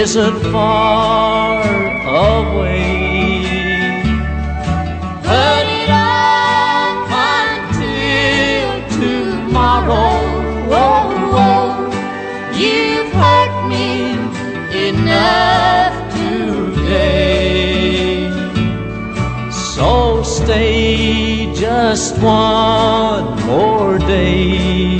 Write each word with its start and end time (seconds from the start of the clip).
isn't 0.00 0.40
far 0.50 1.62
away. 2.32 3.04
Put 5.28 5.64
it 5.80 5.90
off 5.90 7.10
until 7.44 8.70
tomorrow. 8.98 10.16
Whoa, 10.70 11.04
whoa. 11.34 11.64
You've 12.62 13.12
hurt 13.12 13.54
me 13.68 13.88
enough 14.88 15.94
today. 16.72 17.50
So 19.74 20.22
stay 20.22 21.52
just 21.54 22.16
one 22.22 23.26
more 23.44 23.98
day. 23.98 24.98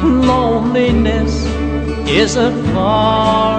Loneliness 0.00 1.34
isn't 2.08 2.65
far 2.76 3.55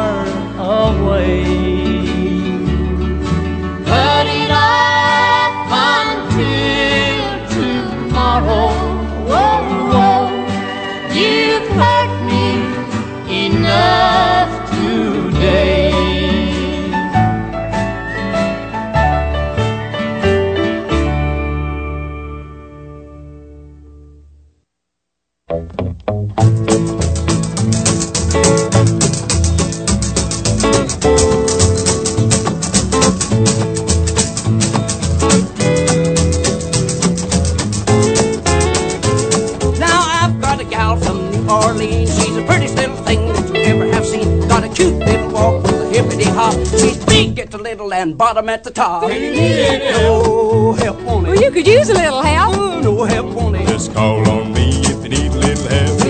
and 48.08 48.18
bottom 48.18 48.48
at 48.48 48.64
the 48.64 48.72
top. 48.72 49.02
No 49.04 50.72
help 50.74 51.00
on 51.08 51.26
it. 51.26 51.30
Well, 51.30 51.42
you 51.42 51.52
could 51.52 51.68
use 51.68 51.90
a 51.90 51.94
little 51.94 52.22
help. 52.22 52.56
Oh, 52.56 52.80
no 52.80 53.04
help 53.04 53.36
on 53.38 53.56
it. 53.56 53.68
Just 53.68 53.94
call 53.94 54.26
on 54.30 54.54
me 54.54 54.82
if 54.86 55.04
you 55.04 55.10
need 55.10 55.32
a 55.32 55.36
little 55.36 55.68
help. 55.68 56.02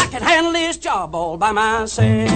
I 0.00 0.06
can 0.10 0.22
handle 0.22 0.52
this 0.52 0.78
job 0.78 1.14
all 1.14 1.36
by 1.36 1.52
myself. 1.52 2.30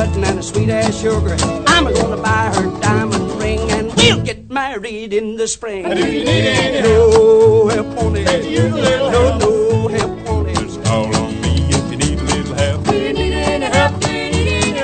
Button 0.00 0.24
and 0.24 0.38
a 0.38 0.42
sweet 0.42 0.70
as 0.70 0.98
sugar. 0.98 1.36
I'm 1.66 1.84
gonna 1.84 2.16
buy 2.16 2.50
her 2.56 2.80
diamond 2.80 3.32
ring 3.38 3.70
and 3.70 3.92
we'll 3.96 4.22
get 4.22 4.48
married 4.48 5.12
in 5.12 5.36
the 5.36 5.46
spring. 5.46 5.84
And 5.84 5.98
if 5.98 6.06
you 6.06 6.24
need 6.24 6.46
any 6.46 6.80
no 6.80 7.68
help 7.68 7.98
on 8.02 8.16
it, 8.16 8.44
you 8.44 8.62
little 8.86 9.10
no, 9.10 9.20
help? 9.26 9.40
no 9.42 9.88
help 9.88 10.28
on 10.30 10.46
it. 10.46 10.56
Just 10.56 10.82
call 10.84 11.14
on 11.16 11.40
me 11.42 11.54
if 11.76 11.84
you 11.90 11.98
need 11.98 12.18
a 12.18 12.24
little 12.32 12.54
help. 12.54 12.86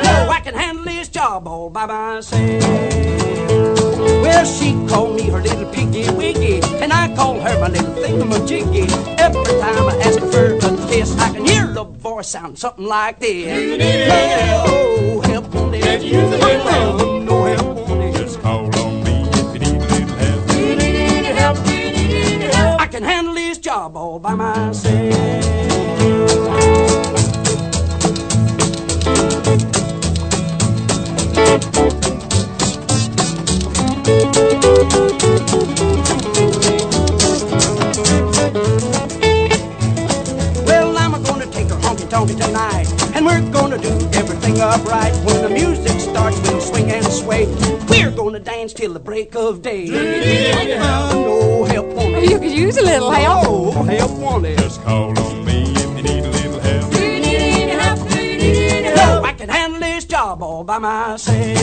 No, 0.04 0.16
I 0.36 0.40
can 0.44 0.54
handle 0.54 0.84
this 0.84 1.08
job 1.08 1.48
all 1.48 1.70
by 1.70 1.86
myself. 1.86 2.62
Well, 4.22 4.44
she 4.44 4.72
called 4.86 5.16
me 5.16 5.30
her 5.30 5.40
little 5.40 5.70
piggy 5.72 6.10
wiggy, 6.10 6.60
and 6.82 6.92
I 6.92 7.14
call 7.16 7.40
her 7.40 7.58
my 7.58 7.68
little 7.68 7.94
thingamajiggy. 7.94 9.15
Voice 12.26 12.32
sound 12.32 12.58
something 12.58 12.84
like 12.84 13.20
this. 13.20 14.10
Oh, 14.10 14.96
oh, 14.98 15.20
no 15.20 15.20
help 15.20 15.54
on 15.54 15.74
it. 15.74 15.82
Can 15.82 16.02
you 16.02 16.20
use 16.20 16.32
a 16.32 16.38
little 16.38 16.68
help? 16.68 17.22
No 17.22 17.44
help 17.44 17.90
on 17.90 18.00
it. 18.02 18.16
Just 18.16 18.40
call 18.40 18.66
on 18.80 19.04
me 19.04 19.28
if 19.32 19.54
you 19.54 19.60
need 19.60 19.82
help. 21.36 22.80
I 22.80 22.86
can 22.86 23.02
handle 23.02 23.34
this 23.34 23.58
job 23.58 23.96
all 23.96 24.18
by 24.18 24.34
myself. 24.34 25.05
Till 48.86 48.92
the 48.92 49.00
break 49.00 49.34
of 49.34 49.62
day. 49.62 49.86
No 50.78 51.64
help 51.64 51.86
on 51.86 52.12
Well, 52.12 52.22
it. 52.22 52.30
you 52.30 52.38
could 52.38 52.52
use 52.52 52.76
a 52.76 52.82
little 52.82 53.10
help. 53.10 53.74
No 53.74 53.82
help 53.82 54.10
on 54.32 54.44
it. 54.44 54.58
Just 54.58 54.80
call 54.84 55.18
on 55.18 55.44
me 55.44 55.72
if 55.74 55.96
you 55.96 56.02
need 56.04 56.24
a 56.24 56.30
little 56.30 56.60
help. 56.60 56.92
No, 58.96 59.24
I 59.24 59.32
can 59.32 59.48
handle 59.48 59.80
this 59.80 60.04
job 60.04 60.40
all 60.40 60.62
by 60.62 60.78
myself. 60.78 61.56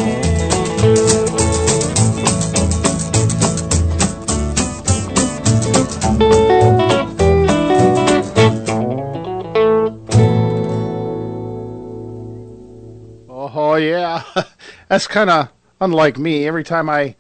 Oh 13.30 13.75
yeah, 13.75 14.24
that's 14.90 15.08
kind 15.08 15.30
of 15.30 15.48
unlike 15.84 16.18
me. 16.18 16.48
Every 16.48 16.64
time 16.64 16.90
I, 16.90 17.16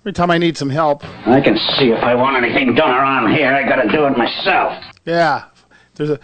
every 0.00 0.12
time 0.12 0.30
I 0.30 0.38
need 0.38 0.56
some 0.56 0.70
help, 0.70 1.04
I 1.04 1.40
can 1.40 1.56
see 1.78 1.90
if 1.90 2.02
I 2.02 2.14
want 2.14 2.42
anything 2.42 2.74
done 2.74 2.90
around 2.90 3.34
here, 3.34 3.52
I 3.52 3.62
gotta 3.68 3.88
do 3.88 4.06
it 4.06 4.16
myself. 4.16 4.82
yeah, 5.04 5.44
there's 5.94 6.10
a 6.10 6.20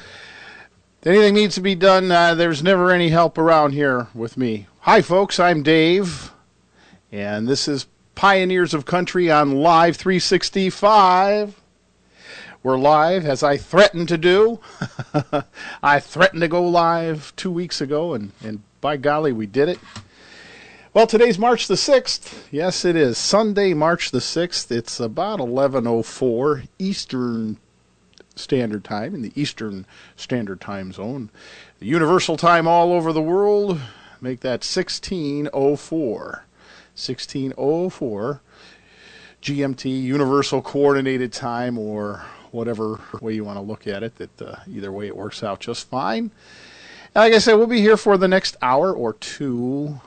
anything 1.05 1.35
needs 1.35 1.55
to 1.55 1.61
be 1.61 1.75
done. 1.75 2.11
Uh, 2.11 2.35
there's 2.35 2.63
never 2.63 2.91
any 2.91 3.09
help 3.11 3.39
around 3.39 3.73
here 3.73 4.09
with 4.15 4.37
me. 4.37 4.67
Hi, 4.81 5.03
folks. 5.03 5.39
I'm 5.39 5.63
Dave, 5.63 6.33
and 7.13 7.47
this 7.49 7.69
is 7.69 7.87
Pioneers 8.15 8.75
of 8.75 8.85
Country 8.85 9.31
on 9.31 9.57
Live 9.57 9.97
365. 9.97 11.61
We're 12.63 12.79
live, 12.79 13.25
as 13.25 13.45
I 13.45 13.59
threatened 13.59 14.09
to 14.09 14.19
do. 14.19 14.59
I 15.85 16.01
threatened 16.01 16.41
to 16.41 16.49
go 16.49 16.65
live 16.65 17.33
two 17.37 17.51
weeks 17.51 17.81
ago, 17.81 18.13
and, 18.13 18.33
and 18.43 18.63
by 18.81 18.97
golly, 18.97 19.31
we 19.31 19.47
did 19.47 19.69
it. 19.69 19.79
Well, 20.97 21.07
today's 21.07 21.39
March 21.39 21.69
the 21.69 21.75
6th. 21.75 22.45
Yes, 22.51 22.87
it 22.87 22.97
is. 22.97 23.19
Sunday, 23.19 23.75
March 23.75 24.13
the 24.13 24.19
6th. 24.19 24.71
It's 24.71 24.99
about 24.99 25.41
11.04 25.41 26.69
Eastern 26.79 27.59
Standard 28.35 28.83
Time 28.83 29.15
in 29.15 29.21
the 29.21 29.31
Eastern 29.35 29.85
Standard 30.17 30.59
Time 30.59 30.93
Zone. 30.93 31.29
The 31.81 31.87
Universal 31.87 32.39
Time 32.39 32.67
all 32.67 32.95
over 32.95 33.13
the 33.13 33.21
world, 33.21 33.79
make 34.23 34.41
that 34.41 34.65
1604. 34.65 36.45
1604 36.95 38.41
GMT, 39.43 40.03
Universal 40.03 40.63
Coordinated 40.63 41.31
Time, 41.31 41.77
or 41.77 42.25
whatever 42.53 43.03
way 43.21 43.35
you 43.35 43.45
want 43.45 43.59
to 43.59 43.63
look 43.63 43.87
at 43.87 44.03
it. 44.03 44.17
That 44.17 44.41
uh, 44.41 44.57
either 44.67 44.91
way 44.91 45.09
it 45.09 45.17
works 45.19 45.43
out 45.43 45.61
just 45.61 45.91
fine. 45.91 46.31
Like 47.15 47.35
I 47.35 47.39
said, 47.39 47.57
we'll 47.57 47.67
be 47.67 47.83
here 47.83 47.99
for 47.99 48.17
the 48.17 48.29
next 48.29 48.57
hour 48.63 48.95
or 48.95 49.13
two, 49.13 50.01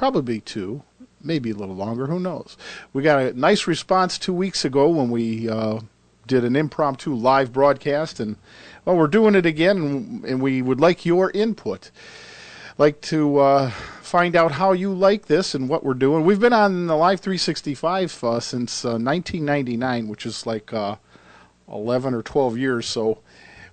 probably 0.00 0.40
two, 0.40 0.82
maybe 1.22 1.50
a 1.50 1.54
little 1.54 1.74
longer. 1.74 2.06
Who 2.06 2.18
knows? 2.18 2.56
We 2.94 3.02
got 3.02 3.20
a 3.20 3.38
nice 3.38 3.66
response 3.66 4.16
two 4.16 4.32
weeks 4.32 4.64
ago 4.64 4.88
when 4.88 5.10
we 5.10 5.46
uh, 5.46 5.80
did 6.26 6.42
an 6.42 6.56
impromptu 6.56 7.14
live 7.14 7.52
broadcast, 7.52 8.18
and 8.18 8.36
well, 8.86 8.96
we're 8.96 9.08
doing 9.08 9.34
it 9.34 9.44
again, 9.44 10.22
and, 10.26 10.40
we 10.40 10.62
would 10.62 10.80
like 10.80 11.04
your 11.04 11.30
input. 11.32 11.90
Like 12.78 13.02
to 13.02 13.40
uh, 13.40 13.70
find 14.00 14.36
out 14.36 14.52
how 14.52 14.72
you 14.72 14.90
like 14.90 15.26
this 15.26 15.54
and 15.54 15.68
what 15.68 15.84
we're 15.84 15.92
doing. 15.92 16.24
We've 16.24 16.40
been 16.40 16.54
on 16.54 16.86
the 16.86 16.96
Live 16.96 17.20
365 17.20 18.24
uh, 18.24 18.40
since 18.40 18.84
1999, 18.84 20.08
which 20.08 20.24
is 20.24 20.46
like 20.46 20.72
11 21.70 22.14
or 22.14 22.22
12 22.22 22.56
years. 22.56 22.86
So 22.86 23.18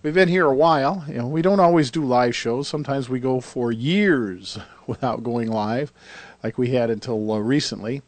we've 0.03 0.13
been 0.13 0.27
here 0.27 0.47
a 0.47 0.53
while. 0.53 1.05
You 1.07 1.19
know, 1.19 1.27
we 1.27 1.41
don't 1.41 1.61
always 1.61 1.89
do 1.89 2.03
live 2.03 2.35
shows. 2.35 2.67
Sometimes 2.67 3.07
we 3.07 3.21
go 3.21 3.39
for 3.39 3.71
years 3.71 4.59
without 4.87 5.23
going 5.23 5.49
live, 5.49 5.91
like 6.43 6.57
we 6.57 6.69
had 6.69 6.89
until 6.89 7.31
uh, 7.31 7.39
recently. 7.39 8.01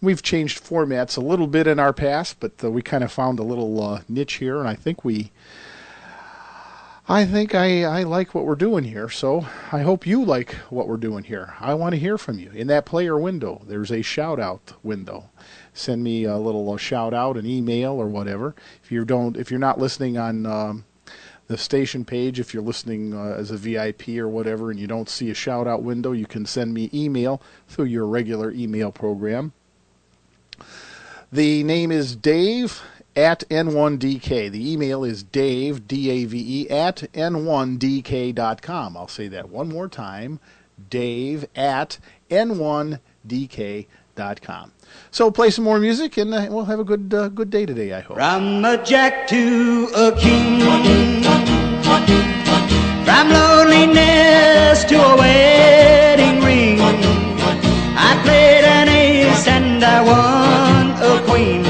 We've 0.00 0.22
changed 0.22 0.64
formats 0.64 1.16
a 1.16 1.20
little 1.20 1.46
bit 1.46 1.66
in 1.66 1.78
our 1.78 1.92
past, 1.92 2.38
but 2.40 2.52
uh, 2.64 2.70
we 2.70 2.82
kind 2.82 3.04
of 3.04 3.12
found 3.12 3.38
a 3.38 3.44
little 3.44 3.80
uh, 3.82 4.02
niche 4.08 4.34
here, 4.34 4.58
and 4.58 4.68
I 4.68 4.74
think 4.74 5.04
we. 5.04 5.32
I 7.08 7.24
think 7.24 7.52
I, 7.52 7.82
I 7.82 8.02
like 8.04 8.32
what 8.32 8.44
we're 8.44 8.54
doing 8.54 8.84
here, 8.84 9.08
so 9.08 9.44
I 9.72 9.80
hope 9.80 10.06
you 10.06 10.24
like 10.24 10.52
what 10.70 10.86
we're 10.86 10.96
doing 10.96 11.24
here. 11.24 11.54
I 11.58 11.74
want 11.74 11.94
to 11.94 12.00
hear 12.00 12.16
from 12.16 12.38
you. 12.38 12.50
In 12.52 12.68
that 12.68 12.86
player 12.86 13.18
window, 13.18 13.60
there's 13.66 13.90
a 13.90 14.02
shout 14.02 14.38
out 14.38 14.74
window 14.84 15.28
send 15.74 16.02
me 16.02 16.24
a 16.24 16.36
little 16.36 16.70
uh, 16.72 16.76
shout 16.76 17.14
out, 17.14 17.36
an 17.36 17.46
email, 17.46 17.92
or 17.92 18.06
whatever. 18.06 18.54
If 18.82 18.92
you 18.92 19.04
don't, 19.04 19.36
if 19.36 19.50
you're 19.50 19.60
not 19.60 19.78
listening 19.78 20.18
on 20.18 20.46
um, 20.46 20.84
the 21.48 21.58
station 21.58 22.04
page, 22.04 22.40
if 22.40 22.54
you're 22.54 22.62
listening 22.62 23.14
uh, 23.14 23.34
as 23.36 23.50
a 23.50 23.56
VIP 23.56 24.08
or 24.10 24.28
whatever, 24.28 24.70
and 24.70 24.78
you 24.80 24.86
don't 24.86 25.08
see 25.08 25.30
a 25.30 25.34
shout 25.34 25.66
out 25.66 25.82
window, 25.82 26.12
you 26.12 26.26
can 26.26 26.46
send 26.46 26.72
me 26.72 26.90
email 26.94 27.42
through 27.68 27.86
your 27.86 28.06
regular 28.06 28.50
email 28.50 28.92
program. 28.92 29.52
The 31.30 31.62
name 31.64 31.90
is 31.90 32.14
Dave 32.14 32.82
at 33.16 33.44
N1DK. 33.48 34.50
The 34.50 34.72
email 34.72 35.04
is 35.04 35.22
Dave, 35.22 35.86
D 35.88 36.10
A 36.10 36.24
V 36.24 36.62
E, 36.62 36.70
at 36.70 36.96
N1DK.com. 37.14 38.96
I'll 38.96 39.08
say 39.08 39.28
that 39.28 39.48
one 39.48 39.68
more 39.68 39.88
time 39.88 40.40
Dave 40.90 41.46
at 41.54 41.98
N1DK.com. 42.30 42.98
So 45.10 45.30
play 45.30 45.50
some 45.50 45.64
more 45.64 45.78
music, 45.78 46.16
and 46.16 46.34
uh, 46.34 46.46
we'll 46.50 46.64
have 46.66 46.80
a 46.80 46.84
good 46.84 47.14
uh, 47.14 47.28
good 47.28 47.50
day 47.50 47.64
today. 47.64 47.92
I 47.92 48.00
hope. 48.00 48.16
From 48.16 48.64
a 48.64 48.82
jack 48.82 49.26
to 49.28 49.88
a 49.94 50.12
king, 50.12 51.21
from 53.04 53.30
loneliness 53.30 54.84
to 54.84 54.96
a 55.00 55.16
wedding 55.16 56.42
ring. 56.44 56.80
I 58.08 58.18
played 58.24 58.64
an 58.64 58.88
ace 58.88 59.46
and 59.46 59.82
I 59.84 59.98
won 60.02 60.84
a 61.10 61.22
queen, 61.28 61.64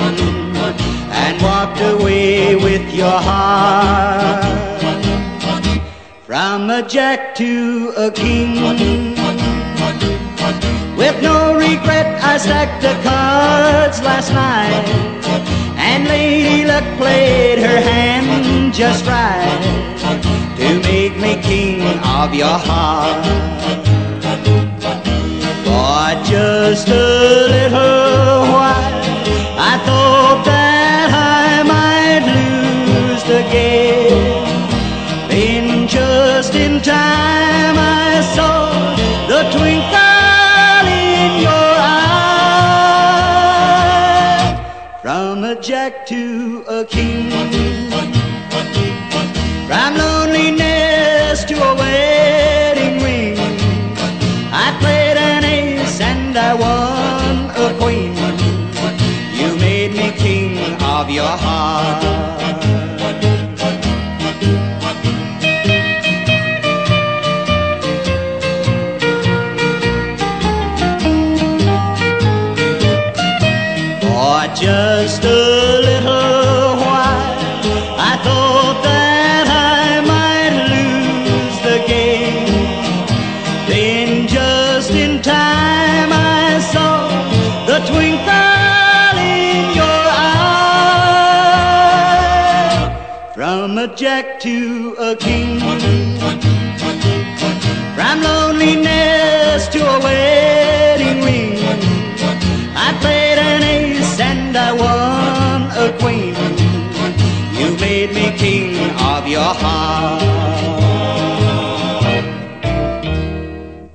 and 1.23 1.43
walked 1.43 1.81
away 1.81 2.57
with 2.57 2.95
your 2.95 3.19
heart. 3.29 4.45
From 6.27 6.71
a 6.71 6.83
jack 6.89 7.35
to 7.37 7.93
a 7.97 8.11
king. 8.11 8.53
With 10.97 11.21
no 11.23 11.55
regret, 11.55 12.23
I 12.23 12.39
stacked 12.39 12.81
the 12.83 12.95
cards 13.03 14.01
last 14.03 14.33
night. 14.33 15.22
And 15.85 16.07
Lady 16.07 16.65
Luck 16.65 16.85
played 16.97 17.59
her 17.59 17.81
hand 17.81 18.73
just 18.73 19.05
right 19.05 19.61
to 20.57 20.69
make 20.81 21.17
me 21.19 21.33
king 21.43 21.83
of 22.19 22.33
your 22.35 22.59
heart. 22.69 23.25
For 25.65 26.07
just 26.25 26.89
a 26.89 27.49
little 27.57 28.53
while, 28.55 28.82
of 61.33 62.02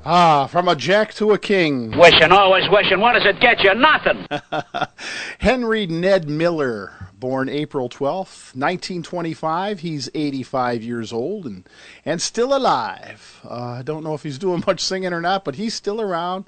Ah, 0.10 0.48
from 0.50 0.70
a 0.70 0.76
jack 0.76 1.14
to 1.16 1.34
a 1.34 1.38
king. 1.38 1.92
Wishing, 1.98 2.32
always 2.32 2.64
wishing. 2.70 3.02
What 3.02 3.14
does 3.14 3.26
it 3.26 3.42
get 3.42 3.62
you? 3.62 3.76
Nothing. 3.76 4.26
Henry 5.40 5.86
Ned 5.86 6.30
Miller, 6.30 6.94
born 7.14 7.50
April 7.50 7.90
12th, 7.90 8.56
1925. 8.56 9.82
He's 9.82 10.10
85 10.16 10.82
years 10.82 11.12
old 11.12 11.46
and, 11.46 11.68
and 12.06 12.22
still 12.22 12.56
alive. 12.56 13.42
Uh, 13.44 13.80
I 13.80 13.82
don't 13.82 14.02
know 14.06 14.14
if 14.14 14.24
he's 14.24 14.38
doing 14.38 14.64
much 14.66 14.80
singing 14.80 15.12
or 15.12 15.20
not, 15.20 15.44
but 15.44 15.56
he's 15.56 15.74
still 15.74 16.00
around. 16.00 16.46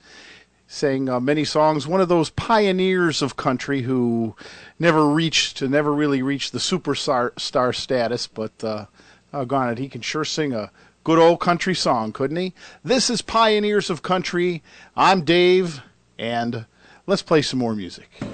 Sang 0.66 1.10
uh, 1.10 1.20
many 1.20 1.44
songs. 1.44 1.86
One 1.86 2.00
of 2.00 2.08
those 2.08 2.30
pioneers 2.30 3.22
of 3.22 3.36
country 3.36 3.82
who 3.82 4.36
never 4.80 5.06
reached, 5.10 5.62
never 5.62 5.94
really 5.94 6.22
reached 6.22 6.54
the 6.54 6.60
superstar 6.60 7.38
star 7.38 7.74
status, 7.74 8.25
but 8.28 8.63
uh, 8.63 8.86
Uh, 9.31 9.39
doggone 9.39 9.69
it, 9.69 9.77
he 9.77 9.88
can 9.88 10.01
sure 10.01 10.25
sing 10.25 10.53
a 10.53 10.71
good 11.03 11.19
old 11.19 11.39
country 11.39 11.75
song, 11.75 12.12
couldn't 12.12 12.38
he? 12.38 12.51
This 12.83 13.12
is 13.12 13.21
Pioneers 13.21 13.91
of 13.91 14.01
Country. 14.01 14.63
I'm 14.95 15.24
Dave, 15.24 15.83
and 16.17 16.65
let's 17.05 17.21
play 17.21 17.43
some 17.43 17.59
more 17.59 17.75
music. 17.75 18.09
A 18.21 18.25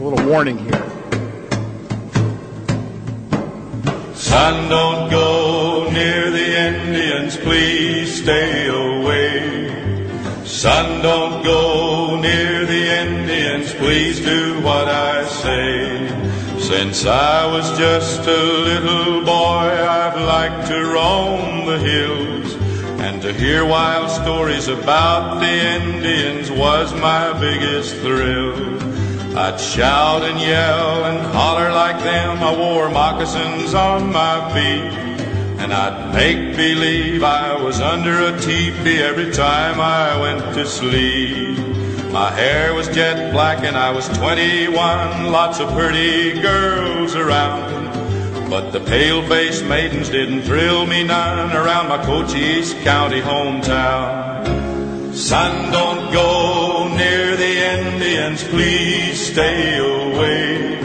little 0.00 0.26
warning 0.26 0.56
here. 0.58 0.90
Son, 4.14 4.70
don't 4.70 5.10
go 5.10 5.90
near 5.90 6.30
the 6.30 6.58
Indians, 6.58 7.36
please 7.36 8.22
stay 8.22 8.68
away. 8.68 10.08
Son, 10.46 11.02
don't 11.02 11.44
go 11.44 12.18
near 12.20 12.64
the 12.64 13.02
Indians, 13.02 13.74
please 13.74 14.18
do 14.20 14.62
what 14.62 14.88
I 14.88 15.26
say. 15.26 16.27
Since 16.68 17.06
I 17.06 17.46
was 17.46 17.78
just 17.78 18.20
a 18.26 18.42
little 18.42 19.24
boy, 19.24 19.32
I've 19.32 20.20
liked 20.20 20.68
to 20.68 20.78
roam 20.84 21.64
the 21.64 21.78
hills. 21.78 22.52
And 23.00 23.22
to 23.22 23.32
hear 23.32 23.64
wild 23.64 24.10
stories 24.10 24.68
about 24.68 25.40
the 25.40 25.46
Indians 25.46 26.50
was 26.50 26.92
my 26.92 27.32
biggest 27.40 27.96
thrill. 27.96 28.54
I'd 29.34 29.58
shout 29.58 30.24
and 30.24 30.38
yell 30.38 31.06
and 31.06 31.26
holler 31.34 31.72
like 31.72 32.02
them. 32.02 32.36
I 32.42 32.54
wore 32.54 32.90
moccasins 32.90 33.72
on 33.72 34.12
my 34.12 34.52
feet. 34.52 34.92
And 35.62 35.72
I'd 35.72 36.12
make 36.12 36.54
believe 36.54 37.22
I 37.22 37.56
was 37.56 37.80
under 37.80 38.26
a 38.26 38.38
teepee 38.38 38.98
every 38.98 39.32
time 39.32 39.80
I 39.80 40.20
went 40.20 40.54
to 40.54 40.66
sleep. 40.66 41.67
My 42.12 42.30
hair 42.30 42.72
was 42.72 42.88
jet 42.88 43.32
black 43.32 43.64
and 43.64 43.76
I 43.76 43.90
was 43.90 44.08
21, 44.08 45.30
lots 45.30 45.60
of 45.60 45.70
pretty 45.72 46.40
girls 46.40 47.14
around. 47.14 48.48
But 48.48 48.70
the 48.70 48.80
pale-faced 48.80 49.64
maidens 49.66 50.08
didn't 50.08 50.42
thrill 50.42 50.86
me 50.86 51.04
none 51.04 51.54
around 51.54 51.88
my 51.90 52.02
Cochise 52.04 52.72
County 52.82 53.20
hometown. 53.20 55.14
Son, 55.14 55.70
don't 55.70 56.10
go 56.10 56.88
near 56.96 57.36
the 57.36 57.54
Indians, 57.76 58.42
please 58.44 59.30
stay 59.30 59.76
away. 59.78 60.80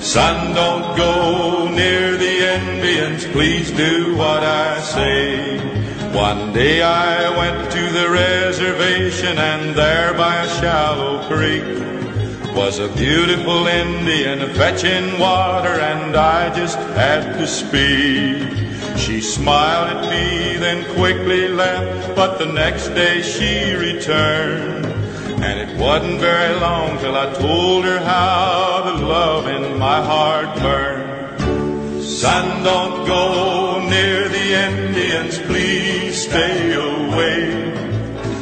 Son, 0.00 0.54
don't 0.54 0.96
go 0.96 1.68
near 1.68 2.16
the 2.16 2.54
Indians, 2.54 3.26
please 3.26 3.70
do 3.72 4.16
what 4.16 4.42
I 4.42 4.80
say. 4.80 5.87
One 6.12 6.52
day 6.52 6.82
I 6.82 7.28
went 7.36 7.70
to 7.70 7.90
the 7.92 8.08
reservation 8.08 9.38
and 9.38 9.74
there 9.74 10.14
by 10.14 10.44
a 10.44 10.48
shallow 10.60 11.26
creek 11.28 11.78
was 12.56 12.80
a 12.80 12.88
beautiful 12.88 13.66
Indian 13.66 14.40
fetching 14.54 15.18
water 15.20 15.78
and 15.80 16.16
I 16.16 16.52
just 16.56 16.78
had 16.96 17.34
to 17.34 17.46
speak. 17.46 18.98
She 18.98 19.20
smiled 19.20 19.96
at 19.96 20.10
me, 20.10 20.56
then 20.56 20.82
quickly 20.96 21.46
left, 21.46 22.16
but 22.16 22.38
the 22.38 22.46
next 22.46 22.88
day 22.88 23.22
she 23.22 23.74
returned. 23.74 24.86
And 25.44 25.70
it 25.70 25.76
wasn't 25.78 26.18
very 26.20 26.58
long 26.58 26.98
till 26.98 27.16
I 27.16 27.32
told 27.34 27.84
her 27.84 28.00
how 28.00 28.82
the 28.86 29.04
love 29.06 29.46
in 29.46 29.78
my 29.78 30.02
heart 30.02 30.58
burned. 30.58 32.02
Son, 32.02 32.64
don't 32.64 33.06
go 33.06 33.88
near 33.88 34.28
the 34.28 34.46
Indians, 34.66 35.38
please 35.38 35.97
stay 36.24 36.72
away. 36.74 37.40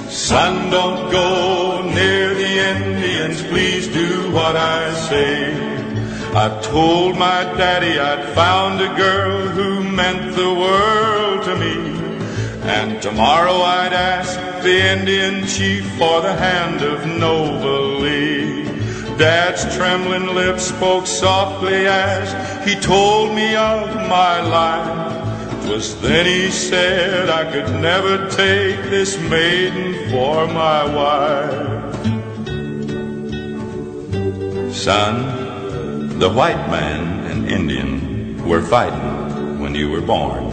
Son, 0.09 0.71
don't 0.71 1.11
go 1.11 1.83
near 1.83 2.35
the 2.35 2.55
Indians, 2.75 3.43
please 3.43 3.87
do 3.89 4.31
what 4.33 4.57
I 4.57 4.93
say. 5.09 5.55
I 6.35 6.47
told 6.63 7.17
my 7.17 7.45
daddy 7.61 7.99
I'd 7.99 8.25
found 8.35 8.81
a 8.81 8.95
girl 8.97 9.49
who 9.49 9.83
meant 9.83 10.35
the 10.35 10.53
world 10.65 11.45
to 11.45 11.55
me. 11.57 11.77
And 12.79 13.01
tomorrow 13.01 13.57
I'd 13.81 13.93
ask 13.93 14.35
the 14.63 14.79
Indian 14.95 15.47
chief 15.47 15.85
for 15.99 16.21
the 16.21 16.35
hand 16.35 16.83
of 16.83 17.07
Nova. 17.07 17.77
Dad's 19.19 19.65
trembling 19.75 20.35
lips 20.35 20.65
spoke 20.65 21.07
softly 21.07 21.87
as 21.87 22.69
he 22.69 22.75
told 22.79 23.35
me 23.35 23.57
of 23.57 23.95
my 24.11 24.43
life. 24.43 25.06
'Twas 25.67 26.01
then 26.01 26.27
he 26.27 26.49
said 26.49 27.29
I 27.29 27.43
could 27.51 27.81
never 27.81 28.31
take 28.31 28.89
this 28.89 29.19
maiden 29.19 30.11
for 30.13 30.47
my 30.47 30.85
wife. 30.95 31.93
Son, 34.73 36.21
the 36.21 36.31
white 36.31 36.71
man 36.71 37.27
and 37.27 37.51
Indian 37.51 38.47
were 38.47 38.63
fighting 38.63 39.59
when 39.59 39.75
you 39.75 39.91
were 39.91 40.01
born. 40.01 40.45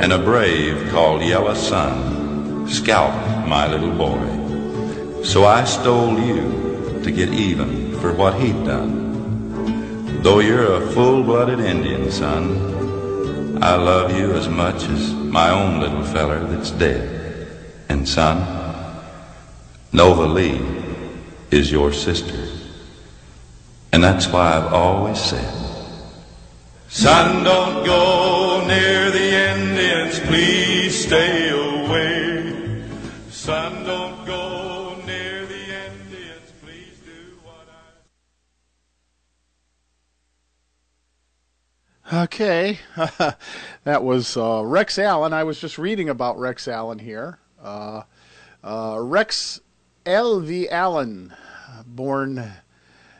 And 0.00 0.14
a 0.14 0.18
brave 0.18 0.90
called 0.90 1.20
Yellow 1.20 1.52
Sun 1.52 2.66
scalped 2.70 3.46
my 3.46 3.70
little 3.70 3.92
boy. 3.92 5.22
So 5.24 5.44
I 5.44 5.64
stole 5.64 6.18
you 6.18 7.02
to 7.04 7.10
get 7.10 7.34
even 7.34 7.98
for 8.00 8.14
what 8.14 8.40
he'd 8.40 8.64
done. 8.64 10.22
Though 10.22 10.40
you're 10.40 10.72
a 10.72 10.86
full-blooded 10.88 11.60
Indian, 11.60 12.10
son, 12.10 12.69
I 13.62 13.74
love 13.76 14.16
you 14.16 14.32
as 14.32 14.48
much 14.48 14.84
as 14.84 15.12
my 15.12 15.50
own 15.50 15.80
little 15.80 16.02
feller 16.02 16.42
that's 16.46 16.70
dead. 16.70 17.46
And 17.90 18.08
son, 18.08 18.38
Nova 19.92 20.24
Lee 20.26 20.60
is 21.50 21.70
your 21.70 21.92
sister. 21.92 22.48
And 23.92 24.02
that's 24.02 24.28
why 24.28 24.56
I've 24.56 24.72
always 24.72 25.20
said, 25.20 25.54
Son, 26.88 27.44
don't 27.44 27.84
go 27.84 28.64
near 28.66 29.10
the 29.10 29.52
Indians, 29.52 30.20
please 30.20 31.04
stay 31.04 31.50
away. 31.50 31.79
Okay, 42.12 42.80
that 43.84 44.02
was 44.02 44.36
uh, 44.36 44.62
Rex 44.64 44.98
Allen. 44.98 45.32
I 45.32 45.44
was 45.44 45.60
just 45.60 45.78
reading 45.78 46.08
about 46.08 46.40
Rex 46.40 46.66
Allen 46.66 46.98
here. 46.98 47.38
Uh, 47.62 48.02
uh, 48.64 48.96
Rex 49.00 49.60
L.V. 50.04 50.68
Allen, 50.70 51.32
born 51.86 52.52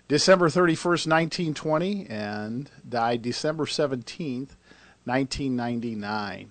December 0.08 0.48
31st, 0.48 1.06
1920, 1.06 2.06
and 2.08 2.68
died 2.88 3.22
December 3.22 3.64
17th, 3.64 4.56
1999. 5.04 6.50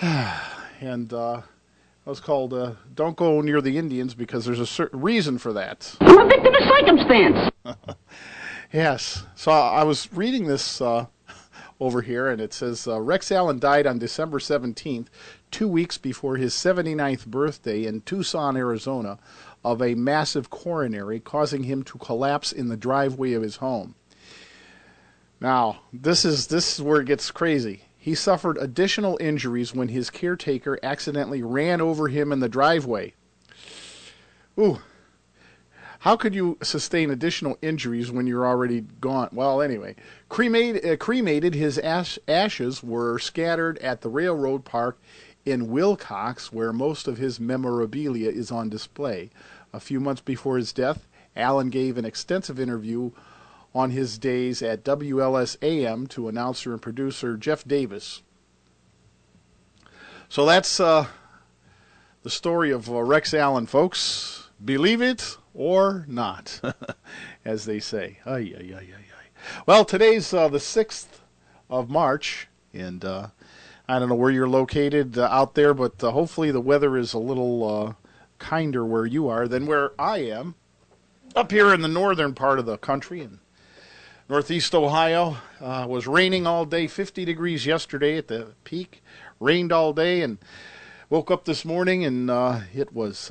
and 0.80 1.12
uh, 1.12 1.42
it 2.06 2.08
was 2.08 2.20
called 2.20 2.54
uh, 2.54 2.74
Don't 2.94 3.16
Go 3.16 3.40
Near 3.40 3.60
the 3.60 3.76
Indians 3.76 4.14
because 4.14 4.44
there's 4.44 4.60
a 4.60 4.66
certain 4.66 5.00
reason 5.00 5.38
for 5.38 5.52
that. 5.54 5.96
I'm 6.00 6.16
a 6.16 6.28
victim 6.28 6.54
of 6.54 6.62
circumstance. 6.62 7.50
Yes. 8.74 9.22
So 9.36 9.52
I 9.52 9.84
was 9.84 10.12
reading 10.12 10.46
this 10.46 10.80
uh, 10.80 11.06
over 11.84 12.00
here, 12.00 12.28
and 12.28 12.40
it 12.40 12.54
says 12.54 12.88
uh, 12.88 12.98
Rex 13.00 13.30
Allen 13.30 13.58
died 13.58 13.86
on 13.86 13.98
December 13.98 14.38
17th, 14.38 15.08
two 15.50 15.68
weeks 15.68 15.98
before 15.98 16.36
his 16.36 16.54
79th 16.54 17.26
birthday 17.26 17.84
in 17.84 18.00
Tucson, 18.00 18.56
Arizona, 18.56 19.18
of 19.62 19.82
a 19.82 19.94
massive 19.94 20.48
coronary, 20.48 21.20
causing 21.20 21.64
him 21.64 21.82
to 21.82 21.98
collapse 21.98 22.52
in 22.52 22.68
the 22.68 22.76
driveway 22.76 23.34
of 23.34 23.42
his 23.42 23.56
home. 23.56 23.94
Now, 25.40 25.80
this 25.92 26.24
is 26.24 26.46
this 26.46 26.74
is 26.74 26.82
where 26.82 27.02
it 27.02 27.06
gets 27.06 27.30
crazy. 27.30 27.82
He 27.98 28.14
suffered 28.14 28.56
additional 28.58 29.18
injuries 29.20 29.74
when 29.74 29.88
his 29.88 30.08
caretaker 30.08 30.78
accidentally 30.82 31.42
ran 31.42 31.82
over 31.82 32.08
him 32.08 32.32
in 32.32 32.40
the 32.40 32.48
driveway. 32.48 33.12
Ooh. 34.58 34.80
How 36.04 36.16
could 36.16 36.34
you 36.34 36.58
sustain 36.62 37.08
additional 37.08 37.56
injuries 37.62 38.12
when 38.12 38.26
you're 38.26 38.46
already 38.46 38.82
gone? 38.82 39.30
Well, 39.32 39.62
anyway, 39.62 39.96
cremated, 40.28 40.84
uh, 40.84 40.98
cremated 40.98 41.54
his 41.54 41.78
ash, 41.78 42.18
ashes 42.28 42.82
were 42.82 43.18
scattered 43.18 43.78
at 43.78 44.02
the 44.02 44.10
railroad 44.10 44.66
park 44.66 44.98
in 45.46 45.68
Willcox, 45.68 46.52
where 46.52 46.74
most 46.74 47.08
of 47.08 47.16
his 47.16 47.40
memorabilia 47.40 48.28
is 48.28 48.52
on 48.52 48.68
display. 48.68 49.30
A 49.72 49.80
few 49.80 49.98
months 49.98 50.20
before 50.20 50.58
his 50.58 50.74
death, 50.74 51.08
Allen 51.34 51.70
gave 51.70 51.96
an 51.96 52.04
extensive 52.04 52.60
interview 52.60 53.12
on 53.74 53.88
his 53.88 54.18
days 54.18 54.60
at 54.60 54.84
WLS 54.84 55.56
AM 55.62 56.06
to 56.08 56.28
announcer 56.28 56.74
and 56.74 56.82
producer 56.82 57.38
Jeff 57.38 57.66
Davis. 57.66 58.20
So 60.28 60.44
that's 60.44 60.78
uh, 60.78 61.06
the 62.22 62.28
story 62.28 62.70
of 62.72 62.90
uh, 62.90 63.02
Rex 63.02 63.32
Allen, 63.32 63.64
folks. 63.64 64.43
Believe 64.64 65.02
it 65.02 65.36
or 65.52 66.06
not, 66.08 66.60
as 67.44 67.66
they 67.66 67.80
say. 67.80 68.18
Ay, 68.24 68.54
ay, 68.56 68.74
ay, 68.74 68.88
ay. 68.96 69.04
Well, 69.66 69.84
today's 69.84 70.32
uh, 70.32 70.48
the 70.48 70.58
6th 70.58 71.06
of 71.68 71.90
March, 71.90 72.48
and 72.72 73.04
uh, 73.04 73.28
I 73.86 73.98
don't 73.98 74.08
know 74.08 74.14
where 74.14 74.30
you're 74.30 74.48
located 74.48 75.18
uh, 75.18 75.28
out 75.30 75.54
there, 75.54 75.74
but 75.74 76.02
uh, 76.02 76.12
hopefully 76.12 76.50
the 76.50 76.62
weather 76.62 76.96
is 76.96 77.12
a 77.12 77.18
little 77.18 77.68
uh, 77.88 77.92
kinder 78.38 78.86
where 78.86 79.04
you 79.04 79.28
are 79.28 79.46
than 79.46 79.66
where 79.66 79.92
I 80.00 80.18
am. 80.18 80.54
Up 81.36 81.50
here 81.50 81.74
in 81.74 81.82
the 81.82 81.88
northern 81.88 82.32
part 82.32 82.58
of 82.58 82.64
the 82.64 82.78
country, 82.78 83.20
in 83.20 83.40
northeast 84.30 84.74
Ohio, 84.74 85.36
uh, 85.60 85.84
was 85.86 86.06
raining 86.06 86.46
all 86.46 86.64
day, 86.64 86.86
50 86.86 87.26
degrees 87.26 87.66
yesterday 87.66 88.16
at 88.16 88.28
the 88.28 88.54
peak, 88.64 89.02
rained 89.40 89.72
all 89.72 89.92
day, 89.92 90.22
and 90.22 90.38
woke 91.10 91.30
up 91.30 91.44
this 91.44 91.66
morning 91.66 92.02
and 92.04 92.30
it 92.74 92.94
was 92.94 93.30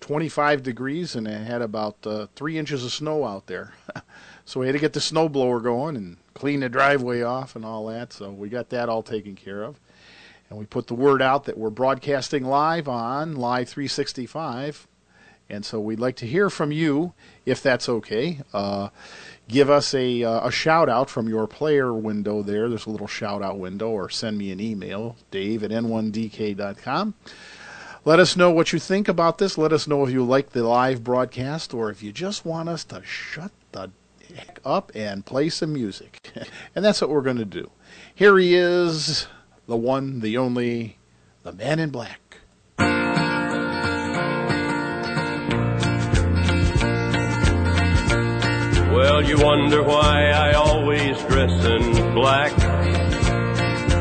25 0.00 0.62
degrees 0.62 1.14
and 1.14 1.26
it 1.26 1.46
had 1.46 1.62
about 1.62 1.96
uh, 2.06 2.26
three 2.34 2.58
inches 2.58 2.84
of 2.84 2.92
snow 2.92 3.24
out 3.24 3.46
there. 3.46 3.74
so 4.44 4.60
we 4.60 4.66
had 4.66 4.72
to 4.72 4.78
get 4.78 4.92
the 4.92 5.00
snowblower 5.00 5.62
going 5.62 5.96
and 5.96 6.16
clean 6.34 6.60
the 6.60 6.68
driveway 6.68 7.22
off 7.22 7.54
and 7.54 7.64
all 7.64 7.86
that. 7.86 8.12
So 8.12 8.30
we 8.30 8.48
got 8.48 8.70
that 8.70 8.88
all 8.88 9.02
taken 9.02 9.36
care 9.36 9.62
of. 9.62 9.78
And 10.48 10.58
we 10.58 10.66
put 10.66 10.88
the 10.88 10.94
word 10.94 11.22
out 11.22 11.44
that 11.44 11.56
we're 11.56 11.70
broadcasting 11.70 12.44
live 12.44 12.88
on 12.88 13.36
Live 13.36 13.68
365 13.68 14.88
And 15.48 15.64
so 15.64 15.78
we'd 15.78 16.00
like 16.00 16.16
to 16.16 16.26
hear 16.26 16.50
from 16.50 16.72
you, 16.72 17.12
if 17.46 17.62
that's 17.62 17.88
okay. 17.88 18.40
Uh, 18.52 18.88
give 19.46 19.70
us 19.70 19.94
a, 19.94 20.24
uh, 20.24 20.48
a 20.48 20.50
shout 20.50 20.88
out 20.88 21.08
from 21.08 21.28
your 21.28 21.46
player 21.46 21.94
window 21.94 22.42
there. 22.42 22.68
There's 22.68 22.86
a 22.86 22.90
little 22.90 23.06
shout 23.06 23.42
out 23.42 23.58
window, 23.58 23.90
or 23.90 24.08
send 24.08 24.38
me 24.38 24.50
an 24.50 24.60
email, 24.60 25.16
dave 25.30 25.62
at 25.62 25.70
n1dk.com. 25.70 27.14
Let 28.02 28.18
us 28.18 28.34
know 28.34 28.50
what 28.50 28.72
you 28.72 28.78
think 28.78 29.08
about 29.08 29.36
this. 29.36 29.58
Let 29.58 29.74
us 29.74 29.86
know 29.86 30.04
if 30.04 30.10
you 30.10 30.24
like 30.24 30.50
the 30.50 30.62
live 30.62 31.04
broadcast 31.04 31.74
or 31.74 31.90
if 31.90 32.02
you 32.02 32.12
just 32.12 32.46
want 32.46 32.70
us 32.70 32.82
to 32.84 33.02
shut 33.04 33.52
the 33.72 33.90
heck 34.34 34.58
up 34.64 34.90
and 34.94 35.26
play 35.26 35.50
some 35.50 35.74
music. 35.74 36.32
and 36.74 36.82
that's 36.82 37.02
what 37.02 37.10
we're 37.10 37.20
going 37.20 37.36
to 37.36 37.44
do. 37.44 37.70
Here 38.14 38.38
he 38.38 38.54
is, 38.54 39.26
the 39.66 39.76
one, 39.76 40.20
the 40.20 40.38
only, 40.38 40.96
the 41.42 41.52
man 41.52 41.78
in 41.78 41.90
black. 41.90 42.38
Well, 48.90 49.22
you 49.22 49.44
wonder 49.44 49.82
why 49.82 50.30
I 50.30 50.54
always 50.54 51.18
dress 51.24 51.64
in 51.66 52.14
black. 52.14 52.89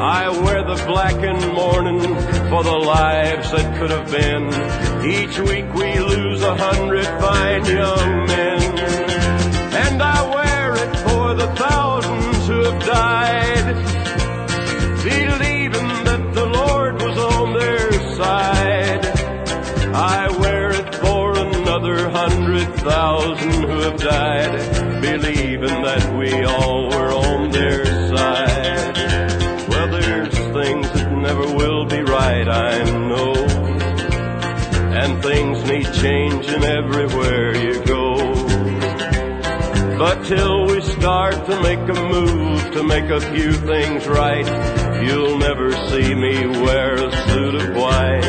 I 0.00 0.28
wear 0.28 0.62
the 0.62 0.80
black 0.86 1.16
in 1.16 1.54
mourning 1.54 2.00
for 2.48 2.62
the 2.62 2.70
lives 2.70 3.50
that 3.50 3.76
could 3.78 3.90
have 3.90 4.08
been. 4.08 4.46
Each 5.04 5.38
week 5.40 5.74
we 5.74 5.98
lose 5.98 6.40
a 6.40 6.56
hundred 6.56 7.04
fine 7.20 7.64
young 7.64 8.26
men. 8.26 8.78
And 9.74 10.00
I 10.00 10.22
wear 10.34 10.74
it 10.74 10.96
for 10.98 11.34
the 11.34 11.48
thousands 11.56 12.46
who 12.46 12.62
have 12.62 12.80
died, 12.84 13.74
believing 15.02 16.04
that 16.04 16.32
the 16.32 16.46
Lord 16.46 17.02
was 17.02 17.18
on 17.18 17.54
their 17.54 17.92
side. 18.14 19.04
I 19.96 20.28
wear 20.38 20.70
it 20.70 20.94
for 20.94 21.36
another 21.36 22.08
hundred 22.08 22.72
thousand 22.76 23.52
who 23.52 23.78
have 23.80 23.98
died, 23.98 25.02
believing 25.02 25.82
that 25.82 26.16
we 26.16 26.44
all 26.44 26.88
were 26.88 27.12
on 27.12 27.50
their 27.50 27.84
side. 27.84 27.97
Changing 36.00 36.62
everywhere 36.62 37.56
you 37.56 37.84
go. 37.84 38.14
But 39.98 40.24
till 40.26 40.66
we 40.66 40.80
start 40.80 41.34
to 41.46 41.60
make 41.60 41.80
a 41.80 41.94
move 41.94 42.72
to 42.72 42.84
make 42.84 43.10
a 43.10 43.20
few 43.20 43.52
things 43.52 44.06
right, 44.06 44.46
you'll 45.02 45.38
never 45.38 45.72
see 45.88 46.14
me 46.14 46.46
wear 46.46 46.94
a 46.94 47.10
suit 47.28 47.54
of 47.56 47.74
white. 47.74 48.22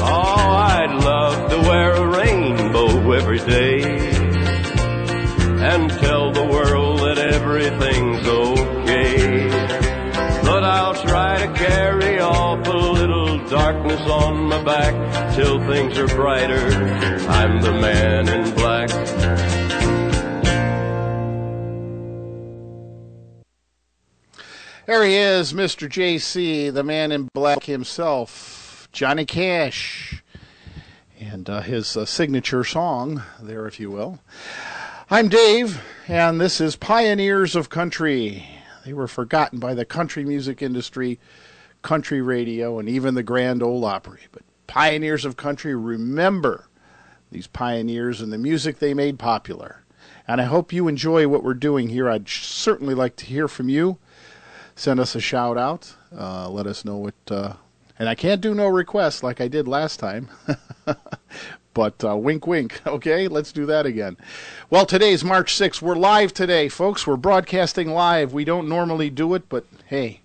Oh, 0.00 0.50
I'd 0.76 0.92
love 1.02 1.50
to 1.50 1.58
wear 1.60 1.92
a 1.92 2.06
rainbow 2.06 3.12
every 3.12 3.38
day 3.38 3.80
and 5.70 5.90
tell 5.90 6.30
the 6.32 6.44
world 6.44 6.79
darkness 13.72 14.00
on 14.10 14.46
my 14.46 14.60
back 14.64 15.36
till 15.36 15.60
things 15.68 15.96
are 15.96 16.08
brighter. 16.08 16.56
I'm 17.28 17.60
the 17.60 17.72
man 17.72 18.28
in 18.28 18.52
black. 18.56 18.88
There 24.86 25.04
he 25.04 25.14
is, 25.14 25.52
Mr. 25.52 25.88
JC, 25.88 26.74
the 26.74 26.82
man 26.82 27.12
in 27.12 27.28
black 27.32 27.62
himself, 27.62 28.88
Johnny 28.90 29.24
Cash, 29.24 30.20
and 31.20 31.48
uh, 31.48 31.60
his 31.60 31.96
uh, 31.96 32.04
signature 32.04 32.64
song 32.64 33.22
there, 33.40 33.68
if 33.68 33.78
you 33.78 33.88
will. 33.88 34.18
I'm 35.08 35.28
Dave, 35.28 35.80
and 36.08 36.40
this 36.40 36.60
is 36.60 36.74
Pioneers 36.74 37.54
of 37.54 37.68
Country. 37.70 38.44
They 38.84 38.94
were 38.94 39.06
forgotten 39.06 39.60
by 39.60 39.74
the 39.74 39.84
country 39.84 40.24
music 40.24 40.60
industry, 40.60 41.20
country 41.82 42.20
radio, 42.20 42.78
and 42.78 42.88
even 42.88 43.14
the 43.14 43.22
Grand 43.22 43.62
Ole 43.62 43.84
Opry. 43.84 44.22
But 44.32 44.42
Pioneers 44.66 45.24
of 45.24 45.36
Country 45.36 45.74
remember 45.74 46.68
these 47.30 47.46
pioneers 47.46 48.20
and 48.20 48.32
the 48.32 48.38
music 48.38 48.78
they 48.78 48.94
made 48.94 49.18
popular. 49.18 49.82
And 50.26 50.40
I 50.40 50.44
hope 50.44 50.72
you 50.72 50.88
enjoy 50.88 51.26
what 51.28 51.42
we're 51.42 51.54
doing 51.54 51.88
here. 51.88 52.08
I'd 52.08 52.28
certainly 52.28 52.94
like 52.94 53.16
to 53.16 53.26
hear 53.26 53.48
from 53.48 53.68
you. 53.68 53.98
Send 54.74 55.00
us 55.00 55.14
a 55.14 55.20
shout 55.20 55.58
out. 55.58 55.94
Uh, 56.16 56.48
let 56.48 56.66
us 56.66 56.84
know 56.84 56.96
what. 56.96 57.14
Uh, 57.28 57.54
and 57.98 58.08
I 58.08 58.14
can't 58.14 58.40
do 58.40 58.54
no 58.54 58.66
requests 58.66 59.22
like 59.22 59.40
I 59.40 59.48
did 59.48 59.68
last 59.68 59.98
time. 59.98 60.28
but 61.74 62.04
uh, 62.04 62.16
wink, 62.16 62.46
wink. 62.46 62.80
Okay, 62.86 63.28
let's 63.28 63.52
do 63.52 63.66
that 63.66 63.86
again. 63.86 64.16
Well, 64.70 64.86
today's 64.86 65.22
March 65.22 65.54
6th. 65.54 65.82
We're 65.82 65.96
live 65.96 66.32
today, 66.32 66.68
folks. 66.68 67.06
We're 67.06 67.16
broadcasting 67.16 67.90
live. 67.90 68.32
We 68.32 68.44
don't 68.44 68.68
normally 68.68 69.10
do 69.10 69.34
it, 69.34 69.48
but 69.48 69.66
hey, 69.86 70.19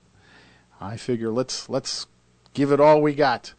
I 0.80 0.98
figure 0.98 1.32
let's 1.32 1.70
let's 1.70 2.06
give 2.54 2.72
it 2.72 2.80
all 2.80 3.02
we 3.02 3.14
got. 3.14 3.54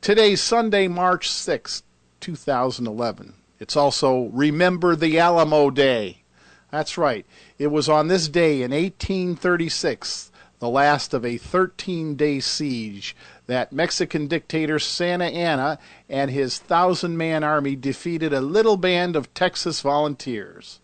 Today's 0.00 0.40
Sunday, 0.40 0.88
March 0.88 1.28
6th, 1.28 1.82
2011. 2.20 3.34
It's 3.58 3.76
also 3.76 4.24
Remember 4.26 4.94
the 4.94 5.18
Alamo 5.18 5.70
Day. 5.70 6.22
That's 6.70 6.98
right. 6.98 7.24
It 7.58 7.68
was 7.68 7.88
on 7.88 8.08
this 8.08 8.28
day 8.28 8.62
in 8.62 8.72
1836, 8.72 10.30
the 10.58 10.68
last 10.68 11.14
of 11.14 11.24
a 11.24 11.38
13 11.38 12.16
day 12.16 12.40
siege, 12.40 13.16
that 13.46 13.72
Mexican 13.72 14.26
dictator 14.26 14.78
Santa 14.78 15.26
Anna 15.26 15.78
and 16.08 16.30
his 16.30 16.58
thousand 16.58 17.16
man 17.16 17.44
army 17.44 17.76
defeated 17.76 18.32
a 18.32 18.40
little 18.40 18.76
band 18.76 19.14
of 19.14 19.32
Texas 19.34 19.80
volunteers. 19.80 20.80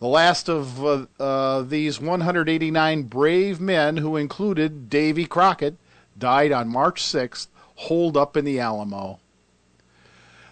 The 0.00 0.08
last 0.08 0.48
of 0.48 0.84
uh, 0.84 1.06
uh, 1.20 1.62
these 1.62 2.00
189 2.00 3.02
brave 3.02 3.60
men, 3.60 3.98
who 3.98 4.16
included 4.16 4.88
Davy 4.88 5.26
Crockett, 5.26 5.76
died 6.18 6.52
on 6.52 6.68
March 6.68 7.02
6th, 7.02 7.48
holed 7.76 8.16
up 8.16 8.34
in 8.34 8.46
the 8.46 8.58
Alamo. 8.58 9.20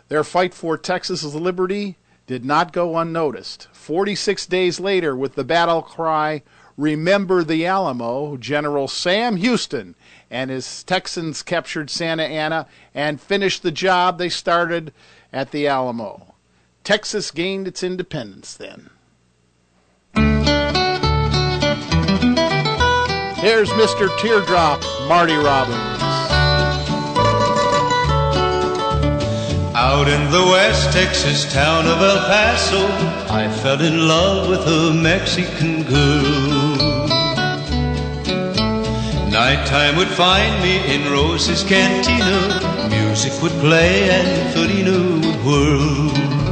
Their 0.09 0.23
fight 0.23 0.53
for 0.53 0.77
Texas's 0.77 1.35
liberty 1.35 1.97
did 2.27 2.45
not 2.45 2.75
go 2.75 2.99
unnoticed. 2.99 3.69
46 3.73 4.45
days 4.47 4.79
later, 4.81 5.17
with 5.17 5.35
the 5.35 5.45
battle 5.45 5.81
cry, 5.81 6.43
Remember 6.77 7.43
the 7.43 7.67
Alamo, 7.67 8.37
General 8.37 8.87
Sam 8.87 9.37
Houston 9.37 9.97
and 10.31 10.51
his 10.51 10.85
Texans 10.85 11.43
captured 11.43 11.91
Santa 11.91 12.23
Anna 12.23 12.69
and 12.95 13.21
finished 13.21 13.63
the 13.63 13.73
job 13.73 14.19
they 14.19 14.29
started 14.29 14.93
at 15.33 15.51
the 15.51 15.67
Alamo. 15.67 16.35
Texas 16.85 17.31
gained 17.33 17.67
its 17.67 17.83
independence 17.83 18.55
then. 18.55 18.91
Here's 23.41 23.71
Mr. 23.71 24.09
Teardrop, 24.19 24.83
Marty 25.09 25.35
Robbins. 25.35 26.03
Out 29.75 30.09
in 30.09 30.31
the 30.31 30.45
West 30.51 30.93
Texas 30.93 31.53
town 31.53 31.87
of 31.87 32.03
El 32.03 32.17
Paso, 32.27 32.85
I 33.33 33.49
fell 33.63 33.81
in 33.81 34.09
love 34.09 34.49
with 34.49 34.67
a 34.67 34.93
Mexican 34.93 35.85
girl. 35.85 36.99
Nighttime 39.31 39.97
would 39.97 40.09
find 40.09 40.61
me 40.63 40.79
in 40.93 41.11
Rose's 41.13 41.63
Cantina, 41.63 42.89
music 42.91 43.41
would 43.41 43.53
play 43.61 44.11
and 44.11 44.53
Felina 44.53 44.99
would 45.25 45.45
whirl. 45.45 46.48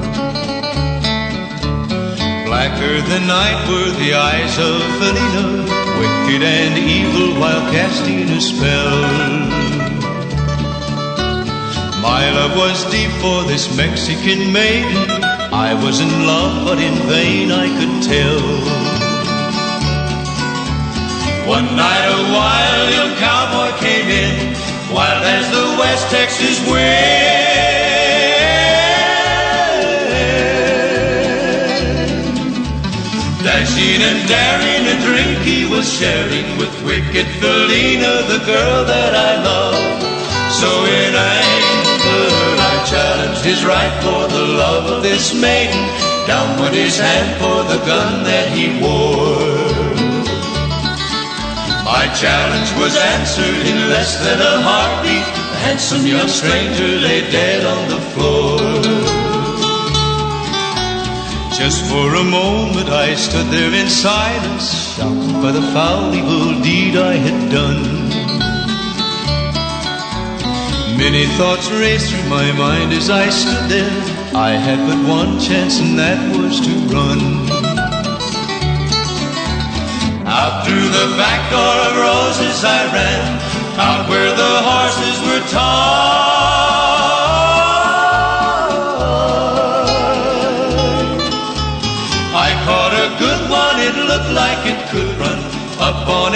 Blacker 2.47 3.03
than 3.03 3.27
night 3.27 3.59
were 3.67 3.91
the 3.99 4.15
eyes 4.15 4.57
of 4.57 4.79
Felina, 5.03 5.67
wicked 5.99 6.43
and 6.47 6.79
evil 6.79 7.41
while 7.41 7.61
casting 7.73 8.31
a 8.31 8.41
spell. 8.41 9.01
My 12.01 12.31
love 12.31 12.57
was 12.57 12.89
deep 12.93 13.11
for 13.21 13.43
this 13.51 13.67
Mexican 13.77 14.53
maiden. 14.53 15.11
I 15.53 15.75
was 15.75 15.99
in 15.99 16.13
love, 16.25 16.65
but 16.67 16.79
in 16.79 16.95
vain 17.11 17.51
I 17.51 17.67
could 17.67 17.95
tell. 18.07 18.47
One 21.51 21.67
night 21.75 22.07
a 22.07 22.21
wild 22.31 22.89
young 22.95 23.15
cowboy 23.19 23.77
came 23.81 24.09
in, 24.09 24.55
wild 24.95 25.25
as 25.25 25.51
the 25.51 25.67
West 25.81 26.11
Texas 26.13 26.63
wind. 26.71 27.76
Dashing 33.97 34.17
and 34.17 34.29
daring 34.29 34.87
a 34.93 35.01
drink 35.01 35.39
he 35.43 35.65
was 35.65 35.91
sharing 35.91 36.59
with 36.59 36.85
wicked 36.85 37.27
Felina, 37.41 38.29
the 38.29 38.45
girl 38.45 38.85
that 38.85 39.15
I 39.15 39.43
love. 39.43 40.53
So 40.53 40.69
in 40.85 41.15
anger 41.15 42.29
I 42.61 42.85
challenged 42.85 43.43
his 43.43 43.65
right 43.65 43.95
for 44.03 44.29
the 44.29 44.45
love 44.45 44.91
of 44.91 45.03
this 45.03 45.33
maiden. 45.33 45.81
Down 46.27 46.61
went 46.61 46.75
his 46.75 46.99
hand 46.99 47.41
for 47.41 47.65
the 47.73 47.83
gun 47.87 48.23
that 48.25 48.53
he 48.53 48.79
wore. 48.85 49.65
My 51.85 52.13
challenge 52.13 52.71
was 52.77 52.97
answered 52.97 53.65
in 53.65 53.89
less 53.89 54.19
than 54.19 54.41
a 54.41 54.61
heartbeat. 54.61 55.25
The 55.25 55.59
handsome 55.65 56.07
young 56.07 56.29
stranger 56.29 57.01
lay 57.01 57.23
dead 57.31 57.65
on 57.65 57.89
the 57.89 58.01
floor. 58.13 58.86
Just 61.57 61.87
for 61.91 62.15
a 62.15 62.23
moment 62.23 62.91
I 62.91 63.15
stood 63.15 63.47
there 63.47 63.73
in 63.73 63.89
silence, 63.89 64.95
shocked 64.95 65.33
by 65.41 65.53
the 65.53 65.63
foul 65.73 66.13
evil 66.15 66.61
deed 66.61 66.97
I 66.97 67.15
had 67.15 67.51
done. 67.51 67.83
Many 70.99 71.25
thoughts 71.39 71.71
raced 71.71 72.13
through 72.13 72.29
my 72.29 72.53
mind 72.53 72.93
as 72.93 73.09
I 73.09 73.31
stood 73.31 73.71
there. 73.71 74.03
I 74.37 74.51
had 74.51 74.79
but 74.87 75.01
one 75.09 75.41
chance, 75.41 75.81
and 75.81 75.99
that 75.99 76.21
was 76.37 76.61
to 76.61 76.73
run. 76.93 77.21
Out 80.29 80.67
through 80.67 80.89
the 80.93 81.17
back 81.17 81.41
door 81.51 81.77
of 81.89 81.97
Rose's 81.97 82.65
I 82.65 82.85
ran, 82.93 83.41
out 83.81 84.11
where 84.11 84.33
the 84.37 84.55
horses 84.61 85.19
were 85.25 85.49
tied. 85.49 86.36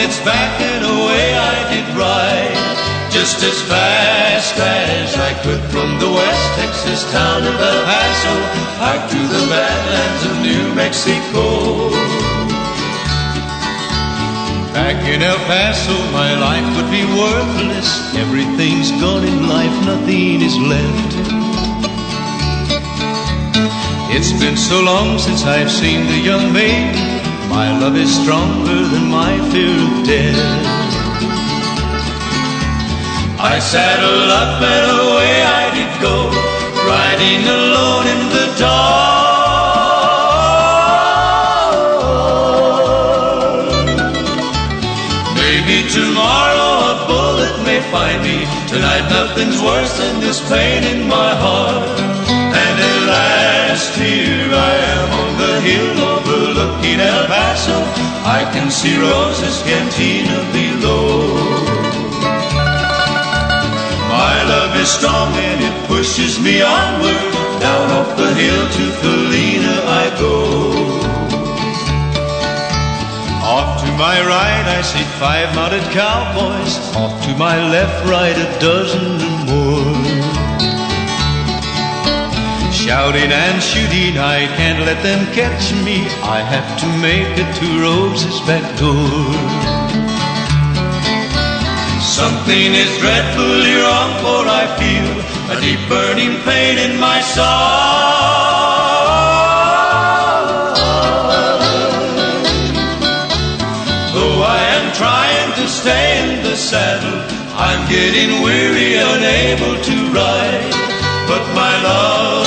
Its 0.00 0.18
back 0.24 0.60
and 0.60 0.84
away 0.84 1.36
I 1.36 1.56
did 1.68 1.86
ride. 1.96 2.56
Just 3.12 3.42
as 3.42 3.60
fast 3.68 4.56
as 4.56 5.14
I 5.16 5.34
could 5.42 5.60
from 5.68 5.98
the 5.98 6.08
West 6.08 6.46
Texas 6.56 7.04
town 7.12 7.42
of 7.44 7.54
El 7.54 7.80
Paso 7.84 8.34
out 8.88 9.10
to 9.10 9.20
the 9.34 9.44
badlands 9.52 10.22
of 10.28 10.34
New 10.46 10.64
Mexico. 10.74 11.90
Back 14.72 15.04
in 15.12 15.20
El 15.22 15.36
Paso, 15.50 15.96
my 16.12 16.32
life 16.38 16.68
would 16.76 16.90
be 16.90 17.04
worthless. 17.20 18.14
Everything's 18.16 18.90
gone 19.02 19.24
in 19.24 19.48
life, 19.48 19.76
nothing 19.84 20.40
is 20.40 20.56
left. 20.56 21.12
It's 24.16 24.32
been 24.40 24.56
so 24.56 24.80
long 24.80 25.18
since 25.18 25.44
I've 25.44 25.70
seen 25.70 26.06
the 26.06 26.18
young 26.18 26.52
maiden. 26.52 27.19
My 27.50 27.66
love 27.80 27.96
is 27.96 28.14
stronger 28.22 28.80
than 28.92 29.10
my 29.10 29.32
fear 29.50 29.74
of 29.74 30.06
death. 30.06 30.38
I 33.42 33.58
saddled 33.58 34.30
up 34.30 34.62
and 34.62 34.86
away 35.02 35.42
I 35.42 35.64
did 35.74 35.92
go, 36.00 36.30
riding 36.86 37.42
alone 37.58 38.06
in 38.14 38.22
the 38.36 38.46
dark. 38.54 39.10
Maybe 45.34 45.76
tomorrow 45.90 46.70
a 46.92 46.96
bullet 47.10 47.56
may 47.66 47.80
find 47.90 48.22
me. 48.22 48.46
Tonight 48.68 49.10
nothing's 49.10 49.60
worse 49.60 49.98
than 49.98 50.20
this 50.20 50.38
pain 50.48 50.84
in 50.84 51.08
my 51.08 51.34
heart. 51.34 51.98
And 52.30 52.74
at 52.78 52.98
last 53.10 53.98
here 53.98 54.54
I 54.54 54.79
El 56.98 57.26
Paso. 57.28 57.78
I 58.24 58.48
can 58.52 58.70
see 58.70 58.96
Rose's 58.98 59.62
cantina 59.62 60.38
below. 60.50 61.70
My 64.08 64.34
love 64.52 64.74
is 64.74 64.88
strong 64.88 65.32
and 65.34 65.60
it 65.62 65.76
pushes 65.86 66.40
me 66.40 66.62
onward. 66.62 67.20
Down 67.60 67.90
off 67.98 68.16
the 68.16 68.34
hill 68.34 68.64
to 68.76 68.84
Felina 68.98 69.76
I 70.02 70.04
go. 70.18 70.36
Off 73.44 73.80
to 73.82 73.90
my 73.98 74.18
right 74.26 74.66
I 74.78 74.82
see 74.82 75.04
five 75.22 75.54
mounted 75.54 75.84
cowboys. 75.92 76.74
Off 76.96 77.14
to 77.26 77.36
my 77.36 77.56
left, 77.70 78.04
right 78.08 78.36
a 78.36 78.48
dozen 78.58 79.20
or 79.28 79.38
more. 79.50 80.19
Shouting 82.90 83.30
and 83.30 83.62
shooting, 83.62 84.18
I 84.18 84.50
can't 84.58 84.80
let 84.80 85.00
them 85.04 85.22
catch 85.32 85.70
me. 85.86 86.10
I 86.26 86.42
have 86.42 86.70
to 86.82 86.88
make 86.98 87.30
it 87.38 87.50
to 87.62 87.66
Rose's 87.78 88.40
back 88.50 88.66
door. 88.82 89.30
Something 92.02 92.74
is 92.74 92.90
dreadfully 92.98 93.74
wrong, 93.78 94.10
for 94.18 94.42
I 94.42 94.66
feel 94.74 95.06
a 95.54 95.56
deep 95.62 95.78
burning 95.86 96.42
pain 96.42 96.82
in 96.82 96.98
my 96.98 97.20
soul. 97.22 97.46
Though 104.18 104.42
I 104.42 104.62
am 104.78 104.86
trying 104.98 105.50
to 105.62 105.66
stay 105.70 106.06
in 106.26 106.42
the 106.42 106.56
saddle, 106.56 107.22
I'm 107.54 107.88
getting 107.88 108.42
weary, 108.42 108.98
unable 108.98 109.78
to 109.78 109.96
ride. 110.10 110.74
But 111.30 111.44
my 111.54 111.74
love 111.84 112.39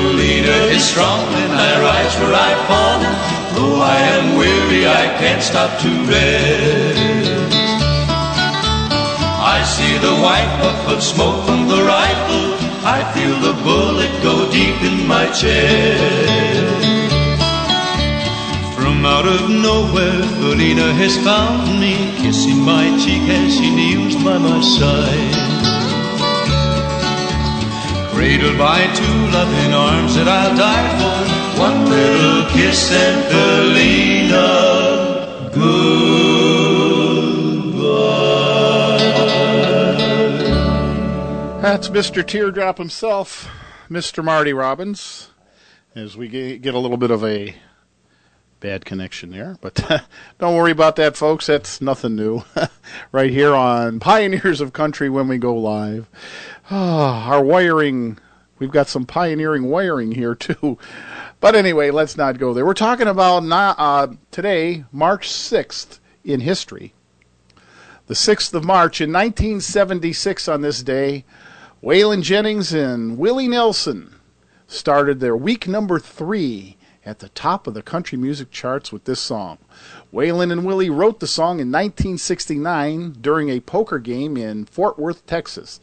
Felina 0.00 0.56
is 0.72 0.82
strong, 0.82 1.26
and 1.42 1.52
I 1.52 1.70
rise 1.88 2.14
where 2.20 2.32
I 2.32 2.52
fall. 2.68 3.00
Though 3.54 3.82
I 3.82 3.98
am 4.16 4.34
weary, 4.34 4.86
I 4.86 5.04
can't 5.20 5.42
stop 5.42 5.78
to 5.82 5.90
rest. 6.08 7.44
I 9.56 9.62
see 9.74 9.98
the 9.98 10.16
white 10.24 10.52
puff 10.60 10.88
of 10.94 11.02
smoke 11.02 11.44
from 11.44 11.68
the 11.68 11.82
rifle. 11.84 12.48
I 12.96 13.00
feel 13.12 13.36
the 13.46 13.52
bullet 13.62 14.12
go 14.22 14.50
deep 14.50 14.80
in 14.90 15.06
my 15.06 15.26
chest. 15.40 16.86
From 18.74 19.04
out 19.04 19.26
of 19.26 19.50
nowhere, 19.50 20.22
Felina 20.40 20.94
has 20.94 21.14
found 21.18 21.78
me, 21.78 21.94
kissing 22.16 22.60
my 22.60 22.86
cheek 23.02 23.28
as 23.28 23.52
she 23.54 23.68
kneels 23.76 24.14
by 24.24 24.38
my 24.38 24.62
side. 24.62 25.39
Cradled 28.20 28.58
by 28.58 28.86
two 28.92 29.28
loving 29.32 29.72
arms 29.72 30.14
that 30.14 30.28
I'll 30.28 30.54
die 30.54 30.88
for, 31.00 31.58
one 31.58 31.88
little 31.88 32.44
kiss 32.50 32.92
and 32.92 33.24
Felina, 33.32 34.36
goodbye. 35.54 36.02
That's 41.62 41.88
Mr. 41.88 42.22
Teardrop 42.22 42.76
himself, 42.76 43.48
Mr. 43.88 44.22
Marty 44.22 44.52
Robbins. 44.52 45.30
As 45.94 46.14
we 46.14 46.28
get 46.28 46.74
a 46.74 46.78
little 46.78 46.98
bit 46.98 47.10
of 47.10 47.24
a 47.24 47.56
bad 48.60 48.84
connection 48.84 49.30
there, 49.30 49.56
but 49.62 49.82
don't 50.38 50.56
worry 50.56 50.72
about 50.72 50.96
that, 50.96 51.16
folks. 51.16 51.46
That's 51.46 51.80
nothing 51.80 52.16
new. 52.16 52.44
right 53.12 53.30
here 53.30 53.54
on 53.54 53.98
Pioneers 53.98 54.60
of 54.60 54.74
Country 54.74 55.08
when 55.08 55.26
we 55.26 55.38
go 55.38 55.54
live. 55.54 56.06
Ah, 56.72 57.32
our 57.32 57.42
wiring, 57.42 58.16
we've 58.60 58.70
got 58.70 58.86
some 58.86 59.04
pioneering 59.04 59.64
wiring 59.64 60.12
here 60.12 60.34
too. 60.36 60.78
But 61.40 61.56
anyway, 61.56 61.90
let's 61.90 62.16
not 62.16 62.38
go 62.38 62.54
there. 62.54 62.64
We're 62.64 62.74
talking 62.74 63.08
about 63.08 63.42
uh, 63.50 64.14
today, 64.30 64.84
March 64.92 65.28
6th 65.28 65.98
in 66.22 66.40
history. 66.40 66.94
the 68.06 68.14
6th 68.14 68.54
of 68.54 68.64
March 68.64 69.00
in 69.00 69.12
1976 69.12 70.46
on 70.46 70.60
this 70.60 70.84
day, 70.84 71.24
Waylon 71.82 72.22
Jennings 72.22 72.72
and 72.72 73.18
Willie 73.18 73.48
Nelson 73.48 74.14
started 74.68 75.18
their 75.18 75.36
week 75.36 75.66
number 75.66 75.98
three 75.98 76.76
at 77.04 77.18
the 77.18 77.30
top 77.30 77.66
of 77.66 77.74
the 77.74 77.82
country 77.82 78.16
music 78.16 78.52
charts 78.52 78.92
with 78.92 79.06
this 79.06 79.18
song. 79.18 79.58
Waylon 80.12 80.52
and 80.52 80.64
Willie 80.64 80.90
wrote 80.90 81.18
the 81.18 81.26
song 81.26 81.58
in 81.58 81.72
1969 81.72 83.16
during 83.20 83.48
a 83.48 83.58
poker 83.58 83.98
game 83.98 84.36
in 84.36 84.66
Fort 84.66 84.98
Worth, 85.00 85.26
Texas. 85.26 85.80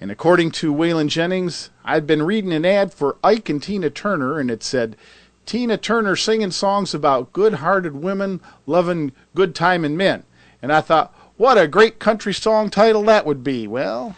And 0.00 0.10
according 0.12 0.52
to 0.52 0.72
Waylon 0.72 1.08
Jennings, 1.08 1.70
I'd 1.84 2.06
been 2.06 2.22
reading 2.22 2.52
an 2.52 2.64
ad 2.64 2.94
for 2.94 3.16
Ike 3.24 3.48
and 3.48 3.62
Tina 3.62 3.90
Turner, 3.90 4.38
and 4.38 4.50
it 4.50 4.62
said, 4.62 4.96
Tina 5.44 5.76
Turner 5.76 6.14
singing 6.14 6.52
songs 6.52 6.94
about 6.94 7.32
good 7.32 7.54
hearted 7.54 7.96
women 7.96 8.40
loving 8.66 9.12
good 9.34 9.54
time 9.54 9.84
and 9.84 9.96
men. 9.96 10.22
And 10.62 10.72
I 10.72 10.82
thought, 10.82 11.12
what 11.36 11.58
a 11.58 11.66
great 11.66 11.98
country 11.98 12.34
song 12.34 12.70
title 12.70 13.02
that 13.04 13.26
would 13.26 13.42
be. 13.42 13.66
Well, 13.66 14.14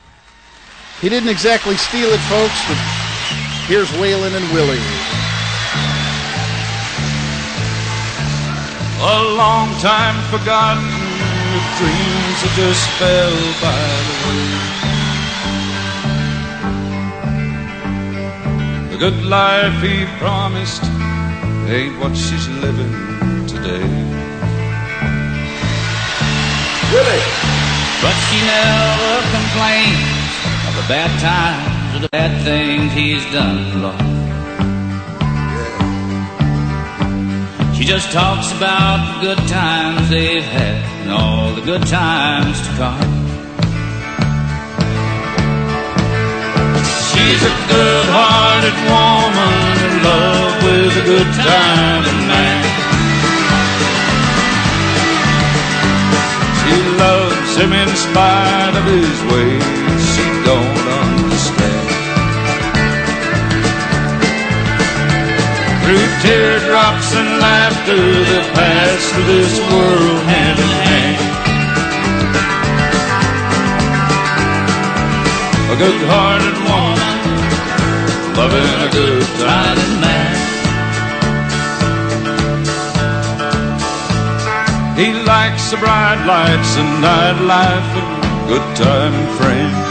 he 1.00 1.08
didn't 1.08 1.30
exactly 1.30 1.76
steal 1.76 2.10
it, 2.10 2.20
folks, 2.28 2.60
but 2.68 2.76
here's 3.64 3.88
Waylon 3.92 4.36
and 4.36 4.52
Willie. 4.52 4.80
A 9.02 9.34
long 9.34 9.72
time 9.80 10.20
forgotten, 10.28 10.84
dreams 11.80 12.42
that 12.42 12.52
just 12.54 12.86
fell 12.98 13.32
by 13.62 13.72
the 14.04 14.74
way. 14.76 14.79
Good 19.00 19.24
life 19.24 19.80
he 19.80 20.04
promised 20.18 20.84
ain't 21.72 21.98
what 22.00 22.14
she's 22.14 22.46
living 22.60 22.92
today. 23.46 23.88
Willie! 26.92 27.24
But 28.02 28.14
she 28.28 28.38
never 28.44 29.12
complains 29.32 30.30
of 30.68 30.76
the 30.76 30.86
bad 30.86 31.10
times 31.18 31.96
or 31.96 32.00
the 32.00 32.10
bad 32.10 32.44
things 32.44 32.92
he's 32.92 33.24
done, 33.32 33.80
Lord. 33.80 33.96
She 37.74 37.84
just 37.84 38.12
talks 38.12 38.52
about 38.52 39.22
the 39.22 39.28
good 39.28 39.48
times 39.48 40.10
they've 40.10 40.44
had 40.44 40.84
and 41.00 41.10
all 41.10 41.54
the 41.54 41.62
good 41.62 41.86
times 41.86 42.60
to 42.68 42.74
come. 42.76 43.29
She's 47.40 47.48
a 47.48 47.56
good-hearted 47.72 48.76
woman 48.84 49.72
in 49.88 49.94
love 50.04 50.60
with 50.60 50.92
a 50.92 51.04
good 51.08 51.30
time 51.40 52.04
and 52.04 52.20
man. 52.28 52.60
She 56.60 56.76
loves 57.00 57.56
him 57.56 57.72
in 57.72 57.88
spite 57.96 58.76
of 58.76 58.84
his 58.84 59.18
ways 59.32 59.64
she 60.12 60.26
don't 60.44 60.84
understand. 61.00 61.88
Through 65.80 66.08
teardrops 66.20 67.08
and 67.16 67.40
laughter 67.40 68.04
that 68.04 68.46
pass 68.52 69.00
through 69.16 69.28
this 69.32 69.56
world 69.72 70.20
hand 70.28 70.58
in 70.60 70.72
hand. 70.84 71.24
A 75.72 75.76
good-hearted 75.80 76.56
woman 76.68 76.99
loving 78.36 78.88
a 78.88 78.90
good 78.92 79.26
time. 79.40 79.80
He 85.00 85.14
likes 85.14 85.70
the 85.70 85.78
bright 85.78 86.22
lights 86.26 86.76
and 86.76 87.02
nightlife 87.02 87.90
and 88.00 88.48
good 88.50 88.76
time 88.76 89.16
friends. 89.38 89.88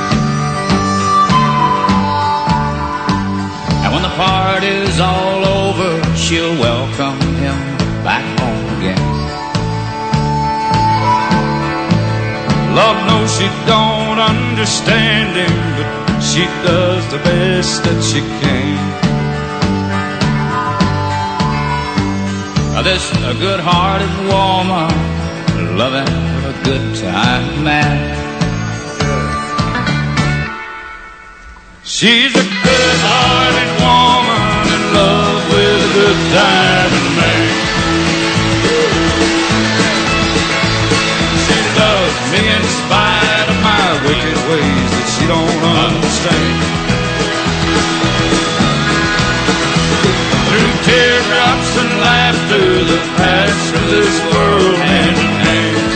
And 3.81 3.89
when 3.91 4.03
the 4.03 4.15
party's 4.15 4.99
all 4.99 5.45
over, 5.45 6.15
she'll 6.15 6.53
welcome 6.61 7.19
him 7.41 7.57
back 8.05 8.21
home 8.39 8.65
again. 8.77 9.01
Lord 12.77 12.97
knows 13.07 13.31
she 13.35 13.49
don't 13.65 14.19
understand 14.19 15.35
him, 15.35 15.57
but 15.75 16.08
she 16.31 16.45
does 16.63 17.03
the 17.11 17.17
best 17.17 17.83
that 17.83 17.99
she 18.03 18.19
can. 18.41 18.77
Now 22.73 22.83
this 22.83 23.09
a 23.31 23.33
good-hearted 23.33 24.13
woman, 24.29 24.91
loving 25.75 26.13
a 26.51 26.55
good 26.63 26.95
time 26.97 27.63
man. 27.63 27.97
She's 31.83 32.33
a 32.35 32.47
good-hearted 32.67 33.71
woman 33.81 34.63
in 34.75 34.83
love 34.93 35.41
with 35.51 35.89
a 35.89 35.93
good 35.99 36.19
time 36.37 36.93
man. 37.17 37.48
Understand. 46.19 46.59
Through 50.47 50.71
teardrops 50.83 51.71
and 51.79 51.91
laughter 52.03 52.67
that 52.89 53.05
pass 53.17 53.55
through 53.69 53.87
this 53.87 54.15
world 54.33 54.75
hand 54.83 55.17
in 55.25 55.33
hand. 55.47 55.89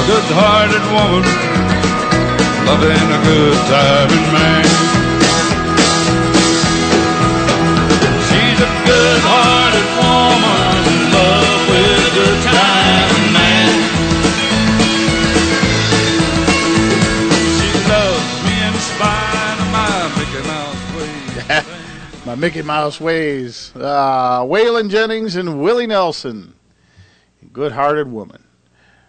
A 0.00 0.04
good-hearted 0.10 0.84
woman 0.90 1.24
loving 2.66 3.08
a 3.18 3.20
good 3.22 3.58
time 3.70 4.10
and 4.10 4.26
man. 4.34 4.66
She's 8.26 8.58
a 8.58 8.70
good-hearted 8.88 9.88
woman 10.00 10.82
in 10.92 11.02
love 11.14 11.60
with 11.70 12.14
good 12.14 12.38
time 12.42 12.51
My 22.24 22.36
Mickey 22.36 22.62
Mouse 22.62 23.00
ways. 23.00 23.72
Uh, 23.74 24.42
Waylon 24.44 24.90
Jennings 24.90 25.34
and 25.34 25.60
Willie 25.60 25.88
Nelson. 25.88 26.54
Good 27.52 27.72
hearted 27.72 28.12
woman. 28.12 28.44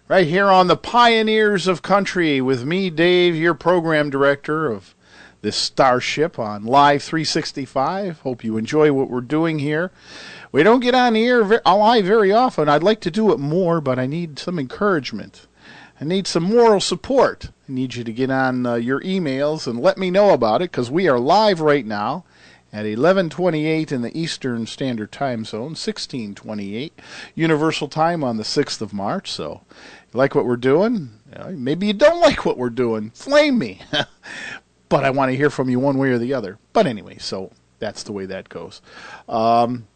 Right 0.07 0.25
here 0.25 0.47
on 0.47 0.65
the 0.65 0.75
Pioneers 0.75 1.67
of 1.67 1.83
Country 1.83 2.41
with 2.41 2.65
me, 2.65 2.89
Dave, 2.89 3.35
your 3.35 3.53
program 3.53 4.09
director 4.09 4.65
of 4.65 4.95
this 5.43 5.55
starship 5.55 6.39
on 6.39 6.65
Live 6.65 7.03
365. 7.03 8.21
Hope 8.21 8.43
you 8.43 8.57
enjoy 8.57 8.91
what 8.91 9.11
we're 9.11 9.21
doing 9.21 9.59
here. 9.59 9.91
We 10.51 10.63
don't 10.63 10.79
get 10.79 10.95
on 10.95 11.15
air 11.15 11.43
live 11.43 12.05
very 12.05 12.31
often. 12.31 12.67
I'd 12.67 12.81
like 12.81 13.01
to 13.01 13.11
do 13.11 13.31
it 13.31 13.37
more, 13.37 13.79
but 13.79 13.99
I 13.99 14.07
need 14.07 14.39
some 14.39 14.57
encouragement. 14.57 15.45
I 16.01 16.05
need 16.05 16.25
some 16.25 16.43
moral 16.43 16.79
support. 16.79 17.51
I 17.69 17.73
need 17.73 17.93
you 17.93 18.03
to 18.05 18.11
get 18.11 18.31
on 18.31 18.65
uh, 18.65 18.73
your 18.73 19.01
emails 19.01 19.67
and 19.67 19.79
let 19.79 19.99
me 19.99 20.09
know 20.09 20.31
about 20.33 20.63
it 20.63 20.71
because 20.71 20.89
we 20.89 21.07
are 21.07 21.19
live 21.19 21.61
right 21.61 21.85
now 21.85 22.25
at 22.73 22.85
11:28 22.85 23.91
in 23.91 24.01
the 24.01 24.17
Eastern 24.19 24.65
Standard 24.65 25.11
Time 25.11 25.45
Zone, 25.45 25.75
16:28 25.75 26.93
Universal 27.35 27.87
Time 27.89 28.23
on 28.23 28.37
the 28.37 28.43
6th 28.43 28.81
of 28.81 28.93
March. 28.93 29.31
So, 29.31 29.61
like 30.11 30.33
what 30.33 30.45
we're 30.45 30.57
doing? 30.57 31.11
Maybe 31.49 31.87
you 31.87 31.93
don't 31.93 32.19
like 32.19 32.45
what 32.45 32.57
we're 32.57 32.71
doing. 32.71 33.11
Flame 33.11 33.59
me. 33.59 33.81
but 34.89 35.03
I 35.03 35.11
want 35.11 35.31
to 35.31 35.37
hear 35.37 35.49
from 35.49 35.69
you 35.69 35.79
one 35.79 35.97
way 35.97 36.09
or 36.09 36.17
the 36.17 36.33
other. 36.33 36.57
But 36.73 36.87
anyway, 36.87 37.17
so 37.19 37.51
that's 37.79 38.03
the 38.03 38.11
way 38.11 38.25
that 38.25 38.49
goes. 38.49 38.81
Um, 39.29 39.87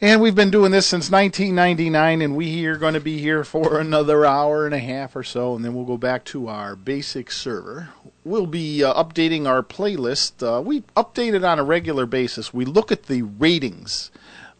and 0.00 0.20
we've 0.20 0.34
been 0.34 0.50
doing 0.50 0.72
this 0.72 0.86
since 0.86 1.10
1999, 1.10 2.20
and 2.20 2.36
we 2.36 2.66
are 2.66 2.76
going 2.76 2.94
to 2.94 3.00
be 3.00 3.18
here 3.18 3.44
for 3.44 3.80
another 3.80 4.26
hour 4.26 4.66
and 4.66 4.74
a 4.74 4.78
half 4.78 5.16
or 5.16 5.22
so, 5.22 5.54
and 5.54 5.64
then 5.64 5.74
we'll 5.74 5.86
go 5.86 5.96
back 5.96 6.24
to 6.26 6.48
our 6.48 6.76
basic 6.76 7.30
server. 7.30 7.88
We'll 8.24 8.46
be 8.46 8.82
uh, 8.82 8.94
updating 8.94 9.46
our 9.46 9.62
playlist. 9.62 10.42
Uh, 10.42 10.62
we 10.62 10.80
update 10.96 11.34
it 11.34 11.44
on 11.44 11.58
a 11.58 11.64
regular 11.64 12.06
basis. 12.06 12.54
We 12.54 12.64
look 12.64 12.90
at 12.90 13.04
the 13.04 13.22
ratings 13.22 14.10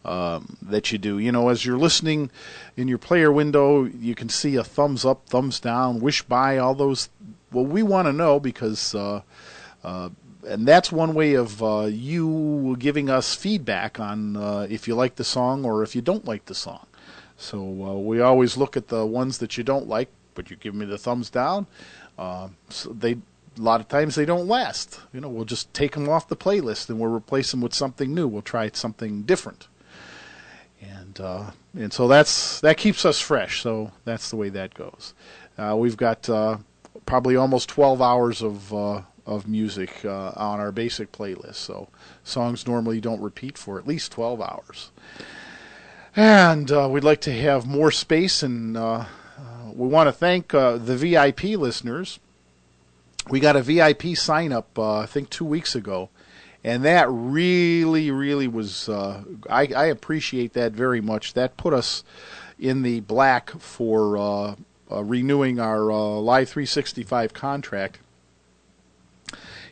um, 0.05 0.57
that 0.61 0.91
you 0.91 0.97
do. 0.97 1.17
You 1.17 1.31
know, 1.31 1.49
as 1.49 1.65
you're 1.65 1.77
listening 1.77 2.29
in 2.77 2.87
your 2.87 2.99
player 2.99 3.31
window, 3.31 3.83
you 3.83 4.13
can 4.13 4.29
see 4.29 4.55
a 4.55 4.63
thumbs 4.63 5.03
up, 5.03 5.27
thumbs 5.27 5.59
down, 5.59 5.99
wish 5.99 6.21
by, 6.21 6.57
all 6.57 6.75
those. 6.75 7.09
Well, 7.51 7.65
we 7.65 7.83
want 7.83 8.07
to 8.07 8.13
know 8.13 8.39
because. 8.39 8.93
Uh, 8.93 9.21
uh, 9.83 10.09
and 10.47 10.67
that's 10.67 10.91
one 10.91 11.15
way 11.15 11.33
of 11.33 11.63
uh, 11.63 11.87
you 11.89 12.75
giving 12.77 13.09
us 13.09 13.33
feedback 13.33 13.99
on 13.99 14.37
uh, 14.37 14.67
if 14.69 14.87
you 14.87 14.93
like 14.93 15.15
the 15.15 15.23
song 15.23 15.65
or 15.65 15.81
if 15.81 15.95
you 15.95 16.03
don't 16.03 16.25
like 16.25 16.45
the 16.45 16.53
song. 16.53 16.85
So 17.37 17.63
we 17.63 18.21
always 18.21 18.55
look 18.55 18.77
at 18.77 18.87
the 18.87 19.05
ones 19.05 19.39
that 19.39 19.57
you 19.57 19.63
don't 19.63 19.87
like, 19.87 20.09
but 20.35 20.49
you 20.49 20.55
give 20.55 20.75
me 20.75 20.85
the 20.85 20.97
thumbs 20.97 21.29
down. 21.29 21.67
Uh, 22.17 22.49
so 22.69 22.89
they 22.91 23.17
a 23.57 23.61
lot 23.61 23.81
of 23.81 23.87
times 23.87 24.15
they 24.15 24.25
don't 24.25 24.47
last. 24.47 24.99
You 25.13 25.21
know, 25.21 25.29
we'll 25.29 25.45
just 25.45 25.73
take 25.73 25.93
them 25.93 26.09
off 26.09 26.27
the 26.27 26.35
playlist 26.35 26.89
and 26.89 26.99
we'll 26.99 27.11
replace 27.11 27.51
them 27.51 27.61
with 27.61 27.73
something 27.73 28.13
new. 28.13 28.27
We'll 28.27 28.41
try 28.41 28.69
something 28.73 29.23
different. 29.23 29.67
and 30.81 31.19
uh, 31.19 31.51
and 31.77 31.91
so 31.93 32.07
that's 32.07 32.59
that 32.61 32.77
keeps 32.77 33.05
us 33.05 33.19
fresh. 33.19 33.61
So 33.61 33.91
that's 34.03 34.29
the 34.29 34.35
way 34.35 34.49
that 34.49 34.73
goes. 34.73 35.13
Uh, 35.57 35.75
we've 35.77 35.97
got 35.97 36.29
uh, 36.29 36.57
probably 37.05 37.35
almost 37.35 37.69
12 37.69 38.01
hours 38.01 38.41
of 38.41 38.73
uh, 38.73 39.01
of 39.25 39.47
music 39.47 40.03
uh, 40.05 40.31
on 40.35 40.59
our 40.59 40.71
basic 40.71 41.11
playlist. 41.11 41.55
So 41.55 41.87
songs 42.23 42.67
normally 42.67 42.99
don't 42.99 43.21
repeat 43.21 43.57
for 43.57 43.79
at 43.79 43.87
least 43.87 44.11
12 44.11 44.41
hours. 44.41 44.91
And 46.15 46.71
uh, 46.71 46.87
we'd 46.91 47.03
like 47.03 47.21
to 47.21 47.33
have 47.33 47.65
more 47.65 47.91
space, 47.91 48.41
and 48.41 48.75
we 49.73 49.87
want 49.87 50.07
to 50.07 50.13
thank 50.13 50.49
the 50.49 50.77
VIP 50.97 51.59
listeners. 51.59 52.19
We 53.27 53.39
got 53.39 53.55
a 53.55 53.61
VIP 53.61 54.15
sign 54.15 54.51
up, 54.51 54.77
uh, 54.77 54.99
I 54.99 55.05
think, 55.07 55.29
two 55.29 55.45
weeks 55.45 55.73
ago, 55.73 56.09
and 56.63 56.83
that 56.85 57.07
really, 57.09 58.11
really 58.11 58.47
was. 58.47 58.87
Uh, 58.87 59.23
I, 59.49 59.67
I 59.75 59.85
appreciate 59.85 60.53
that 60.53 60.73
very 60.73 61.01
much. 61.01 61.33
That 61.33 61.57
put 61.57 61.73
us 61.73 62.03
in 62.59 62.83
the 62.83 62.99
black 62.99 63.49
for 63.59 64.17
uh, 64.17 64.55
uh, 64.91 65.03
renewing 65.03 65.59
our 65.59 65.91
uh, 65.91 65.97
Live 65.97 66.49
365 66.49 67.33
contract 67.33 67.99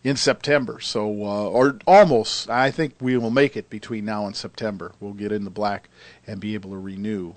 in 0.03 0.15
September. 0.15 0.79
So, 0.79 1.07
uh, 1.23 1.45
or 1.47 1.77
almost, 1.87 2.49
I 2.49 2.71
think 2.71 2.95
we 2.99 3.17
will 3.17 3.29
make 3.29 3.55
it 3.55 3.69
between 3.69 4.03
now 4.03 4.25
and 4.25 4.35
September. 4.35 4.93
We'll 4.99 5.13
get 5.13 5.31
in 5.31 5.43
the 5.43 5.51
black 5.51 5.89
and 6.27 6.39
be 6.39 6.55
able 6.55 6.71
to 6.71 6.77
renew. 6.77 7.35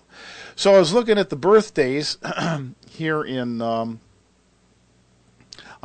So, 0.57 0.75
I 0.75 0.79
was 0.79 0.93
looking 0.93 1.19
at 1.19 1.31
the 1.31 1.37
birthdays 1.37 2.19
here 2.89 3.23
in 3.23 3.61
um, 3.61 4.01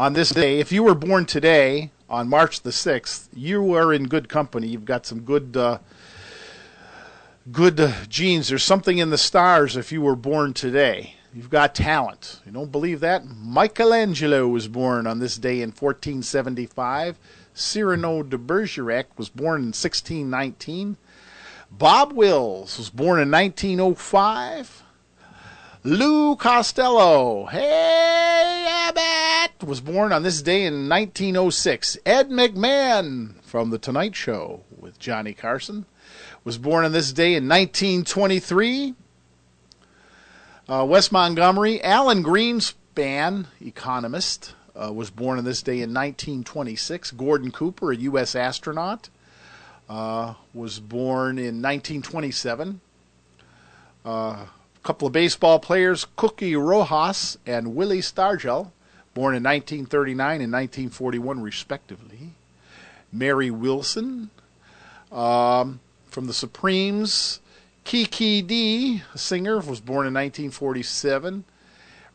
on 0.01 0.13
this 0.13 0.31
day. 0.31 0.59
If 0.59 0.71
you 0.71 0.81
were 0.81 0.95
born 0.95 1.27
today 1.27 1.91
on 2.09 2.27
March 2.27 2.61
the 2.61 2.71
sixth, 2.71 3.29
you 3.35 3.75
are 3.75 3.93
in 3.93 4.07
good 4.07 4.29
company. 4.29 4.65
You've 4.65 4.83
got 4.83 5.05
some 5.05 5.21
good. 5.21 5.55
Uh, 5.55 5.77
good 7.51 7.79
uh, 7.79 7.91
genes. 8.09 8.49
There's 8.49 8.63
something 8.63 8.97
in 8.97 9.11
the 9.11 9.17
stars 9.17 9.77
if 9.77 9.91
you 9.91 10.01
were 10.01 10.15
born 10.15 10.53
today. 10.53 11.15
You've 11.35 11.51
got 11.51 11.75
talent. 11.75 12.39
You 12.47 12.51
don't 12.51 12.71
believe 12.71 12.99
that? 13.01 13.25
Michelangelo 13.25 14.47
was 14.47 14.67
born 14.67 15.05
on 15.05 15.19
this 15.19 15.37
day 15.37 15.61
in 15.61 15.69
1475. 15.69 17.17
Cyrano 17.53 18.23
de 18.23 18.37
Bergerac 18.37 19.05
was 19.17 19.29
born 19.29 19.61
in 19.61 19.67
1619. 19.67 20.97
Bob 21.69 22.13
Wills 22.13 22.77
was 22.77 22.89
born 22.89 23.19
in 23.19 23.29
1905. 23.29 24.80
Lou 25.83 26.35
Costello, 26.35 27.47
hey 27.47 28.67
Abbott, 28.69 29.67
was 29.67 29.81
born 29.81 30.13
on 30.13 30.21
this 30.21 30.43
day 30.43 30.63
in 30.63 30.87
1906. 30.87 31.97
Ed 32.05 32.29
McMahon 32.29 33.33
from 33.41 33.71
The 33.71 33.79
Tonight 33.79 34.15
Show 34.15 34.61
with 34.77 34.99
Johnny 34.99 35.33
Carson 35.33 35.87
was 36.43 36.59
born 36.59 36.85
on 36.85 36.91
this 36.91 37.11
day 37.11 37.33
in 37.33 37.49
1923. 37.49 38.93
Uh, 40.69 40.85
Wes 40.87 41.11
Montgomery, 41.11 41.83
Alan 41.83 42.23
Greenspan, 42.23 43.47
economist, 43.59 44.53
uh, 44.75 44.93
was 44.93 45.09
born 45.09 45.39
on 45.39 45.45
this 45.45 45.63
day 45.63 45.81
in 45.81 45.91
1926. 45.91 47.09
Gordon 47.09 47.49
Cooper, 47.49 47.91
a 47.91 47.95
U.S. 47.95 48.35
astronaut, 48.35 49.09
uh, 49.89 50.35
was 50.53 50.79
born 50.79 51.39
in 51.39 51.59
1927. 51.59 52.81
Couple 54.83 55.07
of 55.07 55.13
baseball 55.13 55.59
players, 55.59 56.07
Cookie 56.15 56.55
Rojas 56.55 57.37
and 57.45 57.75
Willie 57.75 58.01
Stargell, 58.01 58.71
born 59.13 59.35
in 59.35 59.43
1939 59.43 60.41
and 60.41 60.51
1941, 60.51 61.41
respectively. 61.41 62.29
Mary 63.11 63.51
Wilson 63.51 64.29
um, 65.11 65.79
from 66.07 66.27
the 66.27 66.33
Supremes. 66.33 67.39
Kiki 67.83 68.41
Dee, 68.41 69.03
a 69.13 69.17
singer, 69.17 69.59
was 69.59 69.81
born 69.81 70.07
in 70.07 70.13
1947. 70.13 71.43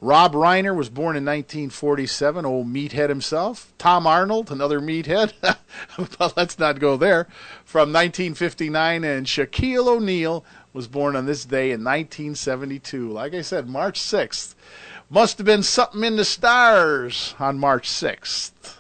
Rob 0.00 0.34
Reiner 0.34 0.76
was 0.76 0.90
born 0.90 1.16
in 1.16 1.24
1947, 1.24 2.44
old 2.44 2.66
meathead 2.66 3.08
himself. 3.08 3.72
Tom 3.78 4.06
Arnold, 4.06 4.50
another 4.50 4.78
meathead, 4.78 5.32
but 6.18 6.36
let's 6.36 6.58
not 6.58 6.78
go 6.78 6.96
there, 6.96 7.26
from 7.64 7.92
1959. 7.92 9.04
And 9.04 9.26
Shaquille 9.26 9.88
O'Neal 9.88 10.44
was 10.76 10.86
born 10.86 11.16
on 11.16 11.24
this 11.24 11.46
day 11.46 11.70
in 11.70 11.82
1972. 11.82 13.10
Like 13.10 13.32
I 13.32 13.40
said, 13.40 13.66
March 13.66 13.98
6th. 13.98 14.54
Must 15.08 15.38
have 15.38 15.46
been 15.46 15.62
something 15.62 16.04
in 16.04 16.16
the 16.16 16.24
stars 16.24 17.34
on 17.38 17.58
March 17.58 17.88
6th. 17.88 18.76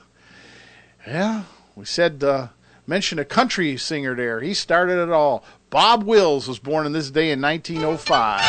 Yeah, 1.06 1.44
we 1.74 1.86
said, 1.86 2.22
uh, 2.22 2.48
mention 2.86 3.18
a 3.18 3.24
country 3.24 3.78
singer 3.78 4.14
there. 4.14 4.42
He 4.42 4.52
started 4.52 5.02
it 5.02 5.10
all. 5.10 5.42
Bob 5.70 6.04
Wills 6.04 6.46
was 6.46 6.58
born 6.58 6.84
on 6.84 6.92
this 6.92 7.10
day 7.10 7.30
in 7.30 7.40
1905. 7.40 8.40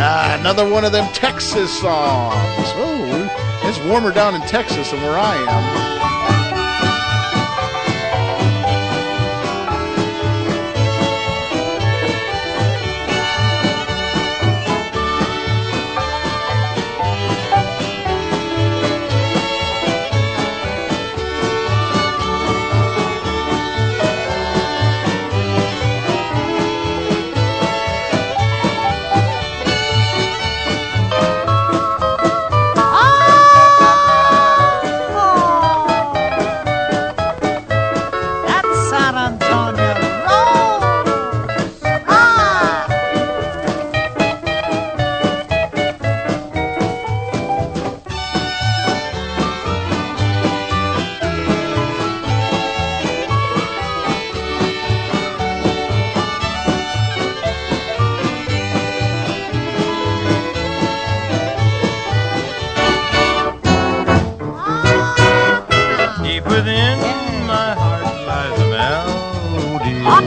Ah, 0.00 0.36
another 0.38 0.68
one 0.70 0.84
of 0.84 0.92
them 0.92 1.12
Texas 1.12 1.80
songs. 1.80 2.68
Oh, 2.76 3.60
it's 3.64 3.80
warmer 3.80 4.12
down 4.12 4.36
in 4.36 4.42
Texas 4.42 4.92
than 4.92 5.02
where 5.02 5.18
I 5.18 5.34
am. 5.34 5.97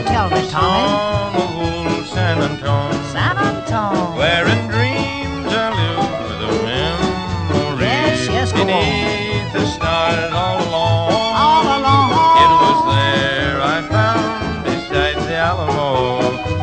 Tell 0.00 0.28
me, 0.30 0.48
Tommy. 0.48 0.88
Song 0.88 1.34
of 1.36 1.50
old 1.56 2.06
San 2.06 2.38
Antonio. 2.42 3.02
San 3.12 3.36
Antonio. 3.36 4.16
Where 4.16 4.46
in 4.48 4.60
dreams 4.68 5.52
I 5.52 5.68
live 5.80 6.08
with 6.24 6.48
a 6.48 6.52
memory. 6.64 7.84
Yes, 7.84 8.26
yes, 8.28 8.52
go 8.52 8.60
on. 8.60 8.66
Beneath 8.66 9.52
the 9.52 9.66
stars 9.66 10.32
all 10.32 10.58
along. 10.68 11.12
All 11.44 11.66
along. 11.78 12.10
It 12.42 12.50
was 12.64 12.80
there 12.96 13.56
I 13.60 13.82
found 13.82 14.64
beside 14.64 15.16
the 15.28 15.34
Alamo. 15.36 15.92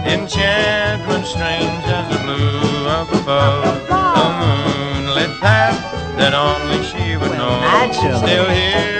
Enchantment 0.05 1.25
strange 1.25 1.85
as 1.85 2.05
the 2.11 2.19
blue 2.23 2.87
up 2.87 3.11
above. 3.13 3.65
A 3.89 4.01
moonlit 4.39 5.39
path 5.39 5.77
that 6.17 6.33
only 6.33 6.83
she 6.83 7.15
would 7.17 7.31
know. 7.37 7.59
naturally. 7.61 8.17
Still 8.27 8.49
here's 8.49 8.98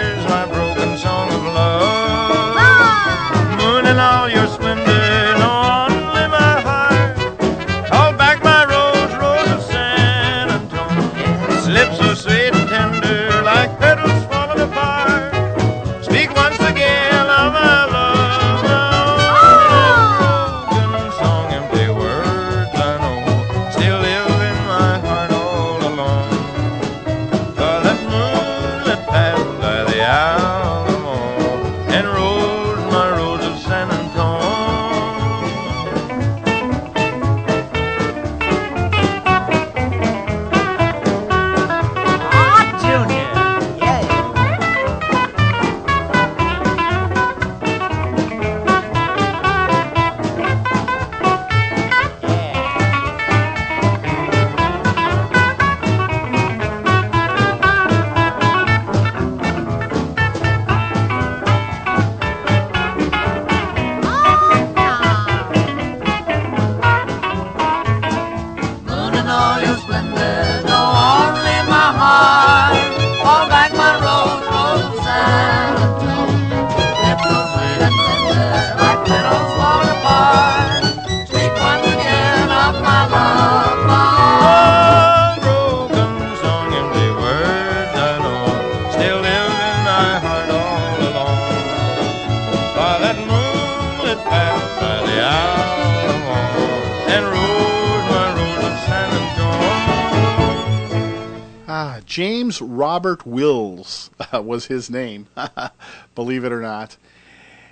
was 104.59 104.65
his 104.65 104.89
name, 104.89 105.25
believe 106.15 106.43
it 106.43 106.51
or 106.51 106.59
not. 106.59 106.97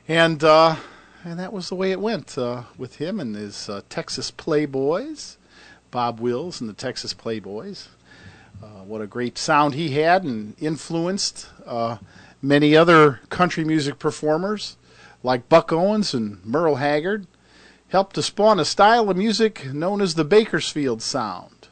And 0.08 0.42
uh, 0.42 0.78
and 1.26 1.38
that 1.38 1.52
was 1.52 1.68
the 1.68 1.76
way 1.76 1.92
it 1.92 2.00
went 2.00 2.38
uh, 2.38 2.64
with 2.78 2.96
him 2.96 3.20
and 3.20 3.36
his 3.36 3.68
uh, 3.68 3.82
Texas 3.90 4.32
Playboys, 4.32 5.36
Bob 5.92 6.22
Wills 6.22 6.62
and 6.62 6.70
the 6.70 6.74
Texas 6.74 7.14
Playboys. 7.14 7.90
Uh, 8.64 8.86
what 8.86 9.02
a 9.02 9.06
great 9.06 9.38
sound 9.38 9.74
he 9.74 9.90
had 10.00 10.24
and 10.24 10.56
influenced 10.62 11.50
uh, 11.66 11.98
many 12.42 12.74
other 12.74 13.20
country 13.28 13.66
music 13.66 14.00
performers 14.00 14.78
like 15.24 15.50
Buck 15.50 15.74
Owens 15.74 16.14
and 16.14 16.42
Merle 16.46 16.76
Haggard. 16.76 17.28
Helped 17.90 18.16
to 18.16 18.24
spawn 18.24 18.62
a 18.62 18.66
style 18.66 19.10
of 19.10 19.18
music 19.18 19.74
known 19.74 20.00
as 20.00 20.16
the 20.16 20.24
Bakersfield 20.24 21.02
Sound. 21.02 21.68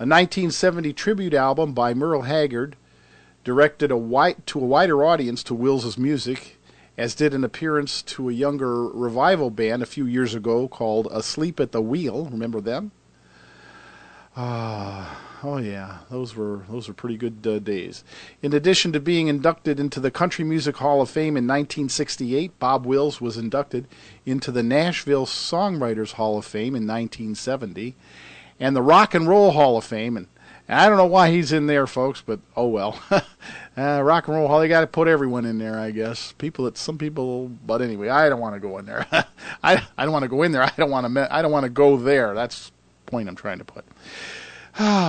A 0.00 0.02
1970 0.02 0.92
tribute 0.92 1.34
album 1.34 1.72
by 1.72 1.94
Merle 1.94 2.22
Haggard 2.22 2.74
directed 3.46 3.92
a 3.92 3.96
wide, 3.96 4.44
to 4.44 4.58
a 4.58 4.64
wider 4.64 5.04
audience 5.04 5.44
to 5.44 5.54
Wills's 5.54 5.96
music, 5.96 6.58
as 6.98 7.14
did 7.14 7.32
an 7.32 7.44
appearance 7.44 8.02
to 8.02 8.28
a 8.28 8.32
younger 8.32 8.88
revival 8.88 9.50
band 9.50 9.84
a 9.84 9.86
few 9.86 10.04
years 10.04 10.34
ago 10.34 10.66
called 10.66 11.06
Asleep 11.12 11.60
at 11.60 11.70
the 11.70 11.80
Wheel. 11.80 12.24
Remember 12.24 12.60
them? 12.60 12.90
Ah, 14.36 15.38
oh 15.44 15.58
yeah, 15.58 15.98
those 16.10 16.34
were 16.34 16.64
those 16.68 16.88
were 16.88 16.94
pretty 16.94 17.16
good 17.16 17.46
uh, 17.46 17.60
days. 17.60 18.02
In 18.42 18.52
addition 18.52 18.92
to 18.92 18.98
being 18.98 19.28
inducted 19.28 19.78
into 19.78 20.00
the 20.00 20.10
Country 20.10 20.44
Music 20.44 20.78
Hall 20.78 21.00
of 21.00 21.08
Fame 21.08 21.36
in 21.36 21.44
1968, 21.46 22.58
Bob 22.58 22.84
Wills 22.84 23.20
was 23.20 23.36
inducted 23.36 23.86
into 24.26 24.50
the 24.50 24.64
Nashville 24.64 25.24
Songwriters 25.24 26.14
Hall 26.14 26.36
of 26.36 26.44
Fame 26.44 26.74
in 26.74 26.84
1970, 26.84 27.94
and 28.58 28.74
the 28.74 28.82
Rock 28.82 29.14
and 29.14 29.28
Roll 29.28 29.52
Hall 29.52 29.78
of 29.78 29.84
Fame. 29.84 30.16
And 30.16 30.26
I 30.68 30.88
don't 30.88 30.96
know 30.96 31.06
why 31.06 31.30
he's 31.30 31.52
in 31.52 31.66
there, 31.66 31.86
folks, 31.86 32.22
but 32.24 32.40
oh 32.56 32.66
well. 32.66 33.00
uh, 33.10 33.22
rock 34.02 34.26
and 34.26 34.36
Roll 34.36 34.48
Hall, 34.48 34.60
they 34.60 34.68
got 34.68 34.80
to 34.80 34.86
put 34.86 35.06
everyone 35.06 35.44
in 35.44 35.58
there, 35.58 35.78
I 35.78 35.92
guess. 35.92 36.32
People 36.32 36.64
that 36.64 36.76
some 36.76 36.98
people, 36.98 37.48
but 37.64 37.80
anyway, 37.80 38.08
I 38.08 38.28
don't 38.28 38.40
want 38.40 38.54
to 38.56 38.60
go 38.60 38.78
in 38.78 38.86
there. 38.86 39.06
I 39.62 39.82
I 39.96 40.04
don't 40.04 40.12
want 40.12 40.24
to 40.24 40.28
go 40.28 40.42
in 40.42 40.52
there. 40.52 40.62
I 40.62 40.72
don't 40.76 40.90
want 40.90 41.12
to. 41.12 41.34
I 41.34 41.40
don't 41.42 41.52
want 41.52 41.64
to 41.64 41.70
go 41.70 41.96
there. 41.96 42.34
That's 42.34 42.66
the 43.04 43.10
point 43.10 43.28
I'm 43.28 43.36
trying 43.36 43.58
to 43.58 43.64
put. 43.64 43.84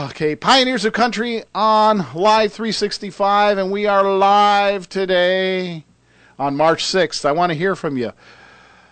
Okay, 0.09 0.33
Pioneers 0.33 0.85
of 0.85 0.93
Country 0.93 1.43
on 1.53 1.97
Live 2.13 2.53
365, 2.53 3.57
and 3.57 3.69
we 3.69 3.85
are 3.85 4.17
live 4.17 4.87
today 4.87 5.83
on 6.39 6.55
March 6.55 6.85
6th. 6.85 7.25
I 7.25 7.33
want 7.33 7.51
to 7.51 7.57
hear 7.57 7.75
from 7.75 7.97
you. 7.97 8.13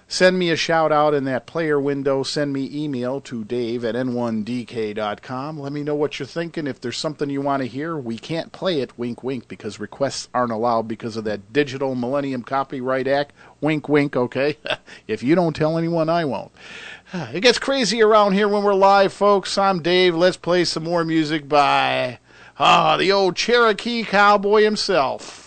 Send 0.07 0.37
me 0.37 0.51
a 0.51 0.55
shout 0.55 0.91
out 0.91 1.15
in 1.15 1.23
that 1.25 1.47
player 1.47 1.79
window. 1.79 2.21
Send 2.21 2.53
me 2.53 2.69
email 2.71 3.19
to 3.21 3.43
dave 3.43 3.83
at 3.83 3.95
n1dk.com. 3.95 5.59
Let 5.59 5.71
me 5.71 5.83
know 5.83 5.95
what 5.95 6.19
you're 6.19 6.27
thinking. 6.27 6.67
If 6.67 6.79
there's 6.79 6.97
something 6.97 7.29
you 7.29 7.41
want 7.41 7.63
to 7.63 7.67
hear, 7.67 7.97
we 7.97 8.19
can't 8.19 8.51
play 8.51 8.81
it, 8.81 8.97
wink, 8.99 9.23
wink, 9.23 9.47
because 9.47 9.79
requests 9.79 10.29
aren't 10.31 10.51
allowed 10.51 10.87
because 10.87 11.17
of 11.17 11.23
that 11.23 11.51
Digital 11.51 11.95
Millennium 11.95 12.43
Copyright 12.43 13.07
Act. 13.07 13.33
Wink, 13.61 13.89
wink, 13.89 14.15
okay? 14.15 14.57
if 15.07 15.23
you 15.23 15.33
don't 15.33 15.55
tell 15.55 15.77
anyone, 15.77 16.09
I 16.09 16.25
won't. 16.25 16.51
It 17.33 17.41
gets 17.41 17.59
crazy 17.59 18.01
around 18.01 18.33
here 18.33 18.47
when 18.47 18.63
we're 18.63 18.73
live, 18.73 19.11
folks. 19.11 19.57
I'm 19.57 19.81
Dave. 19.81 20.15
Let's 20.15 20.37
play 20.37 20.65
some 20.65 20.83
more 20.83 21.03
music 21.03 21.49
by 21.49 22.19
ah, 22.59 22.97
the 22.97 23.11
old 23.11 23.35
Cherokee 23.35 24.03
cowboy 24.03 24.63
himself. 24.63 25.44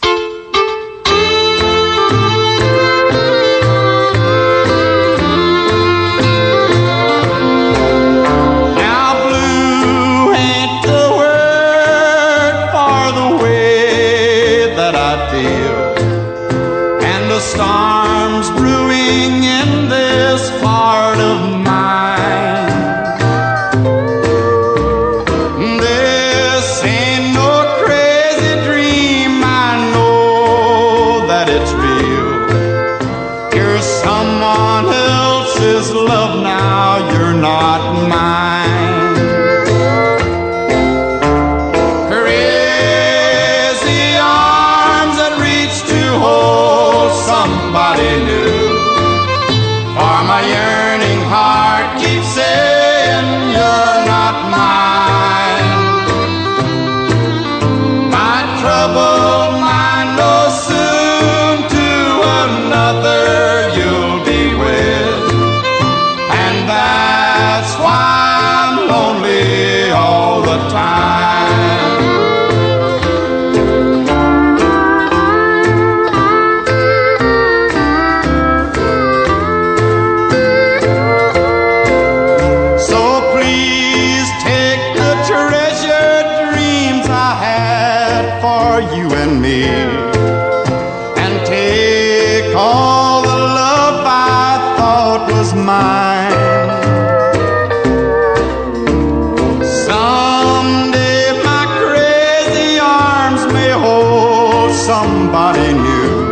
Somebody 105.28 105.74
new. 105.74 106.27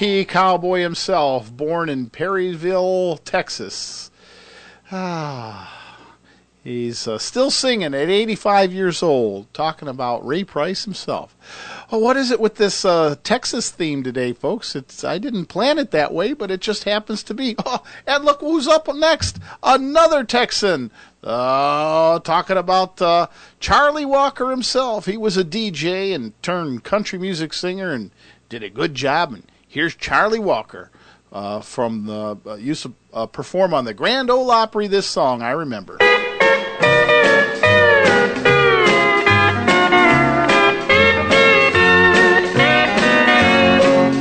Cowboy 0.00 0.80
himself, 0.80 1.54
born 1.54 1.90
in 1.90 2.08
Perryville, 2.08 3.18
Texas. 3.18 4.10
Ah, 4.90 6.06
he's 6.64 7.06
uh, 7.06 7.18
still 7.18 7.50
singing 7.50 7.92
at 7.92 8.08
85 8.08 8.72
years 8.72 9.02
old, 9.02 9.52
talking 9.52 9.88
about 9.88 10.26
Ray 10.26 10.42
Price 10.42 10.86
himself. 10.86 11.36
Oh, 11.92 11.98
what 11.98 12.16
is 12.16 12.30
it 12.30 12.40
with 12.40 12.54
this 12.54 12.82
uh, 12.82 13.16
Texas 13.22 13.68
theme 13.68 14.02
today, 14.02 14.32
folks? 14.32 14.74
It's 14.74 15.04
I 15.04 15.18
didn't 15.18 15.46
plan 15.46 15.78
it 15.78 15.90
that 15.90 16.14
way, 16.14 16.32
but 16.32 16.50
it 16.50 16.62
just 16.62 16.84
happens 16.84 17.22
to 17.24 17.34
be. 17.34 17.54
Oh, 17.66 17.82
and 18.06 18.24
look 18.24 18.40
who's 18.40 18.66
up 18.66 18.88
next! 18.94 19.38
Another 19.62 20.24
Texan. 20.24 20.90
Uh, 21.22 22.20
talking 22.20 22.56
about 22.56 23.02
uh, 23.02 23.26
Charlie 23.58 24.06
Walker 24.06 24.48
himself. 24.48 25.04
He 25.04 25.18
was 25.18 25.36
a 25.36 25.44
DJ 25.44 26.14
and 26.14 26.42
turned 26.42 26.84
country 26.84 27.18
music 27.18 27.52
singer 27.52 27.92
and 27.92 28.12
did 28.48 28.62
a 28.62 28.70
good 28.70 28.94
job. 28.94 29.34
And 29.34 29.42
Here's 29.70 29.94
Charlie 29.94 30.40
Walker 30.40 30.90
uh, 31.30 31.60
from 31.60 32.04
the 32.04 32.36
uh, 32.44 32.88
uh, 33.16 33.26
perform 33.26 33.72
on 33.72 33.84
the 33.84 33.94
Grand 33.94 34.28
Ole 34.28 34.50
Opry 34.50 34.88
this 34.88 35.06
song, 35.06 35.42
I 35.42 35.52
remember. 35.52 35.92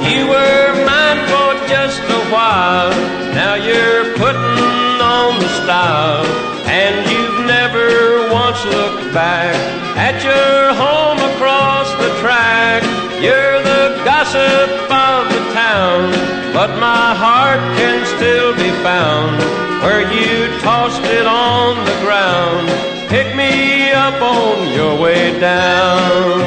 You 0.05 0.27
were 0.29 0.85
mine 0.85 1.25
for 1.25 1.67
just 1.67 1.97
a 1.97 2.21
while, 2.29 2.91
now 3.33 3.55
you're 3.55 4.13
putting 4.17 5.01
on 5.01 5.39
the 5.39 5.49
style, 5.63 6.27
and 6.69 7.09
you've 7.09 7.47
never 7.47 8.31
once 8.31 8.63
looked 8.65 9.15
back 9.15 9.55
at 9.97 10.21
your 10.23 10.75
home 10.75 11.17
across 11.33 11.89
the 11.93 12.13
track. 12.21 12.83
You're 13.19 13.63
the 13.63 13.99
gossip 14.05 14.78
but 16.59 16.77
my 16.77 17.15
heart 17.15 17.61
can 17.79 18.05
still 18.17 18.51
be 18.53 18.69
found 18.83 19.39
where 19.81 20.03
you 20.11 20.59
tossed 20.59 21.05
it 21.05 21.25
on 21.25 21.85
the 21.85 21.97
ground. 22.03 22.67
Pick 23.07 23.33
me 23.33 23.91
up 23.91 24.21
on 24.21 24.67
your 24.73 24.99
way 24.99 25.39
down. 25.39 26.41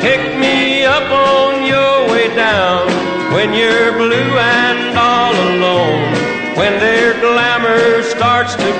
Pick 0.00 0.36
me 0.42 0.84
up 0.84 1.08
on 1.08 1.62
your 1.62 2.10
way 2.10 2.34
down 2.34 2.82
when 3.32 3.54
you're 3.54 3.92
blue 3.92 4.32
and 4.58 4.98
all 4.98 5.36
alone. 5.50 6.10
When 6.58 6.80
their 6.80 7.14
glamour 7.20 8.02
starts 8.02 8.56
to 8.56 8.70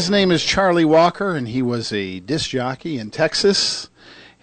His 0.00 0.08
name 0.08 0.32
is 0.32 0.42
Charlie 0.42 0.86
Walker, 0.86 1.36
and 1.36 1.46
he 1.46 1.60
was 1.60 1.92
a 1.92 2.20
disc 2.20 2.48
jockey 2.48 2.96
in 2.96 3.10
Texas. 3.10 3.90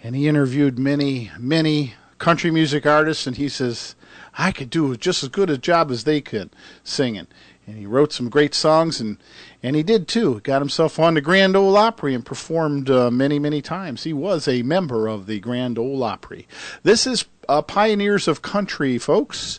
And 0.04 0.14
he 0.14 0.28
interviewed 0.28 0.78
many, 0.78 1.32
many 1.36 1.94
country 2.18 2.52
music 2.52 2.86
artists, 2.86 3.26
and 3.26 3.36
he 3.36 3.48
says, 3.48 3.96
I 4.34 4.52
could 4.52 4.70
do 4.70 4.96
just 4.96 5.24
as 5.24 5.30
good 5.30 5.50
a 5.50 5.58
job 5.58 5.90
as 5.90 6.04
they 6.04 6.20
could 6.20 6.50
singing. 6.84 7.26
And 7.66 7.76
he 7.76 7.86
wrote 7.86 8.12
some 8.12 8.28
great 8.28 8.54
songs, 8.54 9.00
and, 9.00 9.18
and 9.60 9.74
he 9.74 9.82
did 9.82 10.06
too. 10.06 10.38
Got 10.44 10.62
himself 10.62 10.96
on 11.00 11.14
the 11.14 11.20
Grand 11.20 11.56
Ole 11.56 11.76
Opry 11.76 12.14
and 12.14 12.24
performed 12.24 12.88
uh, 12.88 13.10
many, 13.10 13.40
many 13.40 13.60
times. 13.60 14.04
He 14.04 14.12
was 14.12 14.46
a 14.46 14.62
member 14.62 15.08
of 15.08 15.26
the 15.26 15.40
Grand 15.40 15.76
Ole 15.76 16.04
Opry. 16.04 16.46
This 16.84 17.04
is 17.04 17.24
uh, 17.48 17.62
Pioneers 17.62 18.28
of 18.28 18.42
Country, 18.42 18.96
folks. 18.96 19.58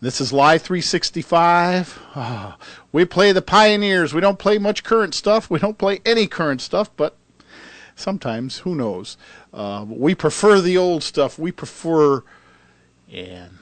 This 0.00 0.20
is 0.20 0.32
Live 0.32 0.62
365. 0.62 1.98
Ah, 2.14 2.58
we 2.92 3.04
play 3.06 3.32
the 3.32 3.40
Pioneers. 3.40 4.12
We 4.12 4.20
don't 4.20 4.38
play 4.38 4.58
much 4.58 4.84
current 4.84 5.14
stuff. 5.14 5.48
We 5.48 5.58
don't 5.58 5.78
play 5.78 6.00
any 6.04 6.26
current 6.26 6.60
stuff, 6.60 6.90
but 6.96 7.16
sometimes, 7.94 8.58
who 8.58 8.74
knows? 8.74 9.16
Uh, 9.54 9.86
we 9.88 10.14
prefer 10.14 10.60
the 10.60 10.76
old 10.76 11.02
stuff. 11.02 11.38
We 11.38 11.50
prefer, 11.50 12.22
and 13.10 13.56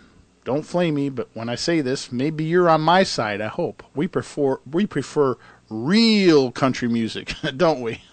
don't 0.45 0.65
flame 0.65 0.97
me, 0.97 1.09
but 1.09 1.29
when 1.35 1.49
I 1.49 1.55
say 1.55 1.81
this, 1.81 2.11
maybe 2.11 2.43
you're 2.43 2.69
on 2.69 2.81
my 2.81 3.05
side. 3.05 3.41
I 3.41 3.49
hope 3.49 3.85
we 3.95 4.09
prefer 4.09 4.59
we 4.69 4.87
prefer 4.87 5.37
real 5.71 6.51
country 6.51 6.89
music, 6.89 7.33
don't 7.57 7.81
we? 7.81 8.03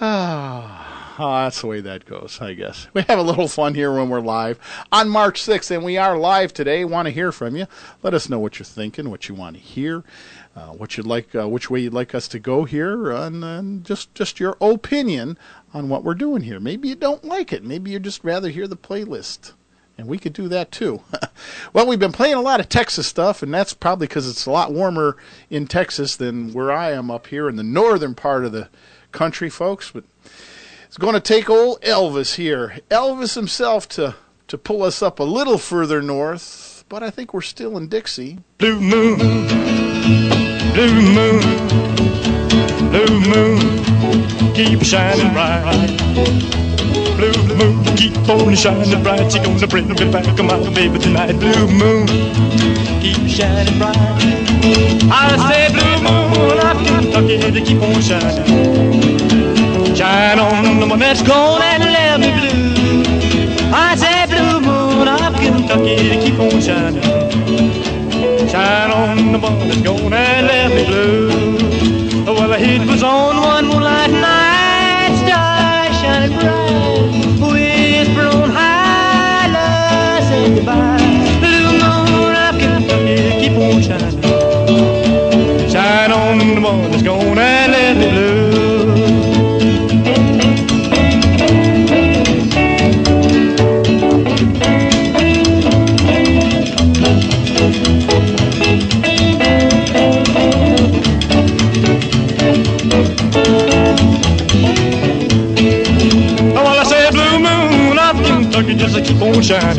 Ah, 0.00 0.97
oh, 1.18 1.42
that's 1.42 1.60
the 1.60 1.66
way 1.66 1.80
that 1.80 2.04
goes, 2.04 2.40
I 2.40 2.54
guess. 2.54 2.86
We 2.92 3.02
have 3.02 3.18
a 3.18 3.22
little 3.22 3.48
fun 3.48 3.74
here 3.74 3.92
when 3.92 4.08
we're 4.08 4.20
live 4.20 4.58
on 4.92 5.08
March 5.08 5.42
6th, 5.42 5.70
and 5.70 5.84
we 5.84 5.96
are 5.96 6.16
live 6.16 6.52
today. 6.52 6.84
Want 6.84 7.06
to 7.06 7.12
hear 7.12 7.32
from 7.32 7.56
you? 7.56 7.66
Let 8.02 8.14
us 8.14 8.28
know 8.28 8.38
what 8.38 8.58
you're 8.58 8.64
thinking, 8.64 9.10
what 9.10 9.28
you 9.28 9.34
want 9.34 9.56
to 9.56 9.62
hear, 9.62 10.04
uh, 10.56 10.68
what 10.68 10.96
you'd 10.96 11.06
like, 11.06 11.34
uh, 11.34 11.48
which 11.48 11.70
way 11.70 11.80
you'd 11.80 11.94
like 11.94 12.14
us 12.14 12.28
to 12.28 12.38
go 12.38 12.64
here, 12.64 13.10
and, 13.10 13.44
and 13.44 13.84
just 13.84 14.14
just 14.14 14.40
your 14.40 14.56
opinion 14.60 15.38
on 15.74 15.88
what 15.88 16.04
we're 16.04 16.14
doing 16.14 16.42
here. 16.42 16.60
Maybe 16.60 16.88
you 16.88 16.94
don't 16.94 17.24
like 17.24 17.52
it. 17.52 17.64
Maybe 17.64 17.90
you'd 17.90 18.04
just 18.04 18.24
rather 18.24 18.48
hear 18.48 18.66
the 18.66 18.76
playlist. 18.76 19.52
And 19.96 20.06
we 20.06 20.18
could 20.18 20.32
do 20.32 20.46
that 20.46 20.70
too. 20.70 21.02
well, 21.72 21.84
we've 21.84 21.98
been 21.98 22.12
playing 22.12 22.36
a 22.36 22.40
lot 22.40 22.60
of 22.60 22.68
Texas 22.68 23.08
stuff, 23.08 23.42
and 23.42 23.52
that's 23.52 23.74
probably 23.74 24.06
because 24.06 24.28
it's 24.28 24.46
a 24.46 24.50
lot 24.50 24.72
warmer 24.72 25.16
in 25.50 25.66
Texas 25.66 26.14
than 26.14 26.52
where 26.52 26.70
I 26.70 26.92
am 26.92 27.10
up 27.10 27.26
here 27.26 27.48
in 27.48 27.56
the 27.56 27.64
northern 27.64 28.14
part 28.14 28.44
of 28.44 28.52
the 28.52 28.68
country, 29.10 29.50
folks. 29.50 29.90
But 29.90 30.04
it's 30.88 30.96
going 30.96 31.12
to 31.12 31.20
take 31.20 31.50
old 31.50 31.82
Elvis 31.82 32.36
here, 32.36 32.78
Elvis 32.90 33.34
himself, 33.34 33.86
to 33.90 34.16
to 34.48 34.56
pull 34.56 34.82
us 34.82 35.02
up 35.02 35.20
a 35.20 35.22
little 35.22 35.58
further 35.58 36.00
north. 36.00 36.82
But 36.88 37.02
I 37.02 37.10
think 37.10 37.34
we're 37.34 37.42
still 37.42 37.76
in 37.76 37.88
Dixie. 37.88 38.38
Blue 38.56 38.80
moon, 38.80 39.18
blue 39.18 41.02
moon, 41.12 41.42
blue 42.88 43.20
moon, 43.20 44.54
keep 44.54 44.82
shining 44.82 45.30
bright. 45.34 45.98
Blue 47.18 47.54
moon, 47.54 47.84
keep 47.94 48.16
on 48.26 48.54
shining 48.54 49.02
bright. 49.02 49.30
She 49.30 49.40
gonna 49.40 49.66
bring 49.66 49.88
me 49.88 50.10
back, 50.10 50.24
my 50.42 50.70
baby 50.70 50.98
tonight. 50.98 51.32
Blue 51.32 51.68
moon, 51.68 52.06
keep 53.02 53.28
shining 53.28 53.76
bright. 53.76 53.94
I 55.12 55.36
say, 55.50 55.68
blue 55.74 55.98
moon, 56.08 56.58
I 56.58 56.72
Kentucky 56.86 57.52
to 57.52 57.60
keep 57.60 57.82
on 57.82 58.00
shining. 58.00 59.17
Shine 59.98 60.38
on 60.38 60.78
the 60.78 60.86
one 60.86 61.00
that's 61.00 61.22
gone 61.22 61.60
and 61.60 61.82
left 61.82 62.20
me 62.20 62.30
blue. 62.30 63.02
I 63.74 63.96
say, 63.96 64.26
blue 64.30 64.60
moon 64.60 65.08
of 65.08 65.34
Kentucky 65.34 66.20
keep 66.22 66.38
on 66.38 66.60
shining. 66.60 67.02
Shine 68.48 68.92
on 68.92 69.32
the 69.32 69.40
one 69.40 69.58
that's 69.66 69.82
gone 69.82 70.12
and 70.12 70.46
left 70.46 70.74
me 70.76 70.86
blue. 70.86 72.24
Well, 72.32 72.52
it 72.52 72.88
was 72.88 73.02
on 73.02 73.37
moonshine. 109.38 109.76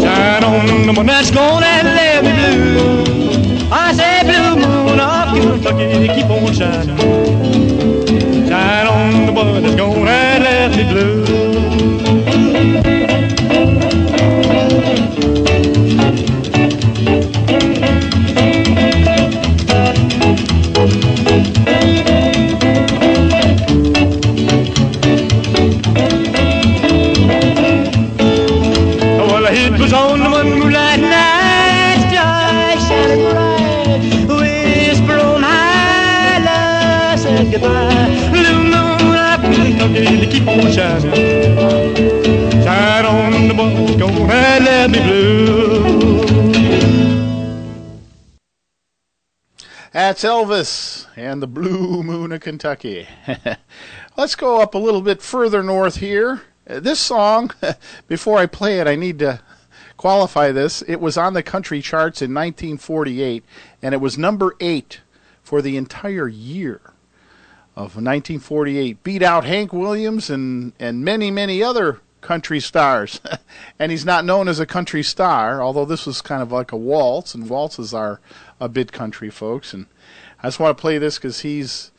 Shine 0.00 0.44
on 0.44 0.86
the 0.86 0.92
moon 0.92 1.06
that's 1.06 1.30
gonna 1.30 1.66
let 1.66 2.24
me 2.24 2.32
blue. 2.32 3.68
I 3.70 3.92
say, 3.92 4.22
blue 4.22 4.64
moon 4.64 5.00
of 5.00 5.34
Kentucky, 5.34 6.08
keep 6.14 6.30
on 6.30 6.52
shining. 6.52 7.25
That's 50.06 50.22
Elvis 50.22 51.08
and 51.16 51.42
the 51.42 51.48
Blue 51.48 52.00
Moon 52.04 52.30
of 52.30 52.40
Kentucky. 52.40 53.08
Let's 54.16 54.36
go 54.36 54.60
up 54.60 54.76
a 54.76 54.78
little 54.78 55.00
bit 55.00 55.20
further 55.20 55.64
north 55.64 55.96
here. 55.96 56.42
Uh, 56.70 56.78
This 56.78 57.00
song, 57.00 57.50
before 58.06 58.38
I 58.38 58.46
play 58.46 58.78
it, 58.78 58.86
I 58.86 58.94
need 58.94 59.18
to 59.18 59.40
qualify 59.96 60.52
this. 60.52 60.80
It 60.82 61.00
was 61.00 61.16
on 61.16 61.34
the 61.34 61.42
country 61.42 61.82
charts 61.82 62.22
in 62.22 62.32
1948, 62.32 63.42
and 63.82 63.94
it 63.94 64.00
was 64.00 64.16
number 64.16 64.54
eight 64.60 65.00
for 65.42 65.60
the 65.60 65.76
entire 65.76 66.28
year 66.28 66.80
of 67.74 67.96
1948. 67.96 69.02
Beat 69.02 69.22
out 69.24 69.44
Hank 69.44 69.72
Williams 69.72 70.30
and, 70.30 70.72
and 70.78 71.04
many, 71.04 71.32
many 71.32 71.64
other 71.64 72.00
country 72.20 72.60
stars. 72.60 73.20
and 73.80 73.90
he's 73.90 74.04
not 74.04 74.24
known 74.24 74.46
as 74.46 74.60
a 74.60 74.66
country 74.66 75.02
star, 75.02 75.60
although 75.60 75.84
this 75.84 76.06
was 76.06 76.22
kind 76.22 76.42
of 76.42 76.52
like 76.52 76.70
a 76.70 76.76
waltz, 76.76 77.34
and 77.34 77.50
waltzes 77.50 77.92
are 77.92 78.20
a 78.60 78.68
bit 78.68 78.92
country, 78.92 79.30
folks. 79.30 79.74
And 79.74 79.86
I 80.46 80.48
just 80.48 80.60
want 80.60 80.78
to 80.78 80.80
play 80.80 80.98
this 80.98 81.18
because 81.18 81.40
he's 81.40 81.90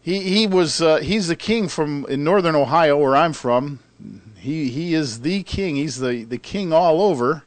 he 0.00 0.20
he 0.20 0.46
was 0.46 0.80
uh, 0.80 0.98
he's 0.98 1.26
the 1.26 1.34
king 1.34 1.66
from 1.66 2.06
in 2.08 2.22
northern 2.22 2.54
Ohio 2.54 2.96
where 2.96 3.16
I'm 3.16 3.32
from. 3.32 3.80
He 4.36 4.68
he 4.68 4.94
is 4.94 5.22
the 5.22 5.42
king. 5.42 5.74
He's 5.74 5.98
the 5.98 6.22
the 6.22 6.38
king 6.38 6.72
all 6.72 7.02
over. 7.02 7.42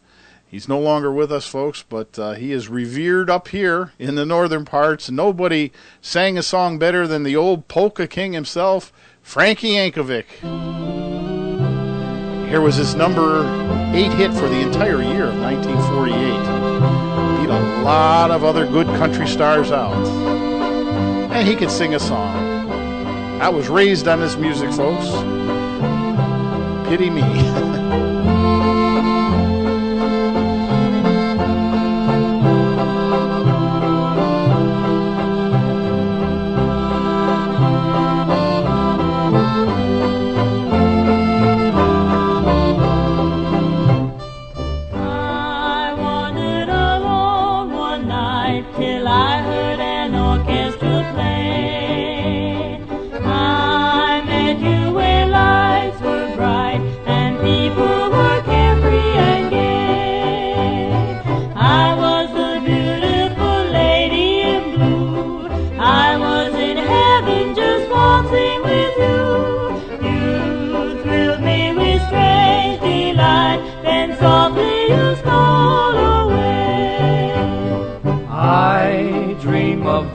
He's 0.46 0.68
no 0.68 0.82
longer 0.82 1.14
with 1.14 1.32
us, 1.32 1.48
folks, 1.48 1.86
but 1.88 2.20
uh, 2.20 2.34
he 2.34 2.52
is 2.52 2.68
revered 2.68 3.30
up 3.30 3.48
here 3.48 3.94
in 3.98 4.16
the 4.16 4.26
northern 4.26 4.66
parts. 4.66 5.10
Nobody 5.10 5.72
sang 6.02 6.38
a 6.38 6.44
song 6.44 6.78
better 6.78 7.08
than 7.08 7.24
the 7.24 7.38
old 7.38 7.70
polka 7.70 8.06
king 8.06 8.34
himself, 8.34 8.92
Frankie 9.22 9.76
Yankovic. 9.76 10.26
Here 12.50 12.60
was 12.60 12.76
his 12.76 12.96
number 12.96 13.46
eight 13.96 14.12
hit 14.12 14.34
for 14.34 14.50
the 14.50 14.60
entire 14.60 15.02
year 15.02 15.28
of 15.28 15.40
1948. 15.40 16.51
Beat 17.42 17.50
a 17.50 17.82
lot 17.82 18.30
of 18.30 18.44
other 18.44 18.68
good 18.68 18.86
country 18.86 19.28
stars 19.28 19.72
out. 19.72 20.06
And 21.32 21.48
he 21.48 21.56
could 21.56 21.72
sing 21.72 21.96
a 21.96 22.00
song. 22.00 22.70
I 23.42 23.50
was 23.50 23.68
raised 23.68 24.08
on 24.08 24.20
this 24.20 24.36
music, 24.36 24.70
folks. 24.72 25.08
Pity 26.88 27.10
me. 27.10 27.22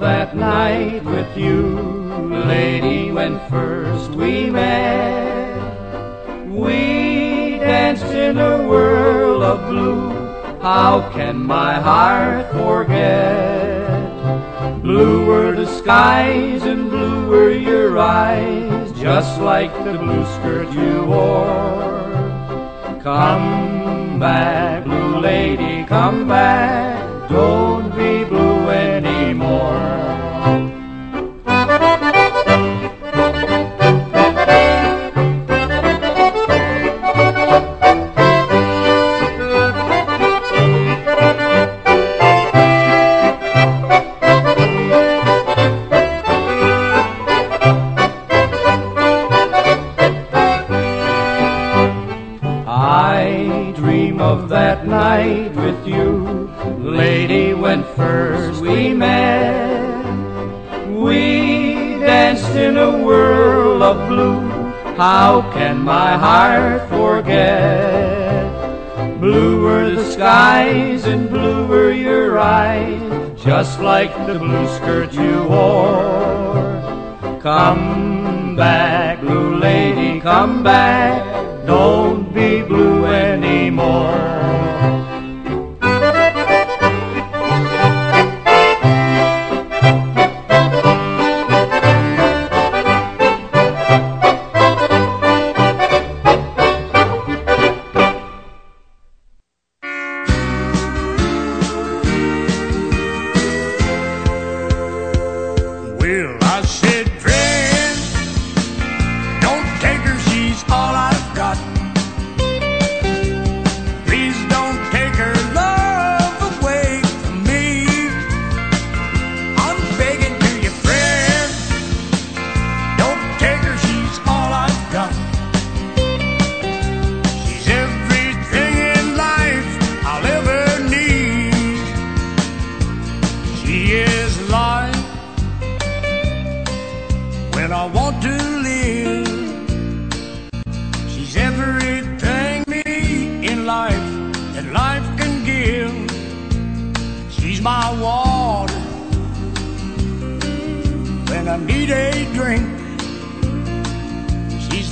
that 0.06 0.36
night 0.36 1.04
with 1.04 1.36
you, 1.36 1.62
lady, 2.46 3.10
when 3.10 3.40
first 3.50 4.12
we 4.12 4.48
met. 4.48 5.58
We 6.46 7.58
danced 7.58 8.12
in 8.26 8.38
a 8.38 8.68
whirl 8.68 9.42
of 9.42 9.68
blue. 9.68 10.10
How 10.60 11.10
can 11.12 11.42
my 11.42 11.74
heart 11.80 12.46
forget? 12.52 14.00
Blue 14.80 15.26
were 15.26 15.56
the 15.56 15.66
skies 15.66 16.62
and 16.62 16.88
blue 16.88 17.28
were 17.28 17.50
your 17.50 17.98
eyes, 17.98 18.92
just 18.92 19.40
like 19.40 19.74
the 19.82 19.98
blue 19.98 20.24
skirt 20.36 20.70
you 20.72 21.04
wore. 21.06 22.12
Come 23.02 24.20
back, 24.20 24.84
blue 24.84 25.18
lady, 25.18 25.84
come 25.84 26.28
back. 26.28 27.28
Don't 27.28 27.90
be 27.96 28.15
lady, 57.16 57.54
when 57.54 57.82
first 57.96 58.60
we 58.60 58.92
met. 58.92 60.04
We 61.04 61.98
danced 62.12 62.54
in 62.66 62.76
a 62.76 62.92
whirl 63.04 63.82
of 63.82 63.96
blue. 64.10 64.40
How 65.04 65.30
can 65.54 65.76
my 65.80 66.12
heart 66.26 66.82
forget? 66.90 68.44
Blue 69.18 69.62
were 69.64 69.90
the 69.96 70.04
skies 70.12 71.06
and 71.06 71.30
blue 71.30 71.66
were 71.66 71.92
your 71.92 72.38
eyes, 72.38 73.00
just 73.42 73.80
like 73.80 74.12
the 74.26 74.38
blue 74.38 74.68
skirt 74.76 75.14
you 75.14 75.36
wore. 75.48 76.68
Come 77.40 78.56
back, 78.56 79.22
blue 79.22 79.56
lady, 79.56 80.20
come 80.20 80.62
back. 80.62 81.22
Don't 81.64 82.34
be 82.34 82.60
blue 82.60 83.06
anymore. 83.06 84.35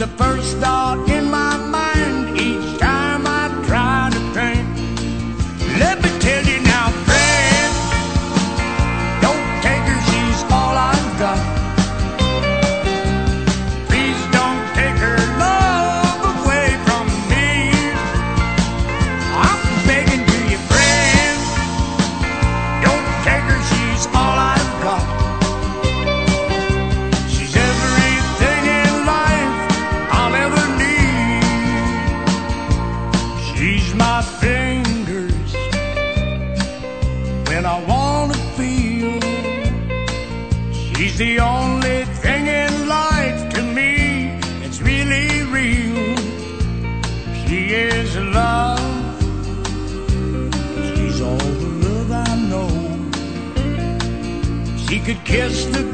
The 0.05 0.11
first 0.18 0.59
thought 0.59 1.13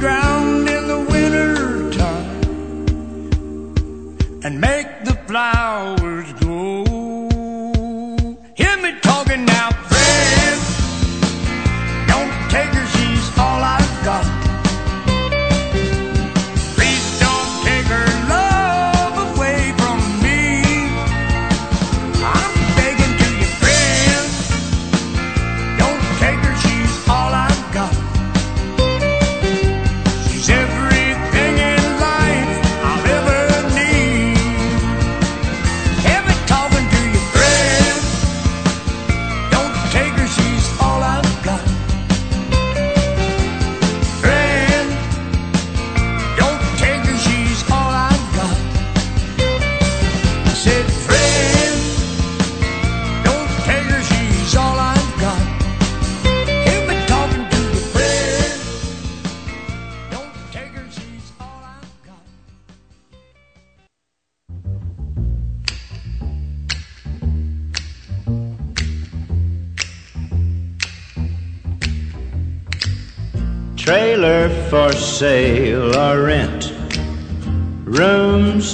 ground 0.01 0.39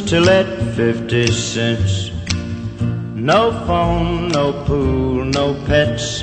To 0.07 0.21
let 0.21 0.47
50 0.77 1.27
cents. 1.33 2.13
No 2.81 3.51
phone, 3.67 4.29
no 4.29 4.53
pool, 4.65 5.25
no 5.25 5.55
pets. 5.67 6.23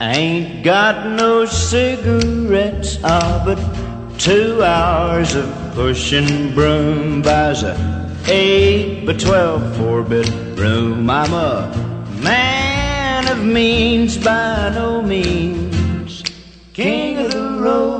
Ain't 0.00 0.64
got 0.64 1.06
no 1.06 1.44
cigarettes. 1.44 2.98
Ah, 3.04 3.42
but 3.44 3.58
two 4.18 4.62
hours 4.62 5.34
of 5.34 5.46
pushing 5.74 6.54
broom 6.54 7.20
buys 7.20 7.62
a 7.64 7.76
eight 8.26 9.04
by 9.04 9.12
twelve 9.12 9.76
four 9.76 10.02
bedroom. 10.02 11.10
I'm 11.10 11.34
a 11.34 11.68
man 12.22 13.28
of 13.28 13.44
means 13.44 14.16
by 14.16 14.72
no 14.74 15.02
means 15.02 16.22
king 16.72 17.18
of 17.18 17.30
the 17.30 17.58
road. 17.60 17.99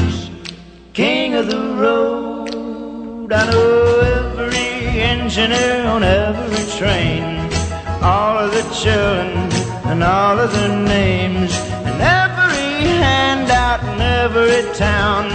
Road. 1.81 3.33
I 3.33 3.49
know 3.49 3.99
every 4.19 5.01
engineer 5.13 5.83
on 5.87 6.03
every 6.03 6.65
train. 6.77 7.23
All 8.03 8.37
of 8.37 8.51
the 8.51 8.65
children 8.83 9.49
and 9.89 10.03
all 10.03 10.37
of 10.37 10.51
their 10.51 10.77
names. 10.77 11.51
And 11.87 11.99
every 11.99 12.87
handout 13.05 13.81
in 13.91 13.99
every 13.99 14.61
town. 14.75 15.25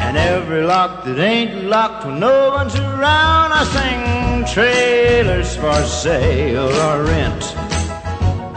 And 0.00 0.16
every 0.16 0.62
lock 0.62 1.04
that 1.04 1.18
ain't 1.20 1.64
locked 1.64 2.04
when 2.04 2.18
no 2.18 2.50
one's 2.50 2.74
around. 2.74 3.52
I 3.52 3.62
sing 3.76 4.44
trailers 4.54 5.54
for 5.54 5.80
sale 5.84 6.74
or 6.86 7.04
rent. 7.04 7.44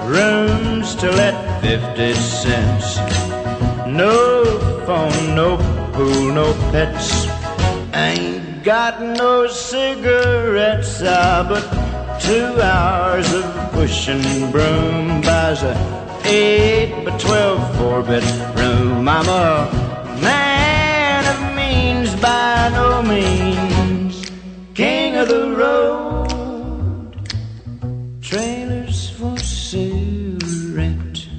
Rooms 0.10 0.96
to 0.96 1.12
let 1.12 1.36
50 1.62 2.14
cents. 2.16 2.98
No 3.86 4.46
phone, 4.88 5.36
no 5.36 5.58
pool, 5.94 6.34
no 6.34 6.54
pets. 6.72 7.25
I 7.98 8.10
ain't 8.10 8.62
got 8.66 9.02
no 9.02 9.48
cigarettes, 9.48 11.02
ah, 11.02 11.46
but 11.48 11.64
two 12.20 12.62
hours 12.62 13.32
of 13.32 13.46
pushing 13.72 14.52
broom 14.52 15.22
buys 15.22 15.64
a 15.64 15.74
eight 16.26 17.06
by 17.06 17.18
twelve 17.18 17.62
four 17.78 18.04
bedroom. 18.04 19.08
I'm 19.08 19.30
a 19.30 19.72
man 20.22 21.24
of 21.34 21.56
means 21.56 22.14
by 22.20 22.70
no 22.74 23.02
means, 23.02 24.30
king 24.74 25.16
of 25.16 25.30
the 25.30 25.56
road. 25.56 27.16
Trailers 28.22 29.10
for 29.12 29.38
sale, 29.38 30.38
rent, 30.76 31.30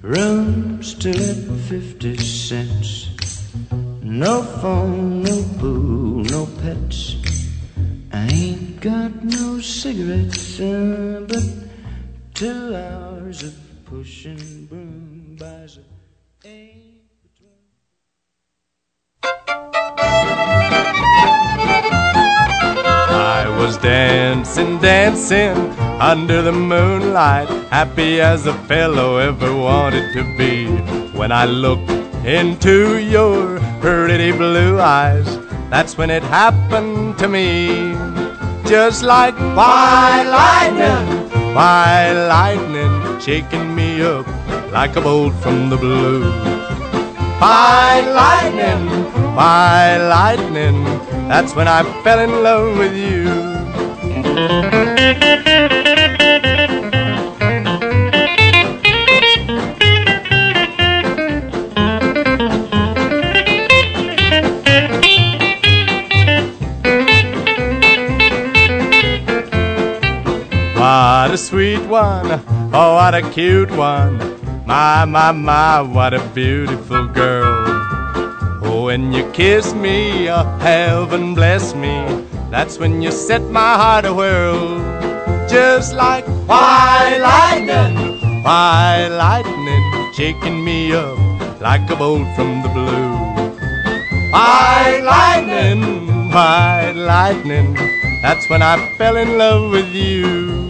rooms 0.00 0.94
to 0.94 1.10
let 1.12 1.36
fifty 1.68 2.16
cents. 2.16 2.79
No 4.20 4.42
phone, 4.42 5.22
no 5.22 5.42
pool, 5.58 6.22
no 6.24 6.46
pets. 6.60 7.16
I 8.12 8.26
ain't 8.26 8.78
got 8.78 9.24
no 9.24 9.60
cigarettes, 9.60 10.60
uh, 10.60 11.24
but 11.26 11.42
two 12.34 12.76
hours 12.76 13.42
of 13.44 13.54
pushing 13.86 14.66
broom 14.66 15.38
buys 15.40 15.78
a. 15.78 15.80
I 23.32 23.56
was 23.58 23.78
dancing, 23.78 24.78
dancing 24.80 25.56
under 25.98 26.42
the 26.42 26.52
moonlight, 26.52 27.48
happy 27.70 28.20
as 28.20 28.44
a 28.44 28.52
fellow 28.68 29.16
ever 29.16 29.56
wanted 29.56 30.12
to 30.12 30.24
be. 30.36 30.66
When 31.16 31.32
I 31.32 31.46
looked 31.46 32.09
into 32.24 32.98
your 32.98 33.58
pretty 33.80 34.32
blue 34.32 34.78
eyes, 34.80 35.38
That's 35.70 35.96
when 35.96 36.10
it 36.10 36.22
happened 36.24 37.16
to 37.18 37.28
me. 37.28 37.94
Just 38.66 39.04
like 39.04 39.36
why 39.56 40.24
lightning, 40.26 41.30
why 41.54 42.12
lightning, 42.12 43.20
shaking 43.20 43.74
me 43.74 44.02
up 44.02 44.26
like 44.72 44.96
a 44.96 45.00
bolt 45.00 45.32
from 45.34 45.70
the 45.70 45.76
blue. 45.76 46.24
By 47.38 48.00
lightning, 48.00 49.04
by 49.36 49.96
lightning, 49.96 50.84
that's 51.28 51.54
when 51.54 51.68
I 51.68 51.84
fell 52.02 52.18
in 52.18 52.42
love 52.42 52.76
with 52.76 52.96
you. 52.96 53.50
What 71.20 71.32
a 71.32 71.36
sweet 71.36 71.84
one, 71.86 72.30
oh 72.72 72.94
what 72.94 73.14
a 73.14 73.20
cute 73.20 73.70
one. 73.72 74.16
My, 74.64 75.04
my, 75.04 75.32
my, 75.32 75.82
what 75.82 76.14
a 76.14 76.20
beautiful 76.28 77.08
girl. 77.08 77.62
Oh, 78.64 78.84
when 78.86 79.12
you 79.12 79.30
kiss 79.32 79.74
me, 79.74 80.30
oh, 80.30 80.44
heaven 80.60 81.34
bless 81.34 81.74
me. 81.74 82.24
That's 82.50 82.78
when 82.78 83.02
you 83.02 83.12
set 83.12 83.42
my 83.50 83.74
heart 83.74 84.06
a 84.06 84.14
whirl. 84.14 84.78
Just 85.46 85.92
like 85.92 86.24
why 86.48 87.18
lightning, 87.20 88.42
why 88.42 89.08
lightning, 89.08 90.12
shaking 90.14 90.64
me 90.64 90.94
up 90.94 91.18
like 91.60 91.84
a 91.90 91.96
bolt 91.96 92.34
from 92.34 92.62
the 92.62 92.70
blue. 92.70 93.12
Why 94.32 95.02
lightning, 95.04 96.32
why 96.32 96.92
lightning, 96.92 97.74
that's 98.22 98.48
when 98.48 98.62
I 98.62 98.78
fell 98.96 99.18
in 99.18 99.36
love 99.36 99.70
with 99.70 99.94
you. 99.94 100.69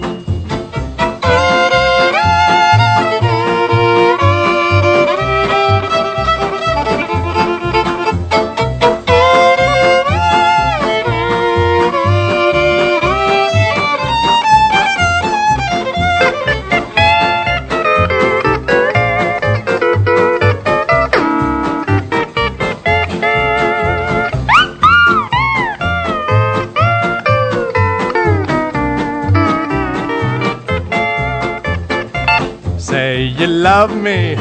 Love 33.62 33.94
me, 33.94 34.34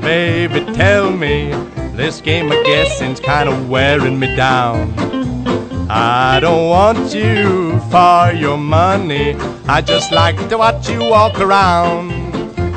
baby, 0.00 0.60
tell 0.74 1.10
me. 1.10 1.50
This 1.94 2.20
game 2.20 2.52
of 2.52 2.62
guessing's 2.66 3.20
kind 3.20 3.48
of 3.48 3.70
wearing 3.70 4.18
me 4.18 4.36
down. 4.36 4.92
I 5.88 6.40
don't 6.40 6.68
want 6.68 7.14
you 7.14 7.80
for 7.90 8.32
your 8.32 8.58
money. 8.58 9.34
I 9.66 9.80
just 9.80 10.12
like 10.12 10.36
to 10.50 10.58
watch 10.58 10.90
you 10.90 11.00
walk 11.00 11.40
around. 11.40 12.10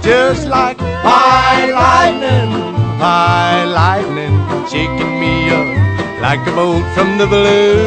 Just 0.02 0.48
like 0.48 0.80
my 0.80 1.70
lightning, 1.84 2.52
my 2.98 3.66
lightning, 3.66 4.36
shaking 4.72 5.20
me 5.20 5.50
up 5.50 6.22
like 6.22 6.40
a 6.48 6.52
bolt 6.56 6.86
from 6.96 7.18
the 7.18 7.28
blue. 7.28 7.78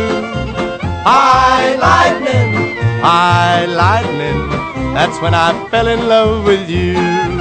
High 1.09 1.77
lightning, 1.77 2.77
high 3.01 3.65
lightning, 3.65 4.51
that's 4.93 5.19
when 5.23 5.33
I 5.35 5.51
fell 5.71 5.89
in 5.89 6.07
love 6.07 6.45
with 6.45 6.69
you. 6.69 7.32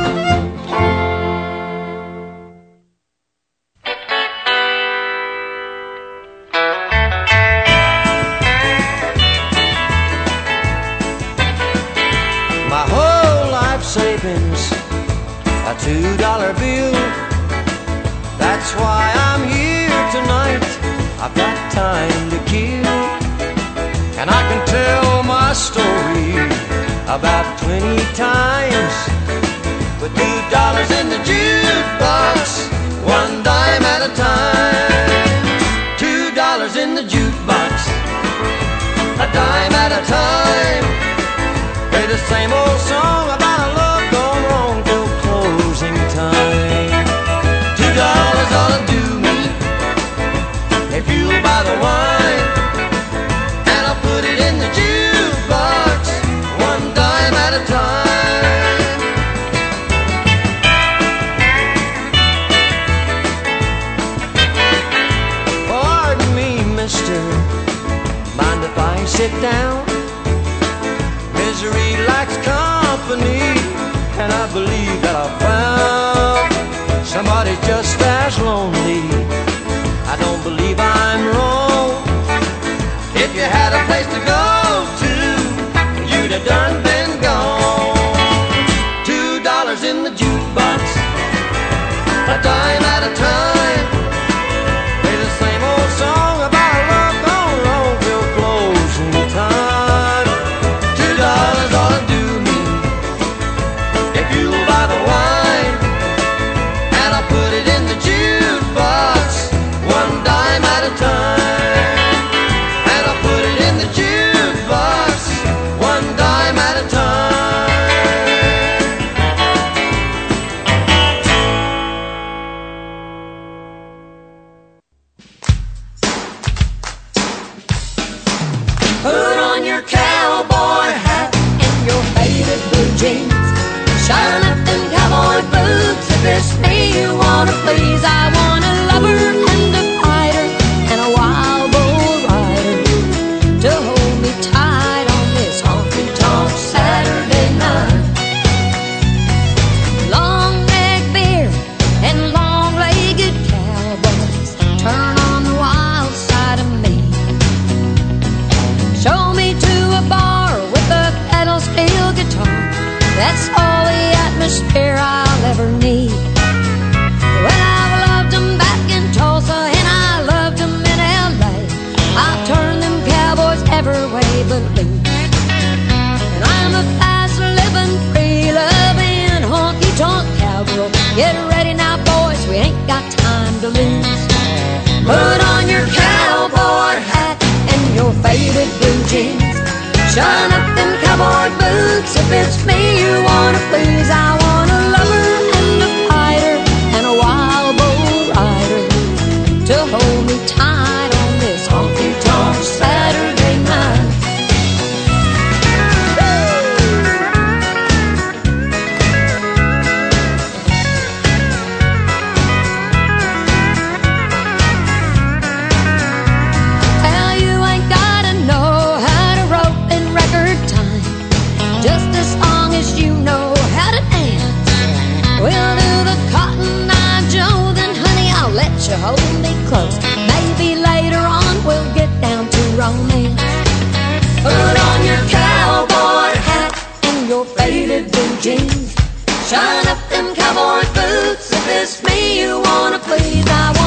Shine 239.52 239.86
up 239.88 240.00
them 240.08 240.34
cowboy 240.34 240.88
boots. 240.94 241.52
If 241.52 241.68
it's 241.68 242.02
me 242.04 242.40
you 242.40 242.62
wanna 242.62 243.00
please, 243.00 243.44
I 243.50 243.81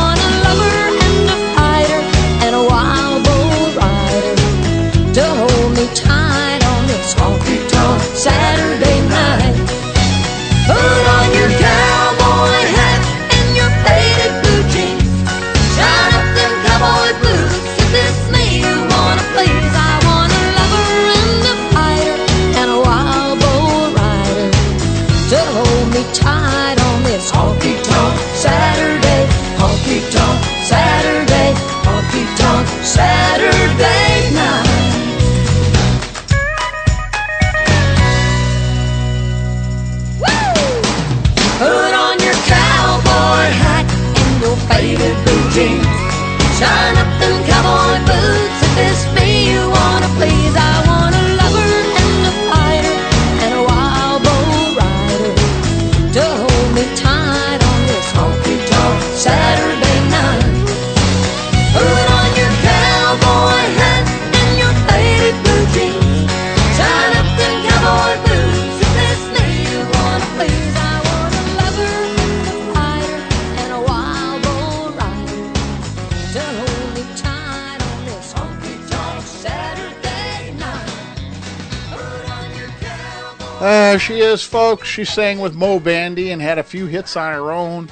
Uh, 83.95 83.99
she 83.99 84.19
is, 84.19 84.43
folks. 84.43 84.89
She 84.89 85.05
sang 85.05 85.39
with 85.39 85.55
Moe 85.55 85.79
Bandy 85.79 86.33
and 86.33 86.43
had 86.43 86.59
a 86.59 86.65
few 86.65 86.87
hits 86.87 87.17
on 87.17 87.33
her 87.33 87.53
own 87.53 87.91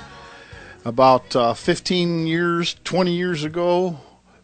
about 0.84 1.36
uh, 1.36 1.54
15 1.54 2.26
years, 2.26 2.74
20 2.82 3.12
years 3.12 3.44
ago. 3.44 4.00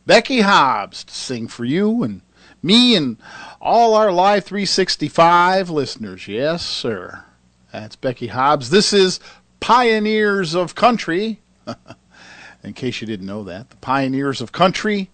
Becky 0.06 0.42
Hobbs 0.42 1.02
to 1.02 1.12
sing 1.12 1.48
for 1.48 1.64
you 1.64 2.04
and 2.04 2.20
me 2.62 2.94
and 2.94 3.16
all 3.60 3.94
our 3.94 4.12
Live 4.12 4.44
365 4.44 5.68
listeners. 5.68 6.28
Yes, 6.28 6.64
sir. 6.64 7.24
That's 7.72 7.96
Becky 7.96 8.28
Hobbs. 8.28 8.70
This 8.70 8.92
is 8.92 9.18
Pioneers 9.58 10.54
of 10.54 10.76
Country. 10.76 11.40
In 12.62 12.72
case 12.72 13.00
you 13.00 13.06
didn't 13.08 13.26
know 13.26 13.42
that, 13.42 13.70
the 13.70 13.76
Pioneers 13.78 14.40
of 14.40 14.52
Country 14.52 15.10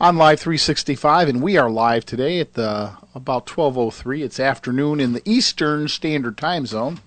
on 0.00 0.16
Live 0.16 0.40
365, 0.40 1.28
and 1.28 1.40
we 1.40 1.56
are 1.56 1.70
live 1.70 2.04
today 2.04 2.40
at 2.40 2.54
the 2.54 2.96
about 3.14 3.46
12:03. 3.46 4.22
It's 4.22 4.40
afternoon 4.40 4.98
in 4.98 5.12
the 5.12 5.22
Eastern 5.24 5.86
Standard 5.86 6.36
Time 6.36 6.66
Zone. 6.66 7.00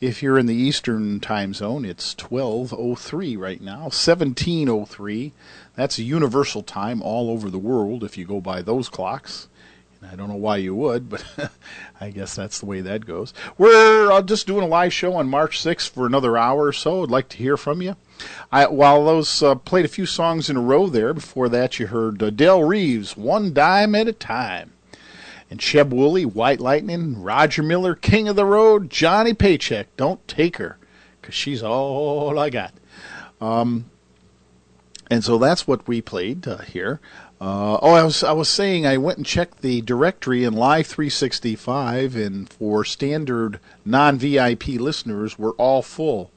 If 0.00 0.22
you're 0.22 0.38
in 0.38 0.46
the 0.46 0.54
Eastern 0.54 1.18
Time 1.18 1.52
Zone, 1.52 1.84
it's 1.84 2.14
12:03 2.14 3.36
right 3.36 3.60
now, 3.60 3.88
17:03. 3.88 5.32
That's 5.74 5.98
a 5.98 6.04
universal 6.04 6.62
time 6.62 7.02
all 7.02 7.28
over 7.28 7.50
the 7.50 7.58
world 7.58 8.04
if 8.04 8.16
you 8.16 8.24
go 8.24 8.40
by 8.40 8.62
those 8.62 8.88
clocks. 8.88 9.48
And 10.00 10.10
I 10.10 10.14
don't 10.14 10.28
know 10.28 10.36
why 10.36 10.58
you 10.58 10.76
would, 10.76 11.08
but 11.08 11.24
I 12.00 12.10
guess 12.10 12.36
that's 12.36 12.60
the 12.60 12.66
way 12.66 12.80
that 12.80 13.06
goes. 13.06 13.34
We're 13.58 14.12
uh, 14.12 14.22
just 14.22 14.46
doing 14.46 14.62
a 14.62 14.68
live 14.68 14.92
show 14.92 15.14
on 15.14 15.28
March 15.28 15.60
6th 15.60 15.88
for 15.88 16.06
another 16.06 16.36
hour 16.36 16.66
or 16.66 16.72
so. 16.72 17.02
I'd 17.02 17.10
like 17.10 17.28
to 17.30 17.36
hear 17.36 17.56
from 17.56 17.82
you. 17.82 17.96
I, 18.52 18.66
while 18.66 19.04
those 19.04 19.42
uh, 19.42 19.56
played 19.56 19.84
a 19.84 19.88
few 19.88 20.06
songs 20.06 20.48
in 20.48 20.56
a 20.56 20.60
row 20.60 20.88
there, 20.88 21.12
before 21.14 21.48
that 21.48 21.80
you 21.80 21.88
heard 21.88 22.22
uh, 22.22 22.30
Del 22.30 22.62
Reeves, 22.62 23.16
One 23.16 23.52
Dime 23.52 23.96
at 23.96 24.06
a 24.06 24.12
Time. 24.12 24.72
And 25.52 25.60
Sheb 25.60 25.90
Wooley, 25.90 26.24
White 26.24 26.60
Lightning, 26.60 27.20
Roger 27.22 27.62
Miller, 27.62 27.94
King 27.94 28.26
of 28.26 28.36
the 28.36 28.46
Road, 28.46 28.88
Johnny 28.88 29.34
Paycheck, 29.34 29.94
Don't 29.98 30.26
Take 30.26 30.56
Her, 30.56 30.78
'cause 31.20 31.34
she's 31.34 31.62
all 31.62 32.38
I 32.38 32.48
got. 32.48 32.72
Um, 33.38 33.84
and 35.10 35.22
so 35.22 35.36
that's 35.36 35.66
what 35.66 35.86
we 35.86 36.00
played 36.00 36.48
uh, 36.48 36.56
here. 36.62 37.00
Uh, 37.38 37.76
oh, 37.82 37.90
I 37.92 38.02
was 38.02 38.24
I 38.24 38.32
was 38.32 38.48
saying 38.48 38.86
I 38.86 38.96
went 38.96 39.18
and 39.18 39.26
checked 39.26 39.60
the 39.60 39.82
directory 39.82 40.42
in 40.42 40.54
Live 40.54 40.86
365, 40.86 42.16
and 42.16 42.48
for 42.48 42.82
standard 42.82 43.60
non 43.84 44.16
VIP 44.16 44.68
listeners, 44.80 45.38
we're 45.38 45.50
all 45.56 45.82
full. 45.82 46.30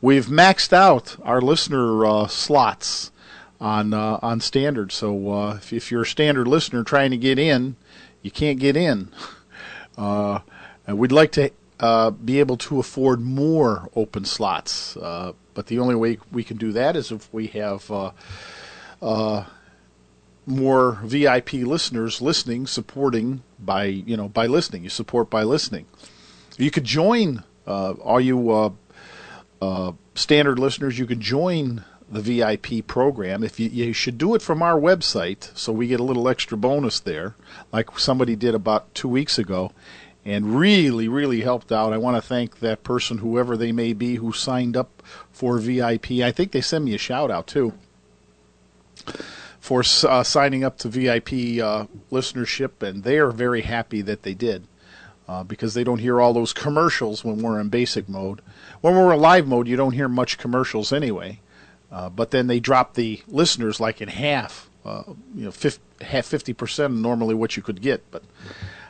We've 0.00 0.26
maxed 0.26 0.72
out 0.72 1.14
our 1.22 1.40
listener 1.40 2.04
uh, 2.04 2.26
slots 2.26 3.12
on 3.60 3.94
uh, 3.94 4.18
on 4.22 4.40
standard. 4.40 4.90
So 4.90 5.30
uh, 5.30 5.54
if, 5.54 5.72
if 5.72 5.92
you're 5.92 6.02
a 6.02 6.06
standard 6.06 6.48
listener 6.48 6.82
trying 6.82 7.12
to 7.12 7.16
get 7.16 7.38
in, 7.38 7.76
you 8.24 8.32
can't 8.32 8.58
get 8.58 8.76
in. 8.76 9.12
Uh, 9.96 10.40
and 10.88 10.98
we'd 10.98 11.12
like 11.12 11.30
to 11.30 11.48
uh, 11.78 12.10
be 12.10 12.40
able 12.40 12.56
to 12.56 12.80
afford 12.80 13.20
more 13.20 13.88
open 13.94 14.24
slots, 14.24 14.96
uh, 14.96 15.32
but 15.54 15.68
the 15.68 15.78
only 15.78 15.94
way 15.94 16.18
we 16.32 16.42
can 16.42 16.56
do 16.56 16.72
that 16.72 16.96
is 16.96 17.12
if 17.12 17.32
we 17.32 17.46
have 17.46 17.88
uh, 17.92 18.10
uh, 19.00 19.44
more 20.46 20.98
VIP 21.04 21.52
listeners 21.52 22.20
listening, 22.20 22.66
supporting 22.66 23.44
by 23.60 23.84
you 23.84 24.16
know 24.16 24.28
by 24.28 24.46
listening. 24.46 24.82
You 24.82 24.90
support 24.90 25.30
by 25.30 25.44
listening. 25.44 25.86
You 26.58 26.72
could 26.72 26.84
join 26.84 27.44
uh, 27.68 27.92
all 27.92 28.20
you 28.20 28.76
standard 30.16 30.58
listeners. 30.58 30.98
You 30.98 31.06
could 31.06 31.20
join 31.20 31.84
the 32.14 32.20
VIP 32.20 32.86
program. 32.86 33.44
If 33.44 33.60
you, 33.60 33.68
you 33.68 33.92
should 33.92 34.18
do 34.18 34.34
it 34.34 34.42
from 34.42 34.62
our 34.62 34.78
website, 34.78 35.56
so 35.56 35.72
we 35.72 35.88
get 35.88 36.00
a 36.00 36.04
little 36.04 36.28
extra 36.28 36.56
bonus 36.56 37.00
there, 37.00 37.34
like 37.72 37.98
somebody 37.98 38.36
did 38.36 38.54
about 38.54 38.94
two 38.94 39.08
weeks 39.08 39.38
ago, 39.38 39.72
and 40.24 40.58
really, 40.58 41.08
really 41.08 41.42
helped 41.42 41.70
out. 41.70 41.92
I 41.92 41.98
want 41.98 42.16
to 42.16 42.22
thank 42.22 42.60
that 42.60 42.82
person, 42.82 43.18
whoever 43.18 43.56
they 43.56 43.72
may 43.72 43.92
be, 43.92 44.14
who 44.16 44.32
signed 44.32 44.76
up 44.76 45.02
for 45.30 45.58
VIP. 45.58 46.12
I 46.12 46.32
think 46.32 46.52
they 46.52 46.60
sent 46.60 46.84
me 46.84 46.94
a 46.94 46.98
shout 46.98 47.30
out 47.30 47.46
too 47.46 47.74
for 49.64 49.82
uh, 50.06 50.22
signing 50.22 50.62
up 50.62 50.76
to 50.76 50.88
VIP 50.90 51.32
uh, 51.62 51.86
listenership, 52.12 52.82
and 52.82 53.02
they 53.02 53.16
are 53.18 53.30
very 53.30 53.62
happy 53.62 54.02
that 54.02 54.22
they 54.22 54.34
did. 54.34 54.66
Uh, 55.26 55.42
because 55.42 55.72
they 55.72 55.82
don't 55.82 56.00
hear 56.00 56.20
all 56.20 56.34
those 56.34 56.52
commercials 56.52 57.24
when 57.24 57.38
we're 57.38 57.58
in 57.58 57.70
basic 57.70 58.10
mode. 58.10 58.42
When 58.82 58.94
we're 58.94 59.14
in 59.14 59.20
live 59.20 59.46
mode, 59.46 59.66
you 59.66 59.74
don't 59.74 59.94
hear 59.94 60.06
much 60.06 60.36
commercials 60.36 60.92
anyway. 60.92 61.40
Uh, 61.94 62.08
but 62.08 62.32
then 62.32 62.48
they 62.48 62.58
drop 62.58 62.94
the 62.94 63.22
listeners 63.28 63.78
like 63.78 64.00
in 64.00 64.08
half, 64.08 64.68
uh, 64.84 65.04
you 65.32 65.44
know, 65.44 65.52
50, 65.52 65.80
half 66.04 66.26
fifty 66.26 66.52
percent 66.52 66.92
normally 66.92 67.36
what 67.36 67.56
you 67.56 67.62
could 67.62 67.80
get. 67.80 68.02
But 68.10 68.24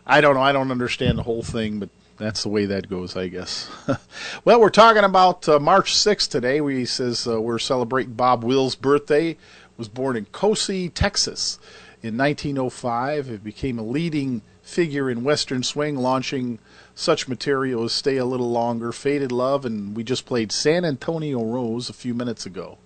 I 0.07 0.23
don't 0.23 0.35
know. 0.35 0.41
I 0.41 0.53
don't 0.53 0.71
understand 0.71 1.19
the 1.19 1.23
whole 1.23 1.43
thing. 1.43 1.79
But 1.79 1.91
that's 2.17 2.45
the 2.45 2.49
way 2.49 2.65
that 2.65 2.89
goes, 2.89 3.15
I 3.15 3.29
guess. 3.29 3.71
well, 4.47 4.59
we're 4.59 4.71
talking 4.71 5.05
about 5.05 5.47
uh, 5.47 5.59
March 5.59 5.93
6th 5.93 6.31
today. 6.31 6.63
We 6.63 6.87
says 6.87 7.29
uh, 7.29 7.43
we're 7.43 7.59
celebrating 7.59 8.15
Bob 8.15 8.43
Wills' 8.43 8.75
birthday. 8.75 9.37
Was 9.77 9.89
born 9.89 10.17
in 10.17 10.25
Kosse, 10.27 10.91
Texas, 10.95 11.59
in 12.01 12.17
1905. 12.17 13.29
It 13.29 13.45
became 13.45 13.79
a 13.79 13.83
leading 13.83 14.41
figure 14.63 15.11
in 15.11 15.25
Western 15.25 15.63
swing, 15.63 15.97
launching 15.97 16.59
such 16.95 17.29
material 17.29 17.85
as 17.85 17.93
"Stay 17.93 18.17
a 18.17 18.25
Little 18.25 18.51
Longer," 18.51 18.93
"Faded 18.93 19.31
Love," 19.31 19.67
and 19.67 19.95
we 19.95 20.05
just 20.05 20.25
played 20.25 20.53
"San 20.53 20.87
Antonio 20.87 21.45
Rose" 21.45 21.91
a 21.91 21.93
few 21.93 22.15
minutes 22.15 22.47
ago. 22.47 22.79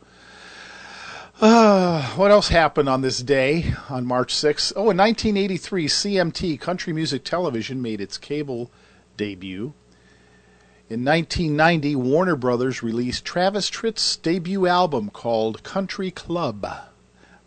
Uh, 1.40 2.02
what 2.16 2.32
else 2.32 2.48
happened 2.48 2.88
on 2.88 3.00
this 3.00 3.22
day, 3.22 3.72
on 3.88 4.04
March 4.04 4.34
6th? 4.34 4.72
Oh, 4.74 4.90
in 4.90 4.96
1983, 4.96 5.86
CMT, 5.86 6.60
Country 6.60 6.92
Music 6.92 7.22
Television, 7.22 7.80
made 7.80 8.00
its 8.00 8.18
cable 8.18 8.72
debut. 9.16 9.72
In 10.90 11.04
1990, 11.04 11.94
Warner 11.94 12.34
Brothers 12.34 12.82
released 12.82 13.24
Travis 13.24 13.68
Tritt's 13.68 14.16
debut 14.16 14.66
album 14.66 15.10
called 15.10 15.62
Country 15.62 16.10
Club. 16.10 16.66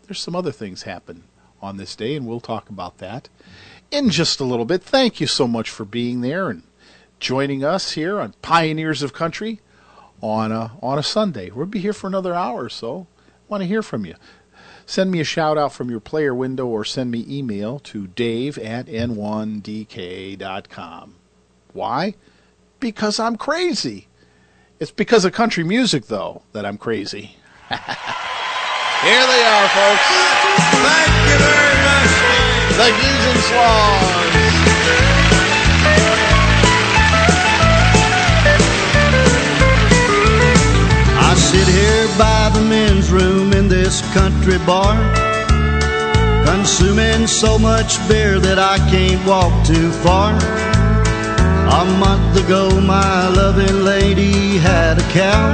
There's 0.06 0.20
some 0.20 0.34
other 0.34 0.52
things 0.52 0.84
happen 0.84 1.24
on 1.60 1.76
this 1.76 1.94
day, 1.94 2.16
and 2.16 2.26
we'll 2.26 2.40
talk 2.40 2.70
about 2.70 2.96
that 2.96 3.28
in 3.90 4.08
just 4.08 4.40
a 4.40 4.44
little 4.44 4.64
bit. 4.64 4.82
Thank 4.82 5.20
you 5.20 5.26
so 5.26 5.46
much 5.46 5.68
for 5.68 5.84
being 5.84 6.22
there 6.22 6.48
and 6.48 6.62
joining 7.20 7.62
us 7.62 7.92
here 7.92 8.20
on 8.20 8.32
Pioneers 8.40 9.02
of 9.02 9.12
Country 9.12 9.60
on 10.22 10.50
a, 10.50 10.72
on 10.80 10.98
a 10.98 11.02
Sunday. 11.02 11.50
We'll 11.50 11.66
be 11.66 11.80
here 11.80 11.92
for 11.92 12.06
another 12.06 12.32
hour 12.34 12.64
or 12.64 12.70
so 12.70 13.06
want 13.52 13.62
to 13.62 13.68
hear 13.68 13.82
from 13.82 14.04
you. 14.06 14.16
Send 14.86 15.10
me 15.12 15.20
a 15.20 15.24
shout 15.24 15.58
out 15.58 15.74
from 15.74 15.90
your 15.90 16.00
player 16.00 16.34
window 16.34 16.66
or 16.66 16.84
send 16.86 17.10
me 17.10 17.26
email 17.28 17.78
to 17.80 18.06
dave 18.08 18.56
at 18.58 18.86
n1dk.com. 18.86 19.84
Why? 21.74 22.14
Because 22.80 23.20
I'm 23.20 23.36
crazy. 23.36 24.08
It's 24.80 24.90
because 24.90 25.26
of 25.26 25.32
country 25.32 25.62
music, 25.64 26.06
though, 26.06 26.42
that 26.52 26.66
I'm 26.66 26.78
crazy. 26.78 27.36
Here 27.68 27.78
they 27.78 29.44
are, 29.44 29.68
folks. 29.68 30.08
Thank 30.80 31.12
you 31.28 31.36
very 31.38 31.76
much. 31.84 32.10
The 32.78 32.88
Geese 32.96 33.26
and 33.28 34.41
sit 41.52 41.68
here 41.68 42.08
by 42.16 42.50
the 42.54 42.62
men's 42.62 43.12
room 43.12 43.52
in 43.52 43.68
this 43.68 44.00
country 44.14 44.56
bar, 44.64 44.96
consuming 46.46 47.26
so 47.26 47.58
much 47.58 47.98
beer 48.08 48.40
that 48.40 48.58
I 48.58 48.78
can't 48.90 49.20
walk 49.26 49.52
too 49.66 49.90
far. 50.00 50.32
A 51.80 51.84
month 52.00 52.42
ago, 52.42 52.80
my 52.80 53.28
loving 53.28 53.84
lady 53.84 54.56
had 54.56 54.98
a 54.98 55.06
cow. 55.12 55.44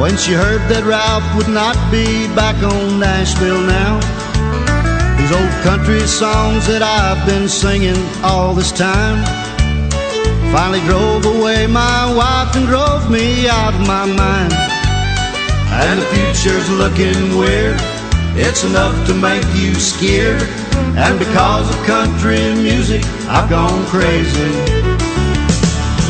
When 0.00 0.16
she 0.16 0.32
heard 0.32 0.62
that 0.68 0.82
Ralph 0.82 1.28
would 1.36 1.52
not 1.62 1.78
be 1.92 2.26
back 2.34 2.56
on 2.64 2.98
Nashville 2.98 3.62
now, 3.62 4.00
these 5.16 5.30
old 5.30 5.54
country 5.62 6.04
songs 6.08 6.66
that 6.66 6.82
I've 6.82 7.24
been 7.24 7.48
singing 7.48 8.02
all 8.24 8.52
this 8.52 8.72
time 8.72 9.45
finally 10.52 10.80
drove 10.80 11.24
away 11.26 11.66
my 11.66 12.14
wife 12.14 12.54
and 12.56 12.66
drove 12.66 13.10
me 13.10 13.48
out 13.48 13.74
of 13.74 13.86
my 13.86 14.06
mind. 14.06 14.52
And 15.70 16.00
the 16.00 16.06
future's 16.06 16.68
looking 16.70 17.36
weird, 17.36 17.76
it's 18.36 18.64
enough 18.64 19.06
to 19.08 19.14
make 19.14 19.44
you 19.54 19.74
scared. 19.74 20.42
And 20.96 21.18
because 21.18 21.68
of 21.68 21.76
country 21.84 22.40
music, 22.54 23.02
I've 23.28 23.48
gone 23.50 23.84
crazy. 23.86 24.50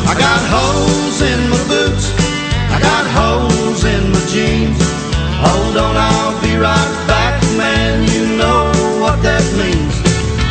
I 0.07 0.13
got 0.15 0.39
holes 0.47 1.19
in 1.21 1.39
my 1.51 1.61
boots, 1.67 2.07
I 2.71 2.79
got 2.79 3.03
holes 3.19 3.83
in 3.83 4.11
my 4.11 4.23
jeans. 4.31 4.79
Hold 5.43 5.77
on, 5.77 5.95
I'll 5.95 6.41
be 6.41 6.55
right 6.55 6.93
back, 7.07 7.41
man, 7.57 8.07
you 8.09 8.37
know 8.37 8.71
what 9.01 9.21
that 9.23 9.43
means. 9.59 9.95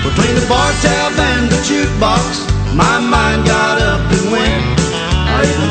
Between 0.05 0.35
the 0.35 0.47
bar 0.49 0.71
tab 0.85 1.19
and 1.19 1.49
the 1.49 1.61
jukebox, 1.65 2.77
my 2.77 3.01
mind 3.01 3.47
got. 3.47 3.76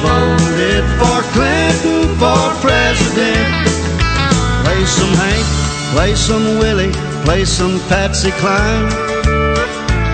Voted 0.03 0.85
for 0.99 1.19
Clinton 1.33 2.15
for 2.19 2.43
president. 2.61 3.47
Play 4.63 4.85
some 4.85 5.13
Hank, 5.19 5.45
play 5.93 6.15
some 6.15 6.59
Willie, 6.59 6.91
play 7.23 7.45
some 7.45 7.79
Patsy 7.87 8.31
Cline. 8.41 8.89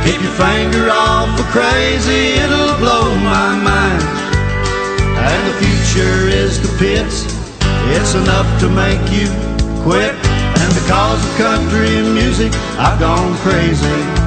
Keep 0.03 0.21
your 0.21 0.33
finger 0.33 0.89
off 0.89 1.39
of 1.39 1.45
crazy, 1.53 2.33
it'll 2.41 2.77
blow 2.77 3.13
my 3.21 3.55
mind. 3.61 4.03
And 5.29 5.41
the 5.49 5.55
future 5.61 6.27
is 6.27 6.61
the 6.61 6.71
pits, 6.77 7.25
it's 7.93 8.15
enough 8.15 8.49
to 8.61 8.69
make 8.69 9.01
you 9.11 9.27
quit. 9.83 10.15
And 10.61 10.73
because 10.73 11.19
of 11.25 11.37
country 11.37 12.01
music, 12.13 12.51
I've 12.77 12.99
gone 12.99 13.35
crazy. 13.37 14.20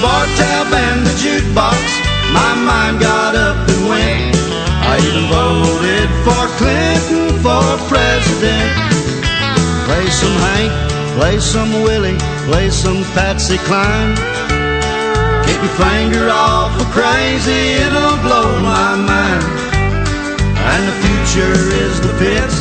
Bar 0.00 0.24
tab 0.36 0.72
and 0.72 1.06
the 1.06 1.14
jukebox, 1.20 1.76
my 2.32 2.52
mind 2.64 3.00
got 3.00 3.36
up 3.36 3.68
and 3.68 3.82
went. 3.88 4.36
I 4.88 4.96
even 4.96 5.28
voted 5.28 6.08
for 6.24 6.44
Clinton 6.56 7.36
for 7.44 7.64
president. 7.92 8.72
Play 9.84 10.06
some 10.08 10.36
Hank, 10.48 10.72
play 11.20 11.38
some 11.38 11.72
Willie, 11.84 12.16
play 12.48 12.70
some 12.70 13.04
Patsy 13.12 13.58
Cline. 13.68 14.16
Keep 15.44 15.60
your 15.60 15.76
finger 15.76 16.28
off 16.32 16.72
of 16.80 16.88
crazy, 16.96 17.84
it'll 17.84 18.16
blow 18.24 18.48
my 18.64 18.96
mind. 18.96 19.44
And 20.56 20.82
the 20.88 20.96
future 21.04 21.56
is 21.84 22.00
the 22.00 22.12
pits, 22.16 22.56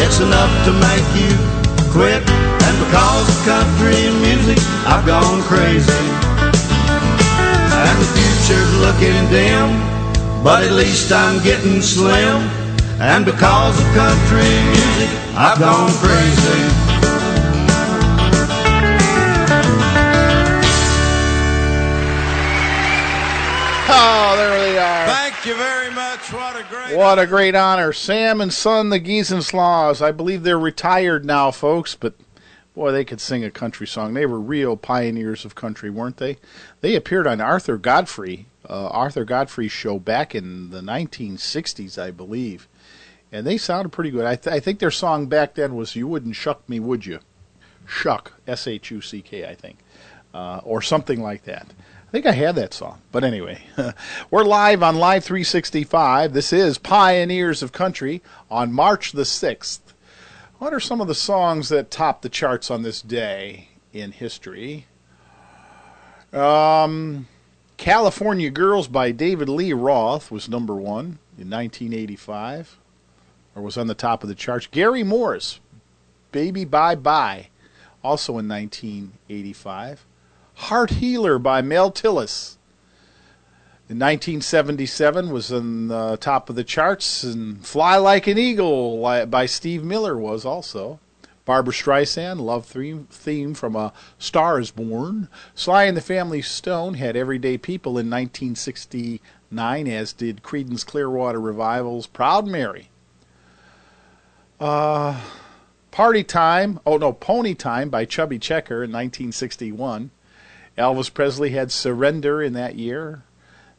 it's 0.00 0.20
enough 0.20 0.52
to 0.64 0.72
make 0.72 1.08
you 1.12 1.32
quit. 1.92 2.24
And 2.64 2.76
because 2.88 3.28
of 3.28 3.38
country 3.44 4.00
music, 4.24 4.58
I've 4.88 5.04
gone 5.04 5.42
crazy. 5.42 6.33
And 7.86 8.00
the 8.00 8.08
future's 8.16 8.74
looking 8.80 9.28
dim, 9.30 9.68
but 10.42 10.64
at 10.64 10.72
least 10.72 11.12
I'm 11.12 11.42
getting 11.44 11.82
slim. 11.82 12.40
And 12.98 13.24
because 13.24 13.78
of 13.78 13.86
country 13.92 14.48
music, 14.72 15.10
I've 15.36 15.58
gone 15.58 15.90
crazy. 16.00 16.94
Oh, 23.86 24.34
there 24.36 24.58
they 24.60 24.78
are. 24.78 25.06
Thank 25.06 25.44
you 25.44 25.54
very 25.54 25.90
much. 25.92 26.32
What 26.32 26.56
a 26.56 26.64
great. 26.70 26.96
What 26.96 27.18
a 27.18 27.26
great 27.26 27.54
honor. 27.54 27.92
Sam 27.92 28.40
and 28.40 28.52
Son, 28.52 28.88
the 28.88 28.98
Geezinslaws. 28.98 30.00
I 30.00 30.10
believe 30.10 30.42
they're 30.42 30.58
retired 30.58 31.26
now, 31.26 31.50
folks, 31.50 31.94
but 31.94 32.14
boy, 32.74 32.90
they 32.90 33.04
could 33.04 33.20
sing 33.20 33.44
a 33.44 33.50
country 33.50 33.86
song. 33.86 34.14
They 34.14 34.26
were 34.26 34.40
real 34.40 34.76
pioneers 34.76 35.44
of 35.44 35.54
country, 35.54 35.90
weren't 35.90 36.16
they? 36.16 36.38
They 36.80 36.94
appeared 36.94 37.26
on 37.26 37.40
Arthur 37.40 37.78
Godfrey, 37.78 38.46
uh, 38.68 38.88
Arthur 38.88 39.24
Godfrey's 39.24 39.72
show 39.72 39.98
back 39.98 40.34
in 40.34 40.70
the 40.70 40.80
1960s, 40.80 42.00
I 42.00 42.10
believe. 42.10 42.68
And 43.32 43.46
they 43.46 43.56
sounded 43.56 43.90
pretty 43.90 44.10
good. 44.10 44.26
I, 44.26 44.36
th- 44.36 44.54
I 44.54 44.60
think 44.60 44.78
their 44.78 44.90
song 44.90 45.26
back 45.26 45.54
then 45.54 45.74
was 45.74 45.96
You 45.96 46.06
Wouldn't 46.06 46.36
Shuck 46.36 46.68
Me, 46.68 46.78
Would 46.80 47.06
You? 47.06 47.20
Shuck, 47.86 48.32
S 48.46 48.66
H 48.66 48.90
U 48.90 49.00
C 49.00 49.22
K, 49.22 49.46
I 49.46 49.54
think. 49.54 49.78
Uh, 50.32 50.60
or 50.64 50.82
something 50.82 51.20
like 51.20 51.44
that. 51.44 51.66
I 52.08 52.10
think 52.10 52.26
I 52.26 52.32
had 52.32 52.54
that 52.56 52.74
song. 52.74 53.00
But 53.12 53.24
anyway, 53.24 53.62
we're 54.30 54.44
live 54.44 54.82
on 54.82 54.96
Live 54.96 55.24
365. 55.24 56.32
This 56.32 56.52
is 56.52 56.78
Pioneers 56.78 57.62
of 57.62 57.72
Country 57.72 58.22
on 58.50 58.72
March 58.72 59.12
the 59.12 59.22
6th. 59.22 59.80
What 60.64 60.72
are 60.72 60.80
some 60.80 61.02
of 61.02 61.08
the 61.08 61.14
songs 61.14 61.68
that 61.68 61.90
topped 61.90 62.22
the 62.22 62.30
charts 62.30 62.70
on 62.70 62.80
this 62.80 63.02
day 63.02 63.68
in 63.92 64.12
history? 64.12 64.86
Um, 66.32 67.28
California 67.76 68.48
Girls 68.48 68.88
by 68.88 69.12
David 69.12 69.50
Lee 69.50 69.74
Roth 69.74 70.30
was 70.30 70.48
number 70.48 70.74
one 70.74 71.18
in 71.36 71.50
1985, 71.50 72.78
or 73.54 73.60
was 73.60 73.76
on 73.76 73.88
the 73.88 73.94
top 73.94 74.22
of 74.22 74.30
the 74.30 74.34
charts. 74.34 74.66
Gary 74.66 75.02
Morris, 75.02 75.60
Baby 76.32 76.64
Bye 76.64 76.94
Bye, 76.94 77.50
also 78.02 78.38
in 78.38 78.48
1985. 78.48 80.06
Heart 80.54 80.90
Healer 80.92 81.38
by 81.38 81.60
Mel 81.60 81.92
Tillis. 81.92 82.56
In 83.86 83.98
1977 83.98 85.30
was 85.30 85.52
on 85.52 85.88
the 85.88 86.16
top 86.16 86.48
of 86.48 86.56
the 86.56 86.64
charts, 86.64 87.22
and 87.22 87.64
Fly 87.66 87.98
Like 87.98 88.26
an 88.26 88.38
Eagle 88.38 89.26
by 89.26 89.44
Steve 89.44 89.84
Miller 89.84 90.16
was 90.16 90.46
also. 90.46 91.00
Barbra 91.44 91.74
Streisand, 91.74 92.40
Love 92.40 92.64
theme, 92.64 93.06
theme 93.10 93.52
from 93.52 93.76
A 93.76 93.92
Star 94.18 94.58
is 94.58 94.70
Born. 94.70 95.28
Sly 95.54 95.84
and 95.84 95.94
the 95.94 96.00
Family 96.00 96.40
Stone 96.40 96.94
had 96.94 97.14
Everyday 97.14 97.58
People 97.58 97.98
in 97.98 98.08
1969, 98.08 99.88
as 99.88 100.14
did 100.14 100.42
Creedence 100.42 100.86
Clearwater 100.86 101.38
Revival's 101.38 102.06
Proud 102.06 102.46
Mary. 102.46 102.88
Uh, 104.58 105.20
Party 105.90 106.24
Time, 106.24 106.80
oh 106.86 106.96
no, 106.96 107.12
Pony 107.12 107.54
Time 107.54 107.90
by 107.90 108.06
Chubby 108.06 108.38
Checker 108.38 108.82
in 108.82 108.90
1961. 108.90 110.10
Elvis 110.78 111.12
Presley 111.12 111.50
had 111.50 111.70
Surrender 111.70 112.42
in 112.42 112.54
that 112.54 112.76
year. 112.76 113.24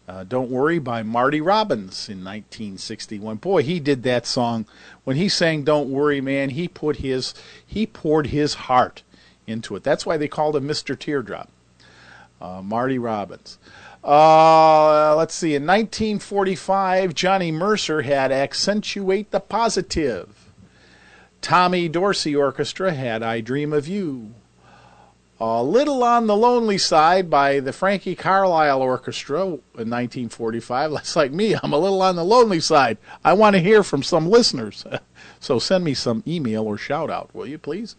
Uh, 0.07 0.23
Don't 0.23 0.51
Worry 0.51 0.77
by 0.77 1.01
Marty 1.01 1.41
Robbins 1.41 2.09
in 2.09 2.23
1961. 2.23 3.37
Boy, 3.37 3.63
he 3.63 3.79
did 3.79 4.03
that 4.03 4.27
song. 4.27 4.65
When 5.03 5.15
he 5.15 5.27
sang 5.27 5.63
Don't 5.63 5.89
Worry, 5.89 6.21
man, 6.21 6.51
he 6.51 6.67
put 6.67 6.97
his 6.97 7.33
he 7.65 7.87
poured 7.87 8.27
his 8.27 8.53
heart 8.53 9.01
into 9.47 9.75
it. 9.75 9.83
That's 9.83 10.05
why 10.05 10.17
they 10.17 10.27
called 10.27 10.55
him 10.55 10.67
Mr. 10.67 10.97
Teardrop. 10.97 11.49
Uh, 12.39 12.61
Marty 12.61 12.99
Robbins. 12.99 13.57
Uh, 14.03 15.15
let's 15.15 15.33
see. 15.33 15.55
In 15.55 15.63
1945, 15.63 17.15
Johnny 17.15 17.51
Mercer 17.51 18.03
had 18.03 18.31
Accentuate 18.31 19.31
the 19.31 19.39
Positive. 19.39 20.51
Tommy 21.41 21.87
Dorsey 21.87 22.35
Orchestra 22.35 22.93
had 22.93 23.23
I 23.23 23.41
Dream 23.41 23.73
of 23.73 23.87
You. 23.87 24.33
A 25.39 25.61
Little 25.61 26.03
on 26.03 26.27
the 26.27 26.35
Lonely 26.35 26.77
Side 26.77 27.29
by 27.29 27.59
the 27.59 27.73
Frankie 27.73 28.15
Carlisle 28.15 28.81
Orchestra 28.81 29.43
in 29.45 29.59
1945. 29.89 30.91
That's 30.91 31.15
like 31.15 31.31
me. 31.31 31.55
I'm 31.61 31.73
a 31.73 31.77
little 31.77 32.01
on 32.01 32.15
the 32.15 32.23
lonely 32.23 32.61
side. 32.61 32.97
I 33.23 33.33
want 33.33 33.55
to 33.55 33.61
hear 33.61 33.83
from 33.83 34.01
some 34.01 34.29
listeners. 34.29 34.85
so 35.39 35.59
send 35.59 35.83
me 35.83 35.93
some 35.93 36.23
email 36.25 36.63
or 36.63 36.77
shout 36.77 37.09
out, 37.09 37.35
will 37.35 37.47
you 37.47 37.57
please? 37.57 37.95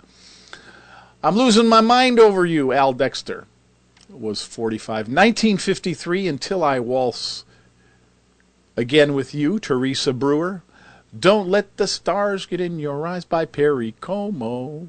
I'm 1.23 1.37
losing 1.37 1.69
my 1.69 1.83
mind 1.83 2.19
over 2.19 2.47
you, 2.47 2.73
Al 2.73 2.93
Dexter 2.93 3.47
was 4.09 4.43
45. 4.43 5.09
1953, 5.09 6.29
Until 6.29 6.65
I 6.65 6.81
Waltz 6.81 7.45
Again 8.77 9.15
with 9.15 9.35
You, 9.35 9.59
Teresa 9.59 10.13
Brewer. 10.13 10.63
Don't 11.19 11.49
Let 11.49 11.77
the 11.77 11.87
Stars 11.87 12.47
Get 12.47 12.61
in 12.61 12.79
Your 12.79 13.07
Eyes 13.07 13.25
by 13.25 13.47
Perry 13.47 13.95
Como. 14.01 14.89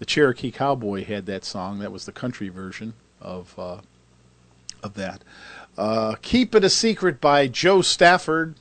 The 0.00 0.06
Cherokee 0.06 0.50
Cowboy 0.50 1.04
had 1.04 1.26
that 1.26 1.44
song. 1.44 1.78
That 1.80 1.92
was 1.92 2.06
the 2.06 2.12
country 2.12 2.48
version 2.48 2.94
of 3.20 3.54
uh, 3.58 3.80
of 4.82 4.94
that. 4.94 5.22
Uh, 5.76 6.14
Keep 6.22 6.54
It 6.54 6.64
a 6.64 6.70
Secret 6.70 7.20
by 7.20 7.46
Jo 7.46 7.82
Stafford. 7.82 8.54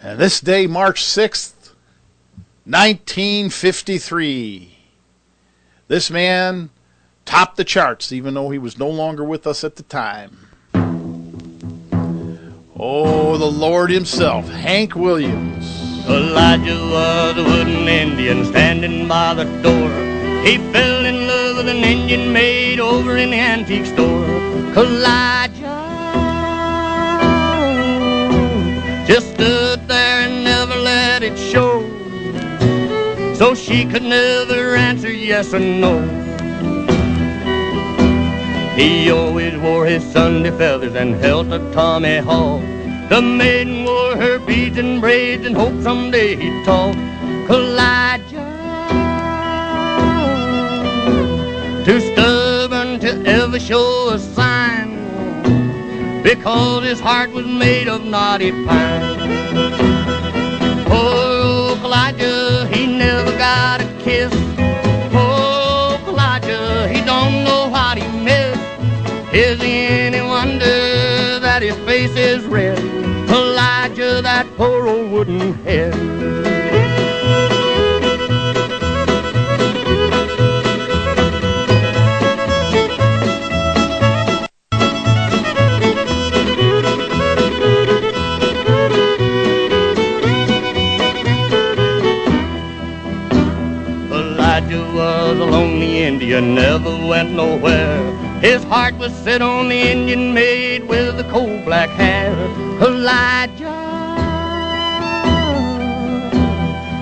And 0.00 0.18
this 0.18 0.40
day, 0.40 0.66
March 0.66 1.04
6th, 1.04 1.74
1953. 2.64 4.78
This 5.86 6.10
man 6.10 6.70
topped 7.26 7.58
the 7.58 7.64
charts, 7.64 8.10
even 8.10 8.32
though 8.32 8.48
he 8.48 8.58
was 8.58 8.78
no 8.78 8.88
longer 8.88 9.22
with 9.22 9.46
us 9.46 9.64
at 9.64 9.76
the 9.76 9.82
time. 9.82 10.48
Oh, 12.74 13.36
the 13.36 13.44
Lord 13.44 13.90
Himself, 13.90 14.48
Hank 14.48 14.96
Williams. 14.96 15.91
Elijah 16.08 16.78
was 16.90 17.36
a 17.36 17.44
wooden 17.44 17.88
Indian 17.88 18.44
standing 18.44 19.06
by 19.06 19.34
the 19.34 19.44
door. 19.62 19.90
He 20.44 20.58
fell 20.72 21.04
in 21.04 21.26
love 21.26 21.56
with 21.58 21.68
an 21.68 21.84
Indian 21.84 22.32
maid 22.32 22.80
over 22.80 23.16
in 23.16 23.30
the 23.30 23.38
antique 23.38 23.86
store. 23.86 24.24
Elijah 24.76 25.62
just 29.06 29.34
stood 29.34 29.86
there 29.86 30.20
and 30.26 30.42
never 30.42 30.74
let 30.74 31.22
it 31.22 31.38
show. 31.38 31.80
So 33.34 33.54
she 33.54 33.84
could 33.84 34.02
never 34.02 34.74
answer 34.74 35.10
yes 35.12 35.54
or 35.54 35.60
no. 35.60 36.00
He 38.74 39.10
always 39.10 39.56
wore 39.58 39.86
his 39.86 40.02
Sunday 40.12 40.50
feathers 40.50 40.94
and 40.94 41.14
held 41.14 41.52
a 41.52 41.58
Tommy 41.72 42.18
Hawk. 42.18 42.62
The 43.12 43.20
maiden 43.20 43.84
wore 43.84 44.16
her 44.16 44.38
beads 44.38 44.78
and 44.78 44.98
braids 44.98 45.44
and 45.44 45.54
hoped 45.54 45.82
someday 45.82 46.34
he'd 46.34 46.64
talk. 46.64 46.96
Elijah, 47.50 48.24
too 51.84 52.00
stubborn 52.00 52.98
to 53.00 53.22
ever 53.26 53.60
show 53.60 54.08
a 54.14 54.18
sign, 54.18 54.96
because 56.22 56.84
his 56.84 57.00
heart 57.00 57.32
was 57.32 57.44
made 57.44 57.86
of 57.86 58.02
knotty 58.02 58.50
pine. 58.50 59.02
Oh, 60.88 61.78
Elijah, 61.84 62.66
he 62.72 62.86
never 62.86 63.36
got 63.36 63.82
a 63.82 63.88
kiss. 64.02 64.32
Oh, 65.12 66.02
Elijah, 66.08 66.88
he 66.88 67.04
don't 67.04 67.44
know 67.44 67.68
what 67.68 67.98
he 67.98 68.08
missed. 68.24 68.58
Is 69.34 69.60
any 69.60 70.22
wonder 70.22 70.91
his 71.62 71.76
face 71.86 72.16
is 72.16 72.44
red? 72.46 72.76
Elijah, 73.30 74.20
that 74.20 74.46
poor 74.56 74.88
old 74.88 75.12
wooden 75.12 75.54
head. 75.62 75.94
Elijah 94.10 94.84
was 94.92 95.38
a 95.38 95.44
lonely 95.44 96.02
Indian, 96.02 96.56
never 96.56 96.90
went 97.06 97.30
nowhere. 97.30 98.21
His 98.42 98.64
heart 98.64 98.98
was 98.98 99.12
set 99.22 99.40
on 99.40 99.68
the 99.68 99.78
Indian 99.78 100.34
maid 100.34 100.88
with 100.88 101.16
the 101.16 101.22
coal 101.30 101.62
black 101.64 101.90
hair. 101.90 102.32
Elijah 102.82 103.82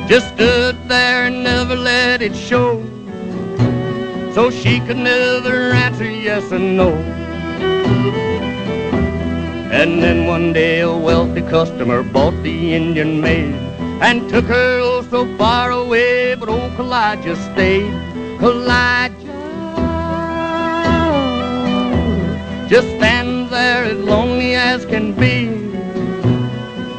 just 0.06 0.34
stood 0.34 0.76
there 0.86 1.24
and 1.24 1.42
never 1.42 1.74
let 1.74 2.20
it 2.20 2.36
show. 2.36 2.84
So 4.34 4.50
she 4.50 4.80
could 4.80 4.98
never 4.98 5.72
answer 5.72 6.04
yes 6.04 6.52
or 6.52 6.58
no. 6.58 6.90
And 9.72 10.02
then 10.02 10.26
one 10.26 10.52
day 10.52 10.80
a 10.80 10.92
wealthy 10.94 11.40
customer 11.40 12.02
bought 12.02 12.36
the 12.42 12.74
Indian 12.74 13.18
maid 13.18 13.54
and 14.02 14.28
took 14.28 14.44
her 14.44 14.78
oh 14.82 15.06
so 15.08 15.24
far 15.38 15.70
away, 15.70 16.34
but 16.34 16.50
old 16.50 16.78
Elijah 16.78 17.34
stayed. 17.50 17.94
Elijah 18.42 19.19
just 22.70 22.86
stands 22.98 23.50
there 23.50 23.82
as 23.82 23.98
lonely 23.98 24.54
as 24.54 24.86
can 24.86 25.12
be 25.12 25.48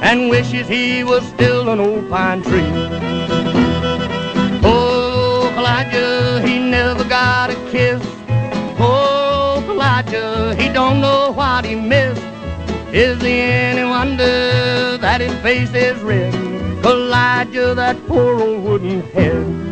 and 0.01 0.29
wishes 0.29 0.67
he 0.67 1.01
was 1.01 1.25
still 1.27 1.69
an 1.69 1.79
old 1.79 2.09
pine 2.09 2.43
tree. 2.43 2.67
Oh, 4.65 5.49
Elijah, 5.57 6.45
he 6.45 6.59
never 6.59 7.05
got 7.05 7.51
a 7.51 7.55
kiss. 7.71 8.01
Oh, 8.79 9.65
Elijah, 9.69 10.55
he 10.55 10.67
don't 10.67 10.99
know 10.99 11.31
what 11.31 11.63
he 11.63 11.75
missed. 11.75 12.21
Is 12.91 13.17
there 13.19 13.71
any 13.71 13.89
wonder 13.89 14.97
that 14.97 15.21
his 15.21 15.33
face 15.35 15.73
is 15.73 15.97
red? 16.01 16.35
Elijah, 16.83 17.73
that 17.75 17.95
poor 18.07 18.41
old 18.41 18.61
wooden 18.61 18.99
head. 19.11 19.70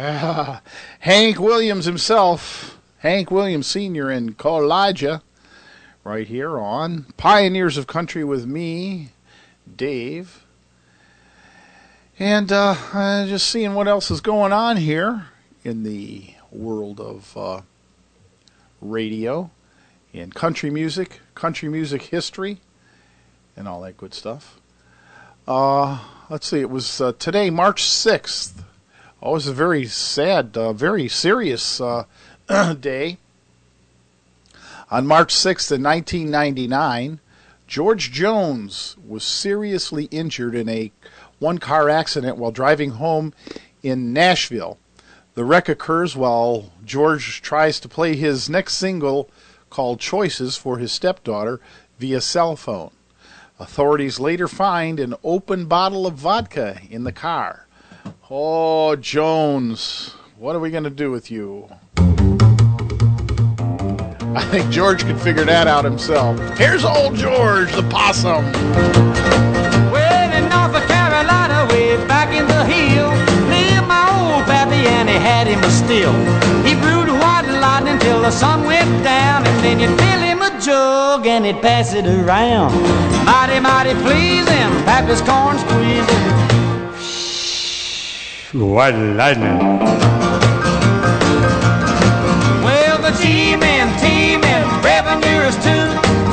Hank 1.00 1.38
Williams 1.38 1.84
himself, 1.84 2.78
Hank 3.00 3.30
Williams 3.30 3.66
Sr. 3.66 4.08
and 4.08 4.34
Elijah, 4.42 5.20
right 6.04 6.26
here 6.26 6.58
on 6.58 7.04
Pioneers 7.18 7.76
of 7.76 7.86
Country 7.86 8.24
with 8.24 8.46
me, 8.46 9.10
Dave. 9.76 10.46
And 12.18 12.50
uh, 12.50 13.26
just 13.26 13.50
seeing 13.50 13.74
what 13.74 13.88
else 13.88 14.10
is 14.10 14.22
going 14.22 14.54
on 14.54 14.78
here 14.78 15.26
in 15.64 15.82
the 15.82 16.32
world 16.50 16.98
of 16.98 17.36
uh, 17.36 17.60
radio 18.80 19.50
and 20.14 20.34
country 20.34 20.70
music, 20.70 21.20
country 21.34 21.68
music 21.68 22.04
history, 22.04 22.60
and 23.54 23.68
all 23.68 23.82
that 23.82 23.98
good 23.98 24.14
stuff. 24.14 24.58
Uh, 25.46 25.98
let's 26.30 26.46
see, 26.46 26.60
it 26.60 26.70
was 26.70 27.02
uh, 27.02 27.12
today, 27.18 27.50
March 27.50 27.82
6th. 27.82 28.64
Oh, 29.22 29.32
it 29.32 29.34
was 29.34 29.46
a 29.48 29.52
very 29.52 29.84
sad, 29.84 30.56
uh, 30.56 30.72
very 30.72 31.06
serious 31.06 31.78
uh, 31.78 32.04
day. 32.80 33.18
On 34.90 35.06
March 35.06 35.34
6th, 35.34 35.70
of 35.70 35.82
1999, 35.82 37.20
George 37.66 38.12
Jones 38.12 38.96
was 39.06 39.22
seriously 39.22 40.04
injured 40.06 40.54
in 40.54 40.70
a 40.70 40.90
one 41.38 41.58
car 41.58 41.90
accident 41.90 42.38
while 42.38 42.50
driving 42.50 42.92
home 42.92 43.34
in 43.82 44.14
Nashville. 44.14 44.78
The 45.34 45.44
wreck 45.44 45.68
occurs 45.68 46.16
while 46.16 46.72
George 46.82 47.42
tries 47.42 47.78
to 47.80 47.88
play 47.88 48.16
his 48.16 48.48
next 48.48 48.74
single 48.74 49.28
called 49.68 50.00
Choices 50.00 50.56
for 50.56 50.78
his 50.78 50.92
stepdaughter 50.92 51.60
via 51.98 52.22
cell 52.22 52.56
phone. 52.56 52.90
Authorities 53.58 54.18
later 54.18 54.48
find 54.48 54.98
an 54.98 55.14
open 55.22 55.66
bottle 55.66 56.06
of 56.06 56.14
vodka 56.14 56.80
in 56.90 57.04
the 57.04 57.12
car. 57.12 57.66
Oh, 58.30 58.96
Jones, 58.96 60.14
what 60.38 60.54
are 60.54 60.60
we 60.60 60.70
going 60.70 60.84
to 60.84 60.90
do 60.90 61.10
with 61.10 61.30
you? 61.30 61.68
I 64.32 64.44
think 64.50 64.70
George 64.70 65.04
could 65.04 65.20
figure 65.20 65.44
that 65.44 65.66
out 65.66 65.84
himself. 65.84 66.38
Here's 66.56 66.84
old 66.84 67.16
George, 67.16 67.72
the 67.72 67.82
possum. 67.90 68.44
Well, 69.90 70.32
in 70.32 70.48
North 70.48 70.86
Carolina, 70.86 71.66
way 71.72 71.96
back 72.06 72.32
in 72.32 72.46
the 72.46 72.64
hills, 72.64 73.18
lived 73.50 73.88
my 73.88 74.06
old 74.06 74.46
pappy, 74.46 74.86
and 74.86 75.08
he 75.08 75.16
had 75.16 75.48
him 75.48 75.58
a 75.64 75.70
still. 75.70 76.12
He 76.62 76.74
brewed 76.78 77.08
white 77.08 77.48
lightning 77.60 77.98
till 77.98 78.22
the 78.22 78.30
sun 78.30 78.64
went 78.64 79.02
down, 79.02 79.44
and 79.44 79.64
then 79.64 79.80
you'd 79.80 79.98
fill 79.98 80.20
him 80.20 80.42
a 80.42 80.60
jug 80.60 81.26
and 81.26 81.44
he'd 81.44 81.60
pass 81.60 81.92
it 81.94 82.06
around. 82.06 82.72
Mighty, 83.24 83.58
mighty 83.58 83.94
pleasing, 84.02 84.70
pappy's 84.86 85.20
corn 85.22 85.58
squeezing. 85.58 86.49
White 88.52 88.96
lightning. 88.96 89.58
Well, 92.64 92.98
the 93.00 93.12
G-men, 93.22 93.96
T-men, 94.00 94.82
revenuers 94.82 95.54
too, 95.62 95.86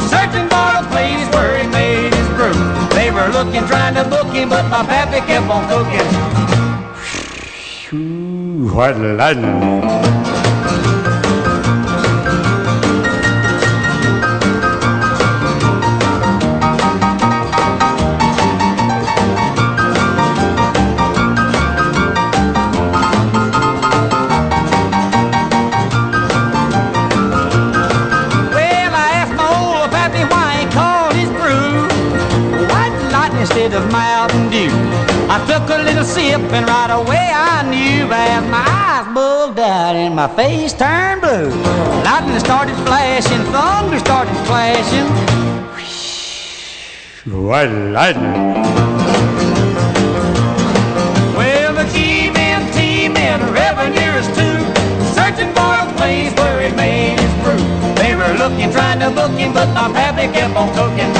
searching 0.10 0.49
for 0.49 0.69
a 0.73 0.84
place 0.89 1.30
where 1.35 1.61
he 1.61 1.68
made 1.68 2.11
his 2.15 2.27
brew. 2.30 2.57
They 2.95 3.11
were 3.11 3.27
looking, 3.27 3.68
trying 3.68 3.94
to 3.94 4.03
book 4.10 4.34
him, 4.34 4.49
but 4.49 4.68
my 4.68 4.84
pappy 4.84 5.19
kept 5.27 5.48
on 5.48 5.68
cooking. 5.69 6.07
White 8.73 8.98
lightning. 8.98 10.16
A 36.38 36.55
and 36.55 36.68
right 36.68 36.91
away 36.91 37.31
I 37.34 37.64
knew 37.69 38.11
as 38.11 38.43
my 38.49 38.64
eyes 38.65 39.14
bugged 39.14 39.59
out 39.59 39.95
and 39.95 40.15
my 40.15 40.27
face 40.35 40.73
turned 40.73 41.22
blue. 41.22 41.49
Lightning 42.03 42.39
started 42.39 42.76
flashing, 42.85 43.43
thunder 43.51 43.99
started 43.99 44.35
clashing. 44.45 45.07
White 47.47 47.73
lightning. 47.95 48.53
Well, 51.38 51.73
the 51.73 51.85
G-men, 51.93 52.72
T-men, 52.73 53.39
revenuers 53.53 54.27
too, 54.38 54.59
searching 55.18 55.51
for 55.57 55.73
a 55.84 55.85
place 55.97 56.34
where 56.35 56.69
he 56.69 56.76
made 56.76 57.19
his 57.19 57.34
brew. 57.43 57.64
They 57.95 58.15
were 58.15 58.34
looking, 58.38 58.72
trying 58.72 58.99
to 58.99 59.09
book 59.09 59.31
him, 59.31 59.53
but 59.53 59.68
my 59.73 59.91
pappy 59.91 60.31
kept 60.31 60.55
on 60.55 60.69
cooking. 60.73 61.11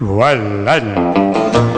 White 0.00 0.34
lightning. 0.34 1.71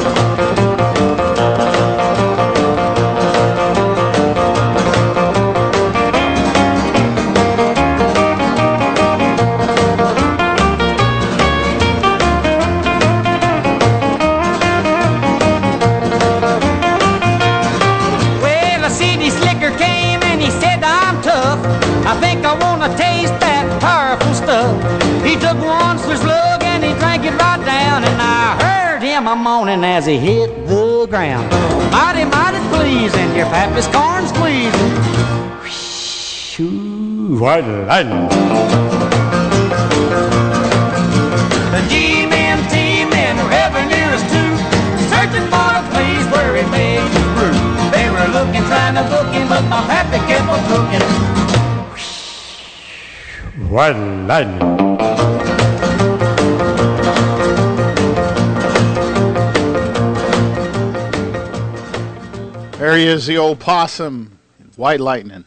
Moaning 29.54 29.84
as 29.84 30.04
he 30.04 30.16
hit 30.18 30.50
the 30.66 31.06
ground. 31.06 31.46
Mighty, 31.92 32.24
mighty 32.24 32.60
pleasing, 32.74 33.30
your 33.38 33.46
pappy's 33.54 33.86
corn 33.94 34.26
squeezing. 34.26 34.92
White 37.38 37.68
lightning. 37.88 38.28
The 41.74 41.80
G-men, 41.90 42.58
T-men, 42.72 43.34
too, 44.32 44.52
searching 45.12 45.46
for 45.52 45.70
a 45.80 45.82
place 45.94 46.26
where 46.34 46.52
he 46.58 46.64
brew. 47.36 47.56
They 47.94 48.06
were 48.14 48.28
looking, 48.36 48.64
trying 48.70 48.96
to 48.98 49.04
book 49.12 49.28
him, 49.32 49.46
but 49.48 49.62
my 49.72 49.80
pappy 49.90 50.18
kept 50.28 50.48
on 50.54 50.60
cooking. 50.70 51.06
White 53.70 53.98
lightning. 54.30 55.33
There 62.78 62.96
he 62.96 63.06
is, 63.06 63.26
the 63.26 63.38
old 63.38 63.60
possum, 63.60 64.40
White 64.74 64.98
Lightning. 64.98 65.44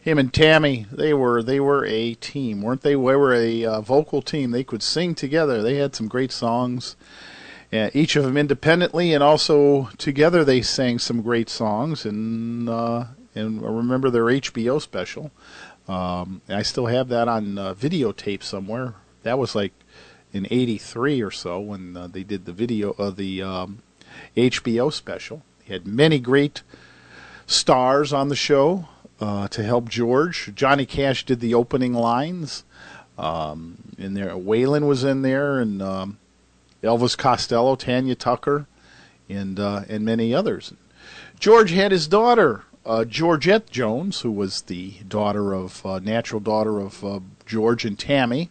Him 0.00 0.18
and 0.18 0.32
Tammy, 0.32 0.86
they 0.90 1.12
were 1.12 1.42
they 1.42 1.60
were 1.60 1.84
a 1.84 2.14
team, 2.14 2.62
weren't 2.62 2.80
they? 2.80 2.92
They 2.92 2.96
were 2.96 3.34
a 3.34 3.64
uh, 3.66 3.80
vocal 3.82 4.22
team. 4.22 4.50
They 4.50 4.64
could 4.64 4.82
sing 4.82 5.14
together. 5.14 5.60
They 5.60 5.76
had 5.76 5.94
some 5.94 6.08
great 6.08 6.32
songs. 6.32 6.96
Uh, 7.70 7.90
each 7.92 8.16
of 8.16 8.24
them 8.24 8.38
independently 8.38 9.12
and 9.12 9.22
also 9.22 9.90
together, 9.98 10.42
they 10.42 10.62
sang 10.62 10.98
some 10.98 11.20
great 11.20 11.50
songs. 11.50 12.06
And 12.06 12.66
uh, 12.70 13.04
and 13.34 13.62
I 13.62 13.68
remember 13.68 14.08
their 14.08 14.24
HBO 14.24 14.80
special. 14.80 15.32
Um, 15.86 16.40
I 16.48 16.62
still 16.62 16.86
have 16.86 17.08
that 17.08 17.28
on 17.28 17.58
uh, 17.58 17.74
videotape 17.74 18.42
somewhere. 18.42 18.94
That 19.22 19.38
was 19.38 19.54
like 19.54 19.74
in 20.32 20.46
'83 20.50 21.20
or 21.20 21.30
so 21.30 21.60
when 21.60 21.94
uh, 21.94 22.06
they 22.06 22.24
did 22.24 22.46
the 22.46 22.52
video 22.52 22.92
of 22.92 23.16
the 23.16 23.42
um, 23.42 23.82
HBO 24.34 24.90
special. 24.90 25.42
He 25.64 25.72
had 25.72 25.86
many 25.86 26.18
great 26.18 26.62
stars 27.46 28.12
on 28.12 28.28
the 28.28 28.36
show 28.36 28.88
uh, 29.20 29.48
to 29.48 29.62
help 29.62 29.88
George. 29.88 30.52
Johnny 30.54 30.84
Cash 30.84 31.24
did 31.24 31.40
the 31.40 31.54
opening 31.54 31.94
lines. 31.94 32.64
Um, 33.16 33.94
in 33.96 34.14
there, 34.14 34.30
Waylon 34.30 34.86
was 34.86 35.04
in 35.04 35.22
there, 35.22 35.60
and 35.60 35.80
um, 35.80 36.18
Elvis 36.82 37.16
Costello, 37.16 37.76
Tanya 37.76 38.14
Tucker, 38.14 38.66
and 39.28 39.58
uh, 39.58 39.82
and 39.88 40.04
many 40.04 40.34
others. 40.34 40.74
George 41.38 41.70
had 41.70 41.92
his 41.92 42.08
daughter, 42.08 42.64
uh, 42.84 43.04
Georgette 43.04 43.70
Jones, 43.70 44.20
who 44.20 44.30
was 44.30 44.62
the 44.62 44.94
daughter 45.08 45.54
of 45.54 45.84
uh, 45.86 45.98
natural 46.00 46.40
daughter 46.40 46.80
of 46.80 47.04
uh, 47.04 47.20
George 47.46 47.84
and 47.84 47.98
Tammy, 47.98 48.50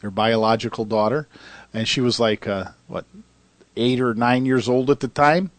their 0.00 0.10
biological 0.10 0.84
daughter, 0.84 1.28
and 1.72 1.88
she 1.88 2.00
was 2.00 2.20
like 2.20 2.46
uh, 2.46 2.66
what 2.88 3.06
eight 3.76 4.00
or 4.00 4.14
nine 4.14 4.44
years 4.44 4.68
old 4.68 4.90
at 4.90 5.00
the 5.00 5.08
time, 5.08 5.50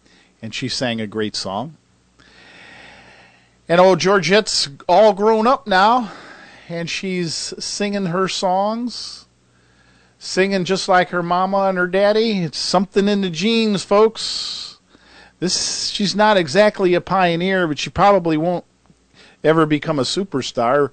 and 0.41 0.53
she 0.53 0.67
sang 0.67 1.01
a 1.01 1.07
great 1.07 1.35
song. 1.35 1.77
And 3.69 3.81
old 3.81 3.99
Georgette's 3.99 4.69
all 4.87 5.13
grown 5.13 5.45
up 5.45 5.67
now, 5.67 6.11
and 6.69 6.89
she's 6.89 7.33
singing 7.33 8.07
her 8.07 8.27
songs, 8.27 9.25
singing 10.19 10.63
just 10.63 10.87
like 10.87 11.09
her 11.09 11.23
mama 11.23 11.63
and 11.63 11.77
her 11.77 11.87
daddy. 11.87 12.43
It's 12.43 12.57
something 12.57 13.07
in 13.07 13.21
the 13.21 13.29
genes, 13.29 13.83
folks. 13.83 14.79
This 15.39 15.89
she's 15.89 16.15
not 16.15 16.37
exactly 16.37 16.93
a 16.93 17.01
pioneer, 17.01 17.67
but 17.67 17.77
she 17.77 17.89
probably 17.89 18.37
won't 18.37 18.65
ever 19.43 19.65
become 19.65 19.99
a 19.99 20.03
superstar. 20.03 20.91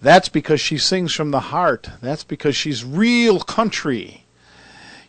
That's 0.00 0.28
because 0.28 0.60
she 0.60 0.78
sings 0.78 1.12
from 1.12 1.30
the 1.30 1.40
heart. 1.40 1.88
That's 2.00 2.24
because 2.24 2.54
she's 2.56 2.84
real 2.84 3.40
country. 3.40 4.23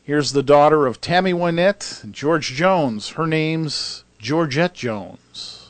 Here's 0.06 0.34
the 0.34 0.44
daughter 0.44 0.86
of 0.86 1.02
Tammy 1.02 1.34
Wynette 1.34 2.11
George 2.11 2.53
Jones. 2.53 3.10
Her 3.18 3.26
name's 3.26 4.03
Georgette 4.19 4.76
Jones. 4.76 5.69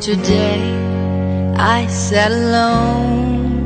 Today 0.00 0.62
I 1.58 1.86
sat 1.86 2.32
alone 2.32 3.60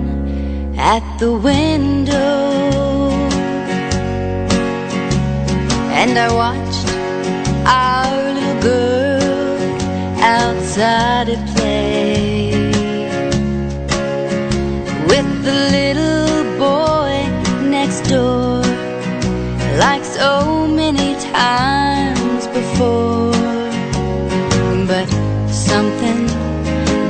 at 0.77 1.19
the 1.19 1.31
window 1.31 2.17
and 5.95 6.19
I 6.19 6.33
watched 6.35 6.89
our 7.69 8.35
little 8.35 8.61
girl 8.61 9.63
outside 10.21 11.29
at 11.29 11.57
play 11.57 12.51
with 15.07 15.45
the 15.45 15.80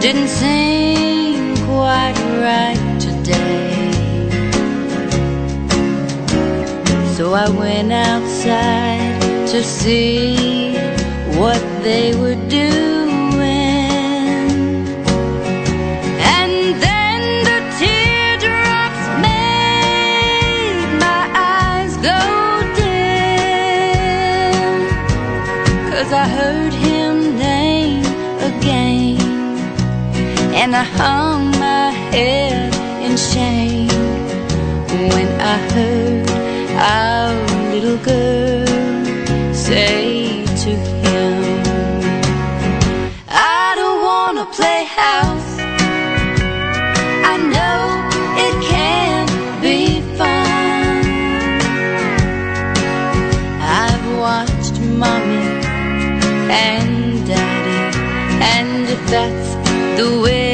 didn't 0.01 0.29
seem 0.29 1.55
quite 1.67 2.15
right 2.41 2.99
today. 2.99 4.31
So 7.15 7.35
I 7.35 7.51
went 7.51 7.93
outside 7.93 9.21
to 9.49 9.63
see 9.63 10.75
what 11.39 11.61
they 11.83 12.17
would 12.17 12.49
doing. 12.49 13.00
And 30.73 30.77
I 30.77 30.85
hung 30.85 31.51
my 31.59 31.91
head 32.15 32.73
in 33.03 33.17
shame 33.17 33.89
when 35.11 35.29
I 35.41 35.57
heard 35.73 36.31
our 36.79 37.35
little 37.73 37.97
girl 37.97 39.53
say 39.53 40.45
to 40.45 40.71
him, 41.03 41.43
I 43.27 43.75
don't 43.75 44.01
wanna 44.11 44.47
play 44.47 44.85
house. 44.85 45.53
I 47.33 47.35
know 47.55 47.81
it 48.47 48.55
can't 48.71 49.33
be 49.61 50.01
fun. 50.19 51.51
I've 53.83 54.07
watched 54.25 54.79
mommy 55.03 55.49
and 56.49 57.27
daddy, 57.27 57.99
and 58.57 58.89
if 58.89 59.03
that's 59.11 59.51
the 60.01 60.21
way 60.23 60.50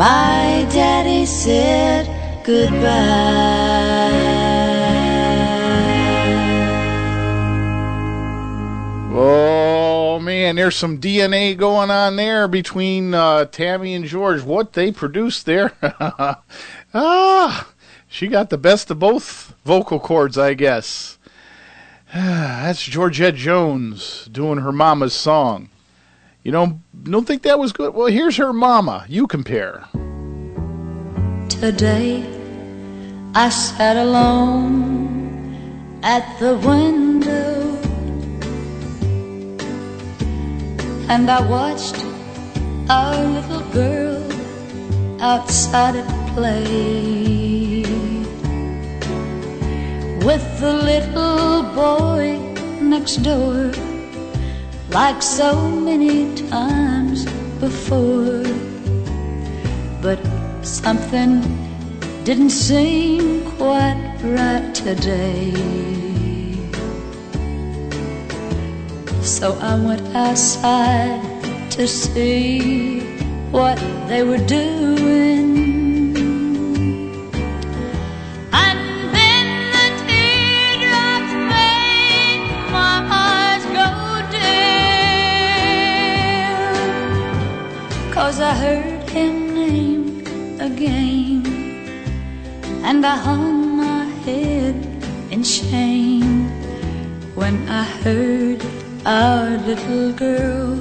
my 0.00 0.66
daddy 0.72 1.26
said 1.26 2.06
goodbye. 2.42 2.80
Oh 9.12 10.18
man, 10.18 10.56
there's 10.56 10.74
some 10.76 11.02
DNA 11.02 11.54
going 11.54 11.90
on 11.90 12.16
there 12.16 12.48
between 12.48 13.12
uh, 13.12 13.44
Tammy 13.44 13.92
and 13.92 14.06
George. 14.06 14.40
What 14.40 14.72
they 14.72 14.90
produced 14.90 15.44
there. 15.44 15.74
ah, 16.94 17.68
she 18.08 18.26
got 18.26 18.48
the 18.48 18.56
best 18.56 18.90
of 18.90 18.98
both 18.98 19.52
vocal 19.66 20.00
cords, 20.00 20.38
I 20.38 20.54
guess. 20.54 21.18
That's 22.14 22.82
Georgette 22.82 23.34
Jones 23.34 24.30
doing 24.32 24.60
her 24.60 24.72
mama's 24.72 25.12
song. 25.12 25.68
You 26.42 26.52
don't 26.52 26.80
don't 27.04 27.26
think 27.26 27.42
that 27.42 27.58
was 27.58 27.72
good? 27.72 27.94
Well, 27.94 28.06
here's 28.06 28.36
her 28.38 28.52
mama. 28.52 29.04
You 29.08 29.26
compare. 29.26 29.84
Today 31.50 32.24
I 33.34 33.50
sat 33.50 33.96
alone 33.96 36.00
at 36.02 36.38
the 36.38 36.56
window 36.56 37.76
and 41.10 41.30
I 41.30 41.46
watched 41.46 42.02
our 42.88 43.22
little 43.22 43.60
girl 43.72 44.26
outside 45.20 45.96
at 45.96 46.34
play 46.34 47.82
with 50.24 50.60
the 50.60 50.72
little 50.72 51.62
boy 51.74 52.38
next 52.80 53.16
door 53.16 53.72
like 54.92 55.22
so 55.22 55.68
many 55.68 56.34
times 56.48 57.24
before 57.60 58.42
but 60.02 60.18
something 60.62 61.42
didn't 62.24 62.50
seem 62.50 63.44
quite 63.56 64.16
right 64.22 64.74
today. 64.74 65.52
So 69.22 69.58
I 69.60 69.74
went 69.84 70.14
outside 70.14 71.20
to 71.72 71.86
see 71.86 73.00
what 73.50 73.78
they 74.08 74.22
were 74.22 74.44
doing. 74.46 75.59
Cause 88.20 88.38
I 88.38 88.52
heard 88.52 89.08
him 89.08 89.54
name 89.54 90.60
again. 90.60 91.42
And 92.84 93.06
I 93.06 93.16
hung 93.16 93.78
my 93.78 94.04
head 94.26 94.76
in 95.30 95.42
shame 95.42 96.50
when 97.34 97.56
I 97.66 97.82
heard 98.04 98.62
our 99.06 99.56
little 99.68 100.12
girl 100.12 100.76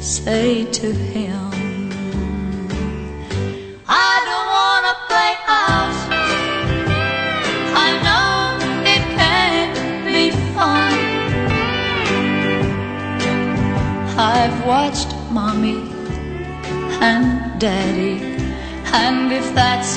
say 0.00 0.64
to 0.80 0.88
him, 1.12 1.92
I 3.86 4.12
don't 4.28 4.48
wanna 4.58 4.94
play 5.08 5.32
house. 5.52 6.02
I 7.84 7.88
know 8.06 8.56
it 8.94 9.04
can't 9.20 9.76
be 10.08 10.30
fun. 10.56 10.96
I've 14.16 14.58
watched 14.64 15.14
mommy 15.30 15.89
and 17.00 17.58
daddy, 17.58 18.20
and 18.92 19.32
if 19.32 19.54
that's 19.54 19.96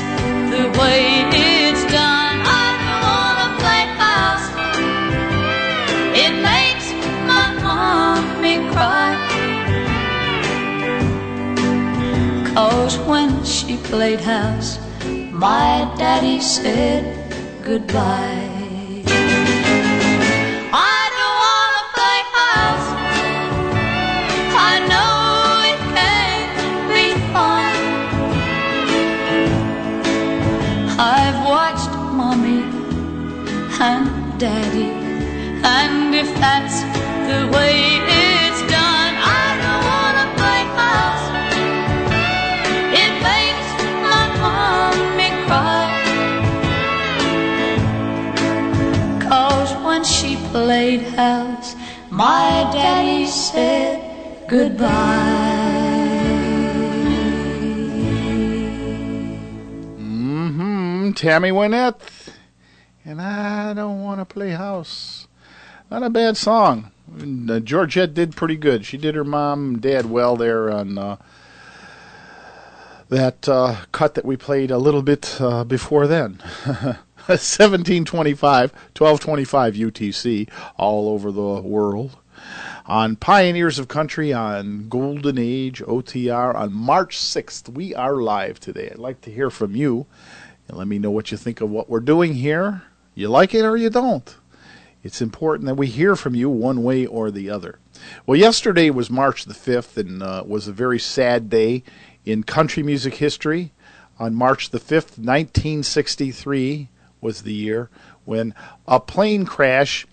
the 0.54 0.66
way 0.80 1.28
it's 1.32 1.84
done, 1.92 2.38
I 2.46 2.66
don't 2.80 3.02
wanna 3.10 3.50
play 3.62 3.84
house. 4.06 4.48
It 6.24 6.34
makes 6.52 6.88
my 7.28 7.46
mommy 7.68 8.56
cry. 8.72 9.12
Cause 12.54 12.98
when 13.00 13.44
she 13.44 13.78
played 13.78 14.22
house, 14.22 14.80
my 15.32 15.94
daddy 15.98 16.40
said 16.40 17.04
goodbye. 17.64 18.43
Said 53.54 54.48
goodbye. 54.48 54.88
Mm-hmm. 60.00 61.12
Tammy 61.12 61.52
Wynette. 61.52 62.02
And 63.06 63.22
I 63.22 63.74
don't 63.74 64.02
want 64.02 64.22
to 64.22 64.26
play 64.26 64.52
house. 64.52 65.28
Not 65.92 66.02
a 66.02 66.10
bad 66.10 66.36
song. 66.36 66.92
Uh, 67.16 67.60
Georgette 67.60 68.16
did 68.16 68.36
pretty 68.36 68.56
good. 68.56 68.86
She 68.86 68.98
did 68.98 69.14
her 69.14 69.24
mom 69.24 69.68
and 69.68 69.82
dad 69.82 70.08
well 70.08 70.36
there 70.36 70.72
on 70.72 70.98
uh, 70.98 71.18
that 73.10 73.48
uh, 73.48 73.76
cut 73.92 74.16
that 74.16 74.26
we 74.26 74.36
played 74.36 74.72
a 74.72 74.80
little 74.80 75.04
bit 75.04 75.40
uh, 75.40 75.64
before 75.64 76.08
then. 76.08 76.42
1725, 77.24 78.74
1225 78.74 79.74
UTC, 79.76 80.50
all 80.76 81.08
over 81.10 81.32
the 81.32 81.62
world. 81.62 82.18
On 82.86 83.16
Pioneers 83.16 83.80
of 83.80 83.88
Country 83.88 84.34
on 84.34 84.90
Golden 84.90 85.38
Age 85.38 85.82
OTR 85.82 86.54
on 86.54 86.74
March 86.74 87.18
6th. 87.18 87.70
We 87.70 87.96
are 87.96 88.18
live 88.18 88.60
today. 88.60 88.90
I'd 88.92 88.98
like 88.98 89.22
to 89.22 89.32
hear 89.32 89.50
from 89.50 89.74
you. 89.74 90.06
And 90.68 90.78
let 90.78 90.88
me 90.88 91.00
know 91.00 91.10
what 91.10 91.32
you 91.32 91.38
think 91.38 91.62
of 91.62 91.70
what 91.70 91.90
we're 91.90 92.02
doing 92.02 92.34
here. 92.34 92.82
You 93.16 93.30
like 93.30 93.54
it 93.54 93.64
or 93.64 93.78
you 93.78 93.90
don't. 93.90 94.36
It's 95.02 95.22
important 95.22 95.68
that 95.68 95.76
we 95.76 95.88
hear 95.88 96.18
from 96.18 96.36
you 96.36 96.50
one 96.50 96.84
way 96.84 97.06
or 97.06 97.32
the 97.32 97.50
other. 97.50 97.80
Well, 98.26 98.38
yesterday 98.38 98.90
was 98.90 99.10
March 99.10 99.46
the 99.46 99.54
5th 99.54 99.96
and 99.96 100.22
uh, 100.22 100.44
was 100.46 100.68
a 100.68 100.74
very 100.74 101.00
sad 101.00 101.50
day 101.50 101.84
in 102.26 102.44
country 102.44 102.84
music 102.84 103.14
history. 103.16 103.72
On 104.20 104.36
March 104.36 104.72
the 104.72 104.80
5th, 104.80 105.18
1963 105.18 106.90
was 107.22 107.44
the 107.44 107.54
year 107.54 107.90
when 108.26 108.54
a 108.90 109.00
plane 109.00 109.46
crash 109.46 110.06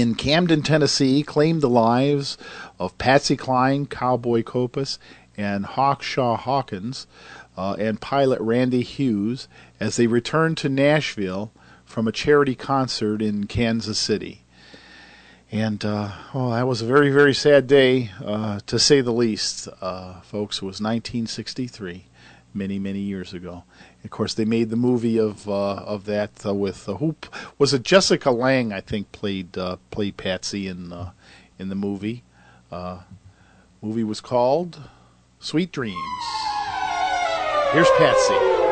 in 0.00 0.16
Camden, 0.16 0.62
Tennessee 0.62 1.22
claimed 1.22 1.60
the 1.60 1.68
lives 1.68 2.36
of 2.80 2.98
Patsy 2.98 3.36
Cline, 3.36 3.86
Cowboy 3.86 4.42
Copas, 4.42 4.98
and 5.36 5.64
Hawkshaw 5.64 6.36
Hawkins, 6.36 7.06
uh, 7.56 7.76
and 7.78 8.00
pilot 8.00 8.40
Randy 8.40 8.82
Hughes 8.82 9.46
as 9.78 9.94
they 9.96 10.08
returned 10.08 10.56
to 10.58 10.68
Nashville 10.68 11.52
from 11.84 12.08
a 12.08 12.12
charity 12.12 12.56
concert 12.56 13.22
in 13.22 13.46
Kansas 13.46 13.98
City. 13.98 14.42
And 15.52 15.84
uh, 15.84 16.10
that 16.32 16.66
was 16.66 16.82
a 16.82 16.86
very, 16.86 17.10
very 17.10 17.34
sad 17.34 17.68
day, 17.68 18.10
uh, 18.24 18.58
to 18.66 18.80
say 18.80 19.00
the 19.00 19.12
least, 19.12 19.68
uh, 19.80 20.20
folks. 20.22 20.56
It 20.56 20.62
was 20.62 20.80
1963, 20.80 22.06
many, 22.52 22.80
many 22.80 22.98
years 22.98 23.32
ago. 23.32 23.62
Of 24.04 24.10
course, 24.10 24.34
they 24.34 24.44
made 24.44 24.68
the 24.68 24.76
movie 24.76 25.18
of 25.18 25.48
uh, 25.48 25.76
of 25.76 26.04
that 26.04 26.44
uh, 26.44 26.54
with 26.54 26.88
uh, 26.88 26.94
who 26.94 27.16
was 27.58 27.72
it? 27.72 27.82
Jessica 27.82 28.30
Lange, 28.30 28.72
I 28.72 28.80
think, 28.80 29.10
played 29.12 29.56
uh, 29.56 29.76
played 29.90 30.18
Patsy 30.18 30.68
in 30.68 30.92
uh, 30.92 31.12
in 31.58 31.70
the 31.70 31.74
movie. 31.74 32.22
Uh, 32.70 33.00
movie 33.80 34.04
was 34.04 34.20
called 34.20 34.78
Sweet 35.40 35.72
Dreams. 35.72 35.96
Here's 37.72 37.90
Patsy. 37.96 38.63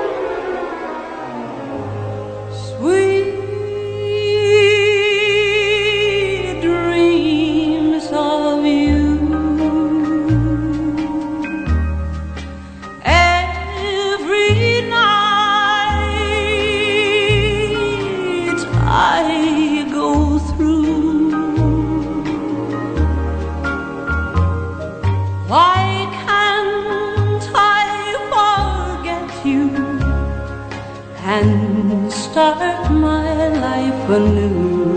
Start 32.33 32.91
my 32.91 33.49
life 33.49 34.09
anew 34.09 34.97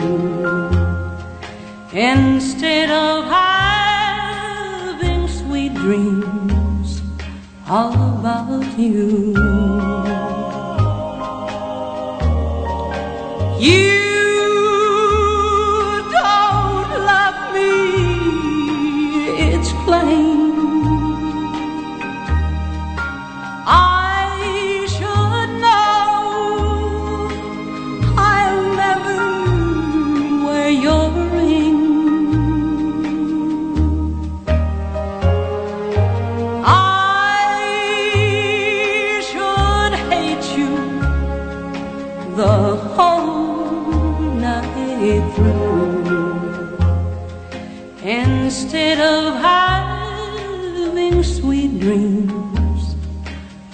instead 1.92 2.90
of 2.90 3.26
having 3.26 5.28
sweet 5.28 5.74
dreams 5.74 7.02
all 7.68 7.92
about 8.20 8.80
you. 8.80 9.34
You 9.36 9.45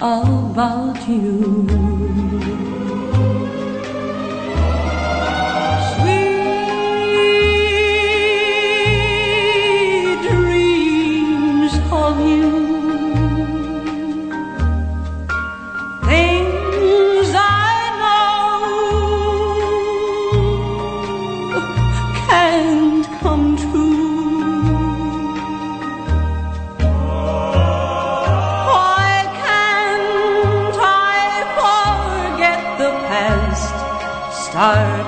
about 0.01 1.07
you. 1.07 1.90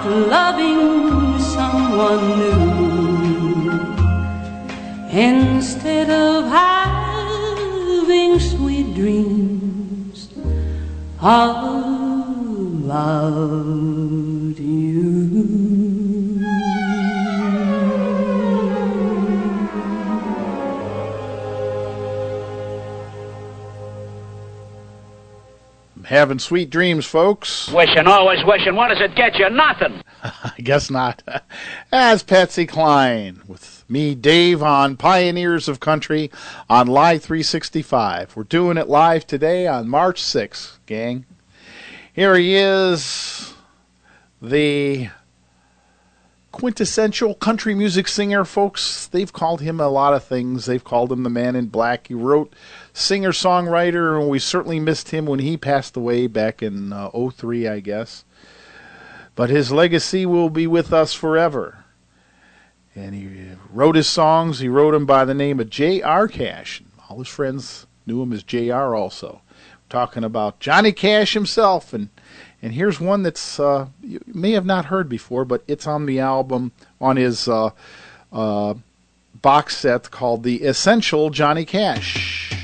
Loving 0.06 1.40
someone 1.40 2.40
new. 2.40 3.72
Instead 5.12 6.10
of 6.10 6.46
having 6.46 8.40
sweet 8.40 8.94
dreams 8.96 10.30
about 11.20 11.94
Having 26.14 26.38
sweet 26.38 26.70
dreams, 26.70 27.08
folks. 27.08 27.72
Wishing, 27.72 28.06
always 28.06 28.38
wishing. 28.46 28.76
What 28.76 28.90
does 28.90 29.02
it 29.02 29.16
get 29.16 29.36
you? 29.40 29.50
Nothing. 29.50 30.00
I 30.24 30.54
guess 30.60 30.92
not. 30.92 31.24
As 31.92 32.22
Patsy 32.22 32.68
Cline 32.68 33.42
with 33.48 33.84
me, 33.90 34.14
Dave, 34.14 34.62
on 34.62 34.96
Pioneers 34.96 35.68
of 35.68 35.80
Country 35.80 36.30
on 36.70 36.86
Live 36.86 37.24
365. 37.24 38.36
We're 38.36 38.44
doing 38.44 38.78
it 38.78 38.88
live 38.88 39.26
today 39.26 39.66
on 39.66 39.90
March 39.90 40.22
6th, 40.22 40.78
gang. 40.86 41.26
Here 42.14 42.36
he 42.36 42.58
is, 42.58 43.56
the 44.40 45.10
quintessential 46.54 47.34
country 47.34 47.74
music 47.76 48.08
singer, 48.08 48.46
folks. 48.46 49.08
They've 49.08 49.34
called 49.34 49.60
him 49.60 49.82
a 49.82 49.90
lot 49.90 50.14
of 50.14 50.24
things. 50.24 50.66
They've 50.66 50.84
called 50.84 51.12
him 51.12 51.24
the 51.24 51.30
man 51.30 51.58
in 51.58 51.66
black. 51.66 52.08
He 52.08 52.14
wrote 52.14 52.54
singer 52.94 53.32
songwriter, 53.32 54.18
and 54.18 54.30
we 54.30 54.40
certainly 54.40 54.80
missed 54.80 55.10
him 55.10 55.26
when 55.26 55.40
he 55.40 55.58
passed 55.58 55.98
away 55.98 56.28
back 56.28 56.64
in 56.64 56.94
uh, 56.94 57.10
03, 57.10 57.68
I 57.68 57.82
guess. 57.82 58.24
But 59.36 59.50
his 59.50 59.72
legacy 59.72 60.26
will 60.26 60.50
be 60.50 60.68
with 60.68 60.94
us 60.94 61.14
forever. 61.14 61.84
And 62.96 63.16
he 63.16 63.58
wrote 63.72 63.96
his 63.96 64.08
songs. 64.08 64.60
He 64.60 64.70
wrote 64.70 64.92
them 64.92 65.08
by 65.08 65.26
the 65.26 65.34
name 65.34 65.60
of 65.60 65.72
J.R. 65.72 66.28
Cash. 66.28 66.84
All 67.10 67.18
his 67.18 67.28
friends 67.28 67.88
knew 68.06 68.22
him 68.22 68.32
as 68.32 68.44
J.R. 68.44 68.96
also. 68.96 69.42
talking 69.90 70.24
about 70.24 70.60
Johnny 70.60 70.92
Cash 70.92 71.34
himself. 71.34 71.94
And, 71.94 72.10
and 72.64 72.74
here's 72.74 72.98
one 72.98 73.24
that's 73.24 73.60
uh, 73.60 73.88
you 74.02 74.22
may 74.26 74.52
have 74.52 74.66
not 74.66 74.86
heard 74.86 75.10
before, 75.10 75.44
but 75.44 75.64
it's 75.68 75.86
on 75.86 76.06
the 76.06 76.22
album, 76.22 76.72
on 77.02 77.18
his 77.18 77.50
uh, 77.50 77.72
uh, 78.32 78.74
box 79.42 79.76
set 79.76 80.10
called 80.10 80.44
The 80.44 80.64
Essential 80.64 81.30
Johnny 81.30 81.66
Cash. 81.66 82.56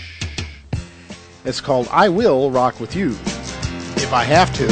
It's 1.43 1.59
called 1.59 1.89
I 1.91 2.07
Will 2.07 2.49
Rock 2.49 2.79
With 2.79 2.95
You. 2.95 3.09
If 3.09 4.13
I 4.13 4.23
have 4.23 4.53
to. 4.53 4.67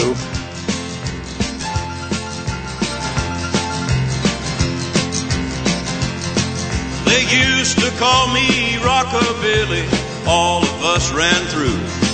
They 7.04 7.58
used 7.58 7.78
to 7.80 7.91
call 7.99 8.34
me 8.34 8.78
Rockabilly, 8.78 10.26
all 10.26 10.64
of 10.64 10.84
us 10.86 11.12
ran 11.12 11.45
through. 11.48 12.07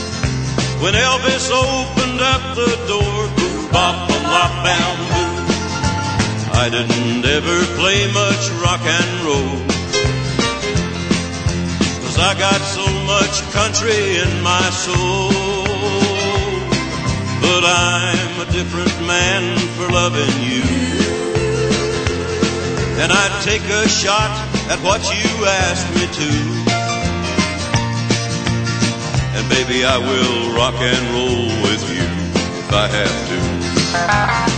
When 0.83 0.95
Elvis 0.95 1.47
opened 1.49 2.19
up 2.19 2.43
the 2.59 2.75
door, 2.91 3.71
bop 3.71 4.09
a 4.09 4.19
lop. 4.27 4.51
I 6.55 6.67
didn't 6.69 7.23
ever 7.23 7.57
play 7.79 8.07
much 8.11 8.43
rock 8.59 8.83
and 8.83 9.11
roll. 9.23 9.59
Cause 12.03 12.19
I 12.19 12.35
got 12.37 12.59
so 12.59 12.85
much 13.07 13.35
country 13.55 14.19
in 14.23 14.41
my 14.43 14.69
soul. 14.71 15.31
But 17.39 17.63
I'm 17.63 18.41
a 18.45 18.51
different 18.51 19.07
man 19.07 19.57
for 19.75 19.87
loving 19.87 20.35
you. 20.43 20.63
And 22.99 23.09
I'd 23.09 23.41
take 23.41 23.63
a 23.63 23.87
shot 23.87 24.31
at 24.69 24.79
what 24.83 25.01
you 25.15 25.45
asked 25.45 25.89
me 25.95 26.07
to. 26.19 26.62
And 29.35 29.49
baby, 29.49 29.83
I 29.83 29.97
will 29.97 30.55
rock 30.55 30.75
and 30.75 31.03
roll 31.11 31.47
with 31.63 31.83
you 31.89 32.05
if 32.59 32.71
I 32.71 32.87
have 32.87 34.47
to. 34.47 34.52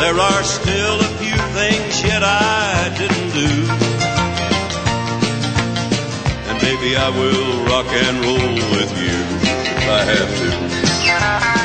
There 0.00 0.18
are 0.18 0.42
still 0.44 0.98
a 0.98 1.10
few 1.20 1.36
things 1.52 2.02
yet 2.02 2.22
I 2.24 2.88
didn't 2.96 3.30
do. 3.42 3.52
And 6.48 6.58
baby, 6.60 6.96
I 6.96 7.10
will 7.10 7.64
rock 7.66 7.86
and 8.04 8.16
roll 8.24 8.54
with 8.76 8.92
you 8.98 9.16
if 9.76 9.88
I 9.88 10.02
have 10.04 10.30
to. 10.40 11.55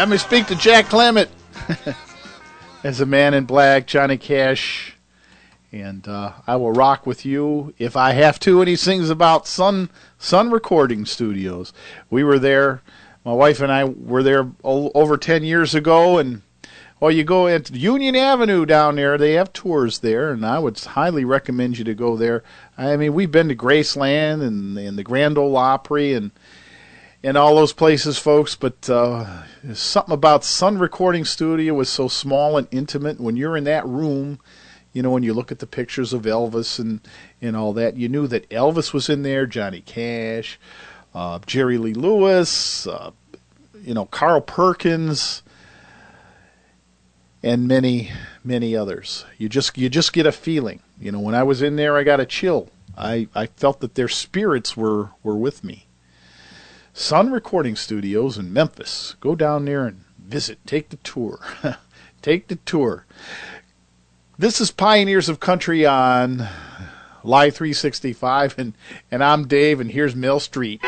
Let 0.00 0.08
me 0.08 0.16
speak 0.16 0.46
to 0.46 0.54
Jack 0.54 0.86
Clement. 0.86 1.28
As 2.84 3.02
a 3.02 3.06
man 3.06 3.34
in 3.34 3.44
black, 3.44 3.86
Johnny 3.86 4.16
Cash. 4.16 4.94
And 5.72 6.08
uh, 6.08 6.32
I 6.46 6.56
will 6.56 6.72
rock 6.72 7.06
with 7.06 7.26
you 7.26 7.74
if 7.76 7.98
I 7.98 8.12
have 8.12 8.40
to. 8.40 8.62
And 8.62 8.68
he 8.70 8.76
sings 8.76 9.10
about 9.10 9.46
Sun 9.46 9.90
Sun 10.18 10.52
Recording 10.52 11.04
Studios. 11.04 11.74
We 12.08 12.24
were 12.24 12.38
there. 12.38 12.80
My 13.26 13.34
wife 13.34 13.60
and 13.60 13.70
I 13.70 13.84
were 13.84 14.22
there 14.22 14.50
over 14.62 15.18
ten 15.18 15.44
years 15.44 15.74
ago, 15.74 16.16
and 16.16 16.40
well, 16.98 17.10
you 17.10 17.22
go 17.22 17.46
at 17.46 17.70
Union 17.70 18.16
Avenue 18.16 18.64
down 18.64 18.96
there. 18.96 19.18
They 19.18 19.32
have 19.32 19.52
tours 19.52 19.98
there, 19.98 20.32
and 20.32 20.46
I 20.46 20.60
would 20.60 20.78
highly 20.78 21.26
recommend 21.26 21.76
you 21.76 21.84
to 21.84 21.94
go 21.94 22.16
there. 22.16 22.42
I 22.78 22.96
mean, 22.96 23.12
we've 23.12 23.30
been 23.30 23.48
to 23.48 23.54
Graceland 23.54 24.40
and, 24.40 24.78
and 24.78 24.96
the 24.96 25.04
Grand 25.04 25.36
Ole 25.36 25.58
Opry 25.58 26.14
and 26.14 26.30
and 27.22 27.36
all 27.36 27.54
those 27.54 27.72
places, 27.72 28.18
folks. 28.18 28.54
But 28.54 28.88
uh, 28.88 29.42
something 29.74 30.14
about 30.14 30.44
Sun 30.44 30.78
Recording 30.78 31.24
Studio 31.24 31.74
was 31.74 31.88
so 31.88 32.08
small 32.08 32.56
and 32.56 32.68
intimate. 32.70 33.20
When 33.20 33.36
you're 33.36 33.56
in 33.56 33.64
that 33.64 33.86
room, 33.86 34.40
you 34.92 35.02
know, 35.02 35.10
when 35.10 35.22
you 35.22 35.34
look 35.34 35.52
at 35.52 35.58
the 35.58 35.66
pictures 35.66 36.12
of 36.12 36.22
Elvis 36.22 36.78
and 36.78 37.00
and 37.40 37.56
all 37.56 37.72
that, 37.74 37.96
you 37.96 38.08
knew 38.08 38.26
that 38.26 38.48
Elvis 38.50 38.92
was 38.92 39.08
in 39.08 39.22
there, 39.22 39.46
Johnny 39.46 39.80
Cash, 39.80 40.58
uh, 41.14 41.38
Jerry 41.46 41.78
Lee 41.78 41.94
Lewis, 41.94 42.86
uh, 42.86 43.10
you 43.82 43.94
know, 43.94 44.06
Carl 44.06 44.40
Perkins, 44.40 45.42
and 47.42 47.68
many 47.68 48.10
many 48.42 48.74
others. 48.74 49.24
You 49.38 49.48
just 49.48 49.76
you 49.78 49.88
just 49.88 50.12
get 50.12 50.26
a 50.26 50.32
feeling. 50.32 50.80
You 50.98 51.12
know, 51.12 51.20
when 51.20 51.34
I 51.34 51.42
was 51.42 51.62
in 51.62 51.76
there, 51.76 51.96
I 51.96 52.02
got 52.02 52.20
a 52.20 52.26
chill. 52.26 52.68
I, 52.96 53.28
I 53.34 53.46
felt 53.46 53.80
that 53.80 53.94
their 53.94 54.08
spirits 54.08 54.76
were, 54.76 55.10
were 55.22 55.36
with 55.36 55.64
me. 55.64 55.86
Sun 57.00 57.32
Recording 57.32 57.76
Studios 57.76 58.36
in 58.36 58.52
Memphis. 58.52 59.16
Go 59.20 59.34
down 59.34 59.64
there 59.64 59.86
and 59.86 60.04
visit. 60.18 60.58
Take 60.66 60.90
the 60.90 60.98
tour. 60.98 61.40
Take 62.22 62.48
the 62.48 62.56
tour. 62.56 63.06
This 64.38 64.60
is 64.60 64.70
Pioneers 64.70 65.30
of 65.30 65.40
Country 65.40 65.86
on 65.86 66.46
Live 67.24 67.54
365, 67.54 68.58
and, 68.58 68.74
and 69.10 69.24
I'm 69.24 69.48
Dave, 69.48 69.80
and 69.80 69.90
here's 69.90 70.14
Mel 70.14 70.40
Street. 70.40 70.82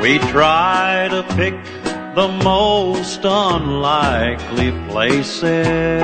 We 0.00 0.18
try 0.30 1.08
to 1.10 1.22
pick 1.36 1.81
the 2.14 2.28
most 2.44 3.20
unlikely 3.24 4.70
places 4.90 6.02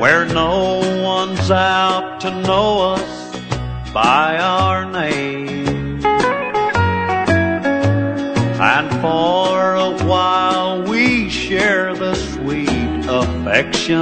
where 0.00 0.26
no 0.26 0.80
one's 1.04 1.52
out 1.52 2.20
to 2.20 2.30
know 2.42 2.94
us 2.94 3.36
by 3.92 4.36
our 4.38 4.90
name. 4.90 6.04
And 8.60 8.90
for 9.00 9.74
a 9.74 10.04
while 10.04 10.82
we 10.82 11.30
share 11.30 11.94
the 11.94 12.16
sweet 12.16 13.06
affection 13.06 14.00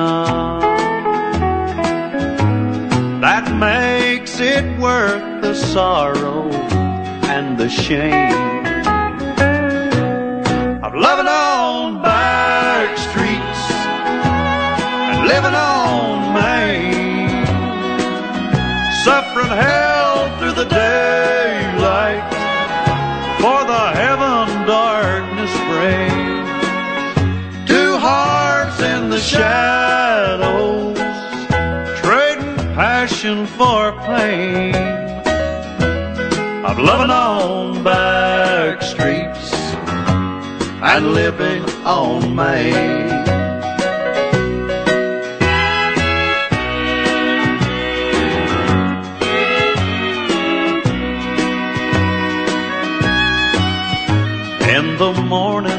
that 3.21 3.55
makes 3.59 4.41
it 4.41 4.65
worth 4.81 5.43
the 5.43 5.55
sorrow 5.55 6.51
and 7.29 7.59
the 7.59 7.69
shame 7.69 8.72
of 10.93 11.01
loving 11.01 11.27
on 11.27 12.03
back 12.03 12.99
streets 12.99 13.63
and 15.09 15.27
living 15.27 15.55
on 15.55 16.35
Main, 16.35 17.47
suffering 19.05 19.47
hell 19.47 20.39
through 20.39 20.53
the 20.53 20.69
daylight 20.69 22.23
for 23.41 23.65
the 23.65 23.93
heaven 24.01 24.67
darkness 24.67 25.53
brings. 25.71 26.49
Two 27.69 27.97
hearts 27.97 28.81
in 28.81 29.09
the 29.09 29.19
shadows, 29.19 30.99
trading 32.01 32.57
passion 32.75 33.47
for 33.47 33.93
pain 34.03 34.75
of 36.67 36.79
loving 36.79 37.11
on 37.11 37.83
back 37.83 38.32
and 40.95 41.15
living 41.15 41.65
on 41.87 42.37
Main. 42.37 42.75
In 54.69 54.99
the 54.99 55.15
morning, 55.29 55.71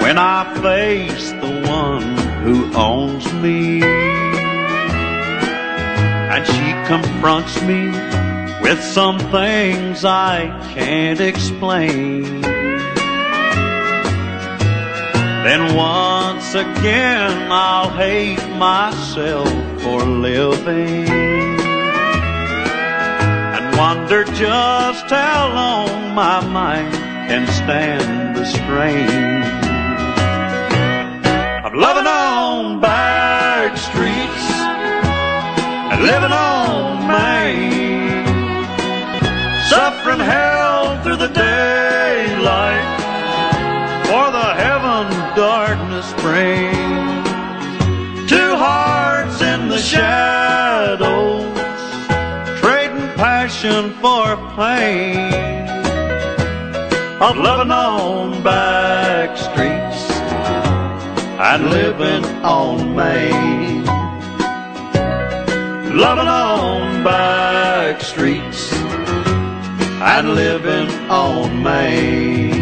when 0.00 0.16
I 0.16 0.44
face 0.62 1.32
the 1.32 1.62
one 1.68 2.16
who 2.42 2.72
owns 2.72 3.30
me, 3.34 3.82
and 6.32 6.46
she 6.46 6.72
confronts 6.88 7.60
me 7.60 7.90
with 8.62 8.82
some 8.82 9.18
things 9.18 10.06
I 10.06 10.48
can't 10.72 11.20
explain. 11.20 12.55
Then 15.46 15.76
once 15.76 16.56
again 16.56 17.52
I'll 17.52 17.90
hate 17.90 18.44
myself 18.56 19.48
for 19.80 20.02
living 20.02 21.06
and 23.54 23.76
wonder 23.78 24.24
just 24.24 25.04
how 25.04 25.52
long 25.54 26.16
my 26.16 26.44
mind 26.44 26.92
can 27.28 27.46
stand 27.46 28.36
the 28.36 28.44
strain 28.44 29.44
of 31.64 31.74
loving 31.74 32.08
on 32.08 32.80
back 32.80 33.76
streets 33.76 34.46
and 35.92 36.02
living 36.02 36.32
on 36.32 37.06
Main, 37.06 38.26
suffering 39.70 40.18
hell 40.18 40.75
brings. 46.14 47.28
Two 48.28 48.56
hearts 48.56 49.40
in 49.42 49.68
the 49.68 49.78
shadows, 49.78 51.58
trading 52.60 53.08
passion 53.14 53.92
for 54.00 54.36
pain. 54.56 55.66
Of 57.20 57.36
loving 57.38 57.72
on 57.72 58.42
back 58.42 59.36
streets 59.36 60.10
and 61.40 61.70
living 61.70 62.24
on 62.44 62.94
Main. 62.94 63.84
Loving 65.96 66.28
on 66.28 67.02
back 67.04 68.02
streets 68.02 68.72
and 70.02 70.34
living 70.34 70.90
on 71.08 71.62
Main. 71.62 72.55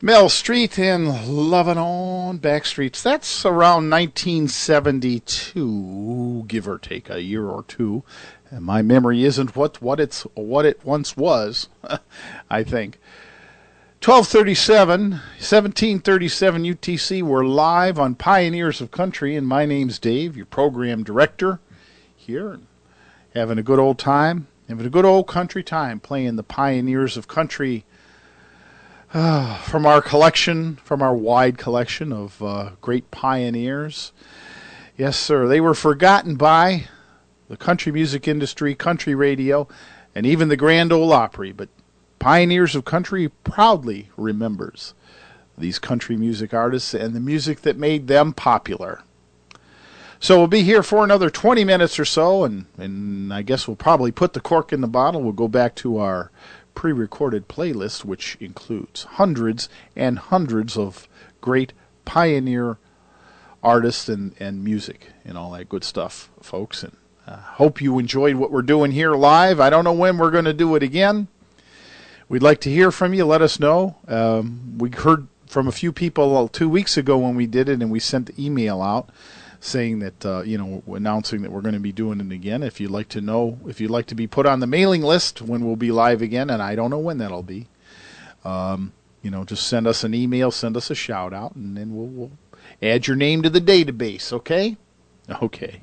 Mel 0.00 0.28
Street 0.28 0.78
and 0.78 1.26
Lovin' 1.26 1.76
on 1.76 2.38
Back 2.38 2.66
Streets. 2.66 3.02
That's 3.02 3.44
around 3.44 3.90
1972, 3.90 6.44
give 6.46 6.68
or 6.68 6.78
take 6.78 7.10
a 7.10 7.20
year 7.20 7.46
or 7.46 7.64
two. 7.64 8.04
And 8.48 8.64
my 8.64 8.80
memory 8.80 9.24
isn't 9.24 9.56
what, 9.56 9.82
what 9.82 9.98
it's 9.98 10.22
what 10.34 10.64
it 10.64 10.84
once 10.84 11.16
was, 11.16 11.68
I 12.48 12.62
think. 12.62 13.00
1237, 13.98 15.10
1737 15.10 16.62
UTC. 16.62 17.20
We're 17.24 17.44
live 17.44 17.98
on 17.98 18.14
Pioneers 18.14 18.80
of 18.80 18.92
Country, 18.92 19.34
and 19.34 19.48
my 19.48 19.66
name's 19.66 19.98
Dave, 19.98 20.36
your 20.36 20.46
program 20.46 21.02
director 21.02 21.58
here, 22.14 22.60
having 23.34 23.58
a 23.58 23.64
good 23.64 23.80
old 23.80 23.98
time, 23.98 24.46
having 24.68 24.86
a 24.86 24.90
good 24.90 25.04
old 25.04 25.26
country 25.26 25.64
time 25.64 25.98
playing 25.98 26.36
the 26.36 26.44
Pioneers 26.44 27.16
of 27.16 27.26
Country 27.26 27.84
from 29.10 29.86
our 29.86 30.02
collection, 30.02 30.76
from 30.84 31.00
our 31.00 31.14
wide 31.14 31.56
collection 31.56 32.12
of 32.12 32.42
uh, 32.42 32.70
great 32.80 33.10
pioneers. 33.10 34.12
Yes, 34.96 35.18
sir. 35.18 35.48
They 35.48 35.60
were 35.60 35.74
forgotten 35.74 36.36
by 36.36 36.88
the 37.48 37.56
country 37.56 37.90
music 37.90 38.28
industry, 38.28 38.74
country 38.74 39.14
radio, 39.14 39.66
and 40.14 40.26
even 40.26 40.48
the 40.48 40.56
Grand 40.56 40.92
Ole 40.92 41.12
Opry, 41.12 41.52
but 41.52 41.70
Pioneers 42.18 42.74
of 42.74 42.84
Country 42.84 43.28
proudly 43.44 44.10
remembers 44.16 44.92
these 45.56 45.78
country 45.78 46.16
music 46.16 46.52
artists 46.52 46.92
and 46.92 47.14
the 47.14 47.20
music 47.20 47.62
that 47.62 47.76
made 47.76 48.08
them 48.08 48.32
popular. 48.32 49.02
So 50.20 50.36
we'll 50.36 50.48
be 50.48 50.62
here 50.62 50.82
for 50.82 51.04
another 51.04 51.30
20 51.30 51.64
minutes 51.64 51.98
or 51.98 52.04
so, 52.04 52.42
and, 52.44 52.66
and 52.76 53.32
I 53.32 53.42
guess 53.42 53.68
we'll 53.68 53.76
probably 53.76 54.10
put 54.10 54.32
the 54.32 54.40
cork 54.40 54.72
in 54.72 54.80
the 54.80 54.88
bottle. 54.88 55.22
We'll 55.22 55.32
go 55.32 55.48
back 55.48 55.76
to 55.76 55.98
our 55.98 56.32
pre 56.78 56.92
recorded 56.92 57.48
playlist, 57.48 58.04
which 58.04 58.36
includes 58.38 59.02
hundreds 59.02 59.68
and 59.96 60.16
hundreds 60.16 60.76
of 60.76 61.08
great 61.40 61.72
pioneer 62.04 62.78
artists 63.64 64.08
and, 64.08 64.32
and 64.38 64.62
music 64.62 65.08
and 65.24 65.36
all 65.36 65.50
that 65.50 65.68
good 65.68 65.82
stuff, 65.82 66.30
folks. 66.40 66.84
And 66.84 66.96
uh, 67.26 67.38
hope 67.38 67.82
you 67.82 67.98
enjoyed 67.98 68.36
what 68.36 68.52
we're 68.52 68.62
doing 68.62 68.92
here 68.92 69.16
live. 69.16 69.58
I 69.58 69.70
don't 69.70 69.82
know 69.82 69.92
when 69.92 70.18
we're 70.18 70.30
going 70.30 70.44
to 70.44 70.52
do 70.52 70.76
it 70.76 70.84
again. 70.84 71.26
We'd 72.28 72.44
like 72.44 72.60
to 72.60 72.70
hear 72.70 72.92
from 72.92 73.12
you. 73.12 73.24
Let 73.24 73.42
us 73.42 73.58
know. 73.58 73.96
Um, 74.06 74.78
we 74.78 74.90
heard 74.90 75.26
from 75.48 75.66
a 75.66 75.72
few 75.72 75.90
people 75.90 76.46
two 76.46 76.68
weeks 76.68 76.96
ago 76.96 77.18
when 77.18 77.34
we 77.34 77.48
did 77.48 77.68
it, 77.68 77.82
and 77.82 77.90
we 77.90 77.98
sent 77.98 78.26
the 78.26 78.46
email 78.46 78.80
out 78.80 79.10
saying 79.60 79.98
that 80.00 80.26
uh, 80.26 80.42
you 80.42 80.58
know 80.58 80.82
announcing 80.94 81.42
that 81.42 81.50
we're 81.50 81.60
going 81.60 81.74
to 81.74 81.80
be 81.80 81.92
doing 81.92 82.20
it 82.20 82.32
again. 82.32 82.62
If 82.62 82.80
you'd 82.80 82.90
like 82.90 83.08
to 83.10 83.20
know, 83.20 83.58
if 83.66 83.80
you'd 83.80 83.90
like 83.90 84.06
to 84.06 84.14
be 84.14 84.26
put 84.26 84.46
on 84.46 84.60
the 84.60 84.66
mailing 84.66 85.02
list 85.02 85.42
when 85.42 85.64
we'll 85.64 85.76
be 85.76 85.90
live 85.90 86.22
again, 86.22 86.50
and 86.50 86.62
I 86.62 86.74
don't 86.74 86.90
know 86.90 86.98
when 86.98 87.18
that'll 87.18 87.42
be, 87.42 87.66
um, 88.44 88.92
you 89.22 89.30
know, 89.30 89.44
just 89.44 89.66
send 89.66 89.86
us 89.86 90.04
an 90.04 90.14
email, 90.14 90.50
send 90.50 90.76
us 90.76 90.90
a 90.90 90.94
shout 90.94 91.32
out, 91.32 91.54
and 91.54 91.76
then 91.76 91.94
we'll, 91.94 92.06
we'll 92.06 92.32
add 92.82 93.06
your 93.06 93.16
name 93.16 93.42
to 93.42 93.50
the 93.50 93.60
database. 93.60 94.32
Okay, 94.32 94.76
okay. 95.42 95.80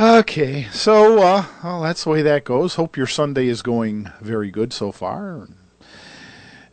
Okay, 0.00 0.66
so 0.72 1.22
uh, 1.22 1.44
well, 1.62 1.82
that's 1.82 2.02
the 2.02 2.10
way 2.10 2.22
that 2.22 2.42
goes. 2.42 2.74
Hope 2.74 2.96
your 2.96 3.06
Sunday 3.06 3.46
is 3.46 3.62
going 3.62 4.10
very 4.20 4.50
good 4.50 4.72
so 4.72 4.90
far. 4.90 5.46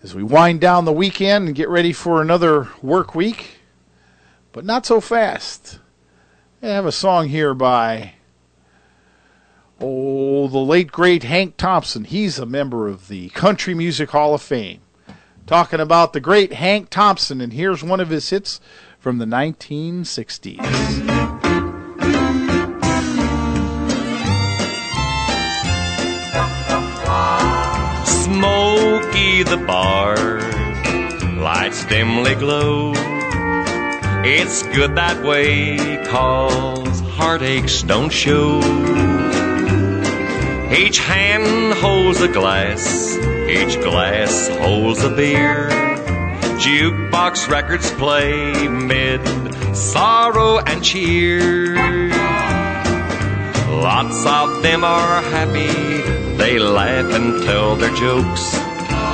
As 0.01 0.15
we 0.15 0.23
wind 0.23 0.59
down 0.59 0.85
the 0.85 0.91
weekend 0.91 1.45
and 1.45 1.55
get 1.55 1.69
ready 1.69 1.93
for 1.93 2.23
another 2.23 2.69
work 2.81 3.13
week, 3.13 3.60
but 4.51 4.65
not 4.65 4.85
so 4.85 4.99
fast. 4.99 5.79
I 6.61 6.67
have 6.67 6.85
a 6.85 6.91
song 6.91 7.29
here 7.29 7.53
by 7.53 8.13
oh 9.79 10.47
the 10.47 10.59
late 10.59 10.91
great 10.91 11.23
Hank 11.23 11.57
Thompson. 11.57 12.03
He's 12.03 12.37
a 12.37 12.45
member 12.45 12.87
of 12.87 13.07
the 13.07 13.29
Country 13.29 13.73
Music 13.73 14.11
Hall 14.11 14.33
of 14.33 14.41
Fame. 14.41 14.81
Talking 15.47 15.79
about 15.79 16.13
the 16.13 16.19
great 16.19 16.53
Hank 16.53 16.89
Thompson, 16.89 17.41
and 17.41 17.51
here's 17.51 17.83
one 17.83 17.99
of 17.99 18.09
his 18.09 18.29
hits 18.29 18.61
from 18.99 19.17
the 19.17 19.25
1960s. 19.25 20.61
Smokey 28.05 29.43
the 29.43 29.61
bar, 29.65 30.39
lights 31.41 31.83
dimly 31.85 32.35
glow. 32.35 32.93
It's 34.23 34.61
good 34.61 34.97
that 34.97 35.23
way, 35.23 35.97
cause 36.05 36.99
heartaches 37.17 37.81
don't 37.81 38.11
show. 38.11 38.59
Each 40.71 40.99
hand 40.99 41.73
holds 41.79 42.21
a 42.21 42.27
glass, 42.27 43.17
each 43.49 43.81
glass 43.81 44.47
holds 44.59 45.03
a 45.03 45.09
beer. 45.09 45.69
Jukebox 46.61 47.49
records 47.49 47.91
play 47.93 48.67
mid 48.67 49.21
sorrow 49.75 50.59
and 50.59 50.83
cheer. 50.83 51.75
Lots 53.81 54.23
of 54.27 54.61
them 54.61 54.83
are 54.83 55.21
happy, 55.33 56.37
they 56.37 56.59
laugh 56.59 57.11
and 57.11 57.41
tell 57.41 57.75
their 57.75 57.93
jokes. 57.95 58.70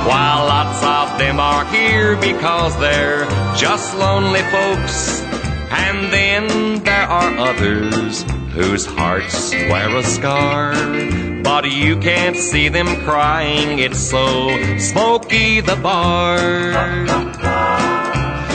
While 0.08 0.46
lots 0.46 0.82
of 0.82 1.18
them 1.18 1.38
are 1.38 1.66
here 1.66 2.16
because 2.16 2.74
they're 2.80 3.26
just 3.54 3.94
lonely 3.94 4.40
folks. 4.44 5.20
And 5.70 6.10
then 6.10 6.82
there 6.82 7.06
are 7.06 7.36
others 7.36 8.22
whose 8.52 8.86
hearts 8.86 9.52
wear 9.52 9.94
a 9.94 10.02
scar. 10.02 10.72
But 11.42 11.70
you 11.70 11.98
can't 11.98 12.36
see 12.36 12.70
them 12.70 12.86
crying, 13.04 13.80
it's 13.80 13.98
so 13.98 14.26
smoky 14.78 15.60
the 15.60 15.76
bar. 15.76 16.38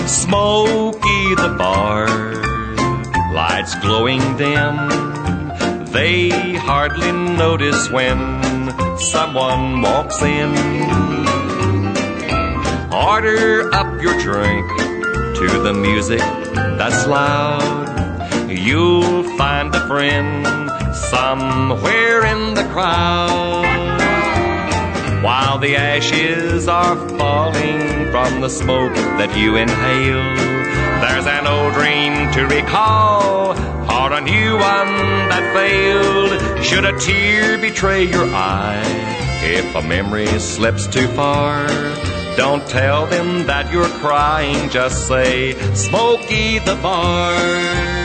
Smoky 0.08 1.36
the 1.36 1.54
bar, 1.56 2.08
lights 3.32 3.76
glowing 3.76 4.26
dim. 4.38 4.76
They 5.92 6.30
hardly 6.56 7.12
notice 7.12 7.92
when 7.92 8.18
someone 8.98 9.84
walks 9.84 10.20
in. 10.24 11.03
Order 12.94 13.74
up 13.74 14.00
your 14.04 14.14
drink 14.20 14.70
to 15.38 15.48
the 15.64 15.74
music 15.74 16.20
that's 16.78 17.08
loud. 17.08 17.90
You'll 18.48 19.24
find 19.36 19.74
a 19.74 19.88
friend 19.88 20.46
somewhere 20.96 22.24
in 22.24 22.54
the 22.54 22.64
crowd. 22.72 23.66
While 25.24 25.58
the 25.58 25.76
ashes 25.76 26.68
are 26.68 26.96
falling 27.18 28.12
from 28.12 28.42
the 28.42 28.50
smoke 28.50 28.94
that 28.94 29.36
you 29.36 29.56
inhale, 29.56 30.36
there's 31.02 31.26
an 31.26 31.48
old 31.48 31.74
dream 31.74 32.32
to 32.34 32.46
recall 32.46 33.54
or 33.92 34.14
a 34.14 34.22
new 34.22 34.54
one 34.54 34.94
that 35.30 35.52
failed. 35.56 36.64
Should 36.64 36.86
a 36.86 36.96
tear 37.00 37.58
betray 37.58 38.04
your 38.04 38.26
eye, 38.26 38.84
if 39.42 39.74
a 39.74 39.82
memory 39.82 40.28
slips 40.38 40.86
too 40.86 41.08
far, 41.08 41.66
don't 42.36 42.68
tell 42.68 43.06
them 43.08 43.46
that 43.48 43.72
you're 43.72 43.94
crying, 44.00 44.70
just 44.70 45.08
say, 45.08 45.54
Smokey 45.74 46.60
the 46.60 46.76
Bar. 46.82 48.04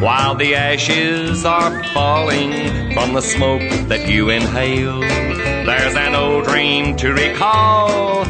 While 0.00 0.36
the 0.36 0.54
ashes 0.54 1.44
are 1.44 1.82
falling 1.92 2.92
from 2.92 3.14
the 3.14 3.20
smoke 3.20 3.68
that 3.88 4.08
you 4.08 4.30
inhale, 4.30 5.00
there's 5.00 5.96
an 5.96 6.14
old 6.14 6.44
dream 6.44 6.96
to 6.98 7.12
recall, 7.12 8.24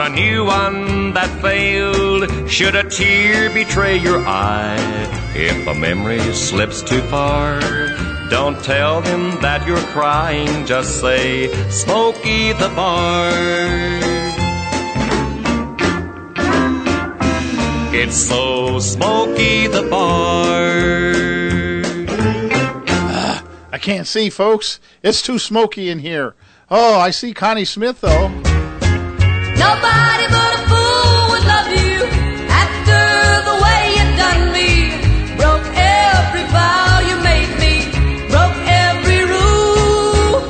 or 0.00 0.06
a 0.06 0.08
new 0.08 0.44
one 0.44 1.12
that 1.12 1.28
failed. 1.42 2.50
Should 2.50 2.74
a 2.74 2.88
tear 2.88 3.50
betray 3.50 3.96
your 3.96 4.18
eye, 4.26 4.76
if 5.34 5.66
a 5.66 5.74
memory 5.74 6.20
slips 6.32 6.82
too 6.82 7.02
far, 7.02 7.60
don't 8.28 8.62
tell 8.62 9.00
them 9.00 9.40
that 9.40 9.66
you're 9.66 9.86
crying, 9.92 10.66
just 10.66 11.00
say, 11.00 11.52
Smokey 11.70 12.52
the 12.52 12.68
Bar. 12.74 13.30
It's 17.92 18.16
so 18.16 18.78
smoky 18.78 19.66
the 19.66 19.82
bar. 19.90 21.12
Ah, 22.88 23.44
I 23.72 23.78
can't 23.78 24.06
see, 24.06 24.30
folks. 24.30 24.80
It's 25.02 25.20
too 25.20 25.38
smoky 25.38 25.90
in 25.90 25.98
here. 25.98 26.34
Oh, 26.70 26.98
I 26.98 27.10
see 27.10 27.34
Connie 27.34 27.64
Smith, 27.64 28.00
though. 28.00 28.49
Nobody 29.60 30.26
but 30.32 30.50
a 30.56 30.60
fool 30.70 31.20
would 31.30 31.44
love 31.44 31.68
you 31.68 32.00
after 32.48 33.02
the 33.48 33.56
way 33.64 33.80
you 33.96 34.04
done 34.16 34.42
me. 34.56 34.70
Broke 35.36 35.68
every 35.76 36.44
vow 36.48 37.04
you 37.08 37.16
made 37.20 37.52
me, 37.60 37.74
broke 38.32 38.56
every 38.88 39.22
rule. 39.28 40.40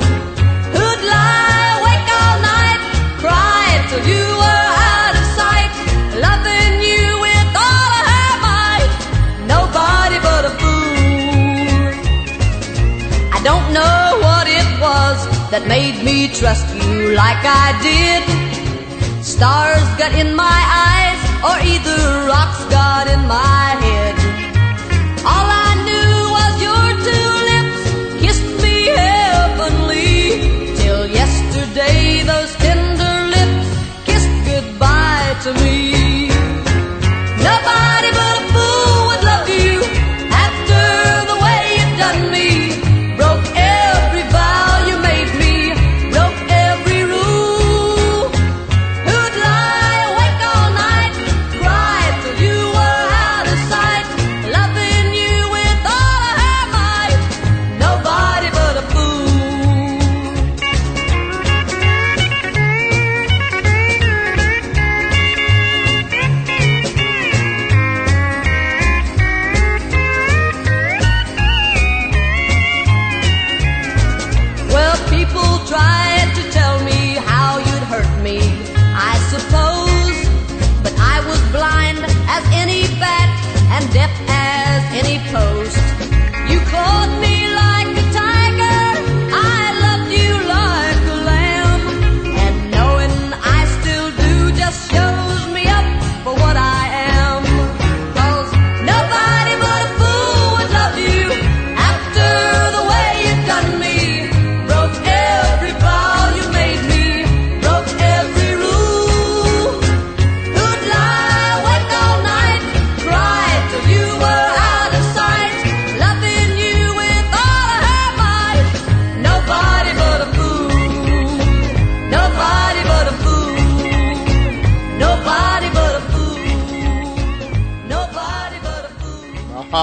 Who'd 0.71 1.01
lie 1.11 1.67
awake 1.77 2.07
all 2.21 2.37
night, 2.55 2.81
cry 3.19 3.67
you 4.13 4.25
were 4.43 4.67
out 4.95 5.13
of 5.19 5.25
sight, 5.39 5.73
loving 6.25 6.73
you 6.79 7.07
with 7.25 7.51
all 7.67 8.03
might. 8.47 8.91
Nobody 9.55 10.17
but 10.23 10.43
a 10.45 10.53
fool. 10.61 11.91
I 13.35 13.39
don't 13.43 13.67
know 13.75 14.23
what 14.23 14.47
it 14.47 14.69
was 14.79 15.17
that 15.51 15.67
made 15.67 16.01
me 16.01 16.29
trust 16.29 16.67
you 16.79 17.11
like 17.11 17.43
I 17.43 17.75
did. 17.83 18.50
Stars 19.41 19.89
got 19.97 20.13
in 20.13 20.35
my 20.35 20.61
eyes, 20.85 21.19
or 21.41 21.57
either 21.65 21.97
rocks 22.27 22.63
got 22.65 23.07
in 23.07 23.21
my 23.25 23.69
head. 23.81 24.15
All 25.25 25.47
I 25.49 25.60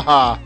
Ha. 0.08 0.40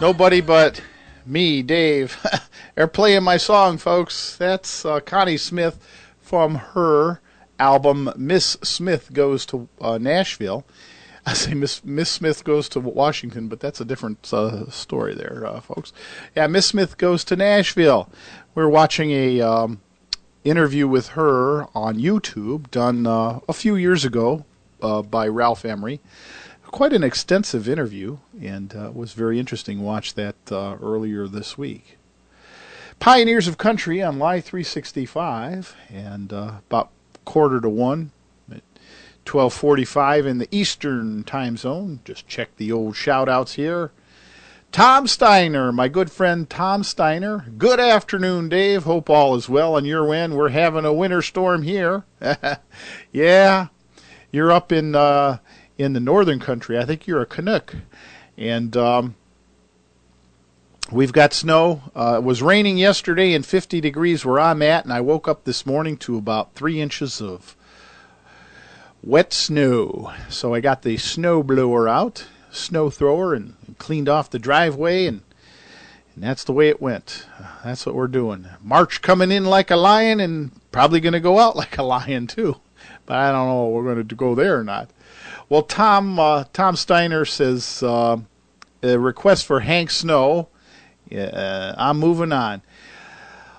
Nobody 0.00 0.40
but 0.40 0.80
me, 1.26 1.60
Dave. 1.60 2.24
They're 2.76 2.86
playing 2.86 3.24
my 3.24 3.36
song, 3.36 3.78
folks. 3.78 4.36
That's 4.36 4.84
uh, 4.84 5.00
Connie 5.00 5.38
Smith 5.38 5.84
from 6.20 6.54
her 6.54 7.20
album 7.58 8.12
Miss 8.16 8.56
Smith 8.62 9.12
Goes 9.12 9.44
to 9.46 9.68
uh, 9.80 9.98
Nashville. 9.98 10.64
I 11.26 11.32
say 11.32 11.52
Miss 11.52 11.84
Miss 11.84 12.10
Smith 12.10 12.44
goes 12.44 12.68
to 12.68 12.78
Washington, 12.78 13.48
but 13.48 13.58
that's 13.58 13.80
a 13.80 13.84
different 13.84 14.32
uh, 14.32 14.70
story 14.70 15.16
there, 15.16 15.44
uh, 15.44 15.60
folks. 15.60 15.92
Yeah, 16.36 16.46
Miss 16.46 16.66
Smith 16.66 16.96
goes 16.96 17.24
to 17.24 17.34
Nashville. 17.34 18.08
We're 18.54 18.68
watching 18.68 19.10
a 19.10 19.40
um, 19.40 19.80
interview 20.44 20.86
with 20.86 21.08
her 21.08 21.66
on 21.76 21.98
YouTube, 21.98 22.70
done 22.70 23.04
uh, 23.04 23.40
a 23.48 23.52
few 23.52 23.74
years 23.74 24.04
ago 24.04 24.44
uh, 24.80 25.02
by 25.02 25.26
Ralph 25.26 25.64
Emery 25.64 25.98
quite 26.70 26.92
an 26.92 27.04
extensive 27.04 27.68
interview 27.68 28.18
and 28.40 28.74
uh, 28.74 28.90
was 28.92 29.12
very 29.12 29.38
interesting. 29.38 29.82
Watch 29.82 30.14
that 30.14 30.36
uh, 30.50 30.76
earlier 30.82 31.26
this 31.26 31.58
week. 31.58 31.98
Pioneers 32.98 33.48
of 33.48 33.58
Country 33.58 34.02
on 34.02 34.18
Live 34.18 34.44
365 34.44 35.74
and 35.88 36.32
uh, 36.32 36.52
about 36.68 36.90
quarter 37.24 37.60
to 37.60 37.68
one 37.68 38.12
12:45 39.30 40.26
in 40.26 40.38
the 40.38 40.48
Eastern 40.50 41.22
Time 41.22 41.56
Zone. 41.56 42.00
Just 42.04 42.26
check 42.26 42.56
the 42.56 42.72
old 42.72 42.96
shout 42.96 43.28
outs 43.28 43.54
here. 43.54 43.92
Tom 44.72 45.06
Steiner, 45.06 45.72
my 45.72 45.88
good 45.88 46.10
friend 46.10 46.48
Tom 46.48 46.82
Steiner. 46.84 47.46
Good 47.58 47.80
afternoon, 47.80 48.48
Dave. 48.48 48.84
Hope 48.84 49.10
all 49.10 49.34
is 49.34 49.48
well 49.48 49.74
on 49.74 49.84
your 49.84 50.12
end. 50.14 50.36
We're 50.36 50.50
having 50.50 50.84
a 50.84 50.92
winter 50.92 51.22
storm 51.22 51.62
here. 51.62 52.04
yeah, 53.12 53.68
you're 54.30 54.52
up 54.52 54.72
in 54.72 54.94
uh, 54.94 55.38
in 55.80 55.94
the 55.94 56.00
northern 56.00 56.38
country. 56.38 56.78
I 56.78 56.84
think 56.84 57.06
you're 57.06 57.22
a 57.22 57.26
Canuck, 57.26 57.74
and 58.36 58.76
um, 58.76 59.14
we've 60.92 61.12
got 61.12 61.32
snow. 61.32 61.82
Uh, 61.94 62.16
it 62.18 62.24
was 62.24 62.42
raining 62.42 62.76
yesterday 62.76 63.32
and 63.32 63.44
50 63.46 63.80
degrees 63.80 64.24
where 64.24 64.38
I'm 64.38 64.60
at, 64.60 64.84
and 64.84 64.92
I 64.92 65.00
woke 65.00 65.26
up 65.26 65.44
this 65.44 65.64
morning 65.64 65.96
to 65.98 66.18
about 66.18 66.54
three 66.54 66.80
inches 66.80 67.22
of 67.22 67.56
wet 69.02 69.32
snow. 69.32 70.12
So 70.28 70.52
I 70.52 70.60
got 70.60 70.82
the 70.82 70.98
snow 70.98 71.42
blower 71.42 71.88
out, 71.88 72.26
snow 72.50 72.90
thrower, 72.90 73.32
and 73.32 73.54
cleaned 73.78 74.08
off 74.08 74.28
the 74.28 74.38
driveway, 74.38 75.06
and 75.06 75.22
and 76.14 76.24
that's 76.24 76.44
the 76.44 76.52
way 76.52 76.68
it 76.68 76.82
went. 76.82 77.24
That's 77.64 77.86
what 77.86 77.94
we're 77.94 78.08
doing. 78.08 78.46
March 78.62 79.00
coming 79.00 79.32
in 79.32 79.46
like 79.46 79.70
a 79.70 79.76
lion, 79.76 80.20
and 80.20 80.50
probably 80.72 81.00
going 81.00 81.14
to 81.14 81.20
go 81.20 81.38
out 81.38 81.56
like 81.62 81.78
a 81.78 81.82
lion 81.82 82.26
too. 82.26 82.56
But 83.06 83.16
I 83.16 83.32
don't 83.32 83.48
know 83.48 83.68
we're 83.68 83.94
going 83.94 84.06
to 84.06 84.14
go 84.14 84.34
there 84.34 84.58
or 84.58 84.64
not. 84.64 84.90
Well, 85.50 85.62
Tom 85.64 86.16
uh, 86.20 86.44
Tom 86.52 86.76
Steiner 86.76 87.24
says 87.24 87.82
uh, 87.82 88.18
a 88.84 88.96
request 88.96 89.44
for 89.46 89.58
Hank 89.58 89.90
Snow. 89.90 90.48
Uh, 91.12 91.74
I'm 91.76 91.98
moving 91.98 92.30
on. 92.30 92.62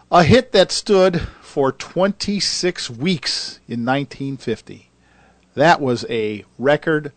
A 0.10 0.24
hit 0.24 0.54
that 0.54 0.72
stood 0.72 1.20
for 1.42 1.74
26 1.74 2.90
weeks 2.92 3.60
in 3.68 3.84
1950. 3.84 4.90
That 5.56 5.82
was 5.82 6.06
a 6.10 6.46
record 6.58 7.12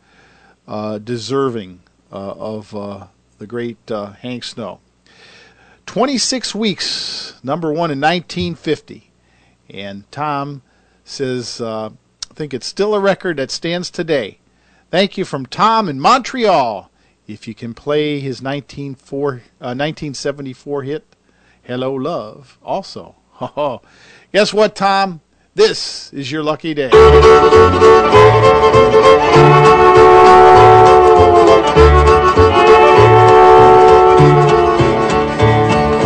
uh, 0.66 0.98
deserving 0.98 1.78
uh, 2.10 2.32
of 2.32 2.74
uh, 2.74 3.06
the 3.38 3.46
great 3.46 3.78
Hank 3.88 4.42
Snow. 4.42 4.80
26 5.86 6.52
weeks, 6.52 7.38
number 7.44 7.68
one 7.68 7.92
in 7.92 8.00
1950. 8.00 9.08
And 9.70 10.10
Tom 10.10 10.62
says, 11.04 11.60
I 11.60 11.90
think 12.32 12.52
it's 12.52 12.66
still 12.66 12.96
a 12.96 13.00
record 13.00 13.36
that 13.36 13.52
stands 13.52 13.88
today. 13.88 14.40
Thank 14.94 15.18
you 15.18 15.24
from 15.24 15.44
Tom 15.46 15.88
in 15.88 15.98
Montreal. 15.98 16.88
If 17.26 17.48
you 17.48 17.54
can 17.56 17.74
play 17.74 18.20
his 18.20 18.40
1904, 18.40 19.28
uh, 19.28 19.74
1974 19.74 20.82
hit, 20.84 21.16
Hello 21.64 21.92
Love, 21.92 22.60
also. 22.62 23.16
Guess 24.32 24.54
what, 24.54 24.76
Tom? 24.76 25.20
This 25.56 26.12
is 26.12 26.30
your 26.30 26.44
lucky 26.44 26.74
day. 26.74 26.90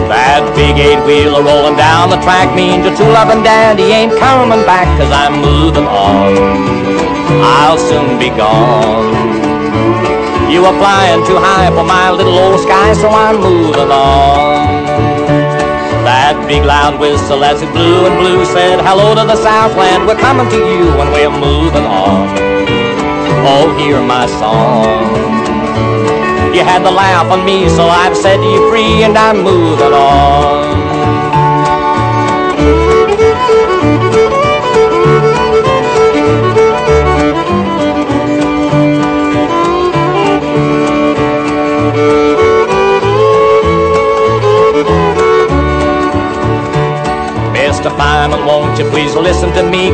That 0.08 0.50
big 0.56 0.78
eight 0.78 1.04
wheeler 1.04 1.42
rolling 1.42 1.76
down 1.76 2.08
the 2.08 2.16
track 2.22 2.56
means 2.56 2.86
your 2.86 2.96
true 2.96 3.04
love 3.08 3.28
and 3.28 3.44
daddy 3.44 3.82
ain't 3.82 4.18
coming 4.18 4.64
back 4.64 4.86
cause 4.98 5.12
I'm 5.12 5.42
moving 5.42 5.84
on. 5.84 6.97
I'll 7.44 7.78
soon 7.78 8.18
be 8.18 8.30
gone. 8.30 9.12
You 10.50 10.64
are 10.64 10.76
flying 10.80 11.24
too 11.26 11.36
high 11.36 11.68
for 11.70 11.84
my 11.84 12.10
little 12.10 12.38
old 12.38 12.60
sky, 12.60 12.94
so 12.94 13.08
I'm 13.08 13.40
moving 13.40 13.92
on. 13.92 14.88
That 16.08 16.40
big 16.48 16.64
loud 16.64 16.98
whistle 16.98 17.44
as 17.44 17.60
it 17.60 17.70
blew 17.72 18.06
and 18.06 18.16
blew 18.18 18.44
said, 18.46 18.80
Hello 18.80 19.14
to 19.14 19.28
the 19.28 19.36
Southland, 19.36 20.06
we're 20.06 20.16
coming 20.16 20.48
to 20.48 20.56
you 20.56 20.88
and 20.96 21.12
we're 21.12 21.30
moving 21.30 21.84
on. 21.84 22.32
Oh, 23.44 23.76
hear 23.76 24.00
my 24.00 24.26
song. 24.40 25.04
You 26.54 26.64
had 26.64 26.82
to 26.82 26.90
laugh 26.90 27.30
on 27.30 27.44
me, 27.44 27.68
so 27.68 27.84
I've 27.84 28.16
set 28.16 28.40
you 28.40 28.70
free 28.70 29.04
and 29.04 29.16
I'm 29.16 29.44
moving 29.44 29.92
on. 29.92 31.37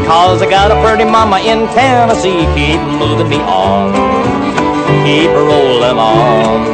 Cause 0.07 0.43
I 0.43 0.51
got 0.51 0.71
a 0.71 0.77
pretty 0.85 1.05
mama 1.05 1.41
in 1.41 1.67
Tennessee. 1.73 2.45
Keep 2.53 2.81
moving 3.01 3.29
me 3.29 3.41
on. 3.41 3.93
Keep 5.05 5.31
rolling 5.33 5.99
on. 5.99 6.65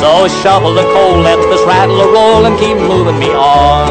So 0.00 0.26
shovel 0.42 0.74
the 0.74 0.82
coal, 0.82 1.20
let 1.20 1.36
this 1.50 1.60
rattle 1.66 1.96
roll 2.10 2.46
and 2.46 2.58
keep 2.58 2.76
moving 2.76 3.18
me 3.18 3.30
on. 3.30 3.88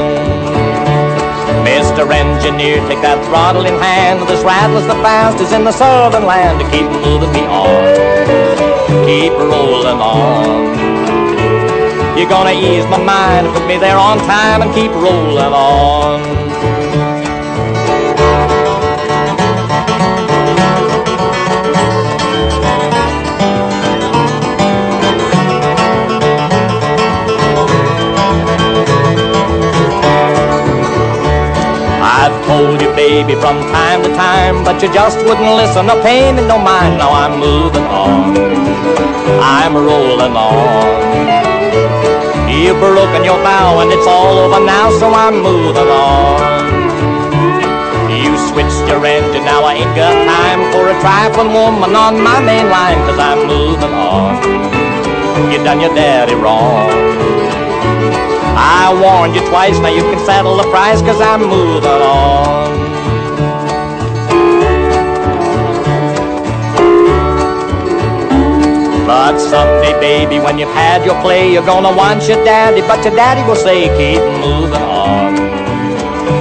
Mr. 1.64 2.10
Engineer, 2.12 2.78
take 2.90 3.02
that 3.02 3.24
throttle 3.26 3.66
in 3.66 3.76
hand. 3.80 4.28
This 4.28 4.44
rattle's 4.44 4.88
the 4.88 4.98
fastest 5.06 5.54
in 5.54 5.64
the 5.64 5.72
southern 5.72 6.26
land. 6.26 6.60
To 6.60 6.66
keep 6.70 6.90
moving 7.06 7.32
me 7.32 7.46
on. 7.46 9.06
Keep 9.06 9.34
rolling 9.34 10.02
on. 10.02 10.72
You're 12.18 12.30
gonna 12.30 12.52
ease 12.52 12.86
my 12.86 12.98
mind, 12.98 13.48
put 13.54 13.66
me 13.68 13.78
there 13.78 13.98
on 13.98 14.18
time 14.20 14.62
and 14.62 14.74
keep 14.74 14.92
rolling 14.92 15.54
on. 15.54 16.41
Told 32.52 32.82
you, 32.82 32.92
baby, 33.00 33.34
from 33.44 33.58
time 33.72 34.04
to 34.04 34.12
time, 34.28 34.64
but 34.68 34.76
you 34.84 34.92
just 34.92 35.18
wouldn't 35.24 35.54
listen. 35.62 35.88
No 35.88 35.96
pain 36.04 36.38
in 36.38 36.46
no 36.52 36.58
mind. 36.60 36.98
Now 37.00 37.12
I'm 37.24 37.40
moving 37.40 37.88
on. 38.04 38.36
I'm 39.40 39.74
rolling 39.90 40.36
on. 40.36 40.92
You've 42.52 42.80
broken 42.84 43.24
your 43.24 43.40
vow 43.48 43.80
and 43.82 43.90
it's 43.96 44.08
all 44.16 44.36
over 44.44 44.60
now, 44.76 44.88
so 45.00 45.08
I'm 45.24 45.38
moving 45.50 45.90
on. 46.12 46.40
You 48.22 48.32
switched 48.50 48.84
your 48.92 49.02
engine, 49.06 49.46
now 49.46 49.64
I 49.64 49.74
ain't 49.82 49.96
got 49.96 50.14
time 50.36 50.62
for 50.74 50.84
a 50.94 50.96
trifling 51.00 51.54
woman 51.56 51.96
on 51.96 52.14
my 52.30 52.40
main 52.44 52.68
line, 52.70 53.00
cause 53.08 53.20
I'm 53.30 53.48
moving 53.48 53.96
on. 54.12 54.32
You 55.52 55.58
done 55.64 55.80
your 55.80 55.96
daddy 55.96 56.36
wrong. 56.36 57.61
I 58.64 58.94
warned 58.94 59.34
you 59.34 59.42
twice, 59.50 59.80
now 59.80 59.90
you 59.90 60.04
can 60.04 60.24
settle 60.24 60.56
the 60.56 60.70
price, 60.70 61.02
cause 61.02 61.20
I'm 61.20 61.42
moving 61.42 61.90
on. 61.90 62.70
But 69.08 69.40
someday, 69.40 70.00
baby, 70.00 70.40
when 70.40 70.60
you've 70.60 70.70
had 70.70 71.04
your 71.04 71.20
play, 71.22 71.52
you're 71.52 71.66
gonna 71.66 71.96
want 71.96 72.28
your 72.28 72.44
daddy, 72.46 72.82
but 72.82 73.04
your 73.04 73.16
daddy 73.16 73.42
will 73.48 73.56
say, 73.56 73.90
keep 73.98 74.22
moving 74.46 74.82
on. 74.82 75.34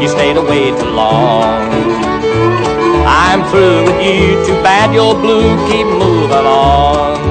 You 0.02 0.08
stayed 0.08 0.36
away 0.36 0.70
too 0.78 0.90
long. 0.90 1.70
I'm 3.06 3.42
through 3.50 3.84
with 3.84 4.04
you, 4.04 4.44
too 4.44 4.62
bad 4.62 4.94
you're 4.94 5.14
blue, 5.14 5.56
keep 5.70 5.86
moving 5.86 6.46
on. 6.46 7.29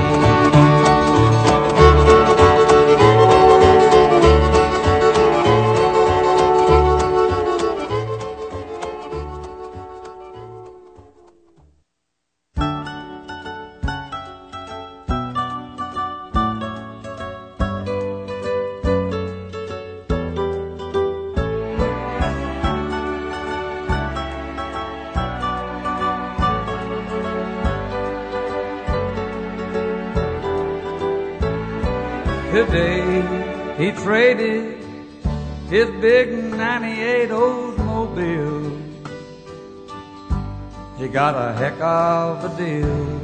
He 41.10 41.14
got 41.14 41.34
a 41.34 41.54
heck 41.54 41.82
of 41.82 42.46
a 42.46 42.56
deal 42.56 43.20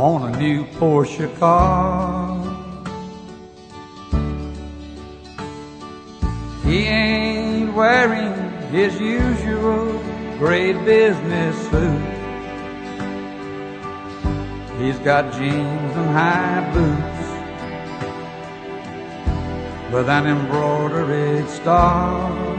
on 0.00 0.32
a 0.32 0.38
new 0.38 0.64
Porsche 0.78 1.28
car. 1.38 2.40
He 6.64 6.86
ain't 6.86 7.74
wearing 7.74 8.32
his 8.72 8.98
usual 8.98 10.02
gray 10.38 10.72
business 10.72 11.56
suit. 11.68 12.00
He's 14.78 14.98
got 15.00 15.30
jeans 15.34 15.94
and 15.94 16.10
high 16.10 16.70
boots 16.72 17.20
with 19.92 20.08
an 20.08 20.26
embroidered 20.26 21.50
star. 21.50 22.49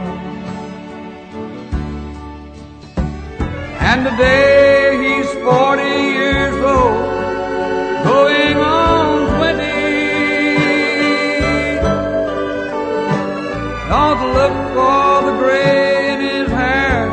And 4.04 4.16
today 4.18 4.98
he's 4.98 5.30
40 5.44 5.82
years 5.84 6.56
old, 6.56 7.06
going 8.02 8.56
on 8.56 9.28
20. 9.38 9.62
Don't 13.92 14.22
look 14.34 14.56
for 14.74 15.22
the 15.26 15.34
gray 15.38 16.14
in 16.14 16.20
his 16.20 16.48
hair, 16.48 17.08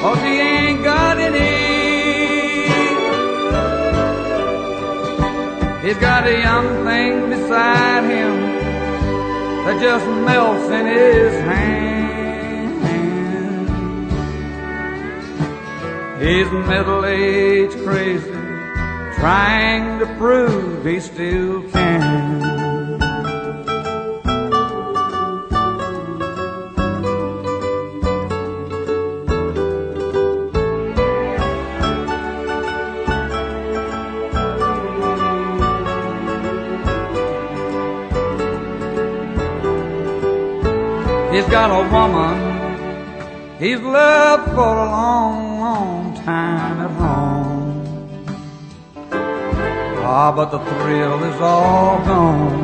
cause 0.00 0.22
he 0.22 0.38
ain't 0.38 0.84
got 0.84 1.18
any. 1.18 1.66
He's 5.84 5.98
got 5.98 6.28
a 6.28 6.38
young 6.38 6.84
thing 6.84 7.28
beside 7.28 8.04
him 8.04 8.36
that 9.66 9.80
just 9.80 10.06
melts 10.06 10.70
in 10.70 10.86
his 10.86 11.40
hand. 11.40 11.77
He's 16.28 16.50
middle-aged 16.52 17.78
crazy, 17.86 18.30
trying 19.14 19.98
to 19.98 20.06
prove 20.18 20.84
he 20.84 21.00
still 21.00 21.62
can. 21.70 22.42
He's 41.32 41.46
got 41.46 41.70
a 41.70 41.88
woman 41.90 42.58
he's 43.58 43.80
loved 43.80 44.52
for 44.52 44.76
a 44.76 44.90
long 44.90 45.47
Ah, 50.20 50.32
but 50.32 50.50
the 50.50 50.58
thrill 50.58 51.22
is 51.30 51.40
all 51.40 51.98
gone 52.04 52.58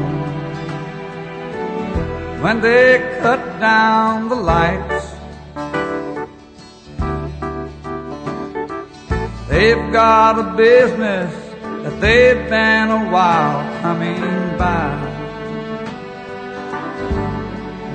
when 2.43 2.61
they 2.61 2.99
cut 3.23 3.43
down 3.61 4.29
the 4.29 4.35
lights. 4.35 5.05
They've 9.49 9.87
got 9.93 10.33
a 10.45 10.47
business 10.57 11.33
that 11.85 11.97
they've 12.01 12.43
been 12.51 12.89
a 12.91 13.03
while 13.15 13.61
coming 13.83 14.19
by. 14.59 14.91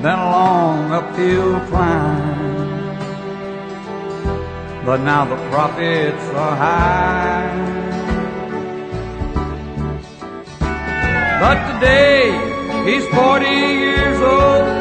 Been 0.00 0.20
along 0.28 0.28
a 0.28 0.30
long 0.38 0.92
uphill 1.00 1.60
climb. 1.68 2.96
But 4.86 5.00
now 5.10 5.26
the 5.26 5.36
profits 5.50 6.24
are 6.44 6.56
high. 6.56 7.69
But 11.40 11.56
today 11.72 12.36
he's 12.84 13.06
40 13.14 13.46
years 13.46 14.20
old, 14.20 14.79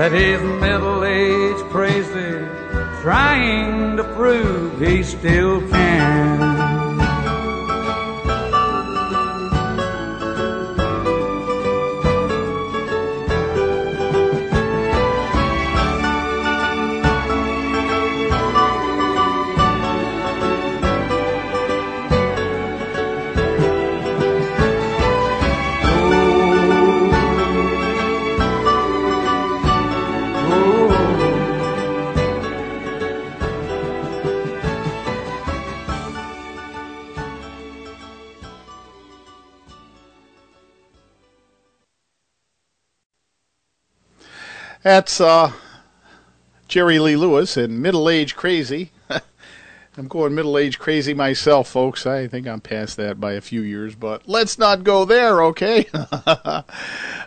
that 0.00 0.12
he's 0.12 0.40
middle-aged 0.40 1.62
crazy, 1.68 2.48
trying 3.02 3.98
to 3.98 4.04
prove 4.14 4.80
he's 4.80 5.10
still 5.10 5.60
That's 44.82 45.20
uh, 45.20 45.52
Jerry 46.66 46.98
Lee 46.98 47.16
Lewis 47.16 47.56
and 47.56 47.82
Middle 47.82 48.08
Age 48.08 48.34
Crazy. 48.34 48.92
I'm 49.98 50.08
going 50.08 50.34
middle 50.34 50.56
age 50.56 50.78
crazy 50.78 51.12
myself, 51.12 51.68
folks. 51.68 52.06
I 52.06 52.26
think 52.26 52.46
I'm 52.46 52.60
past 52.60 52.96
that 52.96 53.20
by 53.20 53.32
a 53.32 53.40
few 53.40 53.60
years, 53.60 53.94
but 53.94 54.26
let's 54.26 54.56
not 54.56 54.84
go 54.84 55.04
there, 55.04 55.42
okay? 55.42 55.86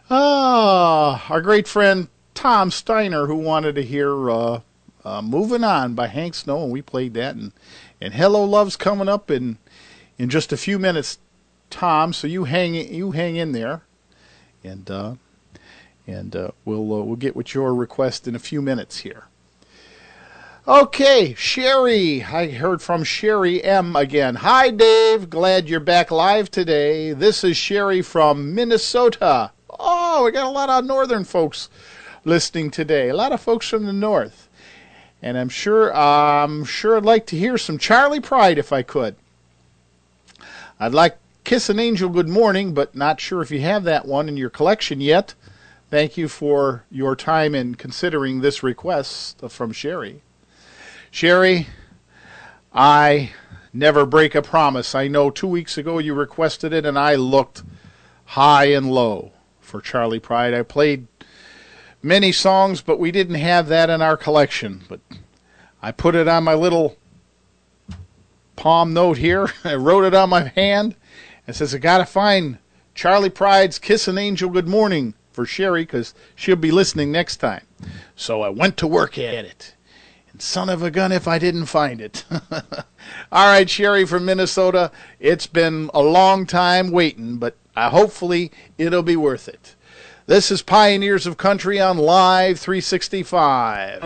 ah, 0.09 1.25
our 1.29 1.41
great 1.41 1.67
friend 1.67 2.07
Tom 2.33 2.71
Steiner, 2.71 3.27
who 3.27 3.35
wanted 3.35 3.75
to 3.75 3.83
hear 3.83 4.31
uh, 4.31 4.61
uh, 5.05 5.21
"Moving 5.21 5.63
On" 5.63 5.93
by 5.93 6.07
Hank 6.07 6.33
Snow, 6.33 6.63
and 6.63 6.71
we 6.71 6.81
played 6.81 7.13
that. 7.13 7.35
And 7.35 7.51
and 8.01 8.13
"Hello 8.15 8.43
Love's" 8.43 8.77
coming 8.77 9.09
up 9.09 9.29
in 9.29 9.57
in 10.17 10.29
just 10.29 10.51
a 10.51 10.57
few 10.57 10.79
minutes, 10.79 11.19
Tom. 11.69 12.13
So 12.13 12.25
you 12.25 12.45
hang 12.45 12.73
you 12.73 13.11
hang 13.11 13.35
in 13.35 13.51
there, 13.51 13.81
and 14.63 14.89
uh, 14.89 15.13
and 16.07 16.35
uh, 16.35 16.51
we'll 16.65 16.93
uh, 16.93 17.03
we'll 17.03 17.15
get 17.15 17.35
with 17.35 17.53
your 17.53 17.73
request 17.73 18.27
in 18.27 18.35
a 18.35 18.39
few 18.39 18.61
minutes 18.61 18.99
here. 18.99 19.25
Okay, 20.65 21.33
Sherry. 21.33 22.23
I 22.23 22.49
heard 22.51 22.81
from 22.81 23.03
Sherry 23.03 23.61
M 23.61 23.95
again. 23.97 24.35
Hi, 24.35 24.69
Dave. 24.69 25.29
Glad 25.29 25.67
you're 25.67 25.81
back 25.81 26.09
live 26.09 26.49
today. 26.49 27.11
This 27.11 27.43
is 27.43 27.57
Sherry 27.57 28.01
from 28.01 28.55
Minnesota. 28.55 29.51
Oh, 29.69 30.23
we 30.23 30.31
got 30.31 30.47
a 30.47 30.49
lot 30.49 30.69
of 30.69 30.85
northern 30.85 31.25
folks 31.25 31.69
listening 32.23 32.71
today. 32.71 33.09
A 33.09 33.15
lot 33.15 33.33
of 33.33 33.41
folks 33.41 33.67
from 33.67 33.85
the 33.85 33.91
north, 33.91 34.47
and 35.21 35.37
I'm 35.37 35.49
sure 35.49 35.93
I'm 35.93 36.63
sure 36.63 36.95
I'd 36.95 37.03
like 37.03 37.25
to 37.27 37.37
hear 37.37 37.57
some 37.57 37.77
Charley 37.77 38.21
Pride 38.21 38.57
if 38.57 38.71
I 38.71 38.83
could. 38.83 39.15
I'd 40.79 40.93
like 40.93 41.17
Kiss 41.43 41.69
an 41.69 41.79
Angel 41.79 42.07
Good 42.07 42.29
Morning, 42.29 42.73
but 42.73 42.95
not 42.95 43.19
sure 43.19 43.41
if 43.41 43.51
you 43.51 43.59
have 43.59 43.83
that 43.83 44.05
one 44.05 44.29
in 44.29 44.37
your 44.37 44.49
collection 44.49 45.01
yet. 45.01 45.33
Thank 45.93 46.17
you 46.17 46.27
for 46.27 46.85
your 46.89 47.15
time 47.15 47.53
in 47.53 47.75
considering 47.75 48.41
this 48.41 48.63
request 48.63 49.43
from 49.49 49.71
Sherry. 49.71 50.23
Sherry, 51.11 51.67
I 52.73 53.29
never 53.71 54.03
break 54.07 54.33
a 54.33 54.41
promise. 54.41 54.95
I 54.95 55.07
know 55.07 55.29
two 55.29 55.47
weeks 55.47 55.77
ago 55.77 55.99
you 55.99 56.15
requested 56.15 56.73
it, 56.73 56.83
and 56.83 56.97
I 56.97 57.13
looked 57.13 57.61
high 58.25 58.71
and 58.71 58.89
low 58.89 59.33
for 59.61 59.81
Charley 59.81 60.19
Pride. 60.19 60.55
I 60.55 60.63
played 60.63 61.05
many 62.01 62.31
songs, 62.31 62.81
but 62.81 62.97
we 62.97 63.11
didn't 63.11 63.35
have 63.35 63.67
that 63.67 63.91
in 63.91 64.01
our 64.01 64.17
collection. 64.17 64.81
But 64.89 64.99
I 65.79 65.91
put 65.91 66.15
it 66.15 66.27
on 66.27 66.43
my 66.43 66.55
little 66.55 66.97
palm 68.55 68.95
note 68.95 69.19
here. 69.19 69.47
I 69.63 69.75
wrote 69.75 70.05
it 70.05 70.15
on 70.15 70.31
my 70.31 70.47
hand. 70.55 70.95
It 71.47 71.53
says, 71.53 71.75
I 71.75 71.77
got 71.77 71.99
to 71.99 72.05
find 72.07 72.57
Charley 72.95 73.29
Pride's 73.29 73.77
Kiss 73.77 74.07
an 74.07 74.17
Angel 74.17 74.49
Good 74.49 74.67
Morning 74.67 75.13
for 75.33 75.45
Sherry 75.45 75.83
because 75.83 76.13
she'll 76.35 76.55
be 76.55 76.71
listening 76.71 77.11
next 77.11 77.37
time. 77.37 77.63
So 78.15 78.41
I 78.41 78.49
went 78.49 78.77
to 78.77 78.87
work 78.87 79.17
at 79.17 79.45
it. 79.45 79.75
And 80.31 80.41
son 80.41 80.69
of 80.69 80.81
a 80.81 80.91
gun 80.91 81.11
if 81.11 81.27
I 81.27 81.39
didn't 81.39 81.65
find 81.65 81.99
it. 81.99 82.23
All 83.31 83.47
right, 83.47 83.69
Sherry 83.69 84.05
from 84.05 84.25
Minnesota. 84.25 84.91
It's 85.19 85.47
been 85.47 85.89
a 85.93 86.01
long 86.01 86.45
time 86.45 86.91
waiting, 86.91 87.37
but 87.37 87.57
uh, 87.75 87.89
hopefully 87.89 88.51
it'll 88.77 89.03
be 89.03 89.15
worth 89.15 89.47
it. 89.47 89.75
This 90.25 90.51
is 90.51 90.61
Pioneers 90.61 91.27
of 91.27 91.35
Country 91.37 91.81
on 91.81 91.97
Live 91.97 92.59
365. 92.59 94.01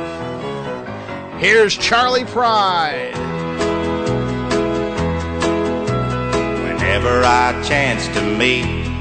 Here's 1.39 1.77
Charley 1.77 2.25
Pride. 2.25 3.13
Whenever 6.63 7.23
I 7.23 7.63
chance 7.67 8.07
to 8.17 8.21
meet 8.21 8.96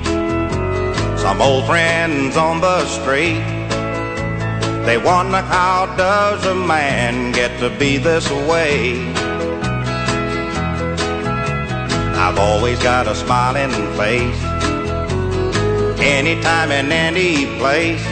some 1.27 1.43
old 1.43 1.67
friends 1.67 2.37
on 2.37 2.61
the 2.61 2.87
street, 2.87 3.43
they 4.87 4.97
wonder 4.97 5.43
how 5.43 5.93
does 5.97 6.47
a 6.47 6.55
man 6.55 7.33
get 7.33 7.51
to 7.59 7.69
be 7.81 7.99
this 7.99 8.31
way? 8.31 9.13
I've 12.25 12.39
always 12.39 12.81
got 12.81 13.09
a 13.09 13.15
smiling 13.17 13.73
face, 13.99 14.41
anytime 15.99 16.71
and 16.71 16.93
any 16.93 17.47
place. 17.59 18.07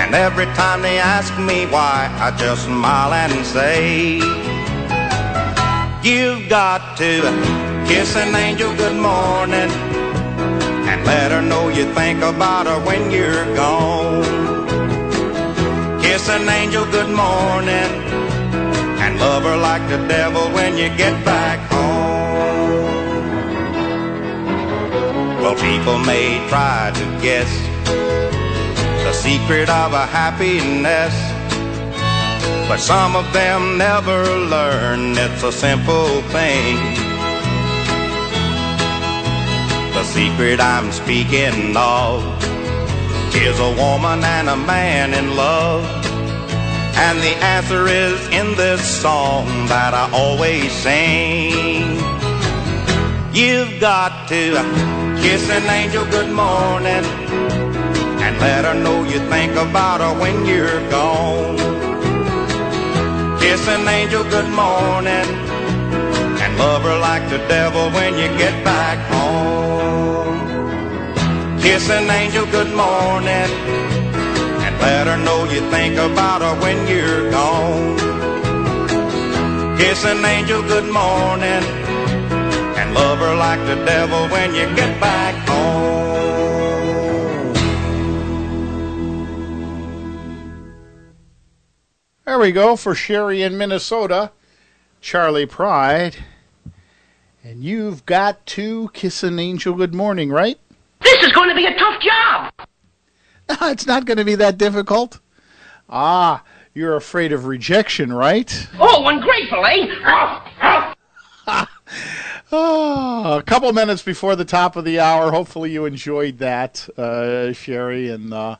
And 0.00 0.16
every 0.16 0.46
time 0.62 0.82
they 0.82 0.98
ask 0.98 1.32
me 1.38 1.66
why, 1.66 2.10
I 2.18 2.36
just 2.36 2.64
smile 2.64 3.12
and 3.12 3.46
say, 3.46 4.16
You've 6.02 6.48
got 6.48 6.98
to 6.98 7.20
kiss 7.86 8.16
an 8.16 8.34
angel 8.34 8.74
good 8.74 8.96
morning 9.00 9.87
let 11.08 11.30
her 11.32 11.40
know 11.40 11.70
you 11.70 11.86
think 11.94 12.22
about 12.22 12.66
her 12.66 12.78
when 12.88 13.10
you're 13.10 13.48
gone. 13.56 14.22
Kiss 16.02 16.28
an 16.28 16.46
angel 16.60 16.84
good 16.96 17.10
morning 17.24 17.92
and 19.02 19.18
love 19.18 19.42
her 19.44 19.56
like 19.56 19.84
the 19.88 20.00
devil 20.06 20.44
when 20.56 20.76
you 20.76 20.88
get 21.04 21.14
back 21.24 21.58
home. 21.72 22.88
Well, 25.40 25.56
people 25.68 25.98
may 26.12 26.46
try 26.48 26.92
to 27.00 27.04
guess 27.26 27.50
the 29.04 29.12
secret 29.14 29.70
of 29.70 29.94
a 29.94 30.06
happiness. 30.20 31.16
But 32.68 32.80
some 32.80 33.16
of 33.16 33.26
them 33.32 33.78
never 33.78 34.20
learn 34.54 35.16
it's 35.16 35.42
a 35.42 35.52
simple 35.52 36.20
thing. 36.36 37.07
The 39.98 40.04
secret 40.04 40.60
I'm 40.60 40.92
speaking 40.92 41.76
of 41.76 42.22
is 43.34 43.58
a 43.58 43.70
woman 43.82 44.22
and 44.22 44.48
a 44.48 44.56
man 44.56 45.12
in 45.12 45.34
love. 45.34 45.82
And 46.94 47.18
the 47.18 47.34
answer 47.42 47.88
is 47.88 48.28
in 48.28 48.54
this 48.54 48.80
song 48.80 49.44
that 49.66 49.94
I 49.94 50.08
always 50.12 50.70
sing. 50.70 51.98
You've 53.34 53.80
got 53.80 54.28
to 54.28 54.52
kiss 55.20 55.50
an 55.50 55.64
angel 55.68 56.04
good 56.04 56.30
morning 56.30 57.04
and 58.22 58.38
let 58.38 58.66
her 58.66 58.74
know 58.74 59.02
you 59.02 59.18
think 59.28 59.56
about 59.56 60.00
her 60.00 60.14
when 60.20 60.46
you're 60.46 60.88
gone. 60.90 61.58
Kiss 63.40 63.66
an 63.66 63.88
angel 63.88 64.22
good 64.30 64.48
morning 64.50 65.47
love 66.58 66.82
her 66.82 66.98
like 66.98 67.24
the 67.30 67.38
devil 67.48 67.88
when 67.90 68.14
you 68.14 68.28
get 68.36 68.64
back 68.64 68.98
home. 69.12 70.38
Kiss 71.60 71.88
an 71.90 72.10
angel 72.10 72.46
good 72.46 72.74
morning 72.74 73.50
and 74.64 74.78
let 74.80 75.06
her 75.06 75.16
know 75.16 75.44
you 75.44 75.60
think 75.70 75.94
about 75.96 76.42
her 76.42 76.54
when 76.60 76.86
you're 76.88 77.30
gone. 77.30 77.96
Kiss 79.78 80.04
an 80.04 80.24
angel 80.24 80.62
good 80.62 80.92
morning 80.92 81.62
and 82.78 82.94
love 82.94 83.18
her 83.18 83.34
like 83.36 83.60
the 83.66 83.76
devil 83.84 84.28
when 84.28 84.54
you 84.54 84.66
get 84.74 85.00
back 85.00 85.34
home. 85.48 85.58
There 92.24 92.38
we 92.38 92.50
go 92.52 92.76
for 92.76 92.94
Sherry 92.94 93.42
in 93.42 93.56
Minnesota, 93.56 94.32
Charley 95.00 95.46
Pride. 95.46 96.16
And 97.48 97.64
you've 97.64 98.04
got 98.04 98.44
to 98.48 98.90
kiss 98.92 99.22
an 99.22 99.38
angel 99.38 99.72
good 99.72 99.94
morning, 99.94 100.28
right? 100.28 100.58
This 101.00 101.22
is 101.22 101.32
going 101.32 101.48
to 101.48 101.54
be 101.54 101.64
a 101.64 101.74
tough 101.78 102.02
job. 102.02 102.52
it's 103.72 103.86
not 103.86 104.04
going 104.04 104.18
to 104.18 104.24
be 104.26 104.34
that 104.34 104.58
difficult. 104.58 105.18
Ah, 105.88 106.44
you're 106.74 106.94
afraid 106.94 107.32
of 107.32 107.46
rejection, 107.46 108.12
right? 108.12 108.68
Oh, 108.78 109.08
ungrateful, 109.08 109.64
eh? 109.64 110.84
Ah, 112.50 113.38
a 113.38 113.42
couple 113.42 113.72
minutes 113.72 114.02
before 114.02 114.36
the 114.36 114.44
top 114.44 114.76
of 114.76 114.84
the 114.84 115.00
hour. 115.00 115.30
Hopefully 115.30 115.72
you 115.72 115.86
enjoyed 115.86 116.38
that, 116.38 116.86
uh, 116.98 117.54
Sherry, 117.54 118.10
and 118.10 118.32
uh, 118.32 118.56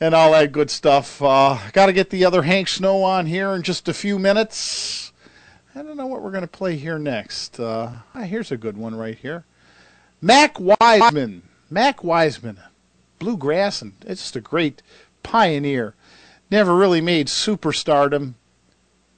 and 0.00 0.14
all 0.14 0.32
that 0.32 0.52
good 0.52 0.70
stuff. 0.70 1.20
Uh, 1.20 1.58
Got 1.72 1.86
to 1.86 1.92
get 1.94 2.08
the 2.08 2.24
other 2.24 2.42
Hank 2.42 2.68
Snow 2.68 3.02
on 3.02 3.26
here 3.26 3.54
in 3.54 3.62
just 3.62 3.88
a 3.88 3.94
few 3.94 4.18
minutes. 4.18 5.09
I 5.74 5.82
don't 5.82 5.96
know 5.96 6.06
what 6.06 6.22
we're 6.22 6.32
going 6.32 6.42
to 6.42 6.48
play 6.48 6.76
here 6.76 6.98
next. 6.98 7.60
Uh, 7.60 7.92
ah, 8.14 8.22
here's 8.22 8.50
a 8.50 8.56
good 8.56 8.76
one 8.76 8.94
right 8.94 9.16
here. 9.16 9.44
Mac 10.20 10.58
Wiseman. 10.58 11.42
Mac 11.70 12.02
Wiseman, 12.02 12.58
bluegrass, 13.20 13.80
and 13.80 13.92
it's 14.04 14.22
just 14.22 14.34
a 14.34 14.40
great 14.40 14.82
pioneer. 15.22 15.94
Never 16.50 16.74
really 16.74 17.00
made 17.00 17.28
superstardom, 17.28 18.34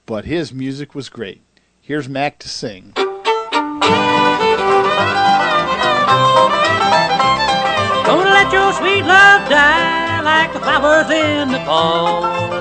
but 0.05 0.25
his 0.25 0.53
music 0.53 0.93
was 0.93 1.09
great. 1.09 1.41
Here's 1.81 2.07
Mac 2.07 2.37
to 2.39 2.47
sing. 2.47 2.93
Don't 2.95 3.09
let 8.25 8.53
your 8.53 8.71
sweet 8.73 9.01
love 9.01 9.49
die 9.49 10.21
like 10.21 10.53
the 10.53 10.59
flowers 10.59 11.09
in 11.09 11.51
the 11.51 11.59
fall. 11.61 12.52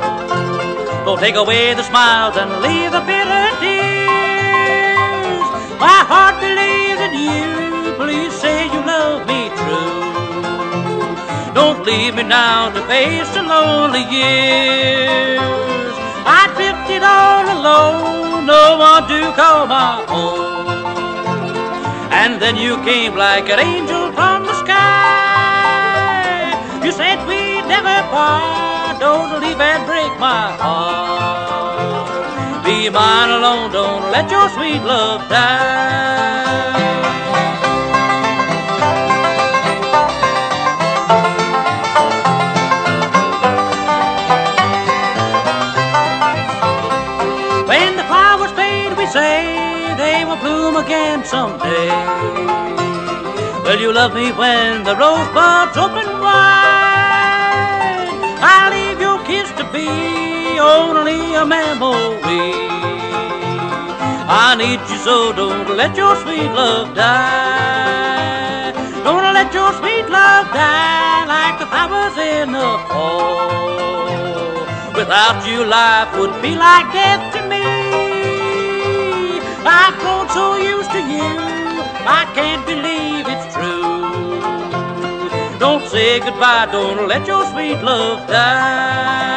Don't 1.04 1.18
take 1.18 1.34
away 1.34 1.74
the 1.74 1.82
smiles 1.82 2.36
and 2.36 2.62
leave 2.62 2.92
the 2.92 3.00
bitter 3.00 3.50
tears. 3.58 5.42
My 5.82 6.06
heart 6.06 6.38
believes 6.38 7.00
in 7.06 7.12
you. 7.26 7.96
Please 7.98 8.32
say 8.40 8.66
you 8.66 8.80
love 8.86 9.26
me 9.26 9.50
true. 9.50 11.54
Don't 11.54 11.84
leave 11.84 12.14
me 12.14 12.22
now 12.22 12.70
to 12.70 12.80
face 12.86 13.28
the 13.34 13.42
lonely 13.42 14.04
years. 14.14 15.42
I 16.24 16.46
drifted 16.54 17.02
all 17.02 17.50
alone, 17.50 18.46
no 18.46 18.78
one 18.78 19.08
to 19.10 19.32
call 19.34 19.66
my 19.66 20.04
own. 20.06 20.70
And 22.12 22.40
then 22.40 22.56
you 22.56 22.76
came 22.84 23.16
like 23.16 23.50
an 23.50 23.58
angel 23.58 24.12
from 24.12 24.46
the 24.46 24.54
sky. 24.54 26.54
You 26.84 26.92
said 26.92 27.26
we'd 27.26 27.66
never 27.66 28.02
part. 28.14 28.71
Don't 29.02 29.40
leave 29.40 29.60
and 29.60 29.84
break 29.84 30.12
my 30.20 30.52
heart. 30.62 32.06
Be 32.64 32.88
mine 32.88 33.30
alone. 33.30 33.72
Don't 33.72 34.12
let 34.12 34.30
your 34.30 34.48
sweet 34.50 34.80
love 34.80 35.28
die. 35.28 36.70
When 47.66 47.96
the 47.96 48.04
flowers 48.04 48.52
fade, 48.52 48.96
we 48.96 49.06
say 49.06 49.96
they 49.98 50.24
will 50.24 50.36
bloom 50.36 50.76
again 50.76 51.24
someday. 51.24 51.90
Will 53.64 53.80
you 53.80 53.92
love 53.92 54.14
me 54.14 54.30
when 54.30 54.84
the 54.84 54.94
rosebuds 54.94 55.76
open 55.76 56.20
wide? 56.20 56.51
Be 59.72 59.88
only 60.60 61.34
a 61.34 61.44
memory. 61.46 62.52
I 64.28 64.54
need 64.56 64.80
you 64.90 64.98
so 64.98 65.32
don't 65.32 65.76
let 65.76 65.96
your 65.96 66.14
sweet 66.22 66.50
love 66.52 66.94
die. 66.94 68.72
Don't 69.02 69.34
let 69.34 69.52
your 69.54 69.72
sweet 69.80 70.06
love 70.08 70.46
die 70.52 71.24
like 71.34 71.58
the 71.58 71.66
flowers 71.66 72.16
in 72.18 72.52
the 72.52 72.70
fall. 72.88 73.52
Without 74.94 75.40
you, 75.48 75.64
life 75.64 76.10
would 76.18 76.34
be 76.42 76.54
like 76.54 76.92
death 76.92 77.24
to 77.34 77.40
me. 77.48 77.64
I've 79.64 79.96
grown 80.00 80.28
so 80.28 80.56
used 80.56 80.90
to 80.92 81.00
you, 81.00 81.30
I 82.20 82.22
can't 82.34 82.64
believe 82.66 83.24
it's 83.34 83.48
true. 83.54 83.82
Don't 85.58 85.84
say 85.88 86.20
goodbye, 86.20 86.68
don't 86.70 87.08
let 87.08 87.26
your 87.26 87.44
sweet 87.52 87.80
love 87.82 88.28
die. 88.28 89.31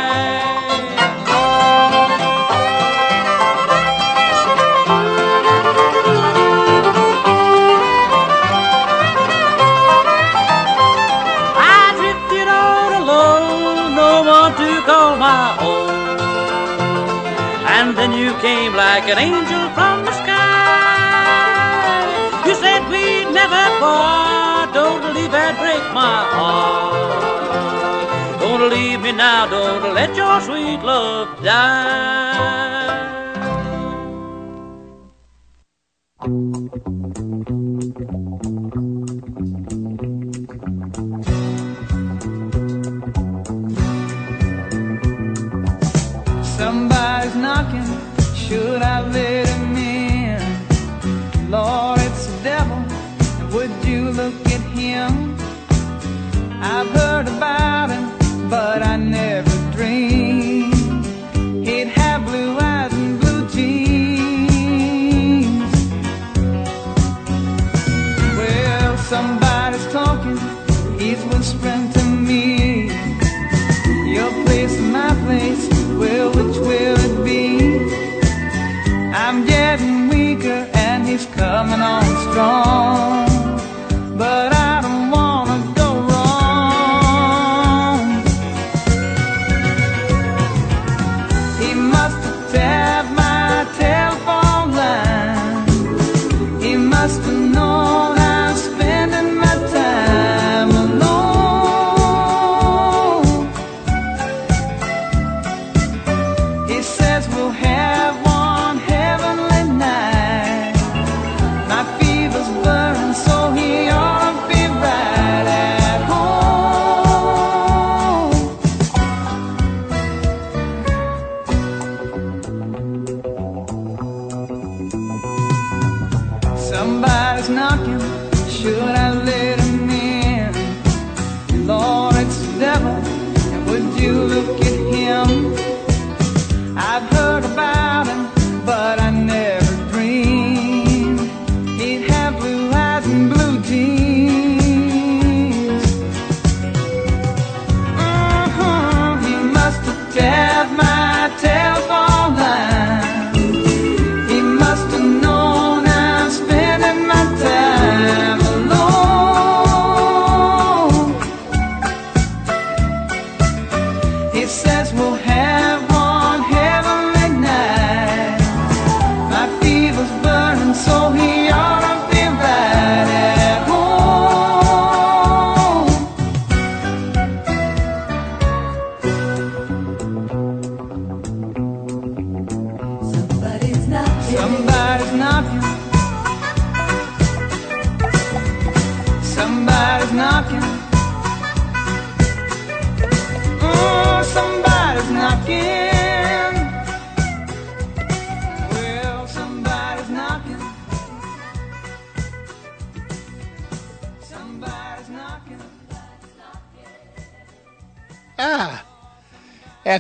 Like 18.96 19.10
an 19.10 19.20
angel 19.20 19.70
from 19.76 20.06
the 20.06 20.14
sky. 20.24 20.40
You 22.48 22.56
said 22.56 22.82
we'd 22.88 23.28
never 23.40 23.64
part. 23.82 24.74
Don't 24.74 25.04
leave 25.14 25.34
and 25.34 25.58
break 25.58 25.84
my 25.94 26.24
heart. 26.36 28.40
Don't 28.40 28.70
leave 28.70 29.02
me 29.02 29.12
now. 29.12 29.48
Don't 29.48 29.94
let 29.94 30.16
your 30.16 30.40
sweet 30.40 30.82
love 30.82 31.28
die. 31.44 32.65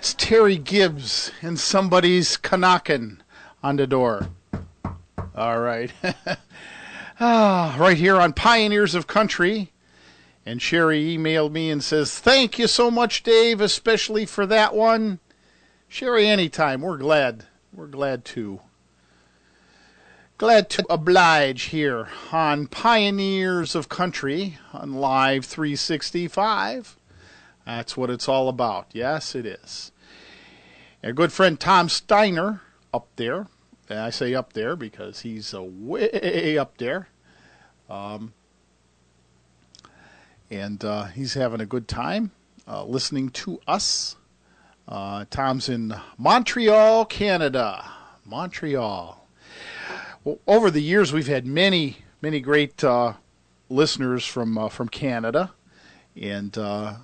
That's 0.05 0.23
Terri 0.23 0.63
Gibbs 0.63 1.31
and 1.41 1.59
somebody's 1.59 2.37
knocking 2.55 3.21
on 3.63 3.77
the 3.77 3.87
door. 3.87 4.29
All 5.33 5.59
right. 5.59 5.91
ah, 7.19 7.75
right 7.79 7.97
here 7.97 8.21
on 8.21 8.33
Pioneers 8.33 8.93
of 8.93 9.07
Country. 9.07 9.71
And 10.45 10.61
Sherry 10.61 11.17
emailed 11.17 11.53
me 11.53 11.71
and 11.71 11.83
says, 11.83 12.19
Thank 12.19 12.59
you 12.59 12.67
so 12.67 12.91
much, 12.91 13.23
Dave, 13.23 13.59
especially 13.59 14.27
for 14.27 14.45
that 14.45 14.75
one. 14.75 15.21
Sherry, 15.87 16.27
anytime. 16.27 16.81
We're 16.81 16.99
glad. 16.99 17.45
We're 17.73 17.87
glad 17.87 18.25
to. 18.25 18.61
Glad 20.37 20.69
to 20.69 20.85
oblige 20.87 21.63
here 21.63 22.09
on 22.31 22.67
Pioneers 22.67 23.73
of 23.73 23.89
Country 23.89 24.59
on 24.71 24.93
Live 24.93 25.45
365. 25.45 26.95
That's 27.65 27.97
what 27.97 28.11
it's 28.11 28.29
all 28.29 28.47
about. 28.47 28.89
Yes, 28.93 29.33
it 29.33 29.47
is. 29.47 29.91
Our 31.05 31.13
good 31.13 31.31
friend 31.31 31.59
Tom 31.59 31.87
Steiner 31.87 32.61
up 32.91 33.07
there. 33.15 33.45
And 33.87 33.99
I 33.99 34.09
say 34.09 34.33
up 34.33 34.53
there 34.53 34.75
because 34.75 35.19
he's 35.19 35.53
uh, 35.53 35.61
way 35.61 36.57
up 36.57 36.79
there. 36.79 37.09
Um, 37.87 38.33
and 40.49 40.83
uh, 40.83 41.03
he's 41.03 41.35
having 41.35 41.61
a 41.61 41.65
good 41.67 41.87
time 41.87 42.31
uh, 42.67 42.83
listening 42.85 43.29
to 43.29 43.61
us. 43.67 44.15
Uh, 44.87 45.25
Tom's 45.29 45.69
in 45.69 45.93
Montreal, 46.17 47.05
Canada. 47.05 47.85
Montreal. 48.25 49.27
Well, 50.23 50.39
over 50.47 50.71
the 50.71 50.81
years, 50.81 51.13
we've 51.13 51.27
had 51.27 51.45
many, 51.45 51.97
many 52.19 52.39
great 52.39 52.83
uh, 52.83 53.13
listeners 53.69 54.25
from 54.25 54.57
uh, 54.57 54.69
from 54.69 54.89
Canada, 54.89 55.51
and 56.19 56.57
uh, 56.57 56.95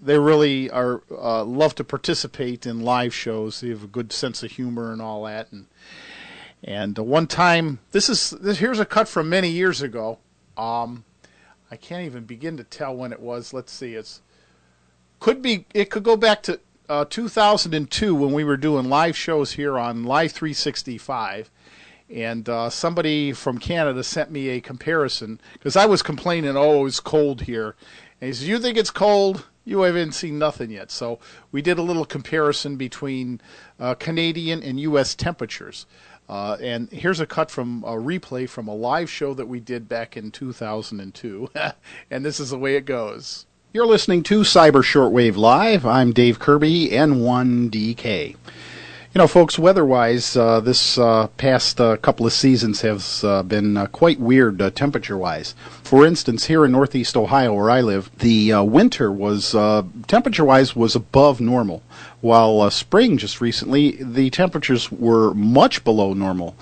they 0.00 0.18
really 0.18 0.70
are 0.70 1.02
uh, 1.10 1.44
love 1.44 1.74
to 1.76 1.84
participate 1.84 2.66
in 2.66 2.80
live 2.80 3.14
shows. 3.14 3.60
They 3.60 3.68
have 3.70 3.84
a 3.84 3.88
good 3.88 4.12
sense 4.12 4.42
of 4.42 4.52
humor 4.52 4.92
and 4.92 5.02
all 5.02 5.24
that. 5.24 5.50
And 5.52 5.66
and 6.62 6.98
one 6.98 7.26
time, 7.26 7.78
this 7.92 8.08
is 8.08 8.30
this, 8.30 8.58
here's 8.58 8.80
a 8.80 8.84
cut 8.84 9.08
from 9.08 9.28
many 9.28 9.48
years 9.48 9.82
ago. 9.82 10.18
Um, 10.56 11.04
I 11.70 11.76
can't 11.76 12.04
even 12.04 12.24
begin 12.24 12.56
to 12.56 12.64
tell 12.64 12.96
when 12.96 13.12
it 13.12 13.20
was. 13.20 13.52
Let's 13.52 13.72
see. 13.72 13.94
It's 13.94 14.22
could 15.20 15.42
be 15.42 15.66
it 15.74 15.90
could 15.90 16.02
go 16.02 16.16
back 16.16 16.42
to 16.44 16.60
uh, 16.88 17.04
2002 17.04 18.14
when 18.14 18.32
we 18.32 18.44
were 18.44 18.56
doing 18.56 18.88
live 18.88 19.16
shows 19.16 19.52
here 19.52 19.78
on 19.78 20.04
Live 20.04 20.32
365. 20.32 21.50
And 22.10 22.48
uh, 22.48 22.70
somebody 22.70 23.32
from 23.32 23.58
Canada 23.58 24.02
sent 24.02 24.30
me 24.30 24.48
a 24.48 24.60
comparison 24.62 25.40
because 25.52 25.76
I 25.76 25.84
was 25.84 26.00
complaining, 26.00 26.56
oh, 26.56 26.86
it's 26.86 27.00
cold 27.00 27.42
here. 27.42 27.76
And 28.20 28.28
he 28.28 28.32
says, 28.32 28.48
You 28.48 28.58
think 28.58 28.78
it's 28.78 28.90
cold? 28.90 29.46
You 29.68 29.82
haven't 29.82 30.12
seen 30.12 30.38
nothing 30.38 30.70
yet. 30.70 30.90
So 30.90 31.18
we 31.52 31.60
did 31.60 31.76
a 31.76 31.82
little 31.82 32.06
comparison 32.06 32.76
between 32.76 33.38
uh, 33.78 33.96
Canadian 33.96 34.62
and 34.62 34.80
U.S. 34.80 35.14
temperatures. 35.14 35.84
Uh, 36.26 36.56
and 36.58 36.90
here's 36.90 37.20
a 37.20 37.26
cut 37.26 37.50
from 37.50 37.84
a 37.84 37.92
replay 37.92 38.48
from 38.48 38.66
a 38.66 38.74
live 38.74 39.10
show 39.10 39.34
that 39.34 39.46
we 39.46 39.60
did 39.60 39.86
back 39.86 40.16
in 40.16 40.30
2002. 40.30 41.50
and 42.10 42.24
this 42.24 42.40
is 42.40 42.48
the 42.48 42.58
way 42.58 42.76
it 42.76 42.86
goes. 42.86 43.44
You're 43.74 43.86
listening 43.86 44.22
to 44.24 44.40
Cyber 44.40 44.82
Shortwave 44.82 45.36
Live. 45.36 45.84
I'm 45.84 46.14
Dave 46.14 46.38
Kirby, 46.38 46.88
N1DK. 46.88 48.36
You 49.14 49.20
know, 49.20 49.26
folks, 49.26 49.58
weather-wise, 49.58 50.36
uh, 50.36 50.60
this 50.60 50.98
uh, 50.98 51.28
past 51.38 51.80
uh, 51.80 51.96
couple 51.96 52.26
of 52.26 52.32
seasons 52.34 52.82
has 52.82 53.24
uh, 53.24 53.42
been 53.42 53.78
uh, 53.78 53.86
quite 53.86 54.20
weird 54.20 54.60
uh, 54.60 54.68
temperature-wise. 54.68 55.54
For 55.82 56.04
instance, 56.04 56.44
here 56.44 56.62
in 56.66 56.72
Northeast 56.72 57.16
Ohio, 57.16 57.54
where 57.54 57.70
I 57.70 57.80
live, 57.80 58.10
the 58.18 58.52
winter 58.60 59.10
was 59.10 59.52
temperature-wise 60.08 60.76
was 60.76 60.94
above 60.94 61.40
normal, 61.40 61.82
while 62.20 62.70
spring 62.70 63.16
just 63.16 63.40
recently 63.40 63.92
the 63.92 64.28
temperatures 64.28 64.92
were 64.92 65.32
much 65.32 65.84
below 65.84 66.12
normal. 66.12 66.54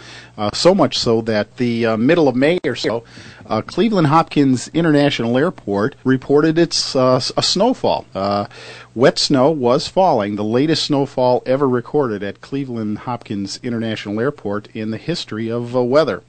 So 0.53 0.73
much 0.73 0.97
so 0.99 1.23
that 1.23 1.57
the 1.57 1.97
middle 1.97 2.29
of 2.29 2.37
May 2.37 2.61
or 2.65 2.77
so, 2.77 3.03
uh, 3.49 3.63
Cleveland 3.63 4.09
Hopkins 4.09 4.69
International 4.69 5.37
Airport 5.39 5.97
reported 6.05 6.59
its 6.59 6.95
uh, 6.95 7.21
a 7.37 7.43
snowfall. 7.43 8.07
Uh, 8.15 8.47
wet 8.95 9.19
snow 9.19 9.51
was 9.51 9.89
falling, 9.89 10.37
the 10.37 10.45
latest 10.45 10.85
snowfall 10.85 11.43
ever 11.47 11.69
recorded 11.69 12.23
at 12.23 12.41
Cleveland 12.41 12.99
Hopkins 12.99 13.61
International 13.63 14.21
Airport 14.21 14.69
in 14.75 14.91
the 14.91 14.99
history 14.99 15.51
of 15.51 15.77
uh, 15.77 15.83
weather. 15.83 16.23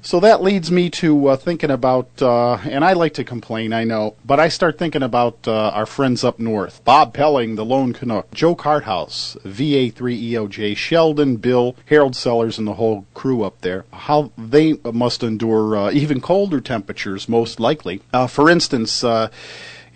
So 0.00 0.20
that 0.20 0.42
leads 0.42 0.70
me 0.70 0.90
to 0.90 1.28
uh, 1.28 1.36
thinking 1.36 1.70
about, 1.70 2.08
uh, 2.22 2.54
and 2.54 2.84
I 2.84 2.92
like 2.92 3.14
to 3.14 3.24
complain, 3.24 3.72
I 3.72 3.82
know, 3.84 4.14
but 4.24 4.38
I 4.38 4.48
start 4.48 4.78
thinking 4.78 5.02
about 5.02 5.48
uh, 5.48 5.70
our 5.70 5.86
friends 5.86 6.22
up 6.22 6.38
north. 6.38 6.84
Bob 6.84 7.12
Pelling, 7.12 7.56
the 7.56 7.64
Lone 7.64 7.92
Canuck, 7.92 8.32
Joe 8.32 8.54
Carthouse, 8.54 9.36
VA3EOJ, 9.44 10.76
Sheldon, 10.76 11.36
Bill, 11.36 11.74
Harold 11.86 12.14
Sellers, 12.14 12.58
and 12.58 12.66
the 12.66 12.74
whole 12.74 13.06
crew 13.12 13.42
up 13.42 13.60
there. 13.62 13.86
How 13.92 14.30
they 14.38 14.74
must 14.84 15.24
endure 15.24 15.76
uh, 15.76 15.90
even 15.90 16.20
colder 16.20 16.60
temperatures, 16.60 17.28
most 17.28 17.58
likely. 17.58 18.00
Uh, 18.12 18.28
for 18.28 18.48
instance, 18.48 19.02
uh, 19.02 19.30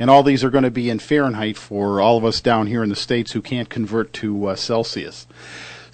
and 0.00 0.10
all 0.10 0.24
these 0.24 0.42
are 0.42 0.50
going 0.50 0.64
to 0.64 0.70
be 0.70 0.90
in 0.90 0.98
Fahrenheit 0.98 1.56
for 1.56 2.00
all 2.00 2.18
of 2.18 2.24
us 2.24 2.40
down 2.40 2.66
here 2.66 2.82
in 2.82 2.88
the 2.88 2.96
States 2.96 3.32
who 3.32 3.40
can't 3.40 3.70
convert 3.70 4.12
to 4.14 4.52
Celsius. 4.56 5.28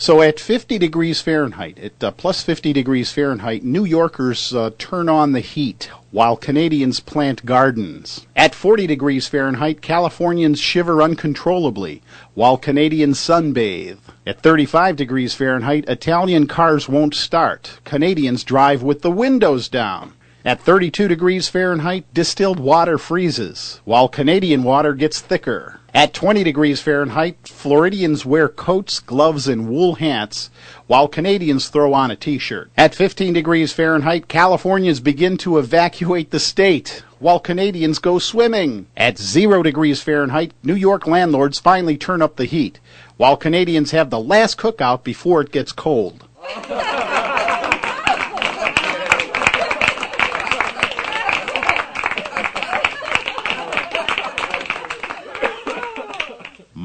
So 0.00 0.22
at 0.22 0.38
50 0.38 0.78
degrees 0.78 1.20
Fahrenheit, 1.20 1.76
at 1.80 2.04
uh, 2.04 2.12
plus 2.12 2.44
50 2.44 2.72
degrees 2.72 3.10
Fahrenheit, 3.10 3.64
New 3.64 3.84
Yorkers 3.84 4.54
uh, 4.54 4.70
turn 4.78 5.08
on 5.08 5.32
the 5.32 5.40
heat 5.40 5.90
while 6.12 6.36
Canadians 6.36 7.00
plant 7.00 7.44
gardens. 7.44 8.24
At 8.36 8.54
40 8.54 8.86
degrees 8.86 9.26
Fahrenheit, 9.26 9.82
Californians 9.82 10.60
shiver 10.60 11.02
uncontrollably 11.02 12.00
while 12.34 12.56
Canadians 12.56 13.18
sunbathe. 13.18 13.98
At 14.24 14.40
35 14.40 14.94
degrees 14.94 15.34
Fahrenheit, 15.34 15.88
Italian 15.88 16.46
cars 16.46 16.88
won't 16.88 17.16
start. 17.16 17.80
Canadians 17.84 18.44
drive 18.44 18.84
with 18.84 19.02
the 19.02 19.10
windows 19.10 19.68
down. 19.68 20.12
At 20.44 20.60
32 20.60 21.08
degrees 21.08 21.48
Fahrenheit, 21.48 22.04
distilled 22.14 22.60
water 22.60 22.98
freezes, 22.98 23.80
while 23.84 24.06
Canadian 24.06 24.62
water 24.62 24.94
gets 24.94 25.20
thicker. 25.20 25.77
At 25.94 26.12
20 26.12 26.44
degrees 26.44 26.82
Fahrenheit, 26.82 27.48
Floridians 27.48 28.27
wear 28.27 28.48
coats, 28.48 29.01
gloves, 29.01 29.48
and 29.48 29.70
wool 29.70 29.94
hats, 29.94 30.51
while 30.86 31.09
Canadians 31.09 31.69
throw 31.69 31.94
on 31.94 32.10
a 32.10 32.16
t-shirt. 32.16 32.70
At 32.77 32.94
15 32.94 33.32
degrees 33.32 33.73
Fahrenheit, 33.73 34.28
Californians 34.28 35.01
begin 35.01 35.39
to 35.39 35.56
evacuate 35.56 36.31
the 36.31 36.40
state, 36.40 37.02
while 37.19 37.40
Canadians 37.40 37.98
go 38.01 38.19
swimming. 38.19 38.86
At 38.98 39.16
0 39.16 39.62
degrees 39.62 40.02
Fahrenheit, 40.02 40.52
New 40.62 40.74
York 40.74 41.06
landlords 41.06 41.59
finally 41.59 41.97
turn 41.97 42.20
up 42.20 42.36
the 42.36 42.44
heat, 42.44 42.81
while 43.16 43.39
Canadians 43.39 43.93
have 43.93 44.10
the 44.10 44.20
last 44.20 44.59
cookout 44.59 45.02
before 45.02 45.40
it 45.40 45.52
gets 45.52 45.73
cold. 45.73 46.28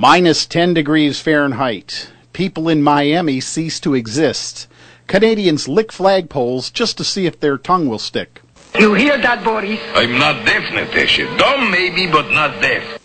Minus 0.04 0.46
10 0.46 0.74
degrees 0.74 1.22
Fahrenheit. 1.22 2.10
People 2.34 2.68
in 2.68 2.84
Miami 2.84 3.40
cease 3.40 3.80
to 3.80 3.94
exist. 3.94 4.68
Canadians 5.08 5.70
lick 5.70 5.94
flagpoles 5.94 6.74
just 6.74 6.98
to 6.98 7.06
see 7.06 7.26
if 7.26 7.40
their 7.40 7.58
tongue 7.58 7.88
will 7.88 8.00
stick. 8.00 8.42
You 8.78 8.96
hear 8.96 9.18
that, 9.18 9.46
Boris? 9.46 9.80
I'm 9.96 10.20
not 10.20 10.46
deaf, 10.46 10.74
Natasha. 10.74 11.24
Dumb 11.38 11.72
maybe, 11.72 12.06
but 12.06 12.30
not 12.32 12.62
deaf. 12.62 13.00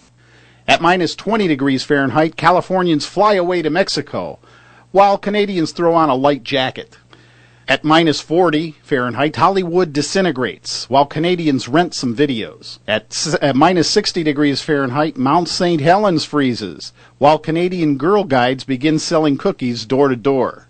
At 0.66 0.81
minus 0.81 1.15
20 1.15 1.47
degrees 1.47 1.85
Fahrenheit, 1.85 2.37
Californians 2.37 3.07
fly 3.07 3.35
away 3.35 3.62
to 3.62 3.70
Mexico, 3.70 4.41
while 4.91 5.19
Canadians 5.19 5.70
throw 5.70 5.95
on 5.95 6.09
a 6.09 6.16
light 6.16 6.43
jacket. 6.43 6.99
At 7.69 7.85
minus 7.85 8.19
40 8.23 8.77
Fahrenheit, 8.82 9.36
Hollywood 9.36 9.93
disintegrates, 9.93 10.89
while 10.89 11.05
Canadians 11.05 11.69
rent 11.69 11.93
some 11.95 12.16
videos. 12.16 12.78
At, 12.89 13.07
s- 13.11 13.36
at 13.43 13.57
minus 13.57 13.90
60 13.90 14.23
degrees 14.23 14.62
Fahrenheit, 14.62 15.19
Mount 15.19 15.49
St. 15.51 15.78
Helens 15.82 16.24
freezes, 16.24 16.95
while 17.19 17.39
Canadian 17.39 17.99
Girl 17.99 18.24
Guides 18.24 18.65
begin 18.65 18.99
selling 18.99 19.36
cookies 19.36 19.85
door 19.85 20.09
to 20.09 20.16
door. 20.16 20.66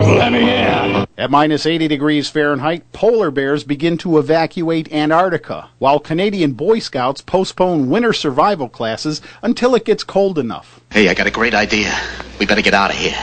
Let 0.00 0.32
me 0.32 0.50
in. 0.50 1.06
At 1.18 1.30
minus 1.30 1.66
80 1.66 1.88
degrees 1.88 2.30
Fahrenheit, 2.30 2.90
polar 2.92 3.30
bears 3.30 3.62
begin 3.64 3.98
to 3.98 4.16
evacuate 4.18 4.90
Antarctica, 4.90 5.68
while 5.78 6.00
Canadian 6.00 6.52
Boy 6.54 6.78
Scouts 6.78 7.20
postpone 7.20 7.90
winter 7.90 8.14
survival 8.14 8.70
classes 8.70 9.20
until 9.42 9.74
it 9.74 9.84
gets 9.84 10.02
cold 10.02 10.38
enough. 10.38 10.80
Hey, 10.90 11.10
I 11.10 11.14
got 11.14 11.26
a 11.26 11.30
great 11.30 11.52
idea. 11.52 11.94
We 12.38 12.46
better 12.46 12.62
get 12.62 12.72
out 12.72 12.90
of 12.90 12.96
here. 12.96 13.18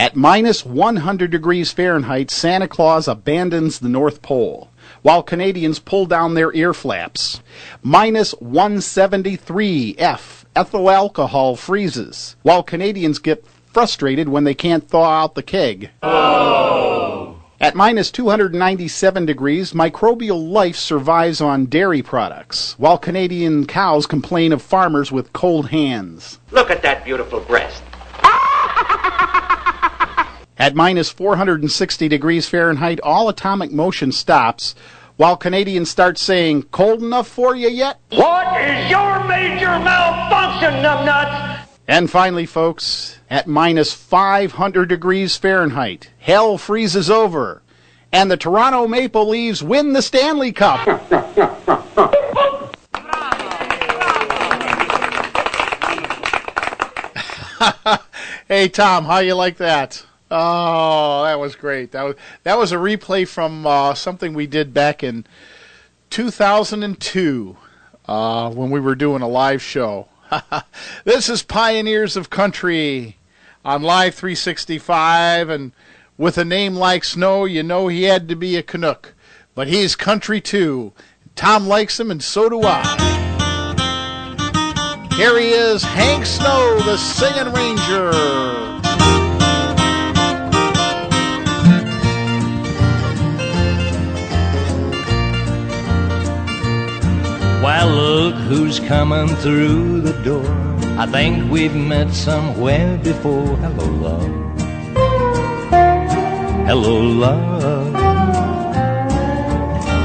At 0.00 0.16
minus 0.16 0.64
100 0.64 1.30
degrees 1.30 1.72
Fahrenheit, 1.72 2.30
Santa 2.30 2.66
Claus 2.66 3.06
abandons 3.06 3.80
the 3.80 3.88
North 3.90 4.22
Pole, 4.22 4.70
while 5.02 5.22
Canadians 5.22 5.78
pull 5.78 6.06
down 6.06 6.32
their 6.32 6.54
ear 6.54 6.72
flaps. 6.72 7.42
Minus 7.82 8.30
173 8.40 9.96
F, 9.98 10.46
ethyl 10.56 10.90
alcohol 10.90 11.54
freezes, 11.54 12.34
while 12.40 12.62
Canadians 12.62 13.18
get 13.18 13.44
frustrated 13.74 14.30
when 14.30 14.44
they 14.44 14.54
can't 14.54 14.88
thaw 14.88 15.22
out 15.22 15.34
the 15.34 15.42
keg. 15.42 15.90
Oh. 16.02 17.38
At 17.60 17.74
minus 17.74 18.10
297 18.10 19.26
degrees, 19.26 19.74
microbial 19.74 20.50
life 20.50 20.76
survives 20.76 21.42
on 21.42 21.66
dairy 21.66 22.00
products, 22.00 22.74
while 22.78 22.96
Canadian 22.96 23.66
cows 23.66 24.06
complain 24.06 24.54
of 24.54 24.62
farmers 24.62 25.12
with 25.12 25.34
cold 25.34 25.68
hands. 25.68 26.38
Look 26.52 26.70
at 26.70 26.80
that 26.80 27.04
beautiful 27.04 27.40
breast. 27.40 27.82
At 30.60 30.74
minus 30.74 31.10
460 31.10 32.06
degrees 32.06 32.46
Fahrenheit, 32.46 33.00
all 33.02 33.30
atomic 33.30 33.72
motion 33.72 34.12
stops, 34.12 34.74
while 35.16 35.34
Canadians 35.34 35.90
start 35.90 36.18
saying, 36.18 36.64
Cold 36.64 37.02
enough 37.02 37.28
for 37.28 37.56
you 37.56 37.70
yet? 37.70 37.98
What 38.10 38.60
is 38.60 38.90
your 38.90 39.24
major 39.24 39.78
malfunction, 39.78 40.84
numbnuts? 40.84 41.66
And 41.88 42.10
finally, 42.10 42.44
folks, 42.44 43.20
at 43.30 43.46
minus 43.46 43.94
500 43.94 44.86
degrees 44.86 45.34
Fahrenheit, 45.34 46.10
hell 46.18 46.58
freezes 46.58 47.08
over, 47.08 47.62
and 48.12 48.30
the 48.30 48.36
Toronto 48.36 48.86
Maple 48.86 49.30
Leafs 49.30 49.62
win 49.62 49.94
the 49.94 50.02
Stanley 50.02 50.52
Cup. 50.52 50.84
hey 58.46 58.68
Tom, 58.68 59.06
how 59.06 59.20
you 59.20 59.34
like 59.34 59.56
that? 59.56 60.04
Oh, 60.30 61.24
that 61.24 61.40
was 61.40 61.56
great. 61.56 61.90
That 61.90 62.04
was 62.04 62.14
that 62.44 62.56
was 62.56 62.70
a 62.70 62.76
replay 62.76 63.26
from 63.26 63.66
uh, 63.66 63.94
something 63.94 64.32
we 64.32 64.46
did 64.46 64.72
back 64.72 65.02
in 65.02 65.26
2002 66.10 67.56
uh, 68.06 68.50
when 68.50 68.70
we 68.70 68.78
were 68.78 68.94
doing 68.94 69.22
a 69.22 69.28
live 69.28 69.60
show. 69.60 70.08
this 71.04 71.28
is 71.28 71.42
Pioneers 71.42 72.16
of 72.16 72.30
Country 72.30 73.16
on 73.64 73.82
Live 73.82 74.14
365, 74.14 75.48
and 75.48 75.72
with 76.16 76.38
a 76.38 76.44
name 76.44 76.76
like 76.76 77.02
Snow, 77.02 77.44
you 77.44 77.64
know 77.64 77.88
he 77.88 78.04
had 78.04 78.28
to 78.28 78.36
be 78.36 78.56
a 78.56 78.62
Canuck, 78.62 79.14
but 79.56 79.66
he's 79.66 79.96
country 79.96 80.40
too. 80.40 80.92
Tom 81.34 81.66
likes 81.66 81.98
him, 81.98 82.10
and 82.10 82.22
so 82.22 82.48
do 82.48 82.60
I. 82.62 82.82
Here 85.16 85.38
he 85.38 85.50
is, 85.50 85.82
Hank 85.82 86.24
Snow, 86.24 86.80
the 86.84 86.96
Singing 86.96 87.52
Ranger. 87.52 88.69
Well, 97.62 97.88
look 97.90 98.34
who's 98.48 98.80
coming 98.80 99.28
through 99.36 100.00
the 100.00 100.14
door. 100.22 100.48
I 100.98 101.04
think 101.04 101.52
we've 101.52 101.74
met 101.74 102.14
somewhere 102.14 102.96
before. 102.96 103.54
Hello, 103.58 103.84
love. 104.06 104.60
Hello, 106.66 107.00
love. 107.00 107.92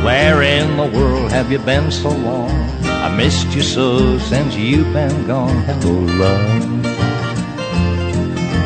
Where 0.03 0.41
in 0.41 0.75
the 0.75 0.87
world 0.97 1.31
have 1.31 1.49
you 1.49 1.59
been 1.59 1.91
so 1.91 2.09
long? 2.09 2.51
I 2.83 3.15
missed 3.15 3.55
you 3.55 3.61
so 3.61 4.17
since 4.17 4.55
you've 4.57 4.91
been 4.91 5.25
gone. 5.25 5.63
Hello, 5.63 5.93
love. 6.23 6.63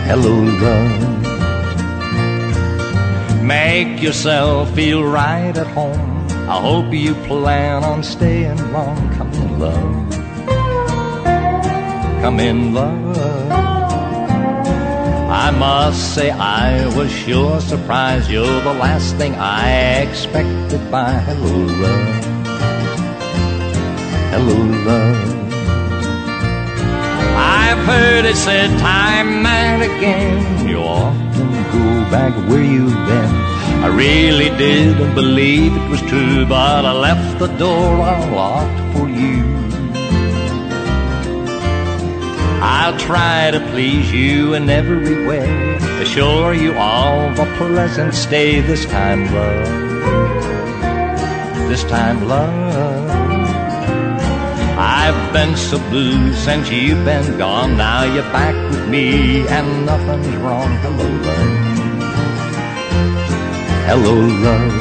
Hello, 0.09 0.33
love. 0.65 1.09
Make 3.43 4.01
yourself 4.01 4.73
feel 4.73 5.03
right 5.03 5.55
at 5.55 5.67
home. 5.67 6.18
I 6.49 6.59
hope 6.59 6.91
you 6.91 7.13
plan 7.29 7.83
on 7.83 8.01
staying 8.01 8.71
long. 8.71 8.97
Come 9.13 9.31
in, 9.33 9.59
love. 9.59 10.11
Come 12.23 12.39
in, 12.39 12.73
love. 12.73 13.17
I 15.29 15.51
must 15.51 16.15
say 16.15 16.31
I 16.31 16.87
was 16.97 17.11
sure 17.11 17.61
surprised. 17.61 18.31
You're 18.31 18.61
the 18.61 18.73
last 18.73 19.15
thing 19.17 19.35
I 19.35 20.01
expected 20.01 20.89
by 20.89 21.11
hello, 21.11 21.55
love. 21.83 22.25
Hello, 24.33 24.57
love. 24.89 25.35
I've 27.37 27.85
heard 27.85 28.25
it 28.25 28.35
said 28.35 28.71
time 28.79 29.45
and 29.45 29.83
again. 29.83 30.67
You 30.67 30.79
often 30.79 31.51
go 31.71 32.09
back 32.09 32.33
where 32.49 32.63
you've 32.63 32.91
been. 33.05 33.58
I 33.81 33.87
really 33.87 34.49
didn't 34.57 35.15
believe 35.15 35.73
it 35.73 35.89
was 35.89 36.01
true, 36.01 36.45
but 36.45 36.85
I 36.85 36.91
left 36.91 37.39
the 37.39 37.47
door 37.47 38.01
unlocked 38.13 38.79
for 38.93 39.07
you. 39.07 39.43
I'll 42.61 42.97
try 42.99 43.51
to 43.51 43.59
please 43.71 44.11
you 44.11 44.53
in 44.53 44.69
every 44.69 45.25
way, 45.25 45.75
assure 46.01 46.53
you 46.53 46.73
of 46.73 47.39
a 47.39 47.45
pleasant 47.57 48.13
stay 48.13 48.59
this 48.59 48.85
time, 48.85 49.33
love. 49.33 49.67
This 51.69 51.83
time, 51.85 52.27
love. 52.27 53.09
I've 54.77 55.33
been 55.33 55.55
so 55.55 55.77
blue 55.89 56.33
since 56.33 56.69
you've 56.69 57.05
been 57.05 57.37
gone. 57.37 57.77
Now 57.77 58.03
you're 58.03 58.23
back 58.33 58.55
with 58.71 58.89
me, 58.89 59.47
and 59.47 59.85
nothing's 59.85 60.35
wrong. 60.37 60.69
Hello, 60.83 61.07
love. 61.07 61.58
Hello, 63.91 64.13
love. 64.13 64.71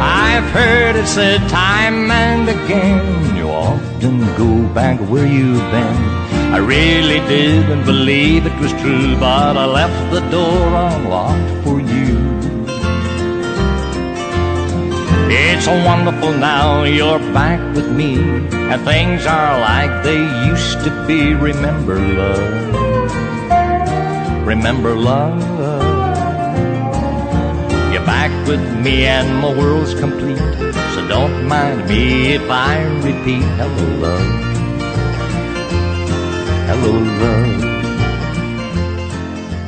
I've 0.00 0.50
heard 0.50 0.96
it 0.96 1.06
said 1.06 1.48
time 1.48 2.10
and 2.10 2.48
again. 2.48 3.36
You 3.36 3.50
often 3.50 4.18
go 4.36 4.74
back 4.74 4.98
where 5.08 5.28
you've 5.28 5.60
been. 5.70 6.17
I 6.50 6.56
really 6.56 7.20
didn't 7.28 7.84
believe 7.84 8.46
it 8.46 8.58
was 8.58 8.72
true, 8.80 9.16
but 9.20 9.56
I 9.56 9.66
left 9.66 10.10
the 10.10 10.20
door 10.30 10.66
unlocked 10.74 11.64
for 11.64 11.78
you. 11.78 12.16
It's 15.30 15.66
wonderful 15.66 16.32
now 16.32 16.84
you're 16.84 17.18
back 17.34 17.60
with 17.76 17.90
me, 17.92 18.16
and 18.16 18.80
things 18.82 19.26
are 19.26 19.60
like 19.60 20.02
they 20.02 20.22
used 20.46 20.82
to 20.84 21.06
be. 21.06 21.34
Remember, 21.34 22.00
love. 22.00 22.68
Remember, 24.46 24.94
love. 24.94 25.38
You're 27.92 28.06
back 28.06 28.32
with 28.48 28.64
me, 28.80 29.04
and 29.04 29.36
my 29.42 29.52
world's 29.54 29.92
complete. 29.92 30.38
So 30.94 31.06
don't 31.08 31.46
mind 31.46 31.86
me 31.90 32.34
if 32.36 32.50
I 32.50 32.84
repeat, 33.04 33.44
hello, 33.60 33.84
love. 34.00 34.47
Hello, 36.70 36.92
love. 36.92 37.62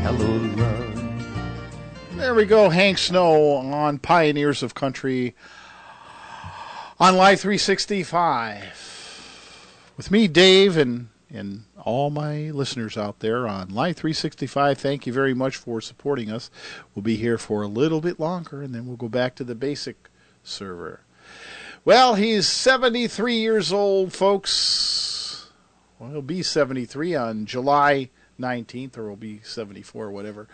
Hello, 0.03 0.37
love. 0.63 2.19
There 2.19 2.35
we 2.35 2.45
go, 2.45 2.69
Hank 2.69 2.99
Snow 2.99 3.55
on 3.55 3.99
Pioneers 3.99 4.63
of 4.63 4.75
Country 4.75 5.35
on 7.01 7.17
Live 7.17 7.41
365 7.41 9.95
with 9.97 10.11
me, 10.11 10.29
Dave, 10.29 10.77
and 10.77 11.09
and 11.31 11.65
all 11.83 12.11
my 12.11 12.51
listeners 12.51 12.99
out 12.99 13.21
there 13.21 13.49
on 13.49 13.71
Live 13.71 13.97
365. 13.97 14.77
Thank 14.77 15.07
you 15.07 15.15
very 15.15 15.33
much 15.33 15.57
for 15.57 15.81
supporting 15.81 16.31
us. 16.31 16.51
We'll 16.95 17.03
be 17.03 17.17
here 17.17 17.39
for 17.39 17.63
a 17.63 17.67
little 17.67 18.03
bit 18.03 18.21
longer, 18.21 18.61
and 18.61 18.75
then 18.75 18.87
we'll 18.87 18.99
go 18.99 19.09
back 19.09 19.37
to 19.37 19.45
the 19.45 19.55
basic 19.55 20.11
server. 20.45 21.01
Well, 21.83 22.17
he's 22.17 22.47
73 22.47 23.37
years 23.37 23.73
old, 23.73 24.13
folks. 24.13 25.10
Well, 26.01 26.11
he'll 26.11 26.23
be 26.23 26.43
73 26.43 27.15
on 27.15 27.45
July 27.45 28.09
19th, 28.41 28.97
or 28.97 29.09
he'll 29.09 29.17
be 29.17 29.41
74, 29.45 30.07
or 30.07 30.11
whatever. 30.11 30.49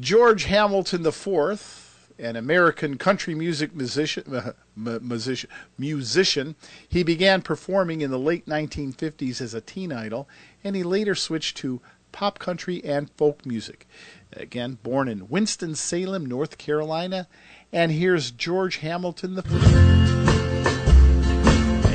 George 0.00 0.44
Hamilton 0.44 1.04
IV 1.04 1.84
an 2.18 2.34
American 2.34 2.98
country 2.98 3.32
music 3.34 3.76
musician, 3.76 4.42
musician, 4.74 5.48
musician. 5.78 6.56
He 6.88 7.04
began 7.04 7.42
performing 7.42 8.00
in 8.00 8.10
the 8.10 8.18
late 8.18 8.46
1950s 8.46 9.40
as 9.40 9.54
a 9.54 9.60
teen 9.60 9.92
idol, 9.92 10.28
and 10.64 10.74
he 10.74 10.82
later 10.82 11.14
switched 11.14 11.58
to 11.58 11.80
pop 12.10 12.40
country 12.40 12.82
and 12.84 13.08
folk 13.10 13.46
music. 13.46 13.86
Again, 14.32 14.78
born 14.82 15.06
in 15.06 15.28
Winston-Salem, 15.28 16.26
North 16.26 16.58
Carolina, 16.58 17.28
and 17.72 17.92
here's 17.92 18.32
George 18.32 18.78
Hamilton 18.78 19.36
the 19.36 19.42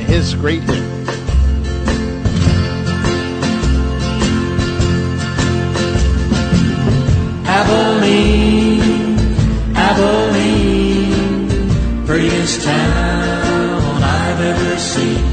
his 0.08 0.36
great 0.36 0.62
hit. 0.64 1.13
Abilene, 7.46 9.18
Abilene, 9.76 11.18
prettiest 12.06 12.64
town 12.64 14.04
I've 14.04 14.42
ever 14.42 14.78
seen. 14.78 15.24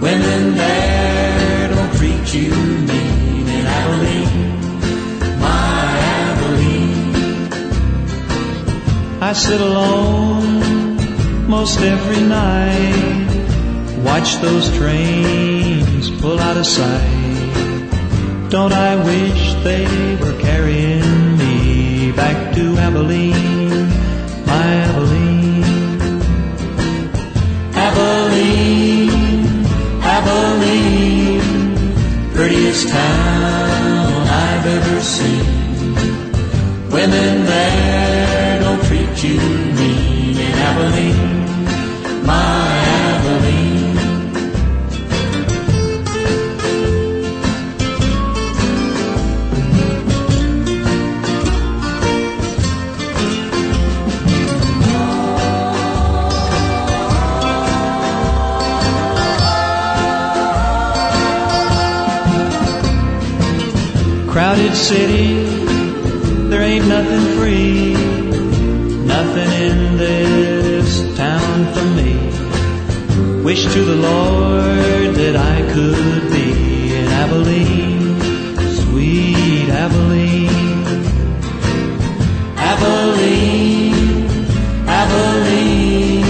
Women 0.00 0.54
there 0.54 1.68
don't 1.74 1.92
treat 1.96 2.34
you 2.34 2.50
mean 2.54 3.48
in 3.48 3.66
Abilene, 3.66 4.60
my 5.40 5.98
Abilene. 6.22 7.52
I 9.20 9.32
sit 9.32 9.60
alone 9.60 10.98
most 11.48 11.80
every 11.80 12.20
night, 12.20 13.26
watch 14.04 14.36
those 14.36 14.70
trains 14.76 16.10
pull 16.20 16.38
out 16.38 16.56
of 16.56 16.66
sight. 16.66 17.47
Don't 18.50 18.72
I 18.72 18.96
wish 18.96 19.52
they 19.62 19.84
were 20.16 20.32
carrying 20.40 21.36
me 21.36 22.12
back 22.12 22.54
to 22.54 22.78
Abilene, 22.78 23.88
my 24.46 24.66
Abilene? 24.86 25.64
Abilene, 27.74 29.66
Abilene, 30.16 31.42
prettiest 32.32 32.88
town 32.88 33.17
crowded 64.68 64.76
city, 64.76 65.34
there 66.48 66.62
ain't 66.62 66.86
nothing 66.86 67.36
free, 67.38 67.94
nothing 69.04 69.50
in 69.52 69.96
this 69.96 71.16
town 71.16 71.66
for 71.74 71.84
me. 71.96 72.14
Wish 73.42 73.64
to 73.72 73.84
the 73.84 73.96
Lord 73.96 75.14
that 75.14 75.36
I 75.36 75.62
could 75.72 76.30
be 76.30 76.94
in 76.94 77.06
Abilene, 77.08 78.20
sweet 78.74 79.68
Abilene. 79.70 80.48
Abilene, 82.56 84.16
Abilene, 84.86 86.24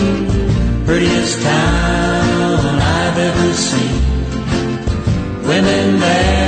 prettiest 0.86 1.43
town 1.43 2.78
I've 2.81 3.19
ever 3.19 3.52
seen. 3.55 4.02
Women 5.48 6.01
there 6.01 6.48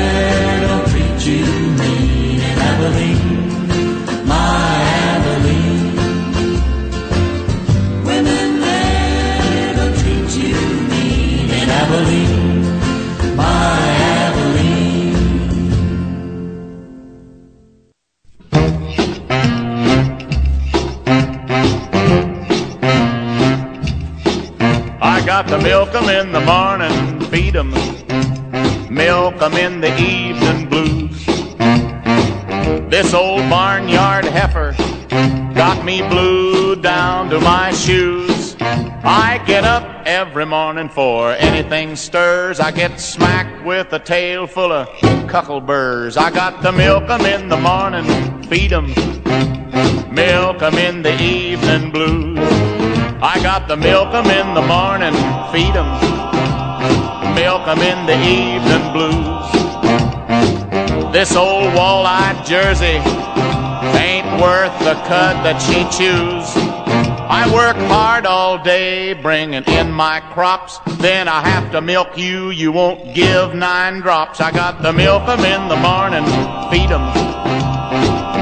got 25.41 25.49
to 25.49 25.59
milk 25.63 25.95
'em 25.95 26.09
in 26.11 26.33
the 26.33 26.41
morning, 26.41 27.19
feed 27.31 27.57
'em, 27.57 27.73
milk 28.91 29.41
'em 29.41 29.55
in 29.55 29.81
the 29.81 29.91
evening 29.99 30.67
blues. 30.67 31.25
This 32.91 33.15
old 33.15 33.49
barnyard 33.49 34.27
heifer 34.27 34.75
got 35.55 35.83
me 35.83 36.03
blue 36.03 36.77
down 36.77 37.31
to 37.31 37.41
my 37.41 37.73
shoes. 37.73 38.55
I 39.03 39.41
get 39.47 39.65
up 39.65 39.85
every 40.05 40.45
morning 40.45 40.91
for 40.91 41.35
anything 41.39 41.97
stirs. 41.97 42.61
I 42.61 42.71
get 42.71 43.01
smacked 43.01 43.65
with 43.65 43.91
a 43.95 43.99
tail 43.99 44.47
full 44.47 44.73
of 44.73 44.89
cuckleburs. 45.27 46.19
I 46.19 46.29
got 46.31 46.61
to 46.65 46.71
milk 46.71 47.09
'em 47.09 47.25
in 47.25 47.49
the 47.49 47.57
morning, 47.57 48.05
feed 48.51 48.75
'em, 48.75 48.93
milk 50.13 50.61
'em 50.63 50.77
in 50.77 51.01
the 51.01 51.17
evening 51.19 51.91
blues. 51.91 52.60
I 53.23 53.39
got 53.43 53.69
to 53.69 53.77
milk 53.77 54.15
'em 54.15 54.31
in 54.31 54.55
the 54.55 54.63
morning, 54.63 55.13
feed 55.53 55.77
'em, 55.77 55.91
milk 57.35 57.69
'em 57.69 57.83
in 57.83 58.07
the 58.07 58.17
evening 58.17 58.93
blues. 58.95 59.47
This 61.13 61.37
old 61.37 61.71
walleye 61.75 62.43
jersey 62.47 62.99
ain't 64.01 64.41
worth 64.41 64.73
the 64.79 64.95
cud 65.05 65.37
that 65.45 65.61
she 65.61 65.85
chews. 65.99 66.47
I 67.29 67.47
work 67.53 67.77
hard 67.93 68.25
all 68.25 68.57
day 68.57 69.13
bringing 69.13 69.65
in 69.65 69.93
my 69.93 70.21
crops, 70.33 70.81
then 70.87 71.29
I 71.29 71.43
have 71.47 71.71
to 71.73 71.83
milk 71.83 72.17
you, 72.17 72.49
you 72.49 72.73
won't 72.73 73.15
give 73.15 73.55
nine 73.55 74.01
drops. 74.01 74.41
I 74.41 74.51
got 74.51 74.83
to 74.83 74.95
milk 74.95 75.29
'em 75.29 75.45
in 75.45 75.69
the 75.69 75.77
morning, 75.77 76.25
feed 76.71 76.91
'em, 76.91 77.05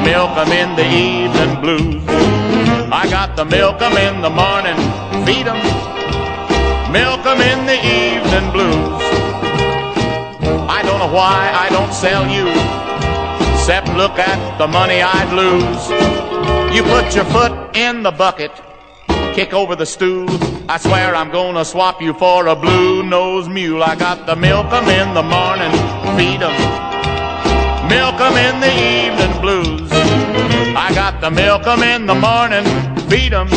milk 0.04 0.32
'em 0.38 0.52
in 0.52 0.76
the 0.76 0.86
evening 0.86 1.47
to 3.38 3.44
milk 3.44 3.80
'em 3.80 3.96
in 3.96 4.20
the 4.20 4.28
morning, 4.28 4.76
feed 5.24 5.46
'em, 5.46 5.60
milk 6.90 7.24
'em 7.24 7.40
in 7.40 7.66
the 7.66 7.78
evening 8.00 8.50
blues. 8.50 9.02
I 10.68 10.82
don't 10.82 10.98
know 10.98 11.12
why 11.20 11.48
I 11.64 11.68
don't 11.70 11.94
sell 11.94 12.26
you, 12.26 12.46
except 13.52 13.86
look 13.96 14.18
at 14.18 14.40
the 14.58 14.66
money 14.66 15.00
I'd 15.16 15.32
lose. 15.32 15.82
You 16.74 16.82
put 16.82 17.14
your 17.14 17.26
foot 17.26 17.52
in 17.76 18.02
the 18.02 18.10
bucket, 18.10 18.50
kick 19.36 19.54
over 19.54 19.76
the 19.76 19.86
stool. 19.86 20.26
I 20.68 20.78
swear 20.78 21.14
I'm 21.14 21.30
gonna 21.30 21.64
swap 21.64 22.02
you 22.02 22.14
for 22.14 22.48
a 22.48 22.56
blue-nosed 22.56 23.50
mule. 23.58 23.84
I 23.84 23.94
got 23.94 24.26
to 24.26 24.34
milk 24.34 24.72
'em 24.72 24.88
in 24.88 25.14
the 25.14 25.22
morning, 25.36 25.74
feed 26.16 26.42
'em, 26.42 26.56
milk 27.86 28.20
'em 28.20 28.36
in 28.48 28.58
the 28.58 28.72
evening 28.96 29.34
blues. 29.40 29.87
I 30.88 30.94
got 30.94 31.20
to 31.20 31.30
milk 31.30 31.66
'em 31.66 31.82
in 31.82 32.06
the 32.06 32.14
morning, 32.14 32.64
feed 33.10 33.34
'em, 33.34 33.50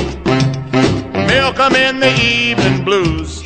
milk 1.28 1.58
'em 1.62 1.76
in 1.76 2.02
the 2.02 2.12
evening 2.20 2.84
blues. 2.84 3.42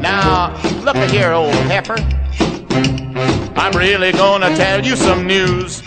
Now, 0.00 0.52
look 0.82 0.96
at 0.96 1.08
here, 1.08 1.32
old 1.32 1.54
heifer. 1.70 1.96
I'm 3.56 3.72
really 3.78 4.10
gonna 4.10 4.56
tell 4.56 4.84
you 4.84 4.96
some 4.96 5.24
news. 5.24 5.84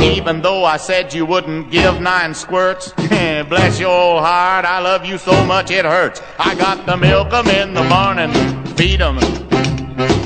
Even 0.00 0.40
though 0.40 0.64
I 0.64 0.78
said 0.78 1.12
you 1.12 1.26
wouldn't 1.26 1.70
give 1.70 2.00
nine 2.00 2.32
squirts, 2.32 2.94
bless 3.50 3.78
your 3.78 3.90
old 3.90 4.22
heart, 4.24 4.64
I 4.64 4.78
love 4.80 5.04
you 5.04 5.18
so 5.18 5.44
much 5.44 5.70
it 5.70 5.84
hurts. 5.84 6.22
I 6.38 6.54
got 6.54 6.86
to 6.86 6.96
milk 6.96 7.30
'em 7.34 7.48
in 7.48 7.74
the 7.74 7.84
morning, 7.84 8.32
feed 8.74 9.02
'em, 9.02 9.16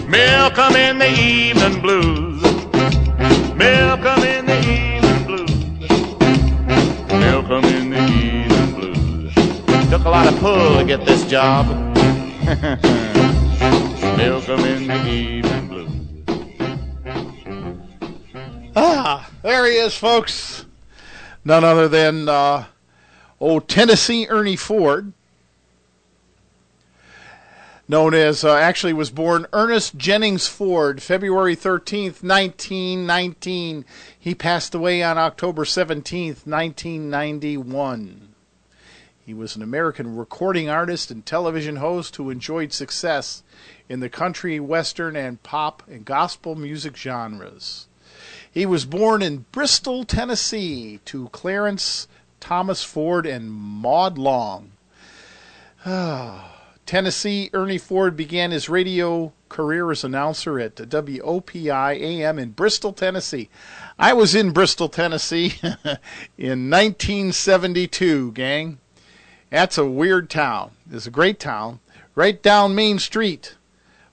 milk 0.09 0.57
'em 0.57 0.77
in 0.77 0.99
the 0.99 1.11
evening 1.11 1.81
blues. 1.81 2.41
Milk 3.57 4.05
'em 4.07 4.23
in 4.23 4.47
the 4.47 4.59
evening 4.61 4.96
blues. 7.49 7.65
'em 7.65 7.75
in 7.75 7.91
the 7.91 8.03
evening 8.03 8.75
blues. 8.75 9.35
Took 9.91 10.05
a 10.05 10.11
lot 10.11 10.27
of 10.33 10.39
pull 10.41 10.79
to 10.79 10.85
get 10.85 11.05
this 11.05 11.25
job. 11.27 11.67
'em 14.49 14.61
in 14.61 14.87
the 14.87 15.09
evening 15.09 15.69
blue. 15.69 15.89
Ah, 18.77 19.31
there 19.43 19.67
he 19.67 19.77
is, 19.79 19.97
folks. 19.97 20.67
None 21.45 21.65
other 21.65 21.89
than 21.89 22.29
uh, 22.29 22.65
old 23.41 23.69
Tennessee 23.69 24.27
Ernie 24.29 24.57
Ford, 24.57 25.13
known 27.89 28.15
as 28.15 28.45
uh, 28.45 28.55
actually 28.55 28.93
was 28.93 29.11
born 29.11 29.47
Ernest 29.53 29.97
Jennings 29.97 30.49
Ford, 30.49 31.03
February 31.03 31.55
13th, 31.55 32.23
1919. 32.23 33.85
He 34.19 34.35
passed 34.35 34.75
away 34.75 35.03
on 35.03 35.19
October 35.19 35.65
17th, 35.65 36.47
1991. 36.47 38.35
He 39.25 39.35
was 39.35 39.57
an 39.57 39.63
American 39.63 40.17
recording 40.17 40.69
artist 40.69 41.11
and 41.11 41.25
television 41.25 41.77
host 41.77 42.17
who 42.17 42.31
enjoyed 42.31 42.73
success 42.73 43.43
in 43.89 44.01
the 44.01 44.09
country, 44.09 44.61
western, 44.61 45.17
and 45.17 45.43
pop 45.43 45.83
and 45.89 46.05
gospel 46.05 46.55
music 46.55 46.97
genres. 46.97 47.87
He 48.51 48.67
was 48.67 48.85
born 48.85 49.23
in 49.23 49.45
Bristol, 49.53 50.05
Tennessee, 50.05 51.01
to 51.07 51.29
Clarence 51.29 52.09
Thomas 52.41 52.83
Ford 52.83 53.27
and 53.27 53.51
Maud 53.51 54.17
Long. 54.17 54.73
Tennessee, 56.87 57.51
Ernie 57.53 57.79
Ford 57.79 58.17
began 58.17 58.53
his 58.53 58.69
radio 58.69 59.33
career 59.49 59.91
as 59.91 60.05
announcer 60.05 60.61
at 60.61 60.77
WOPI 60.77 62.01
AM 62.01 62.39
in 62.39 62.51
Bristol, 62.51 62.93
Tennessee. 62.93 63.49
I 63.99 64.13
was 64.13 64.37
in 64.37 64.53
Bristol, 64.53 64.89
Tennessee 64.89 65.55
in 66.39 66.71
1972, 66.71 68.31
gang. 68.33 68.79
That's 69.51 69.77
a 69.77 69.85
weird 69.85 70.31
town. 70.31 70.71
It's 70.89 71.09
a 71.09 71.11
great 71.11 71.41
town. 71.41 71.81
Right 72.15 72.41
down 72.41 72.77
Main 72.77 73.01
Street. 73.01 73.57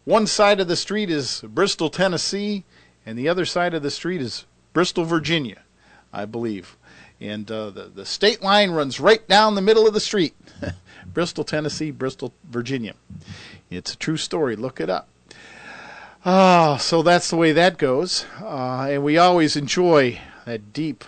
One 0.03 0.26
side 0.26 0.60
of 0.60 0.68
the 0.68 0.76
street 0.76 1.11
is 1.11 1.42
Bristol, 1.48 1.92
Tennessee, 1.92 2.64
and 3.06 3.19
the 3.19 3.30
other 3.30 3.45
side 3.45 3.76
of 3.76 3.84
the 3.84 3.92
street 3.92 4.19
is 4.19 4.45
Bristol, 4.74 5.06
Virginia, 5.06 5.61
I 6.11 6.26
believe. 6.26 6.76
And 7.22 7.50
uh, 7.52 7.69
the, 7.69 7.84
the 7.84 8.06
state 8.06 8.42
line 8.42 8.72
runs 8.72 9.00
right 9.00 9.26
down 9.27 9.53
the 9.53 9.61
middle 9.61 9.88
of 9.88 9.93
the 9.93 10.00
street. 10.00 10.34
Bristol, 11.14 11.43
Tennessee, 11.43 11.92
Bristol, 11.92 12.33
Virginia. 12.50 12.93
It's 13.69 13.93
a 13.93 13.98
true 13.98 14.17
story. 14.17 14.56
Look 14.56 14.80
it 14.80 14.90
up. 14.90 15.08
Ah, 16.25 16.77
so 16.77 17.03
that's 17.03 17.30
the 17.30 17.35
way 17.35 17.51
that 17.51 17.77
goes. 17.77 18.25
Uh, 18.42 18.88
and 18.90 19.03
we 19.03 19.17
always 19.17 19.56
enjoy 19.56 20.19
that 20.45 20.74
deep 20.74 21.03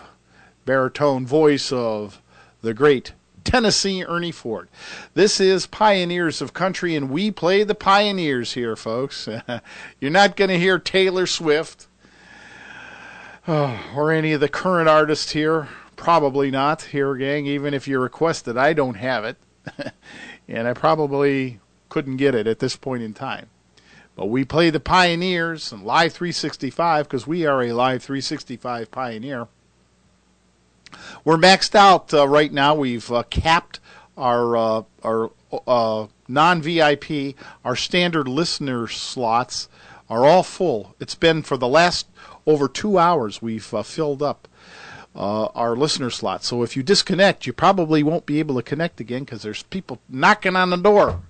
baritone 0.64 1.26
voice 1.26 1.72
of 1.72 2.20
the 2.60 2.74
great 2.74 3.12
Tennessee 3.42 4.04
Ernie 4.04 4.32
Ford. 4.32 4.68
This 5.14 5.40
is 5.40 5.66
Pioneers 5.66 6.42
of 6.42 6.52
Country, 6.52 6.94
and 6.94 7.08
we 7.08 7.30
play 7.30 7.62
the 7.62 7.74
pioneers 7.74 8.52
here, 8.52 8.76
folks. 8.76 9.28
You're 10.00 10.10
not 10.10 10.36
going 10.36 10.50
to 10.50 10.58
hear 10.58 10.78
Taylor 10.78 11.26
Swift 11.26 11.86
uh, 13.46 13.78
or 13.94 14.12
any 14.12 14.32
of 14.32 14.40
the 14.40 14.48
current 14.48 14.88
artists 14.88 15.30
here. 15.30 15.68
Probably 15.94 16.50
not 16.50 16.82
here, 16.82 17.14
gang. 17.14 17.46
Even 17.46 17.72
if 17.72 17.88
you 17.88 17.98
request 17.98 18.48
it, 18.48 18.56
I 18.56 18.72
don't 18.72 18.96
have 18.96 19.24
it. 19.24 19.36
and 20.48 20.68
I 20.68 20.72
probably 20.72 21.60
couldn't 21.88 22.16
get 22.16 22.34
it 22.34 22.46
at 22.46 22.58
this 22.58 22.76
point 22.76 23.02
in 23.02 23.14
time. 23.14 23.48
But 24.14 24.26
we 24.26 24.44
play 24.44 24.70
the 24.70 24.80
Pioneers 24.80 25.72
and 25.72 25.82
Live 25.82 26.12
365 26.14 27.06
because 27.06 27.26
we 27.26 27.44
are 27.44 27.62
a 27.62 27.72
Live 27.72 28.02
365 28.02 28.90
pioneer. 28.90 29.48
We're 31.24 31.36
maxed 31.36 31.74
out 31.74 32.14
uh, 32.14 32.26
right 32.26 32.52
now. 32.52 32.74
We've 32.74 33.10
uh, 33.12 33.24
capped 33.24 33.80
our 34.16 34.56
uh, 34.56 34.82
our 35.02 35.30
uh, 35.66 36.06
non 36.28 36.62
VIP, 36.62 37.34
our 37.64 37.76
standard 37.76 38.28
listener 38.28 38.88
slots 38.88 39.68
are 40.08 40.24
all 40.24 40.42
full. 40.42 40.94
It's 41.00 41.14
been 41.14 41.42
for 41.42 41.56
the 41.56 41.68
last 41.68 42.06
over 42.46 42.68
two 42.68 42.98
hours. 42.98 43.42
We've 43.42 43.72
uh, 43.74 43.82
filled 43.82 44.22
up 44.22 44.48
uh, 45.16 45.46
our 45.46 45.74
listener 45.74 46.10
slots. 46.10 46.46
So 46.46 46.62
if 46.62 46.76
you 46.76 46.82
disconnect, 46.82 47.46
you 47.46 47.52
probably 47.52 48.02
won't 48.02 48.26
be 48.26 48.38
able 48.38 48.54
to 48.56 48.62
connect 48.62 49.00
again 49.00 49.24
because 49.24 49.42
there's 49.42 49.62
people 49.64 49.98
knocking 50.08 50.56
on 50.56 50.70
the 50.70 50.76
door 50.76 51.22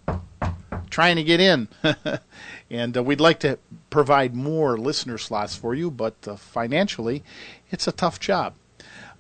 trying 0.91 1.17
to 1.17 1.25
get 1.25 1.41
in. 1.41 1.69
and 2.71 2.97
we'd 2.97 3.21
like 3.21 3.41
to 3.41 3.59
provide 3.91 4.35
more 4.35 4.77
listener 4.77 5.19
slots 5.19 5.55
for 5.55 5.75
you, 5.75 5.91
but 5.91 6.15
financially, 6.39 7.23
it's 7.71 7.87
a 7.87 7.93
tough 7.93 8.19
job. 8.19 8.55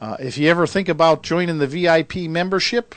Uh, 0.01 0.17
if 0.21 0.37
you 0.37 0.49
ever 0.51 0.67
think 0.67 0.89
about 0.89 1.23
joining 1.23 1.59
the 1.59 1.67
VIP 1.67 2.17
membership, 2.29 2.95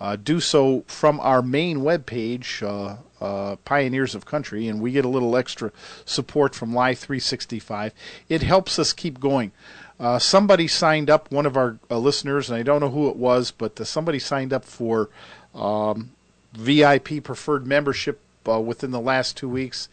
uh, 0.00 0.16
do 0.16 0.40
so 0.40 0.84
from 0.86 1.20
our 1.20 1.42
main 1.42 1.78
webpage, 1.78 2.62
uh, 2.62 2.96
uh, 3.24 3.56
Pioneers 3.64 4.14
of 4.14 4.26
Country, 4.26 4.66
and 4.66 4.80
we 4.80 4.90
get 4.92 5.04
a 5.04 5.08
little 5.08 5.36
extra 5.36 5.70
support 6.04 6.54
from 6.54 6.74
Live 6.74 6.98
365. 6.98 7.94
It 8.28 8.42
helps 8.42 8.78
us 8.78 8.92
keep 8.92 9.20
going. 9.20 9.52
Uh, 9.98 10.18
somebody 10.18 10.66
signed 10.66 11.08
up, 11.08 11.30
one 11.30 11.46
of 11.46 11.56
our 11.56 11.78
uh, 11.90 11.98
listeners, 11.98 12.50
and 12.50 12.58
I 12.58 12.62
don't 12.62 12.80
know 12.80 12.90
who 12.90 13.08
it 13.08 13.16
was, 13.16 13.50
but 13.50 13.86
somebody 13.86 14.18
signed 14.18 14.52
up 14.52 14.64
for 14.64 15.08
um, 15.54 16.10
VIP 16.52 17.22
preferred 17.22 17.66
membership 17.66 18.20
within 18.44 18.90
the 18.90 19.00
last 19.00 19.36
two 19.36 19.48
weeks. 19.48 19.88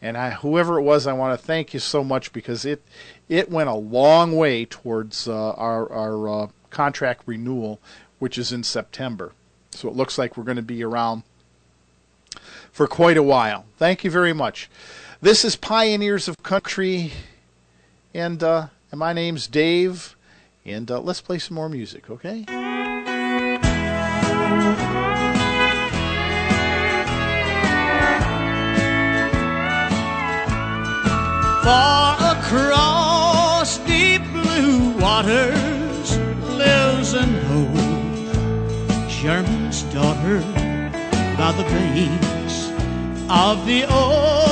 And 0.00 0.16
I, 0.16 0.30
whoever 0.30 0.78
it 0.78 0.82
was, 0.82 1.06
I 1.06 1.14
want 1.14 1.38
to 1.38 1.44
thank 1.44 1.72
you 1.74 1.80
so 1.80 2.04
much 2.04 2.32
because 2.32 2.64
it 2.64 2.82
it 3.28 3.50
went 3.50 3.68
a 3.68 3.74
long 3.74 4.36
way 4.36 4.64
towards 4.64 5.26
uh, 5.26 5.52
our, 5.52 5.90
our 5.90 6.28
uh, 6.28 6.48
contract 6.70 7.22
renewal, 7.26 7.80
which 8.18 8.38
is 8.38 8.52
in 8.52 8.62
September. 8.62 9.32
So 9.72 9.88
it 9.88 9.96
looks 9.96 10.18
like 10.18 10.36
we're 10.36 10.44
going 10.44 10.56
to 10.56 10.62
be 10.62 10.84
around 10.84 11.22
for 12.70 12.86
quite 12.86 13.16
a 13.16 13.22
while. 13.22 13.64
Thank 13.78 14.04
you 14.04 14.10
very 14.10 14.32
much. 14.32 14.70
This 15.20 15.44
is 15.44 15.56
Pioneers 15.56 16.28
of 16.28 16.36
Country, 16.42 17.12
and, 18.14 18.42
uh, 18.42 18.66
and 18.96 19.00
my 19.00 19.12
name's 19.12 19.46
Dave, 19.46 20.16
and 20.64 20.90
uh, 20.90 20.98
let's 20.98 21.20
play 21.20 21.38
some 21.38 21.54
more 21.54 21.68
music, 21.68 22.08
okay? 22.08 22.46
Far 31.62 32.38
across 32.38 33.76
deep 33.84 34.22
blue 34.32 34.98
waters 34.98 36.16
lives 36.56 37.12
an 37.12 37.34
old 37.52 39.10
German's 39.10 39.82
daughter 39.92 40.40
by 41.36 41.52
the 41.52 41.64
banks 41.64 42.70
of 43.28 43.66
the 43.66 43.84
old 43.92 44.45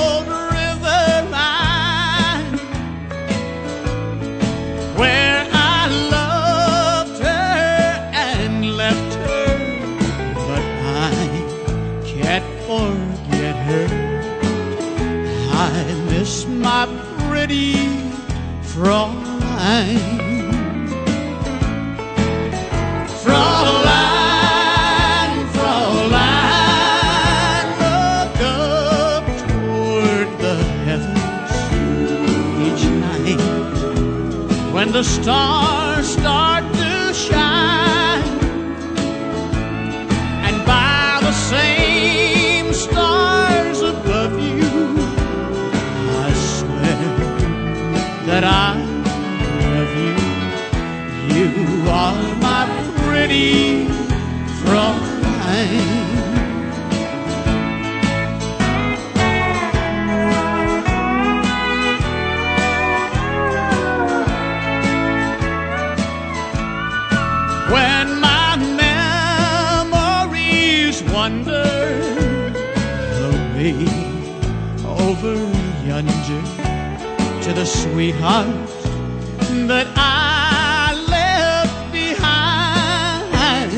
Fräulein. 18.74 19.98
Fräulein, 23.22 24.50
Fräulein, 25.54 26.86
look 27.78 28.40
up 28.42 29.26
toward 29.46 30.28
the 30.40 30.56
heavens 30.86 31.52
each 32.66 32.84
night 33.06 33.42
when 34.72 34.88
the 34.90 35.04
stars 35.04 35.83
sweetheart 77.65 78.47
that 79.68 79.86
I 79.97 80.93
left 81.09 81.93
behind. 81.93 83.73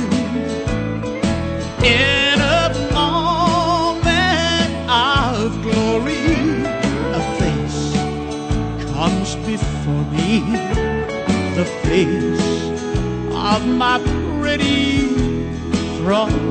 In 1.85 2.41
a 2.41 2.69
moment 2.93 4.73
of 4.91 5.63
glory, 5.63 6.27
a 7.15 7.23
face 7.39 7.93
comes 8.93 9.37
before 9.47 10.05
me, 10.11 10.41
the 11.55 11.65
face 11.85 12.71
of 13.33 13.67
my 13.67 13.99
pretty 14.41 15.09
throne. 15.99 16.46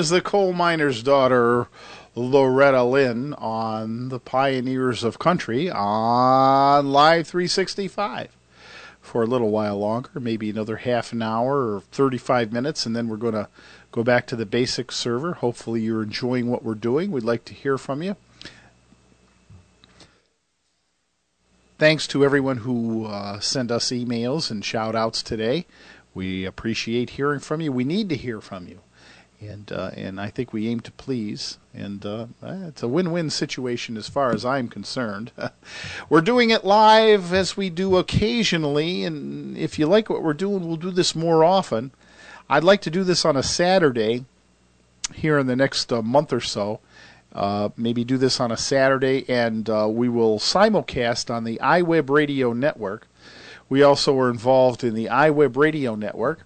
is 0.00 0.08
the 0.08 0.22
coal 0.22 0.54
miner's 0.54 1.02
daughter, 1.02 1.68
Loretta 2.14 2.82
Lynn, 2.82 3.34
on 3.34 4.08
the 4.08 4.18
Pioneers 4.18 5.04
of 5.04 5.18
Country 5.18 5.70
on 5.70 6.90
Live 6.90 7.28
365 7.28 8.34
for 9.02 9.22
a 9.22 9.26
little 9.26 9.50
while 9.50 9.78
longer, 9.78 10.18
maybe 10.18 10.48
another 10.48 10.76
half 10.76 11.12
an 11.12 11.20
hour 11.20 11.74
or 11.74 11.82
35 11.92 12.50
minutes, 12.50 12.86
and 12.86 12.96
then 12.96 13.08
we're 13.08 13.18
going 13.18 13.34
to 13.34 13.48
go 13.92 14.02
back 14.02 14.26
to 14.28 14.36
the 14.36 14.46
basic 14.46 14.90
server. 14.90 15.34
Hopefully, 15.34 15.82
you're 15.82 16.02
enjoying 16.02 16.50
what 16.50 16.64
we're 16.64 16.74
doing. 16.74 17.10
We'd 17.10 17.22
like 17.22 17.44
to 17.44 17.54
hear 17.54 17.76
from 17.76 18.02
you. 18.02 18.16
Thanks 21.78 22.06
to 22.06 22.24
everyone 22.24 22.58
who 22.58 23.04
uh, 23.04 23.38
sent 23.40 23.70
us 23.70 23.90
emails 23.90 24.50
and 24.50 24.64
shout 24.64 24.96
outs 24.96 25.22
today. 25.22 25.66
We 26.14 26.46
appreciate 26.46 27.10
hearing 27.10 27.40
from 27.40 27.60
you. 27.60 27.70
We 27.70 27.84
need 27.84 28.08
to 28.08 28.16
hear 28.16 28.40
from 28.40 28.66
you 28.66 28.80
and 29.40 29.72
uh, 29.72 29.90
and 29.94 30.20
I 30.20 30.28
think 30.28 30.52
we 30.52 30.68
aim 30.68 30.80
to 30.80 30.92
please, 30.92 31.58
and 31.72 32.04
uh, 32.04 32.26
eh, 32.42 32.68
it's 32.68 32.82
a 32.82 32.88
win-win 32.88 33.30
situation 33.30 33.96
as 33.96 34.08
far 34.08 34.32
as 34.32 34.44
I'm 34.44 34.68
concerned. 34.68 35.32
we're 36.10 36.20
doing 36.20 36.50
it 36.50 36.64
live 36.64 37.32
as 37.32 37.56
we 37.56 37.70
do 37.70 37.96
occasionally, 37.96 39.04
and 39.04 39.56
if 39.56 39.78
you 39.78 39.86
like 39.86 40.10
what 40.10 40.22
we're 40.22 40.34
doing, 40.34 40.66
we'll 40.66 40.76
do 40.76 40.90
this 40.90 41.14
more 41.14 41.42
often. 41.42 41.92
I'd 42.48 42.64
like 42.64 42.82
to 42.82 42.90
do 42.90 43.04
this 43.04 43.24
on 43.24 43.36
a 43.36 43.42
Saturday 43.42 44.24
here 45.14 45.38
in 45.38 45.46
the 45.46 45.56
next 45.56 45.92
uh, 45.92 46.02
month 46.02 46.32
or 46.32 46.40
so. 46.40 46.80
Uh, 47.32 47.70
maybe 47.76 48.04
do 48.04 48.18
this 48.18 48.40
on 48.40 48.50
a 48.50 48.56
Saturday, 48.56 49.24
and 49.28 49.70
uh, 49.70 49.86
we 49.88 50.08
will 50.08 50.38
simulcast 50.38 51.32
on 51.32 51.44
the 51.44 51.60
iWeb 51.62 52.10
Radio 52.10 52.52
Network. 52.52 53.06
We 53.68 53.84
also 53.84 54.18
are 54.18 54.28
involved 54.28 54.82
in 54.82 54.94
the 54.94 55.06
iWeb 55.06 55.56
Radio 55.56 55.94
Network 55.94 56.40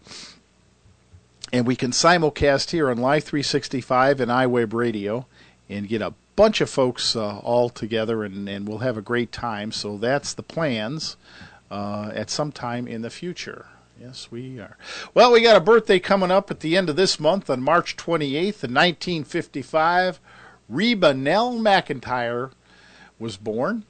and 1.55 1.68
we 1.68 1.76
can 1.76 1.92
simulcast 1.92 2.73
here 2.73 2.91
on 2.91 2.97
Live 2.97 3.23
365 3.23 4.20
and 4.20 4.28
iWeb 4.28 4.73
Radio 4.73 5.24
and 5.68 5.89
get 5.89 6.02
a 6.02 6.12
bunch 6.34 6.60
of 6.60 6.68
folks 6.68 7.15
uh, 7.15 7.39
all 7.39 7.68
together 7.68 8.24
and, 8.24 8.49
and 8.49 8.66
we'll 8.66 8.78
have 8.78 8.97
a 8.97 9.00
great 9.00 9.31
time. 9.31 9.70
So 9.70 9.97
that's 9.97 10.34
the 10.34 10.42
plans 10.42 11.16
uh, 11.70 12.10
at 12.12 12.28
some 12.28 12.50
time 12.50 12.89
in 12.89 13.02
the 13.02 13.08
future. 13.08 13.66
Yes, 14.00 14.33
we 14.33 14.58
are. 14.58 14.76
Well, 15.15 15.31
we 15.31 15.42
got 15.42 15.55
a 15.55 15.60
birthday 15.60 16.00
coming 16.00 16.33
up 16.33 16.50
at 16.50 16.58
the 16.58 16.76
end 16.76 16.91
of 16.91 16.97
this 16.97 17.20
month 17.20 17.49
on 17.49 17.62
March 17.62 17.97
28th, 17.97 18.65
1955. 18.65 20.18
Reba 20.68 21.15
Nell 21.15 21.55
McEntire 21.55 22.50
was 23.20 23.36
born. 23.36 23.84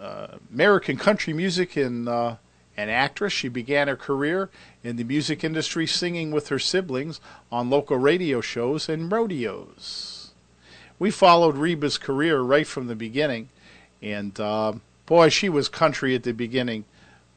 Uh, 0.00 0.38
American 0.52 0.98
country 0.98 1.32
music 1.32 1.76
and 1.76 2.08
uh, 2.08 2.36
an 2.76 2.88
actress. 2.88 3.32
She 3.32 3.48
began 3.48 3.88
her 3.88 3.96
career 3.96 4.50
in 4.82 4.96
the 4.96 5.04
music 5.04 5.42
industry 5.42 5.86
singing 5.86 6.30
with 6.30 6.48
her 6.48 6.58
siblings 6.58 7.20
on 7.50 7.70
local 7.70 7.96
radio 7.96 8.40
shows 8.40 8.88
and 8.88 9.10
rodeos. 9.10 10.32
We 10.98 11.10
followed 11.10 11.56
Reba's 11.56 11.98
career 11.98 12.40
right 12.40 12.66
from 12.66 12.86
the 12.86 12.94
beginning, 12.94 13.50
and 14.00 14.38
uh, 14.40 14.74
boy, 15.04 15.28
she 15.28 15.48
was 15.48 15.68
country 15.68 16.14
at 16.14 16.22
the 16.22 16.32
beginning. 16.32 16.84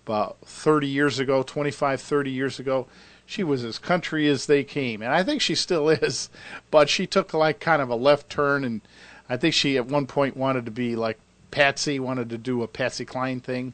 About 0.05 0.37
30 0.45 0.87
years 0.87 1.19
ago, 1.19 1.43
25, 1.43 2.01
30 2.01 2.31
years 2.31 2.59
ago, 2.59 2.87
she 3.25 3.43
was 3.43 3.63
as 3.63 3.77
country 3.77 4.27
as 4.27 4.47
they 4.47 4.63
came, 4.63 5.03
and 5.03 5.13
I 5.13 5.21
think 5.21 5.39
she 5.39 5.53
still 5.53 5.87
is. 5.89 6.29
But 6.71 6.89
she 6.89 7.05
took 7.05 7.33
like 7.33 7.59
kind 7.59 7.81
of 7.81 7.89
a 7.89 7.95
left 7.95 8.29
turn, 8.29 8.63
and 8.63 8.81
I 9.29 9.37
think 9.37 9.53
she 9.53 9.77
at 9.77 9.85
one 9.85 10.07
point 10.07 10.35
wanted 10.35 10.65
to 10.65 10.71
be 10.71 10.95
like 10.95 11.19
Patsy, 11.51 11.99
wanted 11.99 12.29
to 12.29 12.37
do 12.37 12.63
a 12.63 12.67
Patsy 12.67 13.05
Cline 13.05 13.39
thing, 13.39 13.73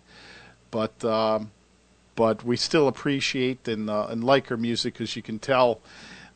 but 0.76 1.06
um, 1.06 1.52
but 2.18 2.44
we 2.44 2.58
still 2.58 2.90
appreciate 2.90 3.66
and 3.66 3.90
uh, 3.90 4.08
and 4.10 4.22
like 4.26 4.48
her 4.48 4.58
music 4.58 4.94
because 4.96 5.16
you 5.16 5.22
can 5.22 5.40
tell 5.40 5.80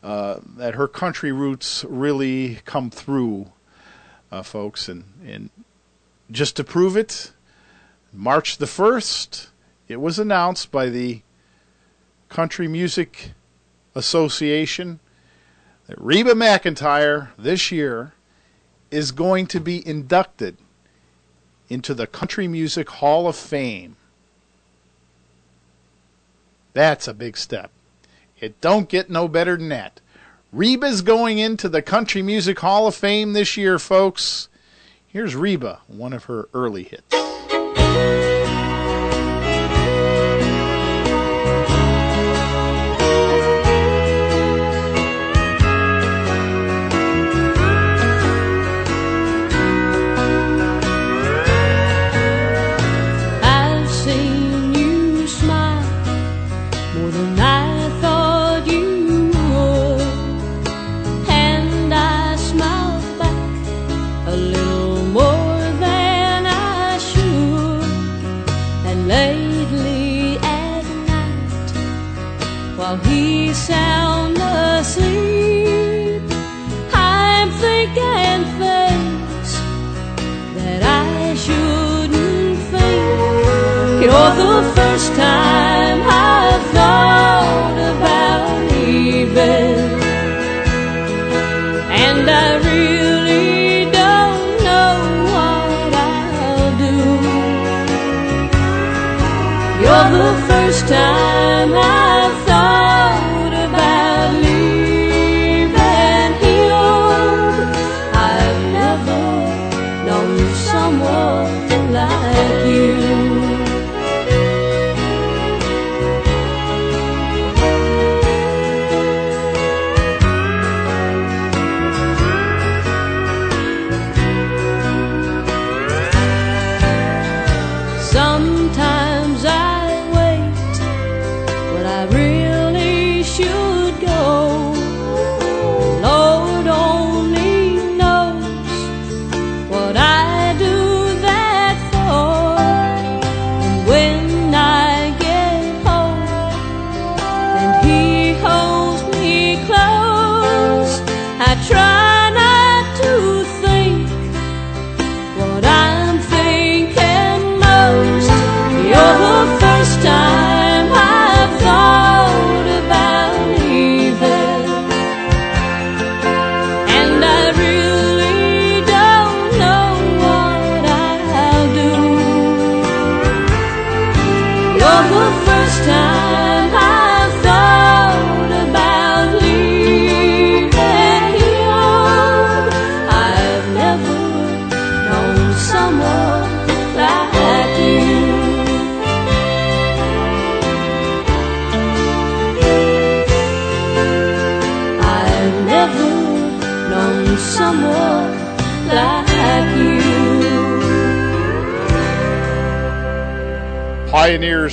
uh, 0.02 0.40
that 0.56 0.76
her 0.76 0.88
country 0.88 1.30
roots 1.30 1.84
really 1.86 2.60
come 2.64 2.88
through, 2.88 3.52
uh, 4.32 4.42
folks, 4.42 4.88
and 4.88 5.04
and 5.26 5.50
just 6.30 6.56
to 6.56 6.64
prove 6.64 6.96
it, 6.96 7.32
March 8.14 8.56
the 8.56 8.66
first, 8.66 9.50
it 9.88 10.00
was 10.00 10.18
announced 10.18 10.70
by 10.70 10.88
the 10.88 11.20
Country 12.30 12.66
Music 12.66 13.32
Association 13.94 15.00
that 15.86 16.00
Reba 16.00 16.32
McEntire 16.32 17.28
this 17.36 17.70
year 17.70 18.14
is 18.90 19.12
going 19.12 19.46
to 19.48 19.60
be 19.60 19.86
inducted 19.86 20.56
into 21.68 21.92
the 21.92 22.06
Country 22.06 22.48
Music 22.48 22.88
Hall 22.88 23.28
of 23.28 23.36
Fame. 23.36 23.96
That's 26.72 27.08
a 27.08 27.14
big 27.14 27.36
step. 27.36 27.70
It 28.38 28.60
don't 28.60 28.88
get 28.88 29.10
no 29.10 29.28
better 29.28 29.56
than 29.56 29.68
that. 29.70 30.00
Reba's 30.52 31.02
going 31.02 31.38
into 31.38 31.68
the 31.68 31.82
Country 31.82 32.22
Music 32.22 32.58
Hall 32.58 32.86
of 32.86 32.94
Fame 32.94 33.32
this 33.32 33.56
year, 33.56 33.78
folks. 33.78 34.48
Here's 35.06 35.36
Reba, 35.36 35.80
one 35.86 36.12
of 36.12 36.24
her 36.24 36.48
early 36.54 36.84
hits. 36.84 37.49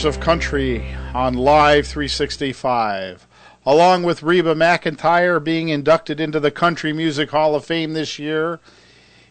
Of 0.07 0.21
Country 0.21 0.95
on 1.13 1.33
Live 1.33 1.85
365. 1.85 3.27
Along 3.65 4.03
with 4.03 4.23
Reba 4.23 4.55
McEntire 4.55 5.43
being 5.43 5.67
inducted 5.67 6.21
into 6.21 6.39
the 6.39 6.49
Country 6.49 6.93
Music 6.93 7.31
Hall 7.31 7.55
of 7.55 7.65
Fame 7.65 7.91
this 7.91 8.17
year, 8.17 8.61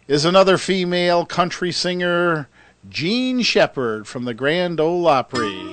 is 0.07 0.27
another 0.27 0.59
female 0.59 1.25
country 1.25 1.73
singer, 1.73 2.51
Jean 2.91 3.41
Shepard 3.41 4.07
from 4.07 4.27
the 4.27 4.35
Grand 4.35 4.79
Ole 4.79 5.07
Opry. 5.07 5.73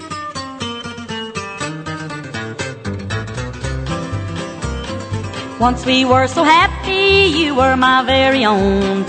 Once 5.59 5.85
we 5.85 6.05
were 6.05 6.27
so 6.27 6.45
happy, 6.45 7.37
you 7.37 7.53
were 7.55 7.75
my 7.75 8.03
very 8.05 8.45
own. 8.45 9.03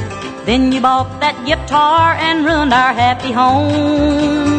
Then 0.45 0.73
you 0.73 0.81
bought 0.81 1.21
that 1.21 1.41
guitar 1.47 2.15
and 2.15 2.45
ruined 2.45 2.75
our 2.75 2.93
happy 2.93 3.31
home. 3.31 4.54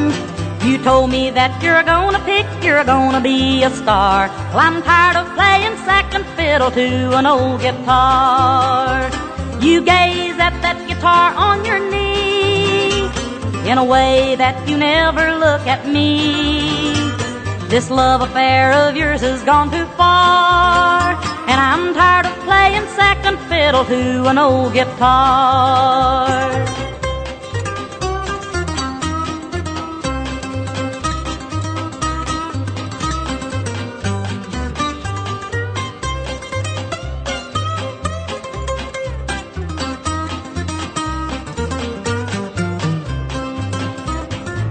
You 0.66 0.80
told 0.80 1.12
me 1.12 1.30
that 1.30 1.62
you're 1.62 1.84
gonna 1.84 2.18
pick, 2.26 2.48
you're 2.64 2.84
gonna 2.84 3.22
be 3.22 3.62
a 3.62 3.70
star. 3.70 4.30
Well, 4.50 4.58
I'm 4.58 4.82
tired 4.82 5.16
of 5.16 5.28
playing 5.36 5.78
second 5.86 6.26
fiddle 6.36 6.72
to 6.72 7.16
an 7.16 7.28
old 7.28 7.62
guitar. 7.62 9.08
You 9.62 9.82
gaze 9.82 10.40
at 10.40 10.60
that 10.66 10.80
guitar 10.88 11.36
on 11.36 11.64
your 11.66 11.80
knee 11.92 13.06
in 13.70 13.78
a 13.78 13.86
way 13.86 14.36
that 14.38 14.68
you 14.68 14.76
never 14.76 15.36
look 15.38 15.62
at 15.68 15.88
me. 15.88 16.96
This 17.70 17.92
love 17.92 18.22
affair 18.22 18.74
of 18.74 18.98
yours 18.98 19.22
has 19.22 19.44
gone 19.44 19.70
too 19.70 19.86
far, 19.98 21.14
and 21.48 21.60
I'm 21.62 21.94
tired 21.94 22.26
of 22.26 22.34
playing 22.44 22.88
second 22.96 23.38
fiddle 23.50 23.86
to 23.86 24.26
an 24.26 24.40
old 24.40 24.74
guitar. 24.74 26.36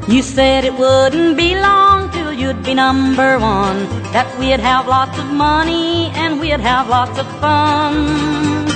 You 0.06 0.22
said 0.22 0.64
it 0.64 0.74
wouldn't 0.74 1.36
be 1.36 1.54
long 1.54 2.10
till 2.10 2.32
you'd 2.32 2.62
be 2.62 2.74
number 2.74 3.38
one, 3.38 3.84
that 4.12 4.28
we'd 4.38 4.60
have 4.60 4.86
lots 4.86 5.18
of 5.18 5.26
money 5.32 6.10
and 6.14 6.38
we'd 6.40 6.60
have 6.60 6.88
lots 6.88 7.18
of 7.18 7.26
fun. 7.40 8.66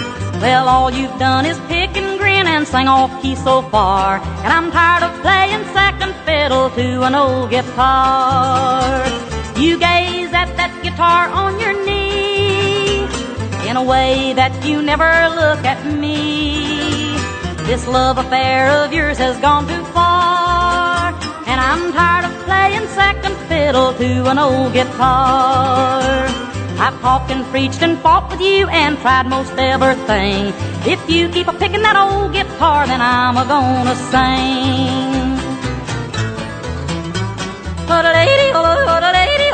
Well, 0.40 0.68
all 0.68 0.90
you've 0.90 1.18
done 1.18 1.44
is 1.44 1.58
pick 1.68 1.96
and 1.96 2.18
grin 2.18 2.46
and 2.46 2.66
sing 2.66 2.88
off 2.88 3.10
key 3.20 3.34
so 3.36 3.60
far, 3.60 4.18
and 4.42 4.52
I'm 4.52 4.70
tired 4.70 5.02
of 5.02 5.20
playing 5.20 5.64
second 5.74 6.14
fiddle 6.24 6.70
to 6.70 7.02
an 7.02 7.14
old 7.14 7.50
guitar. 7.50 9.04
You 9.58 9.78
gaze 9.78 10.32
at 10.32 10.56
that 10.56 10.72
guitar 10.82 11.28
on 11.28 11.60
your 11.60 11.74
knee 11.84 13.02
in 13.68 13.76
a 13.76 13.82
way 13.82 14.32
that 14.32 14.64
you 14.64 14.80
never 14.80 15.10
look 15.34 15.62
at 15.64 15.84
me. 15.84 17.16
This 17.66 17.86
love 17.86 18.16
affair 18.16 18.70
of 18.70 18.94
yours 18.94 19.18
has 19.18 19.38
gone 19.40 19.66
too 19.66 19.84
far, 19.92 19.97
I'm 21.70 21.92
tired 21.92 22.24
of 22.24 22.32
playing 22.46 22.88
second 22.88 23.36
fiddle 23.46 23.92
to 23.92 24.30
an 24.30 24.38
old 24.38 24.72
guitar. 24.72 26.00
I've 26.80 26.98
talked 27.02 27.30
and 27.30 27.44
preached 27.52 27.82
and 27.82 27.98
fought 27.98 28.30
with 28.30 28.40
you 28.40 28.66
and 28.68 28.96
tried 29.00 29.26
most 29.28 29.52
everything. 29.58 30.54
If 30.86 31.10
you 31.10 31.28
keep 31.28 31.46
a 31.46 31.52
picking 31.52 31.82
that 31.82 31.94
old 31.94 32.32
guitar, 32.32 32.86
then 32.86 33.02
I'm 33.02 33.36
a 33.36 33.44
gonna 33.44 33.96
sing. 34.10 35.36
Oh, 37.90 38.00
lady, 38.16 38.48
oh, 38.54 38.98
lady, 39.12 39.48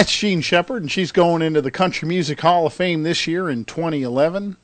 That's 0.00 0.16
Jean 0.16 0.40
Shepard, 0.40 0.80
and 0.80 0.90
she's 0.90 1.12
going 1.12 1.42
into 1.42 1.60
the 1.60 1.70
Country 1.70 2.08
Music 2.08 2.40
Hall 2.40 2.66
of 2.66 2.72
Fame 2.72 3.02
this 3.02 3.26
year 3.26 3.50
in 3.50 3.66
2011. 3.66 4.56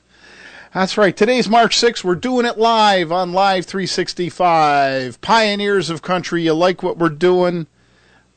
That's 0.73 0.97
right. 0.97 1.15
Today's 1.15 1.47
March 1.47 1.77
6th. 1.77 2.03
We're 2.03 2.15
doing 2.15 2.47
it 2.47 2.57
live 2.57 3.13
on 3.13 3.35
Live 3.35 3.67
365. 3.67 5.21
Pioneers 5.21 5.91
of 5.91 6.01
Country, 6.01 6.45
you 6.45 6.55
like 6.55 6.83
what 6.83 6.97
we're 6.97 7.11
doing? 7.11 7.67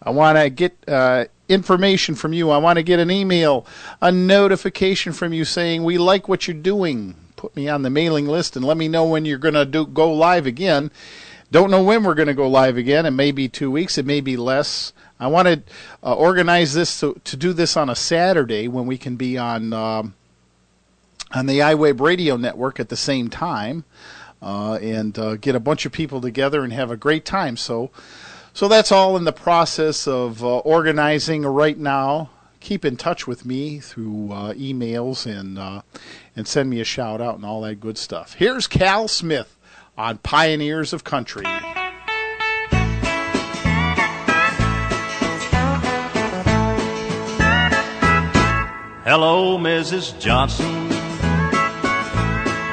I 0.04 0.10
want 0.10 0.38
to 0.38 0.50
get 0.50 0.76
uh, 0.90 1.28
information 1.48 2.16
from 2.16 2.34
you. 2.34 2.50
I 2.50 2.58
want 2.58 2.76
to 2.76 2.84
get 2.84 3.00
an 3.00 3.12
email, 3.12 3.66
a 4.02 4.12
notification 4.12 5.14
from 5.14 5.32
you 5.32 5.46
saying, 5.46 5.86
We 5.86 5.98
like 5.98 6.28
what 6.28 6.50
you're 6.50 6.58
doing. 6.58 7.16
Put 7.38 7.56
me 7.56 7.70
on 7.70 7.84
the 7.84 7.90
mailing 7.90 8.28
list 8.28 8.58
and 8.58 8.66
let 8.66 8.76
me 8.76 8.90
know 8.90 9.06
when 9.06 9.24
you're 9.24 9.38
going 9.38 9.54
to 9.54 9.86
go 9.86 10.12
live 10.12 10.46
again. 10.46 10.92
Don't 11.50 11.72
know 11.72 11.82
when 11.82 12.04
we're 12.04 12.14
going 12.14 12.28
to 12.28 12.34
go 12.34 12.50
live 12.50 12.76
again. 12.76 13.06
It 13.06 13.12
may 13.12 13.32
be 13.32 13.48
two 13.48 13.72
weeks, 13.72 13.98
it 13.98 14.06
may 14.06 14.20
be 14.20 14.36
less. 14.36 14.92
I 15.20 15.28
want 15.28 15.48
to 15.48 15.62
uh, 16.02 16.14
organize 16.14 16.74
this 16.74 17.00
to, 17.02 17.20
to 17.26 17.36
do 17.36 17.52
this 17.52 17.76
on 17.76 17.90
a 17.90 17.96
Saturday 17.96 18.68
when 18.68 18.86
we 18.86 18.98
can 18.98 19.18
be 19.18 19.38
on 19.38 19.74
um, 19.74 20.16
on 21.32 21.46
the 21.46 21.60
iWeb 21.60 22.00
radio 22.00 22.38
network 22.38 22.80
at 22.80 22.90
the 22.90 22.96
same 22.96 23.30
time, 23.30 23.84
uh, 24.42 24.76
and 24.82 25.18
uh, 25.20 25.36
get 25.36 25.56
a 25.56 25.60
bunch 25.60 25.86
of 25.86 25.92
people 25.92 26.22
together 26.22 26.64
and 26.64 26.74
have 26.74 26.90
a 26.90 26.98
great 26.98 27.26
time. 27.26 27.58
So, 27.58 27.92
so 28.54 28.68
that's 28.68 28.92
all 28.92 29.16
in 29.18 29.26
the 29.26 29.34
process 29.34 30.08
of 30.08 30.44
uh, 30.44 30.60
organizing 30.60 31.44
right 31.46 31.78
now. 31.78 32.30
Keep 32.62 32.84
in 32.84 32.98
touch 32.98 33.28
with 33.28 33.46
me 33.46 33.80
through 33.80 34.32
uh, 34.32 34.54
emails 34.54 35.26
and 35.26 35.60
uh, 35.60 35.82
and 36.36 36.48
send 36.48 36.70
me 36.70 36.80
a 36.80 36.86
shout 36.86 37.22
out 37.22 37.36
and 37.36 37.46
all 37.46 37.62
that 37.62 37.80
good 37.80 37.98
stuff. 37.98 38.34
Here's 38.34 38.68
Cal 38.68 39.08
Smith 39.08 39.58
on 39.98 40.18
Pioneers 40.20 40.94
of 40.94 41.04
Country. 41.04 41.46
Hello, 49.12 49.58
Mrs. 49.58 50.20
Johnson, 50.20 50.72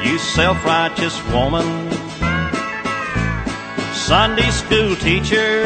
you 0.05 0.19
self 0.19 0.63
righteous 0.67 1.17
woman, 1.33 1.65
Sunday 3.95 4.51
school 4.51 4.95
teacher. 4.97 5.65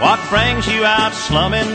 What 0.00 0.18
brings 0.28 0.66
you 0.66 0.84
out 0.84 1.12
slumming? 1.12 1.70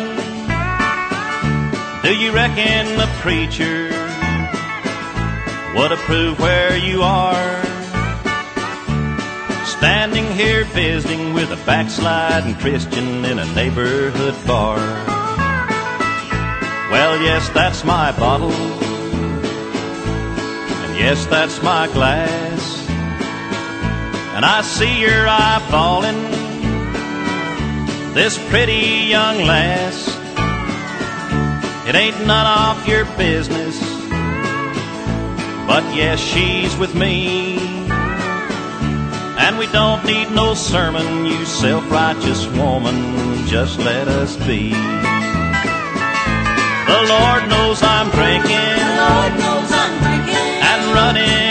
Do 2.03 2.14
you 2.14 2.34
reckon 2.34 2.98
the 2.98 3.08
preacher 3.22 3.88
would 5.74 5.94
approve 5.94 6.38
where 6.38 6.76
you 6.76 7.02
are? 7.02 7.64
Standing 9.66 10.30
here 10.34 10.66
visiting 10.66 11.34
with 11.34 11.50
a 11.53 11.66
backsliding 11.66 12.56
Christian 12.56 13.24
in 13.24 13.40
a 13.40 13.45
neighborhood 13.56 14.35
bar. 14.45 15.24
Well, 16.95 17.22
yes, 17.22 17.49
that's 17.49 17.83
my 17.83 18.17
bottle. 18.17 18.53
And 20.83 20.98
yes, 20.98 21.25
that's 21.25 21.61
my 21.61 21.88
glass. 21.88 22.88
And 24.33 24.45
I 24.45 24.61
see 24.61 25.01
your 25.01 25.27
eye 25.27 25.61
falling. 25.69 26.22
This 28.14 28.38
pretty 28.48 29.09
young 29.09 29.40
lass. 29.40 30.07
It 31.85 31.95
ain't 31.95 32.25
none 32.25 32.77
of 32.77 32.88
your 32.88 33.03
business. 33.17 33.77
But 35.67 35.83
yes, 35.93 36.17
she's 36.17 36.77
with 36.77 36.95
me. 36.95 37.57
And 39.38 39.59
we 39.59 39.67
don't 39.67 40.06
need 40.06 40.32
no 40.32 40.53
sermon, 40.53 41.25
you 41.25 41.43
self 41.43 41.91
righteous 41.91 42.48
woman. 42.51 43.45
Just 43.48 43.80
let 43.80 44.07
us 44.07 44.38
be. 44.48 45.15
The 46.85 47.01
Lord 47.09 47.49
knows 47.49 47.81
I'm 47.81 48.09
drinking. 48.11 48.77
The 48.77 48.95
Lord 49.01 49.33
knows 49.41 49.72
I'm 49.72 49.93
drinking. 50.03 50.47
And 50.69 50.93
running 50.93 51.44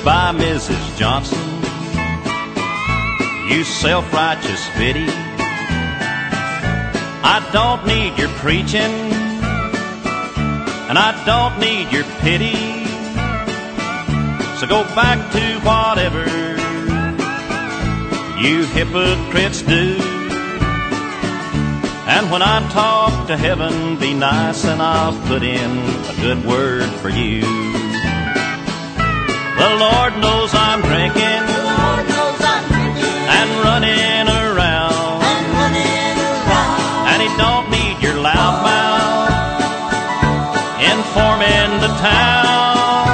Goodbye, 0.00 0.32
Mrs. 0.32 0.96
Johnson. 0.96 1.38
You 3.50 3.64
self 3.64 4.10
righteous 4.14 4.66
biddy. 4.78 5.04
I 7.22 7.46
don't 7.52 7.86
need 7.86 8.18
your 8.18 8.30
preaching, 8.40 8.94
and 10.88 10.96
I 10.96 11.22
don't 11.26 11.60
need 11.60 11.92
your 11.92 12.04
pity. 12.24 12.56
So 14.56 14.66
go 14.66 14.84
back 14.96 15.18
to 15.32 15.60
whatever 15.68 16.24
you 18.40 18.64
hypocrites 18.72 19.60
do. 19.60 19.98
And 22.08 22.30
when 22.30 22.40
I 22.40 22.66
talk 22.72 23.26
to 23.26 23.36
heaven, 23.36 23.98
be 23.98 24.14
nice 24.14 24.64
and 24.64 24.80
I'll 24.80 25.12
put 25.28 25.42
in 25.42 25.70
a 26.08 26.14
good 26.22 26.42
word 26.46 26.88
for 27.02 27.10
you. 27.10 27.79
The 29.60 29.72
Lord 29.76 30.16
knows 30.24 30.54
I'm 30.54 30.80
drinking. 30.80 31.42
Knows 32.08 32.40
I'm 32.40 32.64
drinking. 32.72 33.24
And 33.36 33.50
running 33.60 34.24
around. 34.24 35.20
And 35.20 35.44
running 35.52 36.16
around. 36.16 36.80
And 37.12 37.18
he 37.20 37.28
don't 37.36 37.68
need 37.68 38.00
your 38.00 38.16
loud 38.24 38.56
mouth. 38.64 39.28
Informing 40.80 41.70
the 41.84 41.92
town. 42.00 43.04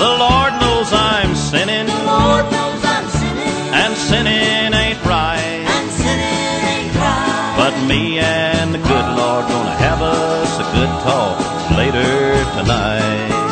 The 0.00 0.12
Lord 0.24 0.52
knows 0.64 0.88
I'm 0.90 1.36
sinning. 1.36 1.86
The 1.92 2.04
Lord 2.08 2.44
knows 2.56 2.80
I'm 2.82 3.06
sinning. 3.20 3.76
And 3.76 3.92
sinning 4.08 4.72
ain't 4.72 5.04
right. 5.04 5.64
And 5.76 5.90
sinning 5.92 6.60
ain't 6.72 6.94
right. 6.96 7.54
But 7.60 7.74
me 7.84 8.18
and 8.18 8.72
the 8.72 8.78
good 8.78 9.08
Lord 9.20 9.44
gonna 9.46 9.76
have 9.76 10.00
us 10.00 10.58
a 10.58 10.66
good 10.72 10.92
talk 11.04 11.36
later 11.76 12.32
tonight. 12.56 13.45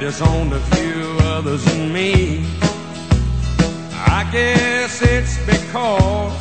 disowned 0.00 0.50
a 0.54 0.60
few 0.60 1.18
others 1.24 1.62
than 1.66 1.92
me. 1.92 2.46
I 3.92 4.26
guess 4.32 5.02
it's 5.02 5.36
because 5.44 6.32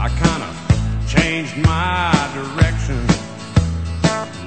I 0.00 0.08
kind 0.08 0.42
of 0.42 1.08
changed 1.08 1.56
my 1.58 2.10
direction. 2.34 2.98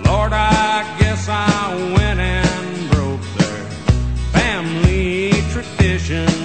Lord, 0.04 0.34
I 0.34 0.84
guess 1.00 1.30
I 1.30 1.76
went 1.96 2.20
and 2.20 2.92
broke 2.92 3.22
their 3.38 3.66
family 4.34 5.32
tradition. 5.54 6.45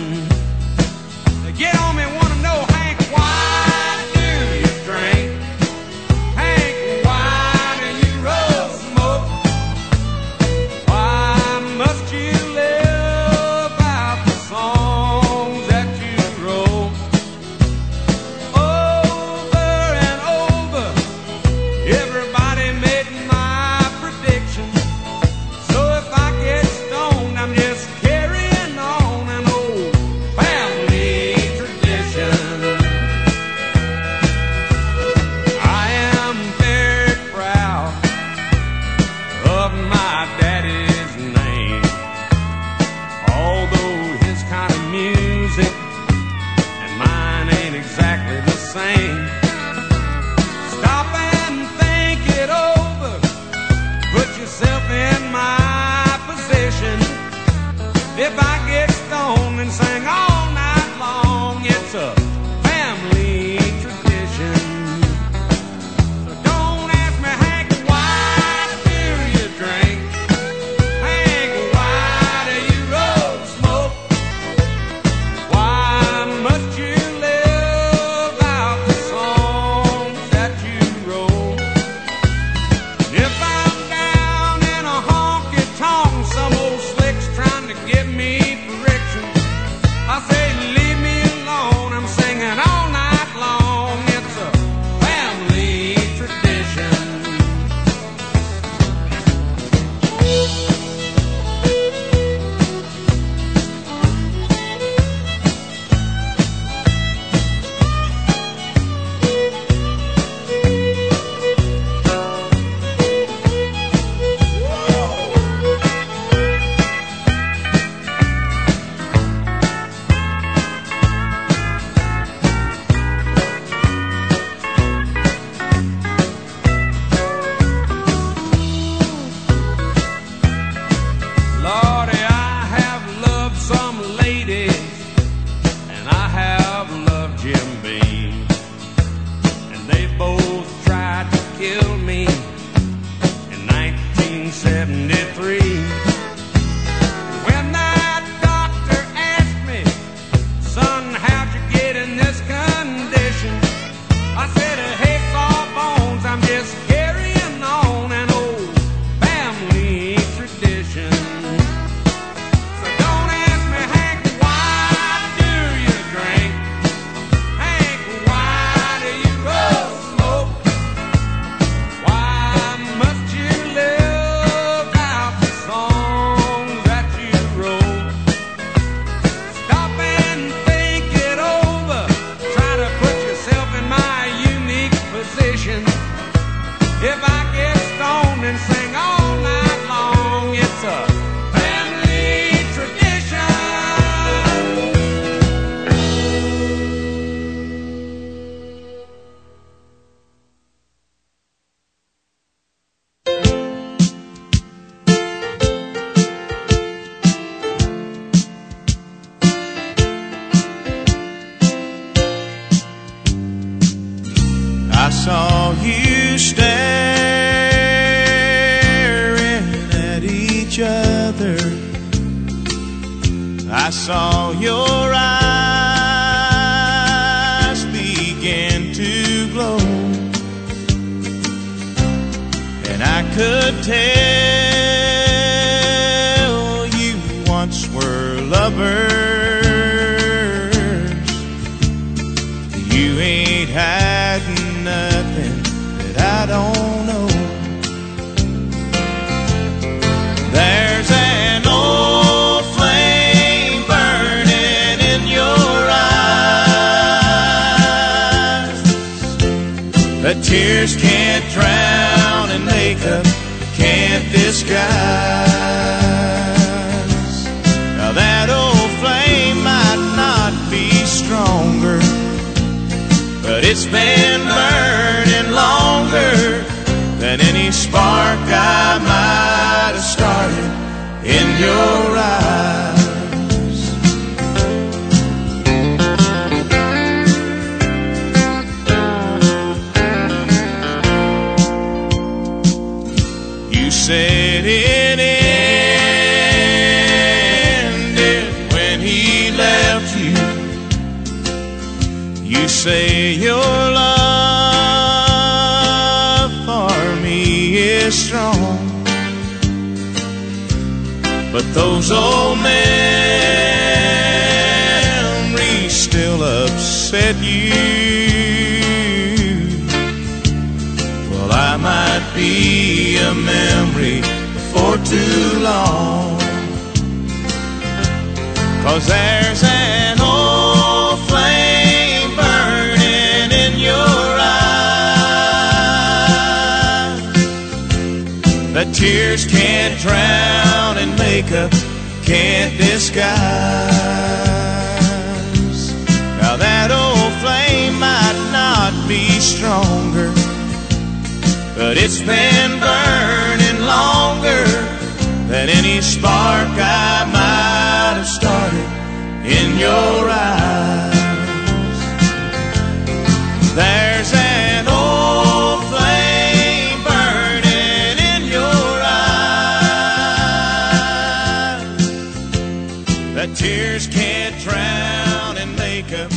That 373.40 373.56
tears 373.56 374.06
can't 374.06 374.54
drown 374.60 375.56
and 375.56 375.74
makeup 375.78 376.30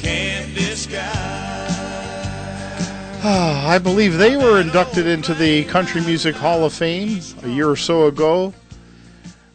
can't 0.00 0.52
disguise. 0.56 1.06
I 3.24 3.78
believe 3.80 4.18
they 4.18 4.36
were 4.36 4.60
inducted 4.60 5.06
into 5.06 5.34
the 5.34 5.62
Country 5.66 6.00
Music 6.00 6.34
Hall 6.34 6.64
of 6.64 6.72
Fame 6.72 7.20
a 7.44 7.48
year 7.48 7.70
or 7.70 7.76
so 7.76 8.06
ago. 8.06 8.52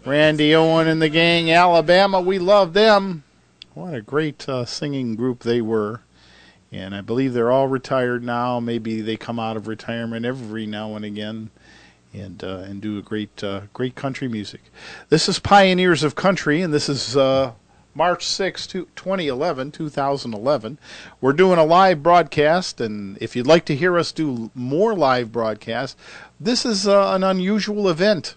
Randy 0.05 0.55
Owen 0.55 0.87
and 0.87 1.01
the 1.01 1.09
gang, 1.09 1.51
Alabama, 1.51 2.21
we 2.21 2.39
love 2.39 2.71
them. 2.71 3.25
What 3.73 3.93
a 3.93 4.01
great 4.01 4.47
uh, 4.47 4.63
singing 4.63 5.17
group 5.17 5.43
they 5.43 5.59
were. 5.59 6.03
And 6.71 6.95
I 6.95 7.01
believe 7.01 7.33
they're 7.33 7.51
all 7.51 7.67
retired 7.67 8.23
now. 8.23 8.61
Maybe 8.61 9.01
they 9.01 9.17
come 9.17 9.39
out 9.39 9.57
of 9.57 9.67
retirement 9.67 10.25
every 10.25 10.65
now 10.65 10.95
and 10.95 11.03
again 11.03 11.49
and 12.13 12.43
uh, 12.43 12.57
and 12.59 12.81
do 12.81 12.97
a 12.97 13.01
great 13.01 13.43
uh, 13.43 13.61
great 13.73 13.95
country 13.95 14.27
music. 14.27 14.61
This 15.09 15.27
is 15.27 15.39
Pioneers 15.39 16.03
of 16.03 16.15
Country, 16.15 16.61
and 16.61 16.73
this 16.73 16.87
is 16.87 17.17
uh, 17.17 17.53
March 17.95 18.25
6, 18.25 18.67
2011, 18.67 19.71
2011. 19.71 20.77
We're 21.21 21.33
doing 21.33 21.59
a 21.59 21.65
live 21.65 22.01
broadcast, 22.01 22.79
and 22.79 23.17
if 23.21 23.35
you'd 23.35 23.47
like 23.47 23.65
to 23.65 23.75
hear 23.75 23.97
us 23.97 24.11
do 24.11 24.51
more 24.55 24.95
live 24.95 25.31
broadcasts, 25.31 25.95
this 26.39 26.65
is 26.65 26.87
uh, 26.87 27.13
an 27.13 27.23
unusual 27.23 27.89
event. 27.89 28.35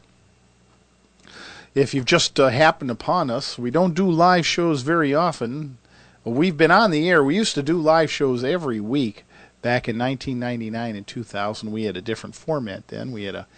If 1.75 1.93
you've 1.93 2.07
just 2.07 2.41
uh, 2.41 2.49
happened 2.49 2.91
upon 2.91 3.31
us, 3.31 3.59
we 3.59 3.71
don't 3.71 3.95
do 3.95 4.11
live 4.11 4.47
shows 4.47 4.81
very 4.81 5.15
often. 5.15 5.77
We've 6.25 6.57
been 6.57 6.71
on 6.71 6.91
the 6.91 7.09
air. 7.09 7.23
We 7.23 7.37
used 7.37 7.55
to 7.55 7.63
do 7.63 7.79
live 7.79 8.11
shows 8.11 8.43
every 8.43 8.81
week. 8.81 9.26
Back 9.67 9.89
in 9.89 9.99
1999 9.99 10.95
and 10.95 11.05
2000, 11.05 11.73
we 11.73 11.87
had 11.87 11.97
a 11.97 12.01
different 12.01 12.37
format 12.37 12.87
then. 12.87 13.11
We 13.11 13.25
had 13.25 13.35
a 13.35 13.49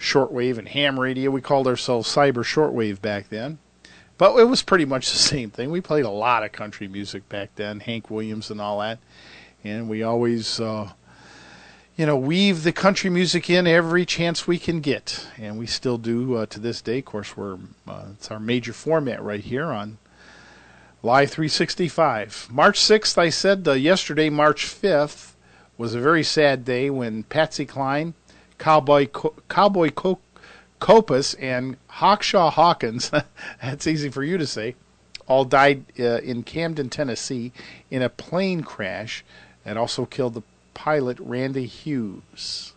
shortwave 0.00 0.56
and 0.56 0.66
ham 0.66 0.98
radio. 0.98 1.30
We 1.30 1.42
called 1.42 1.66
ourselves 1.66 2.08
Cyber 2.08 2.42
Shortwave 2.42 3.02
back 3.02 3.28
then. 3.28 3.58
But 4.16 4.34
it 4.38 4.44
was 4.44 4.62
pretty 4.62 4.86
much 4.86 5.10
the 5.10 5.18
same 5.18 5.50
thing. 5.50 5.70
We 5.70 5.82
played 5.82 6.06
a 6.06 6.10
lot 6.10 6.42
of 6.42 6.52
country 6.52 6.88
music 6.88 7.28
back 7.28 7.50
then, 7.56 7.80
Hank 7.80 8.08
Williams 8.08 8.50
and 8.50 8.62
all 8.62 8.80
that. 8.80 8.98
And 9.62 9.90
we 9.90 10.02
always, 10.02 10.58
uh, 10.58 10.92
you 11.98 12.06
know, 12.06 12.16
weave 12.16 12.62
the 12.62 12.72
country 12.72 13.10
music 13.10 13.50
in 13.50 13.66
every 13.66 14.06
chance 14.06 14.46
we 14.46 14.58
can 14.58 14.80
get. 14.80 15.26
And 15.36 15.58
we 15.58 15.66
still 15.66 15.98
do 15.98 16.36
uh, 16.36 16.46
to 16.46 16.58
this 16.58 16.80
day. 16.80 17.00
Of 17.00 17.04
course, 17.04 17.36
we're 17.36 17.58
uh, 17.86 18.06
it's 18.12 18.30
our 18.30 18.40
major 18.40 18.72
format 18.72 19.22
right 19.22 19.40
here 19.40 19.66
on 19.66 19.98
Live 21.02 21.30
365. 21.30 22.48
March 22.50 22.80
6th, 22.80 23.18
I 23.18 23.28
said 23.28 23.68
uh, 23.68 23.72
yesterday, 23.72 24.30
March 24.30 24.64
5th, 24.64 25.32
was 25.76 25.94
a 25.94 26.00
very 26.00 26.22
sad 26.22 26.64
day 26.64 26.88
when 26.88 27.22
Patsy 27.24 27.66
Cline, 27.66 28.14
Cowboy 28.58 29.06
Co- 29.06 29.34
Cowboy 29.50 29.90
Co- 29.90 30.20
Copas, 30.80 31.34
and 31.34 31.76
Hawkshaw 31.90 32.50
Hawkins, 32.50 33.10
that's 33.62 33.86
easy 33.86 34.08
for 34.08 34.24
you 34.24 34.38
to 34.38 34.46
say, 34.46 34.74
all 35.28 35.44
died 35.44 35.84
uh, 36.00 36.18
in 36.20 36.42
Camden, 36.42 36.88
Tennessee, 36.88 37.52
in 37.90 38.00
a 38.00 38.08
plane 38.08 38.62
crash 38.62 39.22
that 39.64 39.76
also 39.76 40.06
killed 40.06 40.32
the 40.32 40.42
pilot 40.72 41.20
Randy 41.20 41.66
Hughes. 41.66 42.72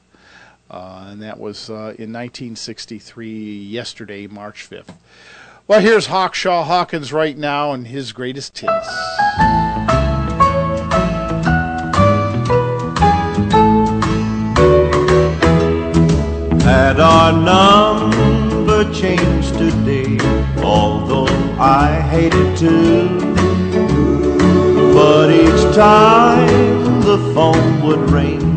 Uh, 0.70 1.08
and 1.12 1.22
that 1.22 1.40
was 1.40 1.70
uh, 1.70 1.96
in 1.98 2.12
1963, 2.12 3.60
yesterday, 3.64 4.28
March 4.28 4.70
5th. 4.70 4.94
Well, 5.70 5.82
here's 5.82 6.08
Hawkshaw 6.08 6.66
Hawkins 6.66 7.14
right 7.14 7.38
now 7.38 7.74
and 7.74 7.86
his 7.86 8.12
greatest 8.12 8.58
hits. 8.58 8.88
Had 16.64 17.00
our 17.00 17.32
number 17.34 18.92
changed 18.92 19.60
today, 19.60 20.18
although 20.64 21.28
I 21.60 22.02
hated 22.02 22.58
to. 22.58 23.10
But 24.92 25.30
each 25.30 25.76
time 25.76 27.02
the 27.02 27.20
phone 27.36 27.84
would 27.84 28.10
ring, 28.10 28.49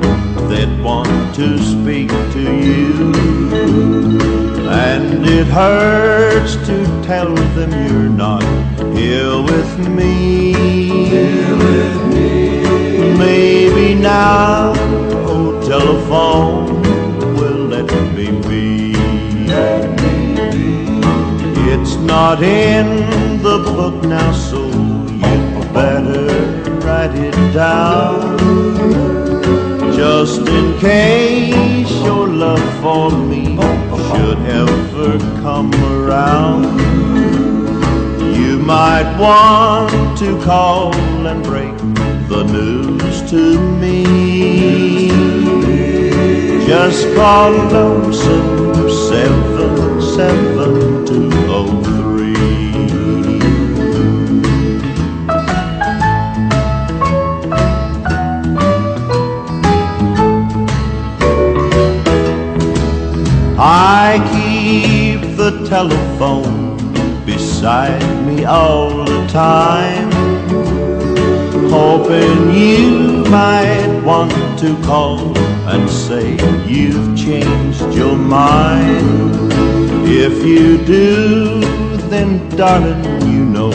they'd 0.53 0.83
want 0.83 1.35
to 1.35 1.59
speak 1.59 2.09
to 2.09 2.43
you. 2.69 3.13
And 4.69 5.25
it 5.25 5.47
hurts 5.47 6.57
to 6.69 6.77
tell 7.03 7.35
them 7.57 7.71
you're 7.87 8.17
not 8.27 8.43
here 8.95 9.41
with 9.51 9.73
me. 9.89 10.53
Here 11.09 11.57
with 11.57 11.97
me. 12.15 13.17
Maybe 13.17 13.95
now, 13.95 14.75
oh 15.33 15.59
telephone, 15.67 16.83
will 17.37 17.65
let 17.75 17.89
me 18.17 18.27
be. 18.49 18.93
Let 19.47 19.89
me 20.03 20.35
be. 20.53 20.71
It's 21.73 21.95
not 21.97 22.43
in 22.43 22.87
the 23.43 23.59
book 23.73 24.05
now, 24.05 24.33
so 24.33 24.67
you 24.67 25.39
better 25.73 26.27
write 26.85 27.15
it 27.15 27.55
down. 27.55 29.12
Just 30.03 30.41
in 30.49 30.77
case 30.81 31.89
your 32.03 32.27
love 32.27 32.83
for 32.83 33.09
me 33.17 33.55
should 34.09 34.41
ever 34.63 35.17
come 35.43 35.73
around. 35.95 36.65
You 38.37 38.59
might 38.59 39.17
want 39.17 40.19
to 40.19 40.43
call 40.43 40.93
and 41.25 41.45
break 41.45 41.77
the 42.29 42.43
news 42.43 43.31
to 43.31 43.61
me. 43.79 45.07
Just 46.67 47.15
call 47.15 47.53
lonesome 47.53 48.91
seven 48.91 50.03
seven 50.03 50.92
the 65.43 65.67
telephone 65.69 66.77
beside 67.27 68.01
me 68.25 68.45
all 68.45 69.05
the 69.05 69.27
time, 69.27 70.09
hoping 71.69 72.55
you 72.55 73.25
might 73.29 74.01
want 74.05 74.33
to 74.57 74.71
call 74.85 75.37
and 75.69 75.91
say 75.91 76.35
you've 76.65 77.17
changed 77.17 77.83
your 77.93 78.17
mind. 78.17 79.53
If 80.07 80.47
you 80.47 80.79
do, 80.85 81.61
then 82.09 82.49
darling, 82.51 83.05
you 83.33 83.45
know 83.45 83.73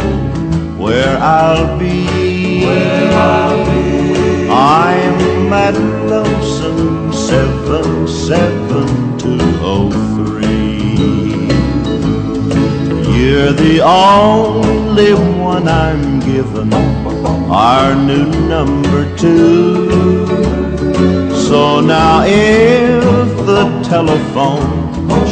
where 0.78 1.18
I'll 1.18 1.78
be. 1.78 2.66
Where 2.66 3.12
I'll 3.12 3.66
be. 3.66 4.50
I'm 4.50 5.52
at 5.52 5.76
lonesome 6.10 7.12
seven 7.12 8.08
seven 8.08 9.07
two 9.28 9.38
oh 9.62 9.90
three. 10.16 11.48
You're 13.16 13.52
the 13.52 13.82
only 13.82 15.14
one 15.52 15.68
I'm 15.68 16.20
given. 16.20 16.74
Our 17.52 17.96
new 17.96 18.26
number 18.48 19.04
two. 19.18 19.90
So 21.48 21.82
now 21.82 22.24
if 22.26 23.04
the 23.52 23.64
telephone 23.84 24.70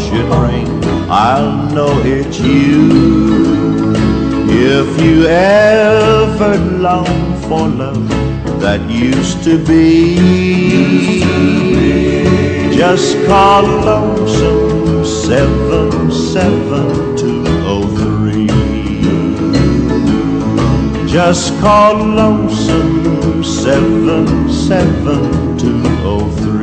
should 0.03 0.29
ring, 0.43 0.67
I'll 1.09 1.69
know 1.75 1.93
it's 2.03 2.39
you. 2.39 3.95
If 4.47 5.01
you 5.01 5.25
ever 5.27 6.57
long 6.87 7.15
for 7.43 7.67
love 7.67 8.09
that 8.59 8.81
used 8.89 9.43
to 9.43 9.63
be, 9.63 10.15
just 12.77 13.15
call 13.25 13.63
lonesome 13.63 15.05
seven 15.05 16.11
seven 16.11 17.15
two 17.15 17.43
oh 17.63 17.87
three. 17.95 18.47
Just 21.07 21.57
call 21.61 21.95
lonesome 21.95 23.43
seven 23.43 24.51
seven 24.51 25.57
two 25.57 25.81
oh 26.03 26.29
three. 26.41 26.55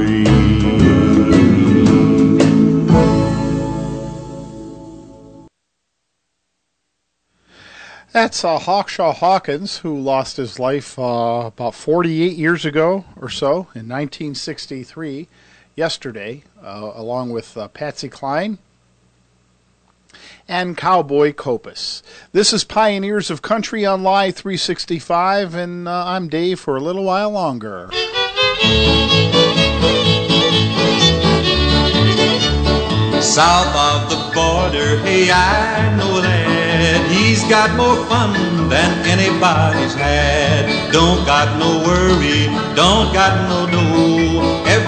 That's 8.13 8.45
uh, 8.45 8.59
Hawkshaw 8.59 9.15
Hawkins, 9.15 9.79
who 9.79 9.99
lost 9.99 10.37
his 10.37 10.59
life 10.59 10.99
uh, 10.99 11.45
about 11.47 11.75
48 11.75 12.37
years 12.37 12.67
ago 12.67 13.07
or 13.19 13.31
so 13.31 13.69
in 13.75 13.89
1963, 13.89 15.29
yesterday, 15.75 16.45
uh, 16.63 16.93
along 16.95 17.31
with 17.31 17.57
uh, 17.57 17.69
Patsy 17.69 18.09
Cline 18.09 18.59
and 20.49 20.77
Cowboy 20.77 21.33
Copas. 21.33 22.03
This 22.33 22.53
is 22.53 22.65
Pioneers 22.65 23.31
of 23.31 23.43
Country 23.43 23.87
on 23.87 24.03
Live 24.03 24.35
365, 24.37 25.55
and 25.55 25.89
uh, 25.89 26.05
I'm 26.07 26.29
Dave 26.29 26.61
for 26.61 26.77
a 26.77 26.81
little 26.81 27.05
while 27.05 27.31
longer. 27.31 27.91
South 33.23 33.75
of 33.75 34.11
the 34.11 34.17
border, 34.35 34.99
hey, 35.05 35.31
I 35.31 35.97
know 35.97 36.21
lad. 36.21 37.11
He's 37.11 37.45
got 37.45 37.75
more 37.77 38.05
fun 38.07 38.33
than 38.69 39.07
anybody's 39.07 39.95
had. 39.95 40.93
Don't 40.93 41.25
got 41.25 41.57
no 41.59 41.79
worry, 41.87 42.47
don't 42.75 43.13
got 43.15 43.49
no 43.49 43.71
dough. 43.71 44.22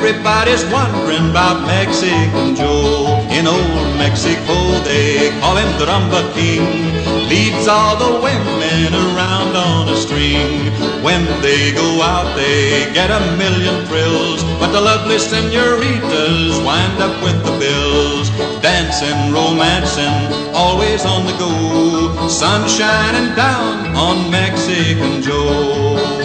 Everybody's 0.07 0.63
wondering 0.67 1.31
about 1.31 1.67
Mexican 1.67 2.55
Joe. 2.55 3.25
In 3.31 3.47
old 3.47 3.97
Mexico, 3.97 4.53
they 4.85 5.31
call 5.41 5.57
him 5.57 5.71
the 5.79 5.87
Rumba 5.87 6.21
King. 6.35 6.93
Leads 7.27 7.67
all 7.67 7.97
the 7.97 8.21
women 8.21 8.93
around 8.93 9.57
on 9.57 9.89
a 9.89 9.97
string. 9.97 10.69
When 11.03 11.25
they 11.41 11.73
go 11.73 12.03
out, 12.03 12.37
they 12.37 12.93
get 12.93 13.09
a 13.11 13.35
million 13.39 13.87
thrills. 13.87 14.45
But 14.61 14.73
the 14.73 14.81
lovely 14.83 15.19
senoritas 15.19 16.61
wind 16.61 17.01
up 17.01 17.17
with 17.25 17.43
the 17.43 17.57
bills. 17.59 18.29
Dancing, 18.61 19.33
romancing, 19.33 20.53
always 20.53 21.07
on 21.07 21.25
the 21.25 21.33
go. 21.41 22.29
Sun 22.29 22.69
shining 22.69 23.35
down 23.35 23.97
on 23.97 24.31
Mexican 24.31 25.23
Joe. 25.23 26.24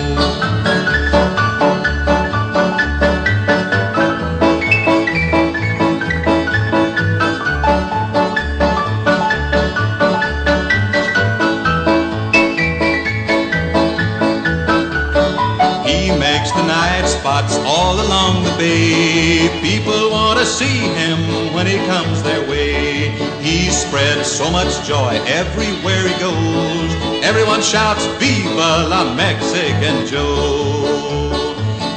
So 24.50 24.54
much 24.54 24.88
joy 24.88 25.14
everywhere 25.28 26.08
he 26.08 26.16
goes. 26.20 26.92
Everyone 27.24 27.62
shouts, 27.62 28.06
Viva 28.18 28.88
la 28.88 29.14
Mexican 29.14 30.08
Joe. 30.08 31.20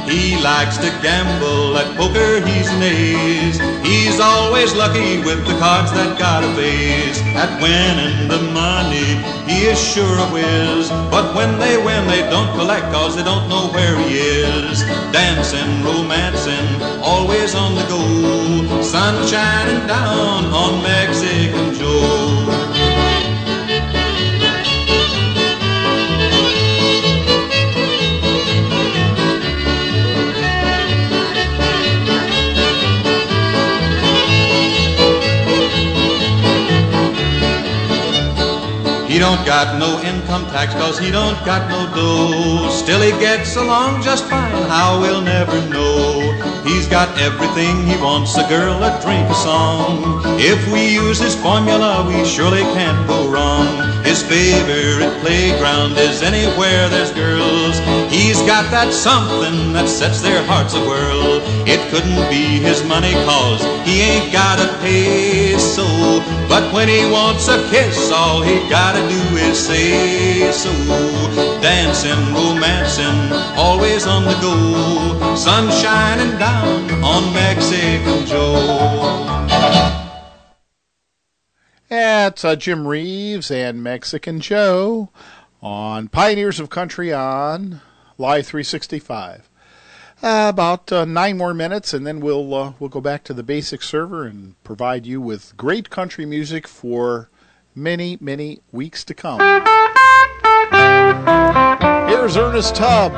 He 0.07 0.37
likes 0.43 0.77
to 0.77 0.89
gamble 1.01 1.77
at 1.77 1.97
poker, 1.97 2.45
he's 2.45 2.69
an 2.69 2.83
ace. 2.83 3.59
He's 3.83 4.19
always 4.19 4.75
lucky 4.75 5.17
with 5.23 5.41
the 5.47 5.57
cards 5.57 5.91
that 5.93 6.19
got 6.19 6.43
a 6.43 6.51
base. 6.55 7.19
At 7.33 7.49
winning 7.61 8.27
the 8.27 8.41
money, 8.53 9.17
he 9.49 9.65
is 9.65 9.79
sure 9.81 10.17
a 10.25 10.27
whiz. 10.35 10.89
But 11.09 11.33
when 11.35 11.57
they 11.57 11.77
win, 11.77 12.05
they 12.07 12.21
don't 12.29 12.51
collect 12.57 12.85
cause 12.93 13.15
they 13.15 13.23
don't 13.23 13.49
know 13.49 13.69
where 13.73 13.97
he 13.97 14.17
is. 14.17 14.81
Dancing, 15.11 15.71
romancing, 15.83 16.67
always 17.01 17.55
on 17.55 17.73
the 17.73 17.85
go. 17.87 18.81
Sun 18.83 19.27
shining 19.27 19.87
down 19.87 20.45
on 20.53 20.83
Mexican 20.83 21.73
Joe. 21.73 22.22
Don't 39.23 39.45
got 39.45 39.79
no 39.79 40.01
income 40.01 40.45
tax 40.47 40.73
cause 40.73 40.99
he 40.99 41.09
don't 41.09 41.39
got 41.45 41.63
no 41.69 41.81
dough. 41.95 42.69
Still 42.69 42.99
he 42.99 43.11
gets 43.23 43.55
along 43.55 44.01
just 44.01 44.25
fine, 44.25 44.51
how 44.67 44.99
we'll 44.99 45.21
never 45.21 45.57
know. 45.69 46.19
He's 46.65 46.87
got 46.87 47.07
everything 47.17 47.87
he 47.87 47.95
wants, 48.01 48.35
a 48.37 48.45
girl, 48.49 48.83
a 48.83 48.91
drink, 49.01 49.29
a 49.29 49.33
song. 49.35 50.21
If 50.51 50.59
we 50.73 50.81
use 50.91 51.19
his 51.19 51.35
formula, 51.35 52.03
we 52.05 52.25
surely 52.25 52.63
can't 52.75 53.07
go 53.07 53.29
wrong. 53.31 53.67
His 54.03 54.21
favorite 54.21 55.15
playground 55.21 55.93
is 55.97 56.21
anywhere 56.21 56.89
there's 56.89 57.11
girls. 57.11 57.79
He's 58.11 58.41
got 58.41 58.69
that 58.71 58.91
something 58.91 59.71
that 59.71 59.87
sets 59.87 60.21
their 60.21 60.43
hearts 60.43 60.75
a 60.75 60.81
whirl. 60.81 61.39
It 61.65 61.79
couldn't 61.93 62.27
be 62.27 62.57
his 62.57 62.83
money 62.85 63.13
cause 63.23 63.61
he 63.85 64.01
ain't 64.01 64.33
got 64.33 64.57
a 64.57 64.67
peso. 64.81 65.85
But 66.49 66.73
when 66.73 66.87
he 66.87 67.05
wants 67.05 67.47
a 67.47 67.69
kiss, 67.69 68.11
all 68.11 68.41
he 68.41 68.67
gotta 68.67 68.97
do 69.07 69.37
is 69.37 69.67
say 69.67 70.51
so. 70.51 70.71
Dancing, 71.61 72.17
romancing, 72.33 73.31
always 73.55 74.07
on 74.07 74.23
the 74.23 74.33
go. 74.41 75.35
Sun 75.35 75.69
shining 75.69 76.35
down 76.39 76.89
on 77.03 77.31
Mexican 77.31 78.25
Joe. 78.25 79.43
That's 81.89 82.43
uh, 82.43 82.55
Jim 82.55 82.87
Reeves 82.87 83.51
and 83.51 83.83
Mexican 83.83 84.39
Joe 84.39 85.09
on 85.61 86.07
Pioneers 86.07 86.59
of 86.59 86.71
Country 86.71 87.13
on 87.13 87.81
Live 88.17 88.47
365. 88.47 89.47
Uh, 90.23 90.47
about 90.47 90.89
uh, 90.89 91.03
nine 91.03 91.37
more 91.37 91.53
minutes, 91.53 91.93
and 91.93 92.07
then 92.07 92.21
we'll 92.21 92.53
uh, 92.53 92.71
we'll 92.79 92.89
go 92.89 93.01
back 93.01 93.25
to 93.25 93.33
the 93.33 93.43
basic 93.43 93.83
server 93.83 94.23
and 94.23 94.55
provide 94.63 95.05
you 95.05 95.19
with 95.19 95.51
great 95.57 95.89
country 95.89 96.25
music 96.25 96.65
for 96.65 97.29
many 97.75 98.17
many 98.21 98.61
weeks 98.71 99.03
to 99.03 99.13
come. 99.13 99.41
Here's 102.07 102.37
Ernest 102.37 102.73
Tubb, 102.73 103.11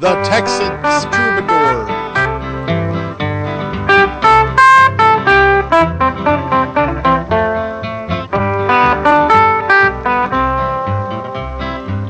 the 0.00 0.14
Texas 0.22 0.68
Troubadour. 1.06 1.88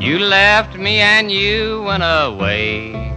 You 0.02 0.18
left 0.18 0.76
me 0.76 0.98
and 0.98 1.32
you 1.32 1.82
went 1.84 2.02
away. 2.02 3.07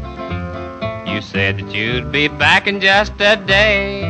You 1.22 1.28
said 1.28 1.60
that 1.60 1.72
you'd 1.72 2.12
be 2.12 2.28
back 2.28 2.66
in 2.66 2.82
just 2.82 3.14
a 3.20 3.36
day. 3.36 4.02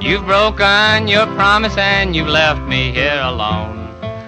You've 0.00 0.26
broken 0.26 1.06
your 1.06 1.26
promise 1.36 1.76
and 1.76 2.16
you've 2.16 2.26
left 2.26 2.60
me 2.62 2.90
here 2.90 3.20
alone. 3.22 3.78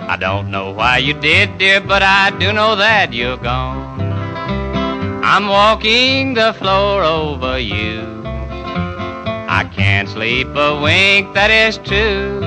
I 0.08 0.16
don't 0.16 0.52
know 0.52 0.70
why 0.70 0.98
you 0.98 1.12
did, 1.12 1.58
dear, 1.58 1.80
but 1.80 2.04
I 2.04 2.30
do 2.38 2.52
know 2.52 2.76
that 2.76 3.12
you're 3.12 3.36
gone. 3.36 4.00
I'm 5.24 5.48
walking 5.48 6.34
the 6.34 6.54
floor 6.54 7.02
over 7.02 7.58
you. 7.58 8.22
I 8.24 9.68
can't 9.74 10.08
sleep 10.08 10.46
a 10.54 10.80
wink, 10.80 11.34
that 11.34 11.50
is 11.50 11.78
true. 11.78 12.44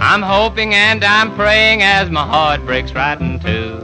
I'm 0.00 0.22
hoping 0.22 0.74
and 0.74 1.04
I'm 1.04 1.32
praying 1.36 1.82
as 1.82 2.10
my 2.10 2.26
heart 2.26 2.66
breaks 2.66 2.92
right 2.92 3.20
in 3.20 3.38
two. 3.38 3.78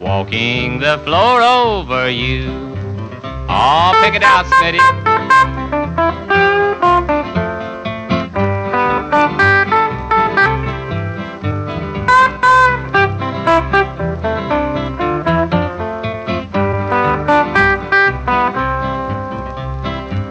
Walking 0.00 0.80
the 0.80 0.98
floor 1.04 1.40
over 1.40 2.10
you. 2.10 2.73
Oh, 3.48 4.00
pick 4.02 4.14
it 4.14 4.22
out, 4.22 4.46
Smitty. 4.46 4.78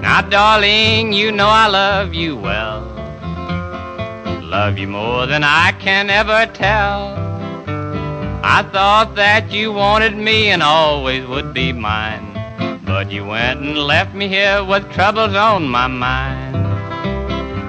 Now, 0.01 0.21
darling, 0.29 1.13
you 1.13 1.31
know 1.31 1.47
I 1.47 1.67
love 1.67 2.13
you 2.13 2.35
well. 2.35 2.81
Love 4.41 4.77
you 4.77 4.87
more 4.87 5.25
than 5.25 5.43
I 5.43 5.71
can 5.79 6.09
ever 6.09 6.45
tell. 6.53 7.13
I 8.45 8.63
thought 8.71 9.15
that 9.15 9.51
you 9.51 9.71
wanted 9.71 10.15
me 10.15 10.49
and 10.49 10.61
always 10.61 11.25
would 11.25 11.53
be 11.53 11.73
mine. 11.73 12.32
But 13.03 13.11
you 13.11 13.25
went 13.25 13.59
and 13.59 13.77
left 13.77 14.15
me 14.15 14.29
here 14.29 14.63
with 14.63 14.89
troubles 14.93 15.35
on 15.35 15.67
my 15.67 15.87
mind. 15.87 16.55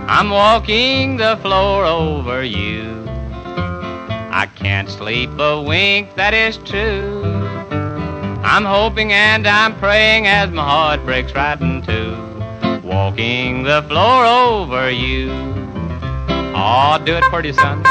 I'm 0.08 0.30
walking 0.30 1.16
the 1.16 1.36
floor 1.42 1.84
over 1.84 2.44
you. 2.44 3.04
I 4.30 4.48
can't 4.54 4.88
sleep 4.88 5.30
a 5.40 5.60
wink, 5.60 6.14
that 6.14 6.34
is 6.34 6.58
true. 6.58 7.24
I'm 8.44 8.64
hoping 8.64 9.12
and 9.12 9.44
I'm 9.48 9.76
praying 9.80 10.28
as 10.28 10.50
my 10.50 10.62
heart 10.62 11.04
breaks 11.04 11.34
right 11.34 11.60
in 11.60 11.82
two. 11.82 12.14
Walking 12.86 13.64
the 13.64 13.82
floor 13.88 14.24
over 14.24 14.88
you. 14.88 15.32
Aw, 16.54 16.98
do 16.98 17.16
it 17.16 17.24
pretty, 17.24 17.52
son. 17.52 17.82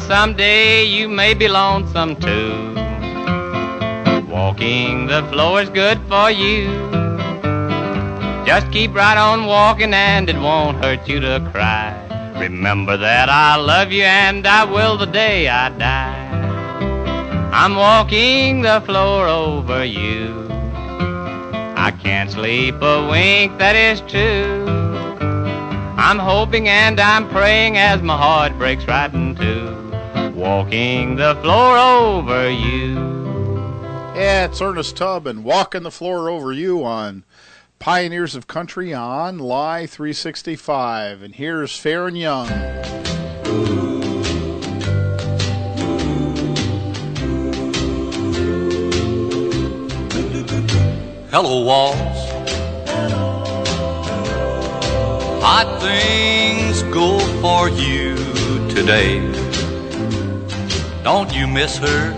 Someday 0.00 0.84
you 0.84 1.08
may 1.08 1.34
be 1.34 1.48
lonesome 1.48 2.16
too. 2.16 2.74
Walking 4.28 5.06
the 5.06 5.22
floor 5.30 5.60
is 5.60 5.68
good 5.70 5.98
for 6.08 6.30
you. 6.30 6.66
Just 8.46 8.70
keep 8.72 8.94
right 8.94 9.18
on 9.18 9.46
walking 9.46 9.92
and 9.92 10.30
it 10.30 10.36
won't 10.36 10.82
hurt 10.82 11.08
you 11.08 11.20
to 11.20 11.46
cry. 11.52 11.92
Remember 12.38 12.96
that 12.96 13.28
I 13.28 13.56
love 13.56 13.92
you 13.92 14.04
and 14.04 14.46
I 14.46 14.64
will 14.64 14.96
the 14.96 15.06
day 15.06 15.48
I 15.48 15.68
die. 15.70 16.28
I'm 17.52 17.74
walking 17.74 18.62
the 18.62 18.80
floor 18.86 19.26
over 19.26 19.84
you. 19.84 20.46
I 21.76 21.90
can't 22.02 22.30
sleep 22.30 22.76
a 22.80 23.08
wink, 23.10 23.58
that 23.58 23.74
is 23.74 24.00
true. 24.02 24.64
I'm 25.98 26.18
hoping 26.18 26.68
and 26.68 27.00
I'm 27.00 27.28
praying 27.28 27.76
as 27.76 28.00
my 28.00 28.16
heart 28.16 28.56
breaks 28.56 28.86
right 28.86 29.12
in 29.12 29.34
two. 29.34 29.57
Walking 30.48 31.16
the 31.16 31.34
floor 31.42 31.76
over 31.76 32.50
you. 32.50 32.94
Yeah, 34.16 34.46
it's 34.46 34.62
Ernest 34.62 34.96
Tubb 34.96 35.26
and 35.26 35.44
Walking 35.44 35.82
the 35.82 35.90
Floor 35.90 36.30
Over 36.30 36.54
You 36.54 36.86
on 36.86 37.24
Pioneers 37.78 38.34
of 38.34 38.46
Country 38.46 38.94
on 38.94 39.38
Lie 39.38 39.84
365. 39.84 41.20
And 41.22 41.34
here's 41.34 41.72
Faron 41.72 42.18
Young. 42.18 42.48
Hello, 51.30 51.62
walls. 51.62 52.30
Hot 55.42 55.78
things 55.82 56.82
go 56.84 57.18
for 57.42 57.68
you 57.68 58.16
today. 58.74 59.47
Don't 61.02 61.32
you 61.32 61.46
miss 61.46 61.78
her? 61.78 62.12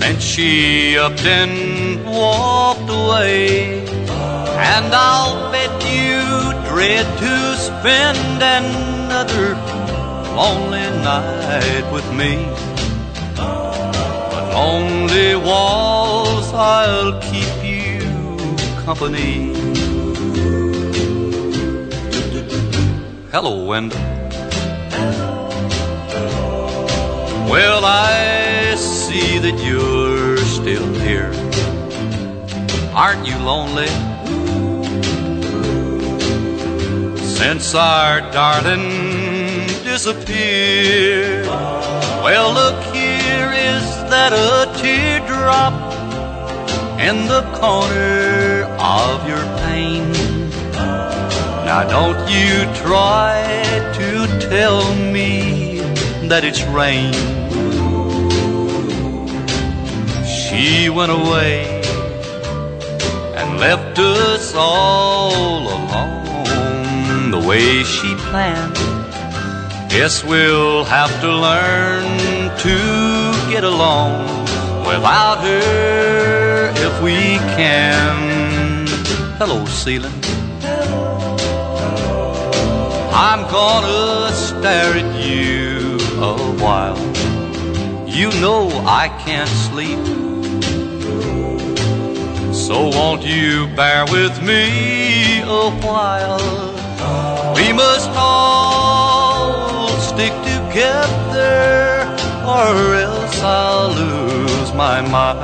Since 0.00 0.22
she 0.22 0.98
up 0.98 1.18
and 1.20 2.04
walked 2.04 2.88
away. 2.88 3.84
And 4.56 4.94
I'll 4.94 5.50
bet 5.50 5.74
you 5.84 6.20
dread 6.68 7.06
to 7.18 7.56
spend 7.56 8.42
another 8.42 9.54
lonely 10.36 10.86
night 11.02 11.90
with 11.92 12.08
me. 12.12 12.46
But 13.36 14.54
lonely 14.54 15.36
walls, 15.36 16.52
I'll 16.52 17.20
keep 17.20 17.52
you 17.64 18.00
company. 18.84 19.54
Hello, 23.32 23.64
Wendell. 23.64 24.23
Well, 27.48 27.84
I 27.84 28.74
see 28.76 29.38
that 29.38 29.58
you're 29.62 30.38
still 30.38 30.92
here. 31.00 31.30
Aren't 32.94 33.26
you 33.26 33.36
lonely? 33.38 33.88
Since 37.18 37.74
our 37.74 38.20
darling 38.32 39.66
disappeared. 39.84 41.46
Well, 42.24 42.52
look, 42.52 42.82
here 42.94 43.52
is 43.52 43.84
that 44.08 44.32
a 44.32 44.72
teardrop 44.80 45.74
in 46.98 47.26
the 47.26 47.42
corner 47.60 48.64
of 48.80 49.28
your 49.28 49.44
pane. 49.58 50.10
Now, 51.64 51.84
don't 51.84 52.18
you 52.30 52.64
try 52.74 53.42
to 53.98 54.48
tell 54.48 54.94
me 54.94 55.53
that 56.28 56.44
it's 56.44 56.62
rain. 56.64 57.12
She 60.24 60.88
went 60.88 61.12
away 61.12 61.82
and 63.36 63.58
left 63.58 63.98
us 63.98 64.54
all 64.54 65.68
alone 65.68 67.30
the 67.30 67.38
way 67.48 67.82
she 67.82 68.14
planned. 68.30 68.74
Guess 69.90 70.24
we'll 70.24 70.84
have 70.84 71.12
to 71.20 71.28
learn 71.28 72.04
to 72.58 72.76
get 73.50 73.64
along 73.64 74.26
without 74.86 75.38
her 75.38 76.72
if 76.86 77.02
we 77.02 77.38
can. 77.56 78.86
Hello, 79.38 79.64
ceiling. 79.66 80.12
I'm 83.16 83.42
gonna 83.50 84.32
stare 84.32 84.94
at 84.96 85.10
you 85.24 85.63
while. 86.64 86.98
You 88.08 88.28
know 88.40 88.70
I 89.02 89.08
can't 89.24 89.54
sleep. 89.66 90.04
So 92.54 92.76
won't 92.96 93.22
you 93.22 93.66
bear 93.76 94.04
with 94.06 94.34
me 94.42 95.40
a 95.42 95.66
while? 95.86 96.40
We 97.54 97.66
must 97.72 98.10
all 98.14 99.88
stick 100.10 100.34
together 100.52 101.54
or 102.56 102.74
else 103.08 103.38
I'll 103.42 103.90
lose 104.02 104.72
my 104.72 105.02
mind. 105.02 105.38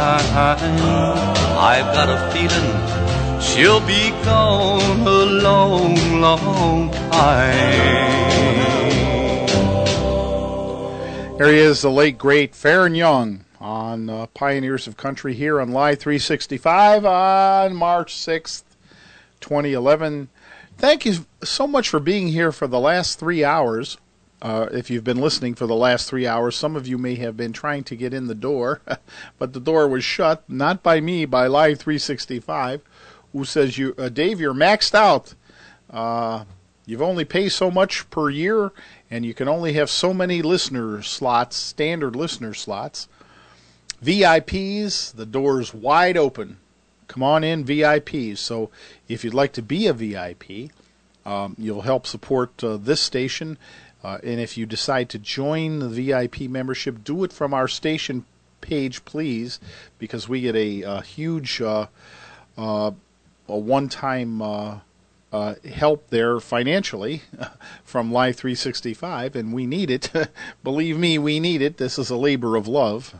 I've 1.72 1.90
got 1.96 2.08
a 2.16 2.20
feeling 2.32 2.70
she'll 3.46 3.84
be 3.86 4.10
gone 4.24 5.00
a 5.06 5.22
long, 5.46 6.20
long 6.20 6.90
time. 7.12 8.89
There 11.40 11.50
he 11.50 11.58
is, 11.58 11.80
the 11.80 11.90
late 11.90 12.18
great 12.18 12.52
Faron 12.52 12.94
Young 12.94 13.46
on 13.58 14.10
uh, 14.10 14.26
Pioneers 14.34 14.86
of 14.86 14.98
Country 14.98 15.32
here 15.32 15.58
on 15.58 15.72
Live 15.72 15.98
365 15.98 17.06
on 17.06 17.74
March 17.74 18.14
6th, 18.14 18.64
2011. 19.40 20.28
Thank 20.76 21.06
you 21.06 21.24
so 21.42 21.66
much 21.66 21.88
for 21.88 21.98
being 21.98 22.28
here 22.28 22.52
for 22.52 22.66
the 22.66 22.78
last 22.78 23.18
three 23.18 23.42
hours. 23.42 23.96
Uh, 24.42 24.68
if 24.70 24.90
you've 24.90 25.02
been 25.02 25.22
listening 25.22 25.54
for 25.54 25.66
the 25.66 25.74
last 25.74 26.10
three 26.10 26.26
hours, 26.26 26.56
some 26.56 26.76
of 26.76 26.86
you 26.86 26.98
may 26.98 27.14
have 27.14 27.38
been 27.38 27.54
trying 27.54 27.84
to 27.84 27.96
get 27.96 28.12
in 28.12 28.26
the 28.26 28.34
door, 28.34 28.82
but 29.38 29.54
the 29.54 29.60
door 29.60 29.88
was 29.88 30.04
shut, 30.04 30.44
not 30.46 30.82
by 30.82 31.00
me, 31.00 31.24
by 31.24 31.46
Live 31.46 31.78
365, 31.78 32.82
who 33.32 33.46
says, 33.46 33.78
"You, 33.78 33.94
uh, 33.96 34.10
Dave, 34.10 34.40
you're 34.42 34.52
maxed 34.52 34.94
out." 34.94 35.32
Uh, 35.88 36.44
you've 36.84 37.00
only 37.00 37.24
paid 37.24 37.48
so 37.48 37.70
much 37.70 38.10
per 38.10 38.28
year, 38.28 38.72
and 39.10 39.26
you 39.26 39.34
can 39.34 39.48
only 39.48 39.72
have 39.72 39.90
so 39.90 40.14
many 40.14 40.40
listener 40.40 41.02
slots, 41.02 41.56
standard 41.56 42.14
listener 42.14 42.54
slots. 42.54 43.08
VIPs, 44.02 45.14
the 45.14 45.26
door's 45.26 45.74
wide 45.74 46.16
open. 46.16 46.58
Come 47.08 47.22
on 47.22 47.42
in, 47.42 47.64
VIPs. 47.64 48.38
So 48.38 48.70
if 49.08 49.24
you'd 49.24 49.34
like 49.34 49.52
to 49.54 49.62
be 49.62 49.86
a 49.88 49.92
VIP, 49.92 50.70
um, 51.26 51.56
you'll 51.58 51.82
help 51.82 52.06
support 52.06 52.62
uh, 52.62 52.76
this 52.76 53.00
station. 53.00 53.58
Uh, 54.02 54.18
and 54.22 54.40
if 54.40 54.56
you 54.56 54.64
decide 54.64 55.08
to 55.10 55.18
join 55.18 55.80
the 55.80 55.88
VIP 55.88 56.42
membership, 56.42 57.04
do 57.04 57.24
it 57.24 57.32
from 57.32 57.52
our 57.52 57.68
station 57.68 58.24
page, 58.60 59.04
please, 59.04 59.58
because 59.98 60.28
we 60.28 60.40
get 60.42 60.54
a, 60.54 60.82
a 60.82 61.02
huge, 61.02 61.60
uh, 61.60 61.86
uh, 62.56 62.92
a 63.48 63.58
one-time 63.58 64.40
uh, 65.32 65.54
help 65.64 66.08
there 66.10 66.40
financially 66.40 67.22
from 67.84 68.12
Live 68.12 68.36
365, 68.36 69.36
and 69.36 69.52
we 69.52 69.66
need 69.66 69.90
it. 69.90 70.10
Believe 70.64 70.98
me, 70.98 71.18
we 71.18 71.40
need 71.40 71.62
it. 71.62 71.76
This 71.76 71.98
is 71.98 72.10
a 72.10 72.16
labor 72.16 72.56
of 72.56 72.66
love, 72.66 73.14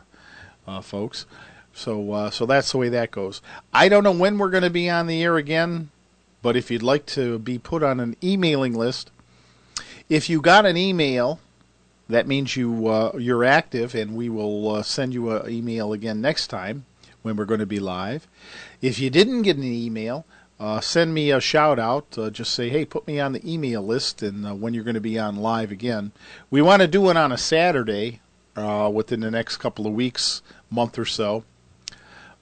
uh, 0.67 0.81
folks. 0.81 1.27
So, 1.73 2.13
uh, 2.13 2.31
so 2.31 2.47
that's 2.47 2.73
the 2.73 2.79
way 2.79 2.89
that 2.89 3.11
goes. 3.11 3.41
I 3.73 3.89
don't 3.89 4.05
know 4.05 4.13
when 4.13 4.39
we're 4.39 4.51
going 4.51 4.65
to 4.65 4.71
be 4.71 4.91
on 4.91 5.07
the 5.07 5.23
air 5.23 5.37
again, 5.37 5.91
but 6.43 6.57
if 6.57 6.71
you'd 6.71 6.83
like 6.83 7.07
to 7.07 7.39
be 7.39 7.59
put 7.59 7.83
on 7.83 8.01
an 8.01 8.17
emailing 8.23 8.75
list, 8.75 9.11
if 10.09 10.29
you 10.29 10.41
got 10.41 10.67
an 10.67 10.77
email, 10.77 11.39
that 12.09 12.27
means 12.27 12.57
you 12.57 12.89
uh, 12.89 13.13
you're 13.17 13.45
active, 13.45 13.95
and 13.95 14.17
we 14.17 14.29
will 14.29 14.75
uh, 14.75 14.83
send 14.83 15.15
you 15.15 15.31
an 15.31 15.49
email 15.49 15.93
again 15.93 16.21
next 16.21 16.49
time 16.49 16.85
when 17.23 17.37
we're 17.37 17.45
going 17.45 17.61
to 17.61 17.67
be 17.67 17.79
live. 17.79 18.27
If 18.83 18.99
you 18.99 19.11
didn't 19.11 19.43
get 19.43 19.57
an 19.57 19.63
email, 19.63 20.27
uh, 20.61 20.79
send 20.79 21.15
me 21.15 21.31
a 21.31 21.41
shout 21.41 21.79
out. 21.79 22.19
Uh, 22.19 22.29
just 22.29 22.53
say, 22.53 22.69
hey, 22.69 22.85
put 22.85 23.07
me 23.07 23.19
on 23.19 23.33
the 23.33 23.51
email 23.51 23.81
list, 23.81 24.23
and 24.23 24.47
uh, 24.47 24.55
when 24.55 24.75
you're 24.75 24.85
going 24.85 24.93
to 24.93 25.01
be 25.01 25.19
on 25.19 25.37
live 25.37 25.73
again. 25.73 26.13
We 26.51 26.61
want 26.61 26.83
to 26.83 26.89
do 26.89 27.09
it 27.09 27.17
on 27.17 27.33
a 27.33 27.39
Saturday 27.39 28.21
uh, 28.57 28.91
within 28.93 29.21
the 29.21 29.31
next 29.31 29.57
couple 29.57 29.87
of 29.87 29.95
weeks, 29.95 30.43
month 30.71 30.99
or 30.99 31.07
so. 31.07 31.45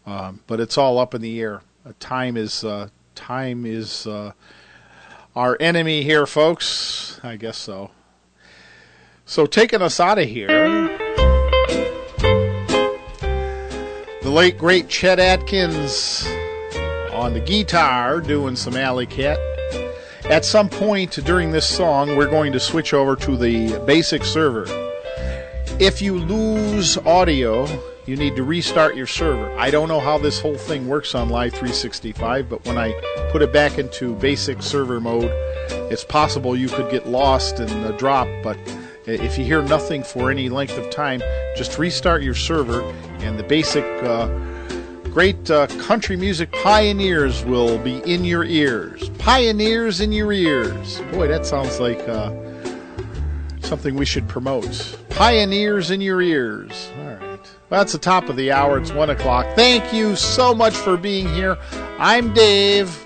Um, 0.04 0.40
but 0.48 0.58
it's 0.58 0.76
all 0.76 0.98
up 0.98 1.14
in 1.14 1.22
the 1.22 1.40
air. 1.40 1.62
Uh, 1.86 1.92
time 2.00 2.36
is 2.36 2.64
uh, 2.64 2.88
time 3.14 3.64
is 3.64 4.04
our 5.36 5.56
enemy 5.60 6.02
here, 6.02 6.26
folks. 6.26 7.20
I 7.22 7.36
guess 7.36 7.56
so. 7.56 7.92
So 9.26 9.46
taking 9.46 9.80
us 9.82 10.00
out 10.00 10.18
of 10.18 10.26
here, 10.26 10.48
the 14.22 14.30
late 14.30 14.58
great 14.58 14.88
Chet 14.88 15.20
Atkins 15.20 16.26
on 17.18 17.34
the 17.34 17.40
guitar 17.40 18.20
doing 18.20 18.54
some 18.54 18.76
alley 18.76 19.06
cat. 19.06 19.38
At 20.24 20.44
some 20.44 20.68
point 20.68 21.12
during 21.24 21.50
this 21.50 21.68
song, 21.68 22.16
we're 22.16 22.30
going 22.30 22.52
to 22.52 22.60
switch 22.60 22.94
over 22.94 23.16
to 23.16 23.36
the 23.36 23.78
basic 23.86 24.24
server. 24.24 24.64
If 25.80 26.00
you 26.00 26.18
lose 26.18 26.96
audio, 26.98 27.66
you 28.06 28.16
need 28.16 28.36
to 28.36 28.44
restart 28.44 28.94
your 28.94 29.06
server. 29.06 29.50
I 29.58 29.70
don't 29.70 29.88
know 29.88 30.00
how 30.00 30.16
this 30.18 30.40
whole 30.40 30.56
thing 30.56 30.86
works 30.86 31.14
on 31.14 31.28
Live 31.28 31.52
365, 31.52 32.48
but 32.48 32.64
when 32.64 32.78
I 32.78 32.92
put 33.32 33.42
it 33.42 33.52
back 33.52 33.78
into 33.78 34.14
basic 34.14 34.62
server 34.62 35.00
mode, 35.00 35.30
it's 35.90 36.04
possible 36.04 36.56
you 36.56 36.68
could 36.68 36.90
get 36.90 37.08
lost 37.08 37.58
in 37.58 37.82
the 37.82 37.92
drop, 37.94 38.28
but 38.42 38.56
if 39.06 39.38
you 39.38 39.44
hear 39.44 39.62
nothing 39.62 40.04
for 40.04 40.30
any 40.30 40.48
length 40.48 40.78
of 40.78 40.88
time, 40.90 41.20
just 41.56 41.78
restart 41.78 42.22
your 42.22 42.34
server 42.34 42.82
and 43.20 43.38
the 43.38 43.42
basic 43.42 43.84
uh, 44.04 44.28
great 45.18 45.50
uh, 45.50 45.66
country 45.82 46.16
music 46.16 46.48
pioneers 46.52 47.44
will 47.44 47.76
be 47.78 47.98
in 48.08 48.24
your 48.24 48.44
ears. 48.44 49.08
Pioneers 49.18 50.00
in 50.00 50.12
your 50.12 50.32
ears. 50.32 51.00
Boy, 51.10 51.26
that 51.26 51.44
sounds 51.44 51.80
like 51.80 51.98
uh, 52.08 52.32
something 53.60 53.96
we 53.96 54.06
should 54.06 54.28
promote. 54.28 54.96
Pioneers 55.08 55.90
in 55.90 56.00
your 56.00 56.22
ears. 56.22 56.92
All 57.00 57.06
right. 57.06 57.20
Well, 57.68 57.80
that's 57.80 57.90
the 57.90 57.98
top 57.98 58.28
of 58.28 58.36
the 58.36 58.52
hour. 58.52 58.78
It's 58.78 58.92
1 58.92 59.10
o'clock. 59.10 59.44
Thank 59.56 59.92
you 59.92 60.14
so 60.14 60.54
much 60.54 60.74
for 60.74 60.96
being 60.96 61.26
here. 61.34 61.58
I'm 61.98 62.32
Dave, 62.32 63.04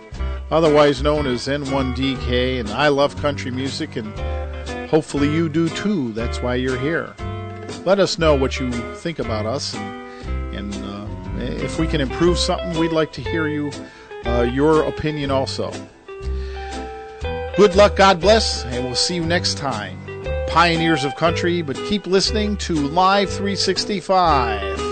otherwise 0.50 1.00
known 1.02 1.26
as 1.26 1.49
N1DK, 1.49 2.60
and 2.60 2.68
I 2.68 2.89
love 2.89 3.16
country 3.23 3.50
music, 3.50 3.97
and 3.97 4.12
hopefully 4.91 5.32
you 5.32 5.49
do 5.49 5.66
too. 5.70 6.12
That's 6.12 6.42
why 6.42 6.57
you're 6.57 6.78
here. 6.78 7.15
Let 7.86 7.99
us 7.99 8.18
know 8.18 8.34
what 8.34 8.60
you 8.60 8.70
think 8.97 9.18
about 9.18 9.47
us, 9.47 9.73
and, 9.73 10.01
if 11.42 11.78
we 11.78 11.86
can 11.86 12.00
improve 12.00 12.38
something, 12.38 12.78
we'd 12.78 12.92
like 12.92 13.12
to 13.12 13.22
hear 13.22 13.48
you, 13.48 13.70
uh, 14.24 14.42
your 14.42 14.84
opinion 14.84 15.30
also. 15.30 15.72
Good 17.56 17.74
luck, 17.74 17.96
God 17.96 18.20
bless, 18.20 18.64
and 18.64 18.84
we'll 18.84 18.94
see 18.94 19.16
you 19.16 19.24
next 19.24 19.58
time 19.58 19.98
pioneers 20.52 21.02
of 21.02 21.16
country, 21.16 21.62
but 21.62 21.76
keep 21.88 22.06
listening 22.06 22.58
to 22.58 22.74
Live 22.74 23.30
365. 23.30 24.91